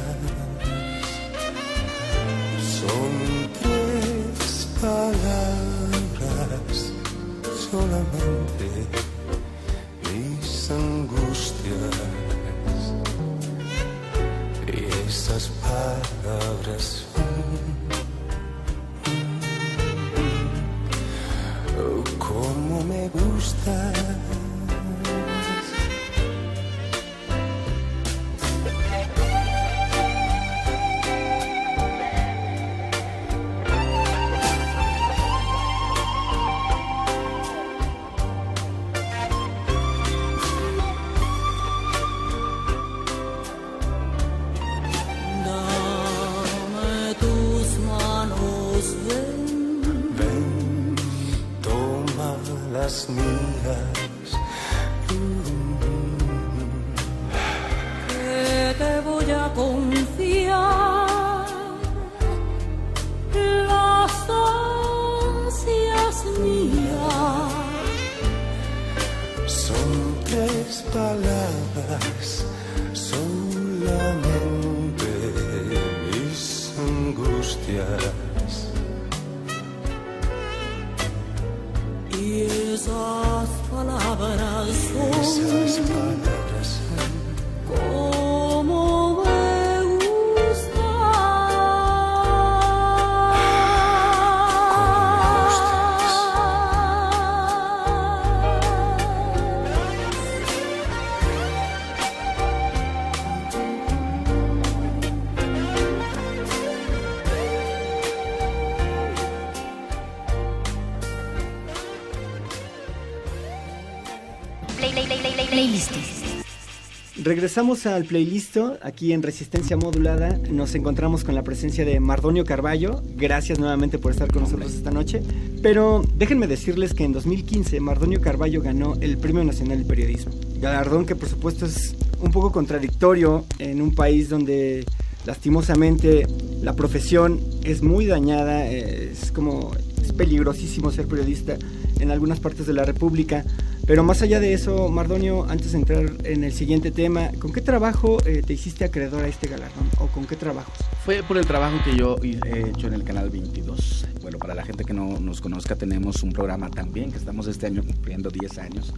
Regresamos 117.30 117.86
al 117.86 118.06
playlist 118.06 118.56
aquí 118.82 119.12
en 119.12 119.22
Resistencia 119.22 119.76
Modulada. 119.76 120.36
Nos 120.50 120.74
encontramos 120.74 121.22
con 121.22 121.36
la 121.36 121.44
presencia 121.44 121.84
de 121.84 122.00
Mardonio 122.00 122.44
Carballo. 122.44 123.04
Gracias 123.14 123.60
nuevamente 123.60 124.00
por 124.00 124.10
estar 124.10 124.26
con 124.32 124.42
nosotros 124.42 124.74
esta 124.74 124.90
noche. 124.90 125.22
Pero 125.62 126.02
déjenme 126.16 126.48
decirles 126.48 126.92
que 126.92 127.04
en 127.04 127.12
2015 127.12 127.78
Mardonio 127.78 128.20
Carballo 128.20 128.60
ganó 128.62 128.96
el 129.00 129.16
Premio 129.16 129.44
Nacional 129.44 129.78
de 129.78 129.84
Periodismo. 129.84 130.32
Galardón 130.56 131.06
que 131.06 131.14
por 131.14 131.28
supuesto 131.28 131.66
es 131.66 131.94
un 132.20 132.32
poco 132.32 132.50
contradictorio 132.50 133.44
en 133.60 133.80
un 133.80 133.94
país 133.94 134.28
donde 134.28 134.84
lastimosamente 135.24 136.26
la 136.62 136.74
profesión 136.74 137.40
es 137.62 137.80
muy 137.80 138.06
dañada. 138.06 138.66
eh, 138.66 139.12
Es 139.12 139.30
como 139.30 139.70
es 140.02 140.12
peligrosísimo 140.12 140.90
ser 140.90 141.06
periodista 141.06 141.56
en 142.00 142.10
algunas 142.10 142.40
partes 142.40 142.66
de 142.66 142.72
la 142.72 142.84
República. 142.84 143.44
Pero 143.90 144.04
más 144.04 144.22
allá 144.22 144.38
de 144.38 144.52
eso, 144.52 144.88
Mardonio, 144.88 145.46
antes 145.50 145.72
de 145.72 145.78
entrar 145.78 146.12
en 146.22 146.44
el 146.44 146.52
siguiente 146.52 146.92
tema, 146.92 147.32
¿con 147.40 147.52
qué 147.52 147.60
trabajo 147.60 148.18
eh, 148.24 148.40
te 148.46 148.52
hiciste 148.52 148.84
acreedor 148.84 149.24
a 149.24 149.26
este 149.26 149.48
galardón? 149.48 149.90
¿O 149.98 150.06
con 150.06 150.28
qué 150.28 150.36
trabajos? 150.36 150.72
Fue 151.04 151.24
por 151.24 151.36
el 151.36 151.44
trabajo 151.44 151.76
que 151.84 151.96
yo 151.96 152.16
he 152.22 152.70
hecho 152.70 152.86
en 152.86 152.94
el 152.94 153.02
canal 153.02 153.30
22. 153.30 154.06
Bueno, 154.22 154.38
para 154.38 154.54
la 154.54 154.64
gente 154.64 154.84
que 154.84 154.94
no 154.94 155.18
nos 155.18 155.40
conozca, 155.40 155.74
tenemos 155.74 156.22
un 156.22 156.30
programa 156.30 156.70
también 156.70 157.10
que 157.10 157.18
estamos 157.18 157.48
este 157.48 157.66
año 157.66 157.82
cumpliendo 157.82 158.30
10 158.30 158.58
años 158.58 158.94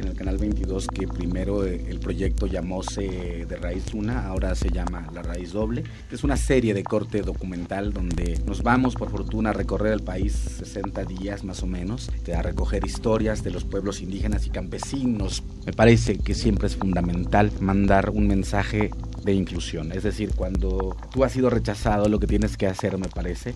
en 0.00 0.08
el 0.08 0.14
canal 0.14 0.38
22, 0.38 0.88
que 0.88 1.06
primero 1.06 1.64
eh, 1.64 1.84
el 1.88 2.00
proyecto 2.00 2.46
llamóse 2.46 3.46
De 3.46 3.56
Raíz 3.56 3.92
Luna, 3.92 4.26
ahora 4.26 4.54
se 4.54 4.70
llama 4.70 5.06
La 5.14 5.22
Raíz 5.22 5.52
Doble. 5.52 5.84
Es 6.10 6.24
una 6.24 6.36
serie 6.36 6.74
de 6.74 6.82
corte 6.82 7.22
documental 7.22 7.92
donde 7.92 8.40
nos 8.46 8.62
vamos, 8.62 8.94
por 8.94 9.10
fortuna, 9.10 9.50
a 9.50 9.52
recorrer 9.52 9.92
el 9.92 10.02
país 10.02 10.32
60 10.32 11.04
días 11.04 11.44
más 11.44 11.62
o 11.62 11.66
menos, 11.66 12.10
a 12.34 12.42
recoger 12.42 12.84
historias 12.84 13.44
de 13.44 13.50
los 13.50 13.64
pueblos 13.64 14.00
indígenas 14.00 14.46
y 14.46 14.50
campesinos. 14.50 15.42
Me 15.66 15.72
parece 15.72 16.18
que 16.18 16.34
siempre 16.34 16.68
es 16.68 16.76
fundamental 16.76 17.52
mandar 17.60 18.10
un 18.10 18.26
mensaje 18.26 18.90
de 19.24 19.34
inclusión. 19.34 19.92
Es 19.92 20.02
decir, 20.02 20.32
cuando 20.34 20.96
tú 21.12 21.24
has 21.24 21.32
sido 21.32 21.50
rechazado, 21.50 22.08
lo 22.08 22.18
que 22.18 22.26
tienes 22.26 22.56
que 22.56 22.66
hacer, 22.66 22.96
me 22.96 23.08
parece, 23.08 23.54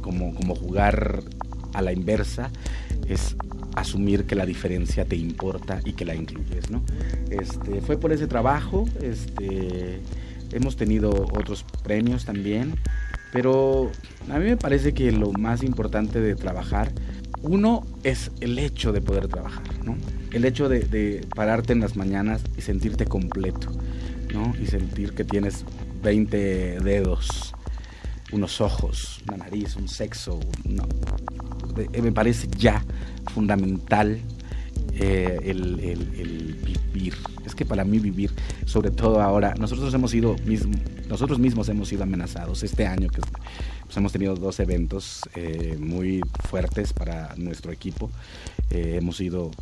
como, 0.00 0.34
como 0.34 0.54
jugar 0.54 1.22
a 1.74 1.82
la 1.82 1.92
inversa, 1.92 2.50
es 3.06 3.36
asumir 3.76 4.24
que 4.24 4.34
la 4.34 4.46
diferencia 4.46 5.04
te 5.04 5.16
importa 5.16 5.80
y 5.84 5.92
que 5.92 6.04
la 6.04 6.14
incluyes, 6.14 6.70
¿no? 6.70 6.82
Este, 7.30 7.80
fue 7.80 7.98
por 7.98 8.12
ese 8.12 8.26
trabajo, 8.26 8.84
este, 9.02 10.00
hemos 10.52 10.76
tenido 10.76 11.10
otros 11.10 11.64
premios 11.82 12.24
también, 12.24 12.74
pero 13.32 13.90
a 14.30 14.38
mí 14.38 14.44
me 14.44 14.56
parece 14.56 14.94
que 14.94 15.10
lo 15.10 15.32
más 15.32 15.62
importante 15.62 16.20
de 16.20 16.36
trabajar, 16.36 16.92
uno 17.42 17.84
es 18.04 18.30
el 18.40 18.58
hecho 18.58 18.92
de 18.92 19.00
poder 19.00 19.28
trabajar, 19.28 19.84
¿no? 19.84 19.96
El 20.32 20.44
hecho 20.44 20.68
de, 20.68 21.26
pararte 21.34 21.72
en 21.72 21.80
las 21.80 21.96
mañanas 21.96 22.42
y 22.56 22.62
sentirte 22.62 23.06
completo, 23.06 23.70
¿no? 24.32 24.54
Y 24.62 24.66
sentir 24.66 25.12
que 25.12 25.24
tienes 25.24 25.64
20 26.02 26.80
dedos, 26.80 27.54
unos 28.34 28.60
ojos, 28.60 29.20
una 29.28 29.38
nariz, 29.38 29.76
un 29.76 29.88
sexo, 29.88 30.40
no. 30.64 30.86
Eh, 31.92 32.02
me 32.02 32.12
parece 32.12 32.48
ya 32.58 32.84
fundamental 33.32 34.20
eh, 34.94 35.38
el, 35.44 36.58
vivir. 36.92 37.14
Es 37.46 37.54
que 37.54 37.64
para 37.64 37.84
mí 37.84 37.98
vivir, 37.98 38.32
sobre 38.66 38.90
todo 38.90 39.20
ahora, 39.20 39.54
nosotros 39.58 39.92
hemos 39.94 40.10
sido 40.10 40.36
mismo, 40.44 40.74
nosotros 41.08 41.38
mismos 41.38 41.68
hemos 41.68 41.88
sido 41.88 42.02
amenazados 42.02 42.62
este 42.62 42.86
año 42.86 43.08
que 43.08 43.20
pues, 43.84 43.96
hemos 43.96 44.12
tenido 44.12 44.34
dos 44.34 44.60
eventos 44.60 45.20
eh, 45.34 45.76
muy 45.78 46.20
fuertes 46.48 46.92
para 46.92 47.34
nuestro 47.36 47.72
equipo. 47.72 48.10
Hemos 48.70 49.18
sido 49.18 49.52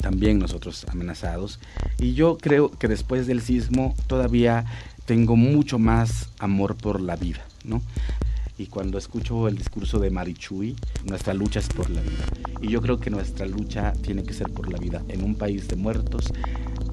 también 0.00 0.38
nosotros 0.38 0.84
amenazados. 0.88 1.58
Y 1.98 2.14
yo 2.14 2.36
creo 2.38 2.70
que 2.70 2.88
después 2.88 3.26
del 3.26 3.40
sismo 3.40 3.94
todavía 4.06 4.66
tengo 5.06 5.36
mucho 5.36 5.78
más 5.78 6.28
amor 6.38 6.76
por 6.76 7.00
la 7.00 7.16
vida, 7.16 7.40
¿no? 7.64 7.82
Y 8.56 8.66
cuando 8.66 8.98
escucho 8.98 9.48
el 9.48 9.58
discurso 9.58 9.98
de 9.98 10.10
Marichuy, 10.10 10.76
nuestra 11.04 11.34
lucha 11.34 11.58
es 11.58 11.68
por 11.68 11.90
la 11.90 12.00
vida. 12.00 12.24
Y 12.62 12.68
yo 12.68 12.80
creo 12.80 13.00
que 13.00 13.10
nuestra 13.10 13.46
lucha 13.46 13.92
tiene 13.94 14.22
que 14.22 14.32
ser 14.32 14.50
por 14.52 14.70
la 14.70 14.78
vida. 14.78 15.02
En 15.08 15.24
un 15.24 15.34
país 15.34 15.66
de 15.66 15.74
muertos 15.74 16.32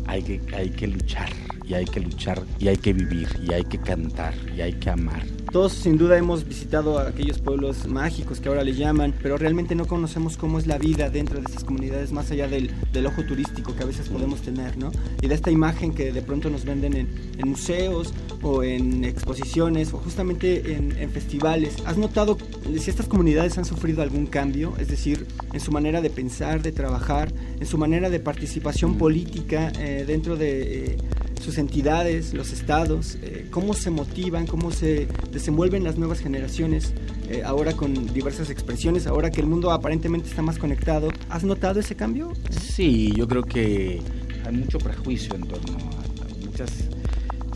hay 0.07 0.23
que, 0.23 0.41
hay 0.55 0.71
que 0.71 0.87
luchar. 0.87 1.29
Y 1.71 1.73
hay 1.73 1.85
que 1.85 2.01
luchar 2.01 2.43
y 2.59 2.67
hay 2.67 2.75
que 2.75 2.91
vivir 2.91 3.29
y 3.47 3.53
hay 3.53 3.63
que 3.63 3.77
cantar 3.77 4.33
y 4.55 4.59
hay 4.59 4.73
que 4.73 4.89
amar. 4.89 5.25
Todos 5.53 5.71
sin 5.71 5.97
duda 5.97 6.17
hemos 6.17 6.45
visitado 6.45 6.99
aquellos 6.99 7.39
pueblos 7.39 7.87
mágicos 7.87 8.41
que 8.41 8.49
ahora 8.49 8.63
le 8.63 8.73
llaman, 8.73 9.13
pero 9.21 9.37
realmente 9.37 9.73
no 9.73 9.85
conocemos 9.85 10.35
cómo 10.35 10.59
es 10.59 10.67
la 10.67 10.77
vida 10.77 11.09
dentro 11.09 11.39
de 11.39 11.45
estas 11.45 11.63
comunidades 11.63 12.11
más 12.11 12.29
allá 12.31 12.49
del, 12.49 12.71
del 12.91 13.05
ojo 13.05 13.23
turístico 13.23 13.73
que 13.73 13.83
a 13.83 13.85
veces 13.85 14.09
podemos 14.09 14.41
tener, 14.41 14.77
¿no? 14.77 14.91
Y 15.21 15.27
de 15.27 15.35
esta 15.35 15.49
imagen 15.49 15.93
que 15.93 16.11
de 16.11 16.21
pronto 16.21 16.49
nos 16.49 16.65
venden 16.65 16.93
en, 16.93 17.07
en 17.37 17.49
museos 17.49 18.13
o 18.41 18.63
en 18.63 19.05
exposiciones 19.05 19.93
o 19.93 19.97
justamente 19.97 20.73
en, 20.73 20.97
en, 20.97 21.09
festivales. 21.09 21.75
¿Has 21.85 21.97
notado 21.97 22.37
si 22.77 22.89
estas 22.89 23.07
comunidades 23.07 23.57
han 23.57 23.65
sufrido 23.65 24.01
algún 24.01 24.25
cambio? 24.25 24.73
Es 24.77 24.89
decir, 24.89 25.25
en 25.53 25.59
su 25.59 25.71
manera 25.71 26.01
de 26.01 26.09
pensar, 26.09 26.61
de 26.61 26.71
trabajar, 26.71 27.31
en 27.59 27.65
su 27.65 27.77
manera 27.77 28.09
de 28.09 28.19
participación 28.19 28.97
política 28.97 29.71
eh, 29.79 30.03
dentro 30.05 30.35
de... 30.35 30.85
Eh, 30.85 30.97
sus 31.41 31.57
entidades, 31.61 32.33
los 32.33 32.51
estados, 32.51 33.17
eh, 33.21 33.47
cómo 33.49 33.73
se 33.73 33.89
motivan, 33.89 34.47
cómo 34.47 34.71
se 34.71 35.07
desenvuelven 35.31 35.83
las 35.83 35.97
nuevas 35.97 36.19
generaciones, 36.19 36.93
eh, 37.29 37.43
ahora 37.45 37.73
con 37.73 38.13
diversas 38.13 38.49
expresiones, 38.49 39.07
ahora 39.07 39.31
que 39.31 39.41
el 39.41 39.47
mundo 39.47 39.71
aparentemente 39.71 40.29
está 40.29 40.41
más 40.41 40.57
conectado. 40.57 41.09
¿Has 41.29 41.43
notado 41.43 41.79
ese 41.79 41.95
cambio? 41.95 42.33
Sí, 42.49 43.13
yo 43.15 43.27
creo 43.27 43.43
que 43.43 44.01
hay 44.45 44.55
mucho 44.55 44.77
prejuicio 44.79 45.35
en 45.35 45.43
torno 45.43 45.77
a 45.77 46.45
muchas 46.45 46.71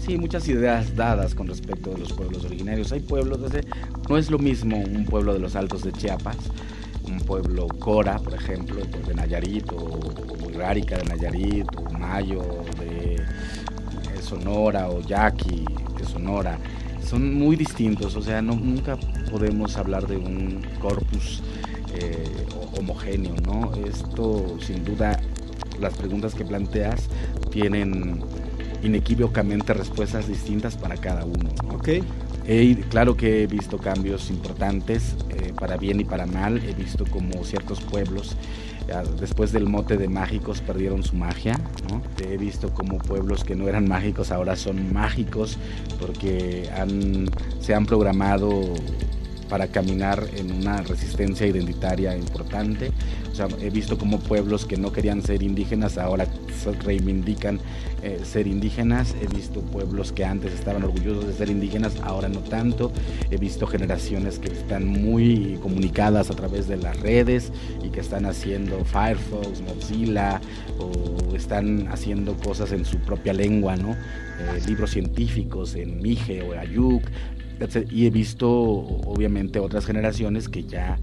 sí, 0.06 0.18
muchas 0.18 0.48
ideas 0.48 0.96
dadas 0.96 1.34
con 1.34 1.48
respecto 1.48 1.92
de 1.92 1.98
los 1.98 2.14
pueblos 2.14 2.46
originarios. 2.46 2.92
Hay 2.92 3.00
pueblos, 3.00 3.40
no 4.08 4.18
es 4.18 4.30
lo 4.30 4.38
mismo 4.38 4.78
un 4.78 5.06
pueblo 5.06 5.34
de 5.34 5.40
los 5.40 5.56
Altos 5.56 5.84
de 5.84 5.92
Chiapas, 5.92 6.38
un 7.08 7.20
pueblo 7.20 7.68
Cora, 7.80 8.20
por 8.20 8.36
ejemplo, 8.36 8.82
de 8.86 9.14
Nayarit, 9.14 9.72
o 9.72 10.00
Rárica 10.54 10.98
de 10.98 11.06
Nayarit, 11.06 11.68
o 11.76 11.92
Mayo 11.98 12.44
de 12.80 13.25
Sonora 14.26 14.90
o 14.90 15.02
Yaqui 15.02 15.64
de 15.98 16.06
Sonora 16.06 16.58
son 17.06 17.36
muy 17.36 17.56
distintos, 17.56 18.16
o 18.16 18.22
sea, 18.22 18.42
no, 18.42 18.56
nunca 18.56 18.98
podemos 19.30 19.78
hablar 19.78 20.08
de 20.08 20.18
un 20.18 20.66
corpus 20.80 21.44
eh, 21.94 22.46
homogéneo, 22.78 23.36
¿no? 23.46 23.72
Esto, 23.86 24.58
sin 24.60 24.84
duda, 24.84 25.20
las 25.80 25.94
preguntas 25.94 26.34
que 26.34 26.44
planteas 26.44 27.08
tienen 27.52 28.24
inequívocamente 28.84 29.74
respuestas 29.74 30.28
distintas 30.28 30.76
para 30.76 30.98
cada 30.98 31.26
uno. 31.26 31.52
He, 32.48 32.76
claro 32.90 33.18
que 33.18 33.44
he 33.44 33.48
visto 33.48 33.78
cambios 33.78 34.30
importantes, 34.30 35.16
eh, 35.30 35.54
para 35.60 35.78
bien 35.78 36.00
y 36.00 36.06
para 36.06 36.26
mal. 36.26 36.62
He 36.64 36.74
visto 36.74 37.06
como 37.06 37.44
ciertos 37.44 37.82
pueblos 37.82 38.36
después 39.20 39.52
del 39.52 39.68
mote 39.68 39.98
de 39.98 40.08
mágicos 40.08 40.62
perdieron 40.62 41.04
su 41.04 41.16
magia. 41.16 41.60
He 42.24 42.38
visto 42.38 42.74
como 42.74 42.98
pueblos 42.98 43.44
que 43.44 43.56
no 43.56 43.68
eran 43.68 43.88
mágicos 43.88 44.32
ahora 44.32 44.56
son 44.56 44.94
mágicos 44.94 45.58
porque 46.00 46.70
se 47.60 47.74
han 47.74 47.86
programado 47.86 48.74
para 49.50 49.68
caminar 49.68 50.28
en 50.36 50.52
una 50.52 50.82
resistencia 50.82 51.46
identitaria 51.46 52.16
importante. 52.16 52.92
O 53.32 53.36
sea, 53.36 53.48
he 53.62 53.70
visto 53.70 53.98
como 53.98 54.20
pueblos 54.20 54.66
que 54.66 54.78
no 54.78 54.92
querían 54.92 55.22
ser 55.22 55.44
indígenas 55.44 55.98
ahora 55.98 56.28
reivindican 56.74 57.60
eh, 58.02 58.20
ser 58.24 58.48
indígenas. 58.48 59.16
He 59.22 59.28
visto 59.28 59.62
pueblos 59.62 60.12
que 60.12 60.26
antes 60.26 60.54
estaban 60.54 60.84
orgullosos 60.84 61.28
de 61.28 61.34
ser 61.34 61.50
indígenas, 61.50 61.96
ahora 62.04 62.30
no 62.30 62.40
tanto. 62.40 62.92
He 63.32 63.38
visto 63.38 63.68
generaciones 63.68 64.40
que 64.40 64.52
están 64.52 64.88
muy 64.88 65.60
comunicadas 65.62 66.30
a 66.30 66.36
través 66.36 66.68
de 66.68 66.78
las 66.78 67.00
redes 67.00 67.52
y 67.84 67.90
que 67.90 68.00
están 68.00 68.26
haciendo 68.26 68.84
Firefox, 68.86 69.62
Mozilla 69.62 70.42
o 70.80 71.36
están 71.36 71.88
haciendo 71.90 72.36
cosas 72.36 72.72
en 72.72 72.86
su 72.86 72.98
propia 73.00 73.34
lengua, 73.34 73.76
¿no? 73.76 73.92
Eh, 73.92 74.62
libros 74.68 74.92
científicos 74.92 75.76
en 75.76 76.02
Mije 76.02 76.42
o 76.42 76.60
Ayuk, 76.60 77.04
y 77.90 78.06
he 78.06 78.10
visto 78.10 78.50
obviamente 78.50 79.60
otras 79.60 79.86
generaciones 79.86 80.50
que 80.50 80.64
ya 80.64 80.98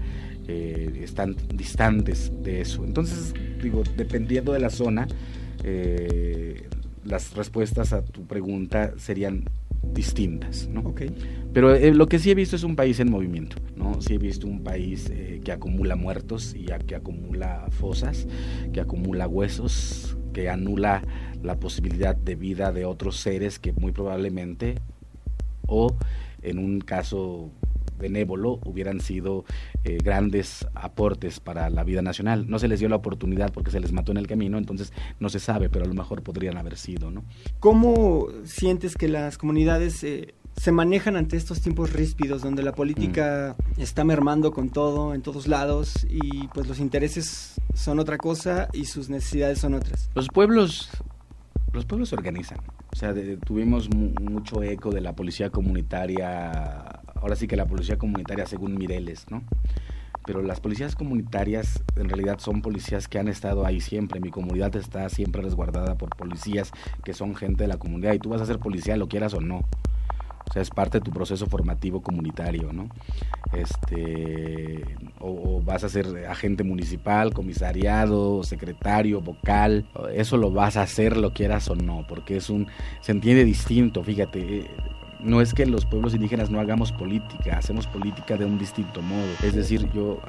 eh, 0.47 1.01
están 1.03 1.35
distantes 1.53 2.31
de 2.43 2.61
eso. 2.61 2.83
Entonces, 2.85 3.33
digo, 3.61 3.83
dependiendo 3.97 4.53
de 4.53 4.59
la 4.59 4.69
zona, 4.69 5.07
eh, 5.63 6.67
las 7.05 7.33
respuestas 7.35 7.93
a 7.93 8.03
tu 8.03 8.25
pregunta 8.25 8.93
serían 8.97 9.45
distintas, 9.91 10.67
¿no? 10.69 10.81
Okay. 10.81 11.11
Pero 11.53 11.75
eh, 11.75 11.93
lo 11.93 12.07
que 12.07 12.19
sí 12.19 12.31
he 12.31 12.35
visto 12.35 12.55
es 12.55 12.63
un 12.63 12.75
país 12.75 12.99
en 12.99 13.11
movimiento, 13.11 13.57
¿no? 13.75 14.01
Sí 14.01 14.15
he 14.15 14.17
visto 14.17 14.47
un 14.47 14.63
país 14.63 15.09
eh, 15.11 15.41
que 15.43 15.51
acumula 15.51 15.95
muertos 15.95 16.55
y 16.55 16.71
a, 16.71 16.79
que 16.79 16.95
acumula 16.95 17.67
fosas, 17.69 18.27
que 18.71 18.79
acumula 18.79 19.27
huesos, 19.27 20.17
que 20.33 20.49
anula 20.49 21.03
la 21.43 21.59
posibilidad 21.59 22.15
de 22.15 22.35
vida 22.35 22.71
de 22.71 22.85
otros 22.85 23.17
seres 23.17 23.59
que 23.59 23.73
muy 23.73 23.91
probablemente 23.91 24.75
o 25.67 25.95
en 26.43 26.59
un 26.59 26.81
caso 26.81 27.51
benévolo 27.97 28.59
hubieran 28.65 28.99
sido 28.99 29.45
eh, 29.83 29.97
grandes 30.03 30.67
aportes 30.75 31.39
para 31.39 31.69
la 31.69 31.83
vida 31.83 32.01
nacional. 32.01 32.49
No 32.49 32.59
se 32.59 32.67
les 32.67 32.79
dio 32.79 32.89
la 32.89 32.97
oportunidad 32.97 33.51
porque 33.51 33.71
se 33.71 33.79
les 33.79 33.91
mató 33.91 34.11
en 34.11 34.17
el 34.17 34.27
camino, 34.27 34.57
entonces 34.57 34.91
no 35.19 35.29
se 35.29 35.39
sabe, 35.39 35.69
pero 35.69 35.85
a 35.85 35.87
lo 35.87 35.93
mejor 35.93 36.21
podrían 36.21 36.57
haber 36.57 36.77
sido, 36.77 37.11
¿no? 37.11 37.23
¿Cómo 37.59 38.27
sientes 38.43 38.95
que 38.95 39.07
las 39.07 39.37
comunidades 39.37 40.03
eh, 40.03 40.33
se 40.57 40.71
manejan 40.71 41.15
ante 41.15 41.37
estos 41.37 41.61
tiempos 41.61 41.93
ríspidos 41.93 42.41
donde 42.41 42.61
la 42.61 42.73
política 42.73 43.55
mm. 43.77 43.81
está 43.81 44.03
mermando 44.03 44.51
con 44.51 44.69
todo 44.69 45.13
en 45.13 45.21
todos 45.21 45.47
lados 45.47 46.05
y 46.09 46.47
pues 46.49 46.67
los 46.67 46.79
intereses 46.79 47.59
son 47.73 47.99
otra 47.99 48.17
cosa 48.17 48.69
y 48.73 48.85
sus 48.85 49.09
necesidades 49.09 49.59
son 49.59 49.73
otras? 49.73 50.09
Los 50.13 50.27
pueblos 50.27 50.89
los 51.73 51.85
pueblos 51.85 52.09
se 52.09 52.15
organizan. 52.15 52.59
O 52.93 52.95
sea, 52.95 53.11
de, 53.13 53.37
tuvimos 53.37 53.89
mucho 53.93 54.63
eco 54.63 54.91
de 54.91 55.01
la 55.01 55.15
policía 55.15 55.49
comunitaria 55.49 57.01
ahora 57.23 57.37
sí 57.37 57.47
que 57.47 57.55
la 57.55 57.65
policía 57.65 57.97
comunitaria 57.97 58.45
según 58.45 58.77
Mireles, 58.77 59.25
¿no? 59.29 59.43
Pero 60.25 60.41
las 60.41 60.59
policías 60.59 60.95
comunitarias 60.95 61.81
en 61.95 62.09
realidad 62.09 62.39
son 62.39 62.61
policías 62.61 63.07
que 63.07 63.17
han 63.17 63.29
estado 63.29 63.65
ahí 63.65 63.79
siempre. 63.79 64.19
Mi 64.19 64.29
comunidad 64.29 64.75
está 64.75 65.09
siempre 65.09 65.41
resguardada 65.41 65.95
por 65.95 66.09
policías 66.15 66.71
que 67.03 67.13
son 67.13 67.35
gente 67.35 67.63
de 67.63 67.67
la 67.67 67.77
comunidad 67.77 68.13
y 68.13 68.19
tú 68.19 68.29
vas 68.29 68.41
a 68.41 68.45
ser 68.45 68.59
policía 68.59 68.97
lo 68.97 69.07
quieras 69.07 69.33
o 69.33 69.41
no. 69.41 69.63
O 70.49 70.53
sea, 70.53 70.61
es 70.61 70.69
parte 70.69 70.99
de 70.99 71.03
tu 71.03 71.11
proceso 71.11 71.47
formativo 71.47 72.01
comunitario, 72.01 72.71
¿no? 72.73 72.89
Este, 73.53 74.83
o, 75.19 75.29
o, 75.29 75.61
vas 75.61 75.83
a 75.83 75.89
ser 75.89 76.25
agente 76.27 76.63
municipal, 76.63 77.33
comisariado, 77.33 78.43
secretario, 78.43 79.21
vocal, 79.21 79.87
eso 80.13 80.37
lo 80.37 80.51
vas 80.51 80.77
a 80.77 80.83
hacer 80.83 81.17
lo 81.17 81.33
quieras 81.33 81.69
o 81.69 81.75
no, 81.75 82.05
porque 82.07 82.37
es 82.37 82.49
un, 82.49 82.67
se 83.01 83.11
entiende 83.11 83.45
distinto, 83.45 84.03
fíjate, 84.03 84.69
no 85.23 85.41
es 85.41 85.53
que 85.53 85.65
los 85.65 85.85
pueblos 85.85 86.13
indígenas 86.13 86.49
no 86.49 86.59
hagamos 86.59 86.91
política, 86.91 87.57
hacemos 87.57 87.87
política 87.87 88.37
de 88.37 88.45
un 88.45 88.57
distinto 88.57 89.01
modo. 89.01 89.25
Es 89.41 89.55
decir, 89.55 89.89
yo 89.93 90.19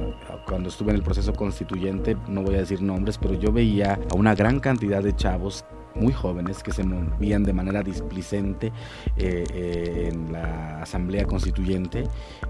cuando 0.46 0.68
estuve 0.68 0.90
en 0.90 0.96
el 0.96 1.02
proceso 1.02 1.32
constituyente, 1.32 2.16
no 2.28 2.42
voy 2.42 2.54
a 2.54 2.58
decir 2.58 2.80
nombres, 2.80 3.18
pero 3.18 3.34
yo 3.34 3.52
veía 3.52 3.98
a 4.10 4.14
una 4.14 4.34
gran 4.34 4.60
cantidad 4.60 5.02
de 5.02 5.14
chavos 5.14 5.64
muy 5.94 6.12
jóvenes 6.12 6.62
que 6.62 6.72
se 6.72 6.84
movían 6.84 7.44
de 7.44 7.52
manera 7.52 7.82
displicente 7.82 8.72
eh, 9.16 9.44
eh, 9.52 10.10
en 10.12 10.32
la 10.32 10.82
asamblea 10.82 11.24
constituyente 11.24 12.04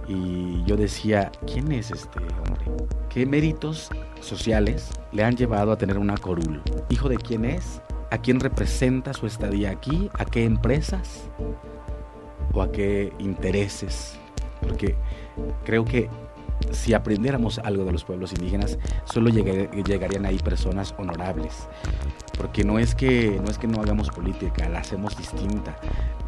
y 0.08 0.62
yo 0.64 0.76
decía, 0.76 1.30
¿quién 1.46 1.72
es 1.72 1.90
este 1.90 2.18
hombre? 2.18 2.86
¿Qué 3.08 3.26
méritos 3.26 3.90
sociales 4.20 4.90
le 5.12 5.24
han 5.24 5.36
llevado 5.36 5.72
a 5.72 5.78
tener 5.78 5.98
una 5.98 6.16
corul? 6.16 6.62
¿Hijo 6.88 7.08
de 7.08 7.16
quién 7.16 7.44
es? 7.44 7.80
¿A 8.10 8.18
quién 8.18 8.40
representa 8.40 9.12
su 9.12 9.26
estadía 9.26 9.70
aquí? 9.70 10.08
¿A 10.14 10.24
qué 10.24 10.44
empresas? 10.44 11.28
o 12.54 12.62
a 12.62 12.72
qué 12.72 13.12
intereses. 13.18 14.16
Porque 14.60 14.94
creo 15.64 15.84
que 15.84 16.08
si 16.70 16.94
aprendiéramos 16.94 17.58
algo 17.58 17.84
de 17.84 17.92
los 17.92 18.04
pueblos 18.04 18.32
indígenas, 18.32 18.78
solo 19.04 19.30
llegarían 19.30 20.26
ahí 20.26 20.38
personas 20.38 20.94
honorables. 20.98 21.68
Porque 22.38 22.64
no 22.64 22.80
es 22.80 22.94
que 22.94 23.40
no 23.42 23.48
es 23.48 23.58
que 23.58 23.68
no 23.68 23.80
hagamos 23.80 24.10
política, 24.10 24.68
la 24.68 24.80
hacemos 24.80 25.16
distinta. 25.16 25.76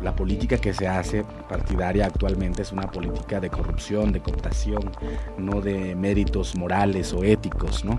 La 0.00 0.14
política 0.14 0.56
que 0.58 0.72
se 0.72 0.86
hace 0.86 1.24
partidaria 1.48 2.06
actualmente 2.06 2.62
es 2.62 2.70
una 2.70 2.88
política 2.90 3.40
de 3.40 3.50
corrupción, 3.50 4.12
de 4.12 4.20
cooptación, 4.20 4.92
no 5.36 5.60
de 5.60 5.96
méritos 5.96 6.54
morales 6.54 7.12
o 7.12 7.24
éticos, 7.24 7.84
¿no? 7.84 7.98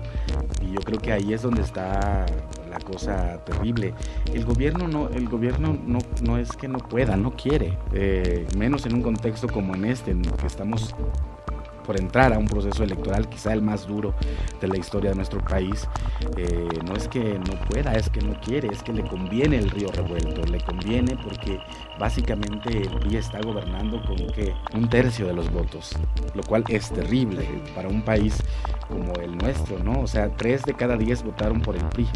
Y 0.62 0.72
yo 0.72 0.80
creo 0.80 0.98
que 0.98 1.12
ahí 1.12 1.34
es 1.34 1.42
donde 1.42 1.62
está 1.62 2.24
la 2.70 2.78
cosa 2.78 3.44
terrible. 3.44 3.94
El 4.32 4.44
gobierno 4.44 4.88
no, 4.88 5.08
el 5.08 5.28
gobierno 5.28 5.76
no, 5.86 5.98
no 6.22 6.38
es 6.38 6.52
que 6.52 6.68
no 6.68 6.78
pueda, 6.78 7.16
no 7.16 7.32
quiere, 7.32 7.76
eh, 7.92 8.46
menos 8.56 8.86
en 8.86 8.94
un 8.94 9.02
contexto 9.02 9.48
como 9.48 9.74
en 9.74 9.84
este, 9.84 10.12
en 10.12 10.22
que 10.22 10.46
estamos 10.46 10.94
por 11.88 11.98
entrar 11.98 12.34
a 12.34 12.38
un 12.38 12.44
proceso 12.44 12.84
electoral, 12.84 13.30
quizá 13.30 13.54
el 13.54 13.62
más 13.62 13.86
duro 13.86 14.12
de 14.60 14.68
la 14.68 14.76
historia 14.76 15.08
de 15.08 15.16
nuestro 15.16 15.42
país, 15.42 15.88
eh, 16.36 16.68
no 16.84 16.94
es 16.94 17.08
que 17.08 17.38
no 17.38 17.58
pueda, 17.66 17.94
es 17.94 18.10
que 18.10 18.20
no 18.20 18.38
quiere, 18.42 18.68
es 18.70 18.82
que 18.82 18.92
le 18.92 19.02
conviene 19.04 19.56
el 19.56 19.70
río 19.70 19.88
revuelto, 19.90 20.42
le 20.42 20.60
conviene 20.60 21.16
porque 21.16 21.58
básicamente 21.98 22.82
el 22.82 22.90
PRI 22.90 23.16
está 23.16 23.40
gobernando 23.40 24.02
con 24.04 24.18
que 24.18 24.52
un 24.74 24.90
tercio 24.90 25.28
de 25.28 25.32
los 25.32 25.50
votos, 25.50 25.96
lo 26.34 26.42
cual 26.42 26.62
es 26.68 26.90
terrible 26.90 27.48
para 27.74 27.88
un 27.88 28.02
país 28.02 28.36
como 28.86 29.14
el 29.14 29.38
nuestro, 29.38 29.78
¿no? 29.78 30.02
O 30.02 30.06
sea, 30.06 30.28
tres 30.36 30.64
de 30.64 30.74
cada 30.74 30.98
diez 30.98 31.22
votaron 31.22 31.62
por 31.62 31.74
el 31.74 31.84
PRI 31.84 32.06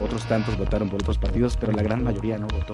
otros 0.00 0.24
tantos 0.26 0.56
votaron 0.58 0.88
por 0.88 1.00
otros 1.00 1.18
partidos, 1.18 1.56
pero 1.56 1.72
la 1.72 1.82
gran 1.82 2.02
mayoría 2.02 2.38
no 2.38 2.46
votó. 2.46 2.72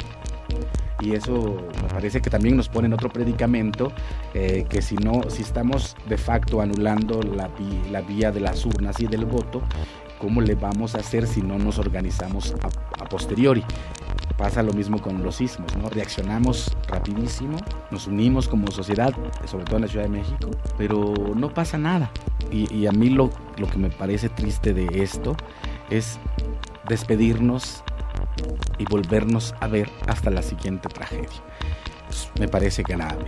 Y 1.00 1.14
eso 1.14 1.56
me 1.82 1.88
parece 1.88 2.22
que 2.22 2.30
también 2.30 2.56
nos 2.56 2.68
pone 2.68 2.86
en 2.86 2.94
otro 2.94 3.10
predicamento, 3.10 3.92
eh, 4.32 4.64
que 4.68 4.80
si 4.80 4.96
no, 4.96 5.28
si 5.28 5.42
estamos 5.42 5.94
de 6.08 6.16
facto 6.16 6.60
anulando 6.60 7.20
la, 7.22 7.50
la 7.90 8.00
vía 8.00 8.32
de 8.32 8.40
las 8.40 8.64
urnas 8.64 8.98
y 9.00 9.06
del 9.06 9.26
voto, 9.26 9.62
¿cómo 10.18 10.40
le 10.40 10.54
vamos 10.54 10.94
a 10.94 10.98
hacer 10.98 11.26
si 11.26 11.42
no 11.42 11.58
nos 11.58 11.78
organizamos 11.78 12.54
a, 12.62 13.02
a 13.02 13.08
posteriori? 13.08 13.62
Pasa 14.38 14.62
lo 14.62 14.72
mismo 14.72 15.00
con 15.00 15.22
los 15.22 15.36
sismos, 15.36 15.76
¿no? 15.76 15.88
Reaccionamos 15.88 16.74
rapidísimo, 16.88 17.58
nos 17.90 18.06
unimos 18.06 18.48
como 18.48 18.70
sociedad, 18.70 19.14
sobre 19.46 19.64
todo 19.64 19.76
en 19.76 19.82
la 19.82 19.88
Ciudad 19.88 20.04
de 20.04 20.10
México, 20.10 20.50
pero 20.76 21.14
no 21.34 21.52
pasa 21.52 21.78
nada. 21.78 22.10
Y, 22.50 22.72
y 22.74 22.86
a 22.86 22.92
mí 22.92 23.10
lo, 23.10 23.30
lo 23.58 23.66
que 23.66 23.78
me 23.78 23.90
parece 23.90 24.28
triste 24.28 24.72
de 24.72 24.86
esto 25.02 25.36
es 25.90 26.18
despedirnos 26.88 27.82
y 28.78 28.84
volvernos 28.84 29.54
a 29.60 29.68
ver 29.68 29.88
hasta 30.06 30.30
la 30.30 30.42
siguiente 30.42 30.88
tragedia. 30.88 31.28
Pues, 32.06 32.30
me 32.38 32.48
parece 32.48 32.82
grave. 32.82 33.26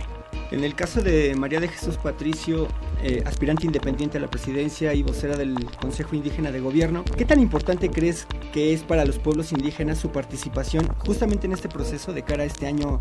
En 0.51 0.63
el 0.63 0.73
caso 0.73 1.01
de 1.03 1.35
María 1.35 1.59
de 1.59 1.67
Jesús 1.67 1.97
Patricio, 1.97 2.67
eh, 3.03 3.21
aspirante 3.25 3.67
independiente 3.67 4.17
a 4.17 4.21
la 4.21 4.27
presidencia 4.27 4.95
y 4.95 5.03
vocera 5.03 5.37
del 5.37 5.53
Consejo 5.79 6.15
Indígena 6.15 6.51
de 6.51 6.59
Gobierno, 6.59 7.03
¿qué 7.17 7.23
tan 7.23 7.39
importante 7.39 7.89
crees 7.91 8.25
que 8.51 8.73
es 8.73 8.81
para 8.81 9.05
los 9.05 9.19
pueblos 9.19 9.51
indígenas 9.51 9.99
su 9.99 10.11
participación 10.11 10.87
justamente 11.05 11.45
en 11.45 11.53
este 11.53 11.69
proceso 11.69 12.13
de 12.13 12.23
cara 12.23 12.43
a 12.43 12.45
este 12.47 12.65
año 12.65 12.99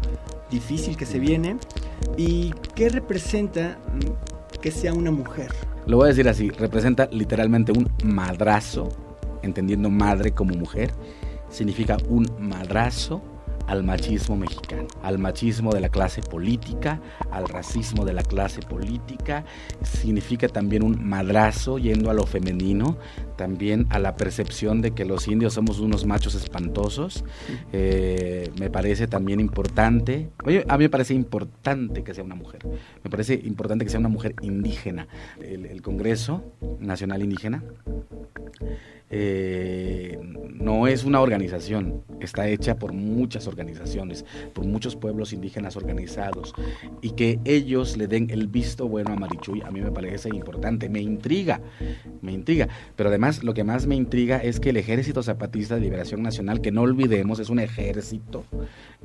difícil 0.51 0.97
que 0.99 1.07
se 1.07 1.19
viene? 1.19 1.57
¿Y 2.19 2.53
qué 2.75 2.91
representa 2.91 3.79
mm, 3.95 4.61
que 4.61 4.71
sea 4.71 4.93
una 4.93 5.11
mujer? 5.11 5.51
Lo 5.87 5.97
voy 5.97 6.07
a 6.07 6.09
decir 6.09 6.29
así, 6.29 6.51
representa 6.51 7.09
literalmente 7.11 7.73
un 7.73 7.91
madrazo, 8.05 8.91
entendiendo 9.43 9.91
madre 9.91 10.33
como 10.33 10.55
mujer, 10.55 10.93
significa 11.49 11.97
un 12.09 12.27
madrazo 12.39 13.23
al 13.69 13.85
machismo 13.85 14.35
mexicano, 14.35 14.89
al 15.03 15.19
machismo 15.19 15.73
de 15.73 15.81
la 15.81 15.91
clase 15.91 16.23
política, 16.23 17.03
al 17.31 17.47
racismo 17.47 18.07
de 18.07 18.15
la 18.15 18.23
clase 18.23 18.63
política, 18.63 19.45
significa 19.83 20.49
también 20.49 20.83
un 20.83 21.07
madrazo 21.07 21.79
yendo 21.79 22.11
a 22.11 22.15
lo 22.15 22.25
femenino, 22.25 22.97
también 23.37 23.87
a 23.91 23.99
la 23.99 24.17
percepción 24.17 24.81
de 24.81 24.93
que 24.93 25.05
los 25.05 25.29
indios 25.29 25.53
somos 25.53 25.81
unos 25.81 26.07
machos 26.07 26.35
espantosos, 26.35 27.25
eh, 27.75 28.51
me 28.59 28.71
parece 28.71 29.07
también 29.07 29.39
importante, 29.39 30.31
oye, 30.45 30.65
a 30.67 30.79
mí 30.79 30.85
me 30.85 30.91
parece 30.91 31.13
importante 31.13 32.03
que 32.03 32.15
sea 32.15 32.25
una 32.25 32.37
mujer, 32.37 32.67
me 33.05 33.11
parece 33.11 33.35
importante 33.35 33.85
que 33.85 33.91
sea 33.91 34.01
una 34.01 34.09
mujer 34.09 34.35
indígena, 34.41 35.09
el, 35.43 35.67
el 35.67 35.83
Congreso 35.83 36.43
Nacional 36.81 37.23
Indígena, 37.23 37.63
eh, 39.11 40.19
no 40.23 40.87
es 40.87 41.05
una 41.05 41.21
organización, 41.21 42.03
está 42.21 42.49
hecha 42.49 42.79
por 42.79 42.93
muchas 42.93 43.47
organizaciones, 43.47 44.25
por 44.53 44.67
muchos 44.67 44.97
pueblos 44.97 45.33
indígenas 45.33 45.77
organizados, 45.77 46.55
y 47.01 47.11
que 47.13 47.41
ellos 47.45 47.97
le 47.97 48.07
den 48.07 48.29
el 48.31 48.49
visto 48.49 48.89
bueno 48.89 49.13
a 49.13 49.17
Marichuy, 49.17 49.63
a 49.63 49.71
mí 49.71 49.81
me 49.81 49.91
parece 49.91 50.29
importante, 50.29 50.89
me 50.89 51.01
intriga, 51.01 51.61
me 52.21 52.33
intriga, 52.33 52.69
pero 52.97 53.09
además 53.09 53.43
lo 53.45 53.55
que 53.55 53.65
más 53.65 53.87
me 53.87 53.95
intriga 53.95 54.39
es 54.39 54.61
que 54.61 54.71
el 54.71 54.77
Ejército 54.77 55.23
Zapatista 55.23 55.77
de 55.77 55.81
Liberación 55.81 56.23
Nacional, 56.23 56.61
que 56.61 56.73
no 56.73 56.83
olvidemos, 56.83 57.39
es 57.39 57.51
un 57.51 57.61
ejército, 57.61 58.45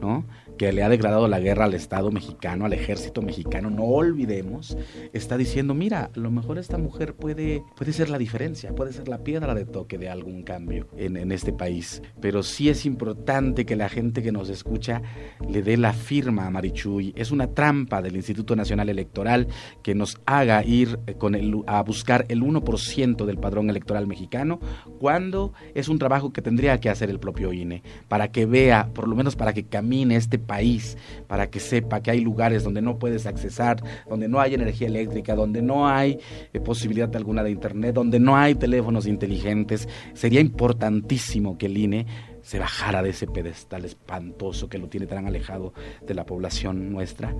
¿no? 0.01 0.25
que 0.57 0.71
le 0.73 0.83
ha 0.83 0.89
declarado 0.89 1.27
la 1.27 1.39
guerra 1.39 1.65
al 1.65 1.73
Estado 1.73 2.11
mexicano, 2.11 2.65
al 2.65 2.73
ejército 2.73 3.21
mexicano, 3.21 3.69
no 3.69 3.83
olvidemos, 3.83 4.77
está 5.13 5.37
diciendo, 5.37 5.73
mira, 5.73 6.11
a 6.15 6.19
lo 6.19 6.31
mejor 6.31 6.57
esta 6.57 6.77
mujer 6.77 7.13
puede, 7.15 7.63
puede 7.75 7.93
ser 7.93 8.09
la 8.09 8.17
diferencia, 8.17 8.73
puede 8.75 8.91
ser 8.93 9.07
la 9.07 9.23
piedra 9.23 9.55
de 9.55 9.65
toque 9.65 9.92
de 9.97 10.09
algún 10.09 10.43
cambio 10.43 10.87
en, 10.97 11.31
este 11.31 11.53
país. 11.53 12.01
Pero 12.19 12.43
sí 12.43 12.69
es 12.69 12.85
importante 12.85 13.65
que 13.65 13.75
la 13.75 13.89
gente 13.89 14.21
que 14.21 14.31
nos 14.31 14.49
escucha 14.49 15.01
le 15.49 15.61
dé 15.61 15.77
la 15.77 15.93
firma 15.93 16.45
a 16.45 16.49
Marichuy. 16.49 17.13
Es 17.15 17.31
una 17.31 17.47
trampa 17.47 18.01
del 18.01 18.15
Instituto 18.15 18.55
Nacional 18.55 18.89
Electoral 18.89 19.47
que 19.81 19.95
nos 19.95 20.19
haga 20.25 20.63
ir 20.63 20.99
con 21.17 21.35
el, 21.35 21.55
a 21.65 21.81
buscar 21.81 22.25
el 22.29 22.41
1% 22.41 23.25
del 23.25 23.37
padrón 23.37 23.69
electoral 23.69 24.07
mexicano 24.07 24.59
cuando 24.99 25.53
es 25.73 25.87
un 25.87 25.99
trabajo 25.99 26.31
que 26.31 26.41
tendría 26.41 26.79
que 26.79 26.89
hacer 26.89 27.09
el 27.09 27.19
propio 27.19 27.53
INE 27.53 27.83
para 28.07 28.31
que 28.31 28.45
vea, 28.45 28.89
por 28.93 29.07
lo 29.07 29.15
menos 29.15 29.35
para 29.35 29.53
que 29.53 29.63
camine 29.63 30.15
este 30.15 30.39
país, 30.39 30.97
para 31.27 31.49
que 31.49 31.59
sepa 31.59 32.01
que 32.01 32.11
hay 32.11 32.21
lugares 32.21 32.63
donde 32.63 32.81
no 32.81 32.99
puedes 32.99 33.25
accesar, 33.25 33.83
donde 34.09 34.27
no 34.27 34.39
hay 34.39 34.53
energía 34.53 34.87
eléctrica, 34.87 35.35
donde 35.35 35.61
no 35.61 35.87
hay 35.87 36.19
eh, 36.53 36.59
posibilidad 36.59 37.13
alguna 37.15 37.43
de 37.43 37.51
internet, 37.51 37.93
donde 37.95 38.19
no 38.19 38.35
hay 38.35 38.55
teléfonos 38.55 39.07
inteligentes. 39.07 39.82
Sería 40.13 40.41
importantísimo 40.41 41.57
que 41.57 41.67
el 41.67 41.77
INE 41.77 42.05
se 42.41 42.59
bajara 42.59 43.01
de 43.01 43.11
ese 43.11 43.25
pedestal 43.25 43.85
espantoso 43.85 44.67
que 44.67 44.77
lo 44.77 44.89
tiene 44.89 45.07
tan 45.07 45.25
alejado 45.25 45.73
de 46.05 46.13
la 46.13 46.25
población 46.25 46.91
nuestra, 46.91 47.35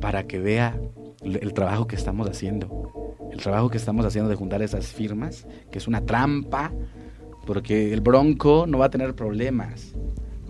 para 0.00 0.26
que 0.26 0.38
vea 0.38 0.80
el 1.22 1.52
trabajo 1.52 1.86
que 1.86 1.96
estamos 1.96 2.28
haciendo, 2.28 3.18
el 3.32 3.40
trabajo 3.40 3.68
que 3.68 3.78
estamos 3.78 4.06
haciendo 4.06 4.30
de 4.30 4.36
juntar 4.36 4.62
esas 4.62 4.86
firmas, 4.86 5.46
que 5.70 5.78
es 5.78 5.88
una 5.88 6.06
trampa, 6.06 6.72
porque 7.46 7.92
el 7.92 8.00
Bronco 8.00 8.64
no 8.66 8.78
va 8.78 8.86
a 8.86 8.90
tener 8.90 9.14
problemas, 9.14 9.94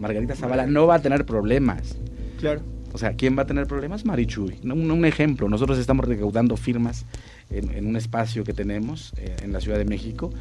Margarita 0.00 0.34
Zavala 0.34 0.66
no 0.66 0.86
va 0.86 0.96
a 0.96 1.02
tener 1.02 1.26
problemas. 1.26 1.98
Claro. 2.38 2.62
O 2.92 2.98
sea, 2.98 3.12
¿quién 3.14 3.38
va 3.38 3.42
a 3.42 3.46
tener 3.46 3.66
problemas? 3.66 4.04
Marichuy. 4.04 4.58
Un, 4.64 4.90
un 4.90 5.04
ejemplo, 5.04 5.48
nosotros 5.48 5.78
estamos 5.78 6.06
recaudando 6.06 6.56
firmas 6.56 7.06
en, 7.50 7.70
en 7.74 7.86
un 7.86 7.96
espacio 7.96 8.44
que 8.44 8.52
tenemos 8.52 9.12
eh, 9.16 9.36
en 9.42 9.52
la 9.52 9.60
Ciudad 9.60 9.78
de 9.78 9.84
México. 9.84 10.32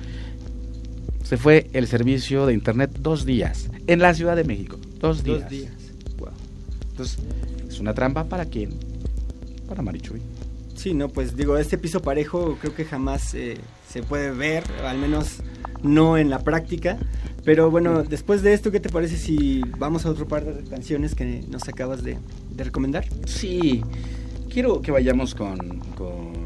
Se 1.23 1.38
fue 1.38 1.69
el 1.73 1.88
servicio 1.88 2.45
de 2.45 2.53
internet 2.53 2.91
dos 2.99 3.25
días 3.25 3.69
en 3.88 3.99
la 3.99 4.13
Ciudad 4.13 4.35
de 4.35 4.43
México. 4.43 4.77
Dos 4.99 5.23
días. 5.23 5.41
Dos 5.41 5.49
días. 5.49 5.71
Wow. 6.17 6.29
Entonces, 6.91 7.19
¿es 7.67 7.79
una 7.79 7.93
trampa 7.93 8.23
para 8.23 8.45
quién? 8.45 8.71
Para 9.67 9.81
Marichuy. 9.81 10.21
Sí, 10.75 10.93
no, 10.93 11.09
pues 11.09 11.35
digo, 11.35 11.57
este 11.57 11.77
piso 11.77 12.01
parejo 12.01 12.57
creo 12.61 12.73
que 12.73 12.85
jamás 12.85 13.33
eh, 13.33 13.57
se 13.89 14.01
puede 14.01 14.31
ver, 14.31 14.63
al 14.85 14.97
menos 14.97 15.38
no 15.83 16.17
en 16.17 16.29
la 16.29 16.39
práctica. 16.39 16.97
Pero 17.43 17.69
bueno, 17.71 18.03
después 18.03 18.41
de 18.41 18.53
esto, 18.53 18.71
¿qué 18.71 18.79
te 18.79 18.89
parece 18.89 19.17
si 19.17 19.61
vamos 19.77 20.05
a 20.05 20.09
otro 20.09 20.27
par 20.27 20.45
de 20.45 20.69
canciones 20.69 21.15
que 21.15 21.43
nos 21.49 21.67
acabas 21.67 22.03
de, 22.03 22.17
de 22.51 22.63
recomendar? 22.63 23.05
Sí, 23.25 23.83
quiero 24.49 24.81
que 24.81 24.91
vayamos 24.91 25.35
con, 25.35 25.57
con, 25.95 26.39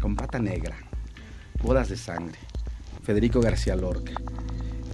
con 0.00 0.16
Pata 0.16 0.38
Negra, 0.38 0.76
Bodas 1.62 1.88
de 1.88 1.96
Sangre, 1.96 2.38
Federico 3.02 3.40
García 3.40 3.76
Lorca, 3.76 4.12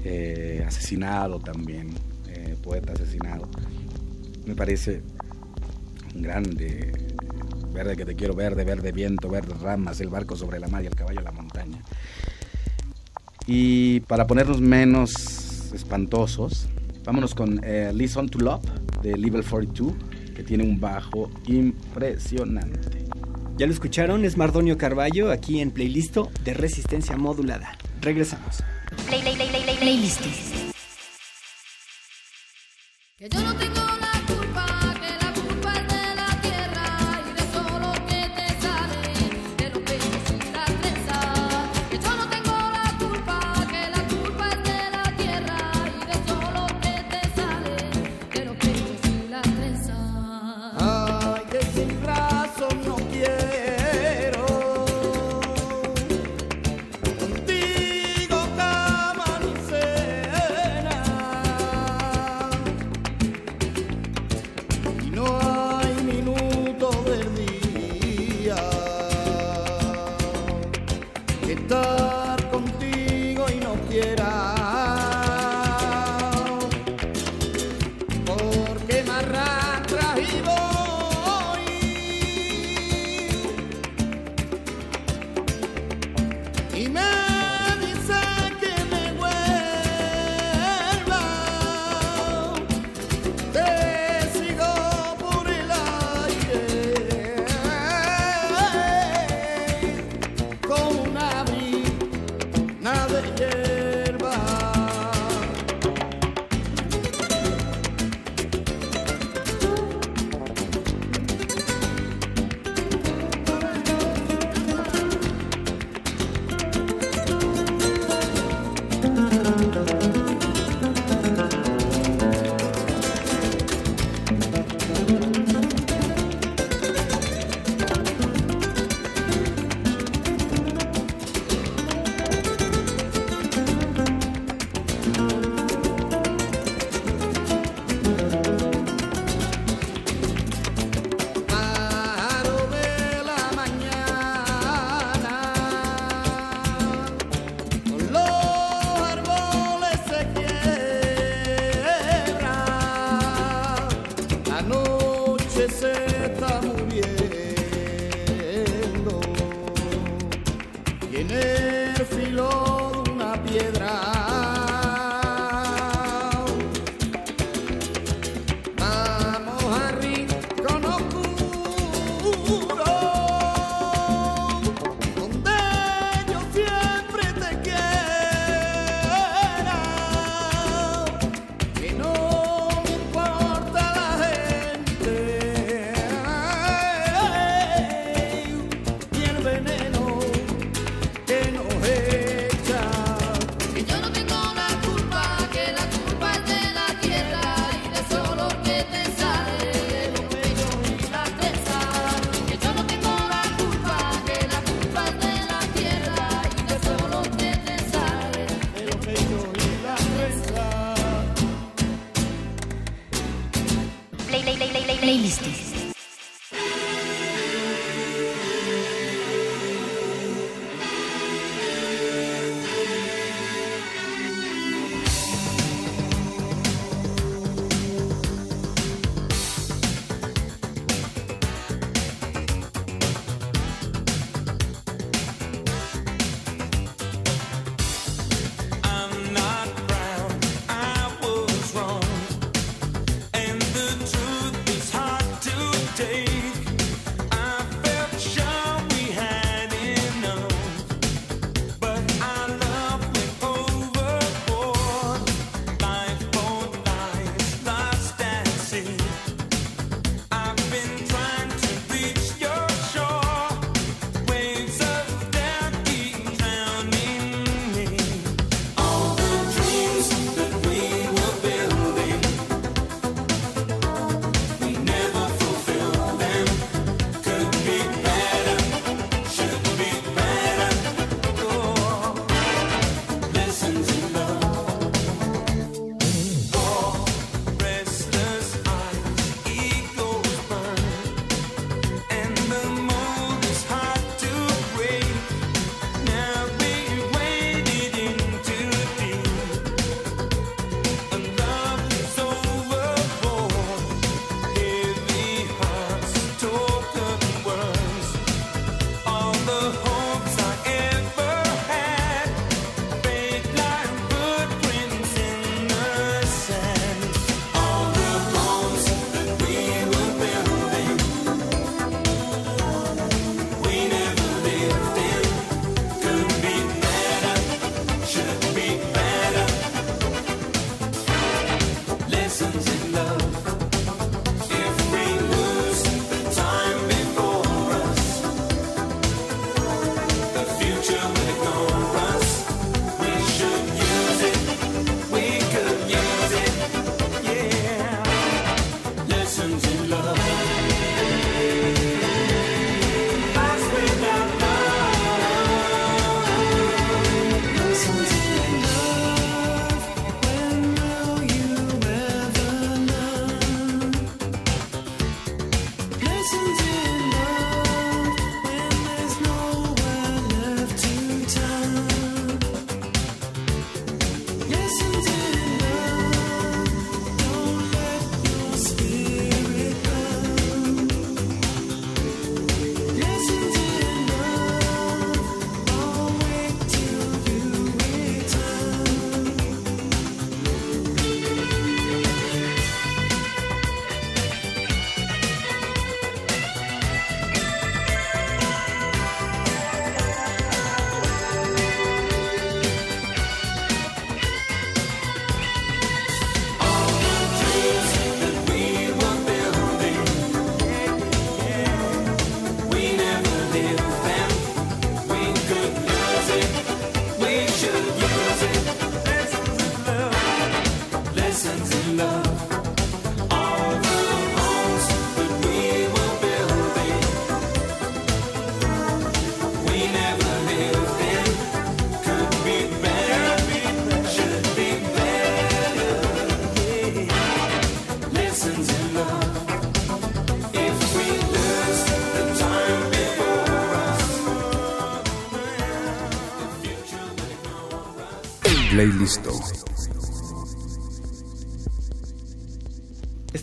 eh, 0.05 0.65
asesinado 0.67 1.41
también, 1.41 1.91
eh, 2.29 2.57
poeta 2.63 2.93
asesinado. 2.93 3.49
Me 4.47 4.55
parece 4.55 5.03
un 6.15 6.23
grande, 6.23 6.93
verde 7.73 7.97
que 7.97 8.05
te 8.05 8.15
quiero, 8.15 8.35
verde, 8.35 8.65
verde 8.65 8.93
viento, 8.93 9.29
verde 9.29 9.55
ramas, 9.61 10.01
el 10.01 10.09
barco 10.09 10.37
sobre 10.37 10.59
la 10.59 10.69
mar 10.69 10.83
y 10.85 10.87
el 10.87 10.95
caballo 10.95 11.21
a 11.21 11.25
la 11.25 11.33
montaña. 11.33 11.83
Y 13.47 14.01
para 14.01 14.27
ponernos 14.27 14.61
menos 14.61 15.73
espantosos, 15.73 16.69
vámonos 17.05 17.35
con 17.35 17.61
eh, 17.63 17.93
Listen 17.95 18.29
to 18.29 18.39
Love 18.39 18.65
de 19.03 19.17
Level 19.19 19.45
42, 19.45 19.93
que 20.35 20.43
tiene 20.43 20.65
un 20.65 20.81
bajo 20.81 21.31
impresionante. 21.47 23.04
Ya 23.57 23.67
lo 23.67 23.73
escucharon, 23.73 24.25
es 24.25 24.37
Mardonio 24.37 24.77
Carballo 24.77 25.31
aquí 25.31 25.61
en 25.61 25.71
Playlisto 25.71 26.29
de 26.43 26.55
Resistencia 26.55 27.17
Modulada. 27.17 27.79
Regresamos. 28.01 28.65
Play, 29.07 29.21
play, 29.21 29.37
play, 29.37 29.49
play, 29.49 29.63
play, 29.63 29.77
playlist. 29.77 30.21
Que 33.17 33.29
yo 33.29 33.41
no 33.41 33.55
tengo 33.55 33.94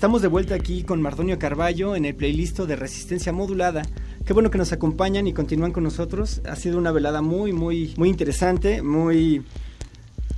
estamos 0.02 0.24
de 0.24 0.30
vuelta 0.30 0.56
aquí 0.56 0.82
con 0.82 1.00
Mardonio 1.00 1.38
Carballo 1.38 1.96
en 1.96 2.06
el 2.06 2.16
playlist 2.16 2.58
de 2.62 2.76
Resistencia 2.76 3.32
Modulada. 3.32 3.84
Qué 4.26 4.34
bueno 4.34 4.50
que 4.50 4.58
nos 4.58 4.72
acompañan 4.72 5.28
y 5.28 5.34
continúan 5.34 5.72
con 5.72 5.84
nosotros. 5.84 6.42
Ha 6.50 6.56
sido 6.56 6.80
una 6.80 6.92
velada 6.92 7.22
muy, 7.22 7.54
muy, 7.54 7.94
muy 7.98 8.10
interesante, 8.10 8.82
muy 8.82 9.44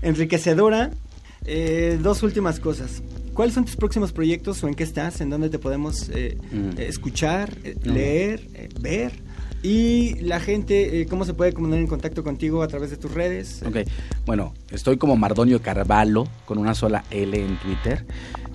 enriquecedora. 0.01 0.92
Eh, 1.45 1.98
dos 2.03 2.24
últimas 2.24 2.59
cosas. 2.59 3.01
¿Cuáles 3.33 3.56
son 3.56 3.64
tus 3.64 3.77
próximos 3.77 4.11
proyectos 4.11 4.61
o 4.66 4.67
en 4.67 4.74
qué 4.74 4.83
estás? 4.83 5.22
¿En 5.22 5.30
dónde 5.30 5.50
te 5.50 5.59
podemos 5.59 6.09
eh, 6.09 6.38
Mm. 6.51 6.77
escuchar, 6.82 7.58
eh, 7.64 7.77
leer, 7.85 8.45
eh, 8.56 8.67
ver? 8.82 9.14
Y 9.64 10.16
la 10.16 10.42
gente, 10.42 11.00
eh, 11.00 11.06
¿cómo 11.06 11.24
se 11.24 11.33
puede 11.33 11.53
poner 11.53 11.80
en 11.80 11.88
contacto 11.88 12.22
contigo 12.22 12.64
a 12.64 12.67
través 12.67 12.90
de 12.90 12.98
tus 12.98 13.14
redes? 13.14 13.64
Ok, 13.66 13.77
bueno, 14.25 14.53
estoy 14.72 14.98
como 14.98 15.16
Mardonio 15.16 15.61
Carvalho 15.61 16.27
con 16.45 16.58
una 16.58 16.75
sola 16.75 17.06
L 17.09 17.42
en 17.42 17.58
Twitter. 17.59 18.06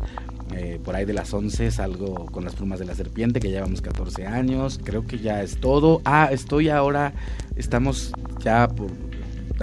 Eh, 0.56 0.80
por 0.82 0.96
ahí 0.96 1.04
de 1.04 1.12
las 1.12 1.32
11 1.32 1.70
salgo 1.70 2.26
con 2.26 2.44
las 2.44 2.56
plumas 2.56 2.78
de 2.78 2.84
la 2.84 2.94
serpiente, 2.94 3.40
que 3.40 3.50
llevamos 3.50 3.82
14 3.82 4.26
años. 4.26 4.80
Creo 4.82 5.06
que 5.06 5.18
ya 5.18 5.42
es 5.42 5.58
todo. 5.58 6.00
Ah, 6.04 6.28
estoy 6.30 6.68
ahora, 6.68 7.12
estamos 7.56 8.12
ya 8.42 8.68
por 8.68 8.90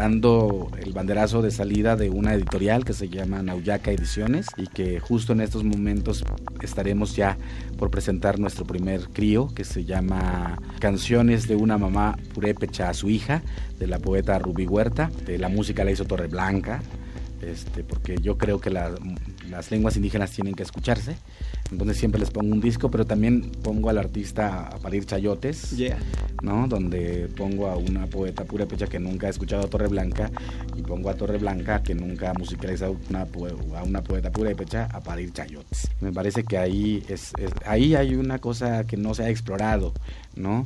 dando 0.01 0.69
el 0.80 0.93
banderazo 0.93 1.42
de 1.42 1.50
salida 1.50 1.95
de 1.95 2.11
una 2.11 2.35
editorial 2.35 2.85
que 2.85 2.93
se 2.93 3.09
llama 3.09 3.42
Nauyaca 3.42 3.90
Ediciones 3.92 4.45
y 4.56 4.67
que 4.67 5.00
justo 5.00 5.34
en 5.34 5.42
estos 5.42 5.64
momentos 5.64 6.24
estaremos 6.61 7.16
ya 7.16 7.35
por 7.80 7.90
presentar 7.90 8.38
nuestro 8.38 8.64
primer 8.64 9.09
crío 9.09 9.48
que 9.56 9.64
se 9.64 9.85
llama 9.85 10.61
Canciones 10.80 11.48
de 11.48 11.56
una 11.56 11.80
mamá 11.80 12.16
purépecha 12.35 12.90
a 12.90 12.93
su 12.93 13.09
hija 13.09 13.42
de 13.80 13.88
la 13.88 13.98
poeta 13.98 14.38
Rubí 14.38 14.67
Huerta. 14.67 15.09
De 15.26 15.40
la 15.40 15.50
música 15.50 15.84
la 15.84 15.90
hizo 15.90 16.06
Torreblanca. 16.06 16.84
Este, 17.42 17.84
porque 17.84 18.17
yo 18.22 18.38
creo 18.38 18.59
que 18.59 18.69
la- 18.69 18.93
las 19.50 19.72
lenguas 19.72 19.95
indígenas 19.95 20.30
tienen 20.32 20.53
que 20.53 20.61
escucharse. 20.64 21.17
Entonces 21.72 21.98
siempre 21.98 22.20
les 22.20 22.32
pongo 22.32 22.54
un 22.54 22.62
disco, 22.62 22.90
pero 22.90 23.06
también 23.06 23.42
pongo 23.62 23.90
al 23.90 23.98
artista 23.98 24.68
a 24.68 24.78
parir 24.78 25.06
chayotes, 25.06 25.72
Yeah. 25.78 25.98
¿no? 26.42 26.68
Donde 26.68 27.28
pongo 27.36 27.68
a 27.68 27.76
una 27.78 28.08
poeta 28.08 28.46
purépecha 28.46 28.88
que 28.88 29.00
nunca 29.00 29.28
ha 29.28 29.30
escuchado 29.30 29.64
a 29.66 29.70
Torreblanca 29.70 30.32
y 30.76 30.82
pongo 30.82 31.10
a 31.10 31.16
Torreblanca 31.16 31.84
que 31.84 31.94
nunca 31.94 32.32
ha 32.32 32.34
musicalizado 32.34 32.96
una 33.10 33.28
a 33.78 33.84
una 33.84 34.02
poeta 34.02 34.32
purépecha 34.32 34.86
a 34.92 35.02
parir 35.02 35.32
chayotes. 35.34 35.90
Me 36.02 36.12
parece 36.14 36.44
que 36.44 36.58
ahí 36.58 37.04
es, 37.10 37.34
es- 37.38 37.52
ahí 37.66 37.96
hay 37.96 38.16
una 38.16 38.40
cosa 38.40 38.86
que 38.86 38.96
no 38.98 39.14
se 39.14 39.24
ha 39.24 39.30
explorado, 39.30 39.94
¿no? 40.36 40.64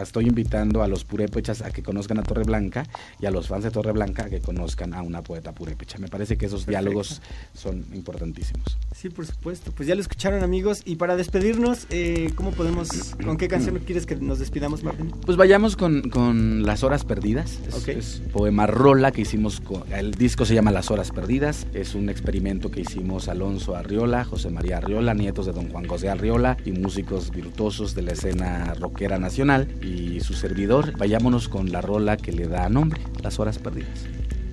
Estoy 0.00 0.26
invitando 0.26 0.82
a 0.82 0.88
los 0.88 1.04
purépechas 1.04 1.62
a 1.62 1.70
que 1.70 1.82
conozcan 1.82 2.18
a 2.18 2.22
Torreblanca 2.22 2.86
y 3.20 3.26
a 3.26 3.30
los 3.30 3.48
fans 3.48 3.64
de 3.64 3.70
Torreblanca 3.70 4.24
a 4.24 4.30
que 4.30 4.40
conozcan 4.40 4.94
a 4.94 5.02
una 5.02 5.22
poeta 5.22 5.52
purépecha. 5.52 5.98
Me 5.98 6.08
parece 6.08 6.36
que 6.36 6.46
esos 6.46 6.64
Perfecto. 6.64 6.70
diálogos 6.70 7.22
son 7.54 7.84
importantísimos. 7.94 8.78
Sí, 8.94 9.08
por 9.10 9.26
supuesto. 9.26 9.72
Pues 9.72 9.88
ya 9.88 9.94
lo 9.94 10.00
escucharon, 10.20 10.44
amigos. 10.44 10.82
Y 10.84 10.96
para 10.96 11.16
despedirnos, 11.16 11.86
eh, 11.88 12.30
¿cómo 12.34 12.50
podemos, 12.50 12.88
con 13.24 13.38
qué 13.38 13.48
canción 13.48 13.78
quieres 13.86 14.04
que 14.04 14.16
nos 14.16 14.38
despidamos, 14.38 14.82
Martín? 14.84 15.10
Pues 15.24 15.38
vayamos 15.38 15.76
con, 15.76 16.10
con 16.10 16.62
Las 16.62 16.82
Horas 16.84 17.06
Perdidas. 17.06 17.58
Es, 17.66 17.74
Ok. 17.74 17.88
es 17.88 18.22
poema 18.30 18.66
rola 18.66 19.12
que 19.12 19.22
hicimos. 19.22 19.60
con- 19.60 19.82
el 19.90 20.10
disco 20.12 20.44
se 20.44 20.54
llama 20.54 20.72
Las 20.72 20.90
Horas 20.90 21.10
Perdidas. 21.10 21.66
Es 21.72 21.94
un 21.94 22.10
experimento 22.10 22.70
que 22.70 22.82
hicimos 22.82 23.28
Alonso 23.28 23.74
Arriola, 23.76 24.26
José 24.26 24.50
María 24.50 24.76
Arriola, 24.76 25.14
nietos 25.14 25.46
de 25.46 25.52
don 25.52 25.70
Juan 25.70 25.86
José 25.86 26.10
Arriola 26.10 26.58
y 26.66 26.72
músicos 26.72 27.30
virtuosos 27.30 27.94
de 27.94 28.02
la 28.02 28.12
escena 28.12 28.74
rockera 28.74 29.18
nacional 29.18 29.68
y 29.82 30.20
su 30.20 30.34
servidor. 30.34 30.98
Vayámonos 30.98 31.48
con 31.48 31.72
la 31.72 31.80
rola 31.80 32.18
que 32.18 32.32
le 32.32 32.46
da 32.46 32.68
nombre, 32.68 33.00
Las 33.22 33.38
Horas 33.40 33.58
Perdidas. 33.58 34.04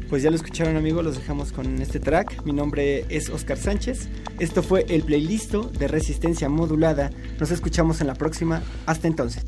Pues 0.10 0.24
ya 0.24 0.30
lo 0.30 0.38
escucharon, 0.38 0.78
amigos. 0.78 1.04
Los 1.04 1.16
dejamos 1.16 1.52
con 1.52 1.82
este 1.82 2.00
track. 2.00 2.46
Mi 2.46 2.54
nombre 2.54 3.06
es 3.10 3.30
Oscar 3.30 3.58
Sánchez. 3.58 4.08
Esto 4.40 4.64
fue 4.64 4.86
el 4.88 5.04
playlist 5.04 5.54
de 5.54 5.88
Resistencia 5.88 6.48
Modulada. 6.48 7.10
Nos 7.40 7.52
escuchamos 7.52 8.00
en 8.00 8.08
la 8.08 8.14
próxima. 8.14 8.62
Hasta 8.86 9.08
entonces. 9.08 9.46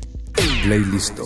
Playlisto. 0.64 1.24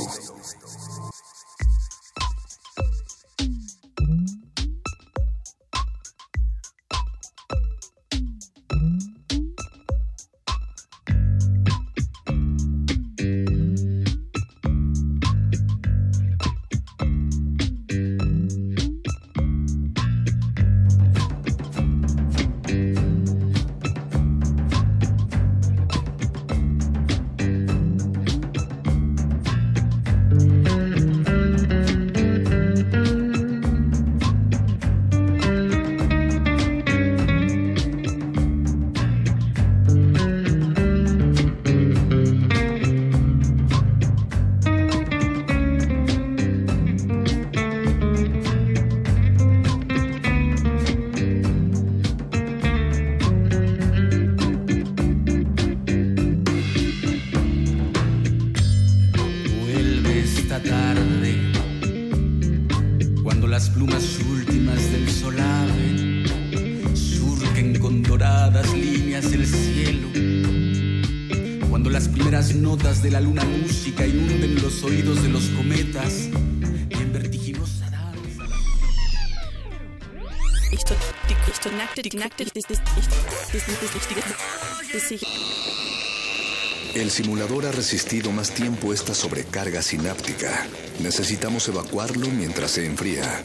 Resistido 87.94 88.32
más 88.32 88.50
tiempo 88.50 88.92
esta 88.92 89.14
sobrecarga 89.14 89.80
sináptica. 89.80 90.66
Necesitamos 90.98 91.68
evacuarlo 91.68 92.26
mientras 92.26 92.72
se 92.72 92.84
enfría. 92.86 93.44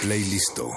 Playlisto. 0.00 0.68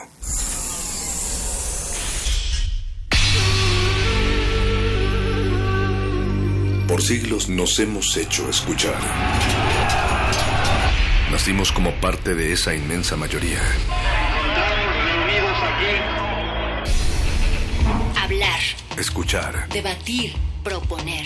Por 6.88 7.02
siglos 7.02 7.50
nos 7.50 7.80
hemos 7.80 8.16
hecho 8.16 8.48
escuchar. 8.48 9.02
Nacimos 11.32 11.72
como 11.72 12.00
parte 12.00 12.36
de 12.36 12.54
esa 12.54 12.76
inmensa 12.76 13.16
mayoría. 13.16 13.60
Hablar, 18.22 18.60
Escuchar. 19.00 19.68
debatir, 19.70 20.34
proponer, 20.64 21.26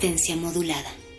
Resistencia 0.00 0.34
modulada. 0.34 1.09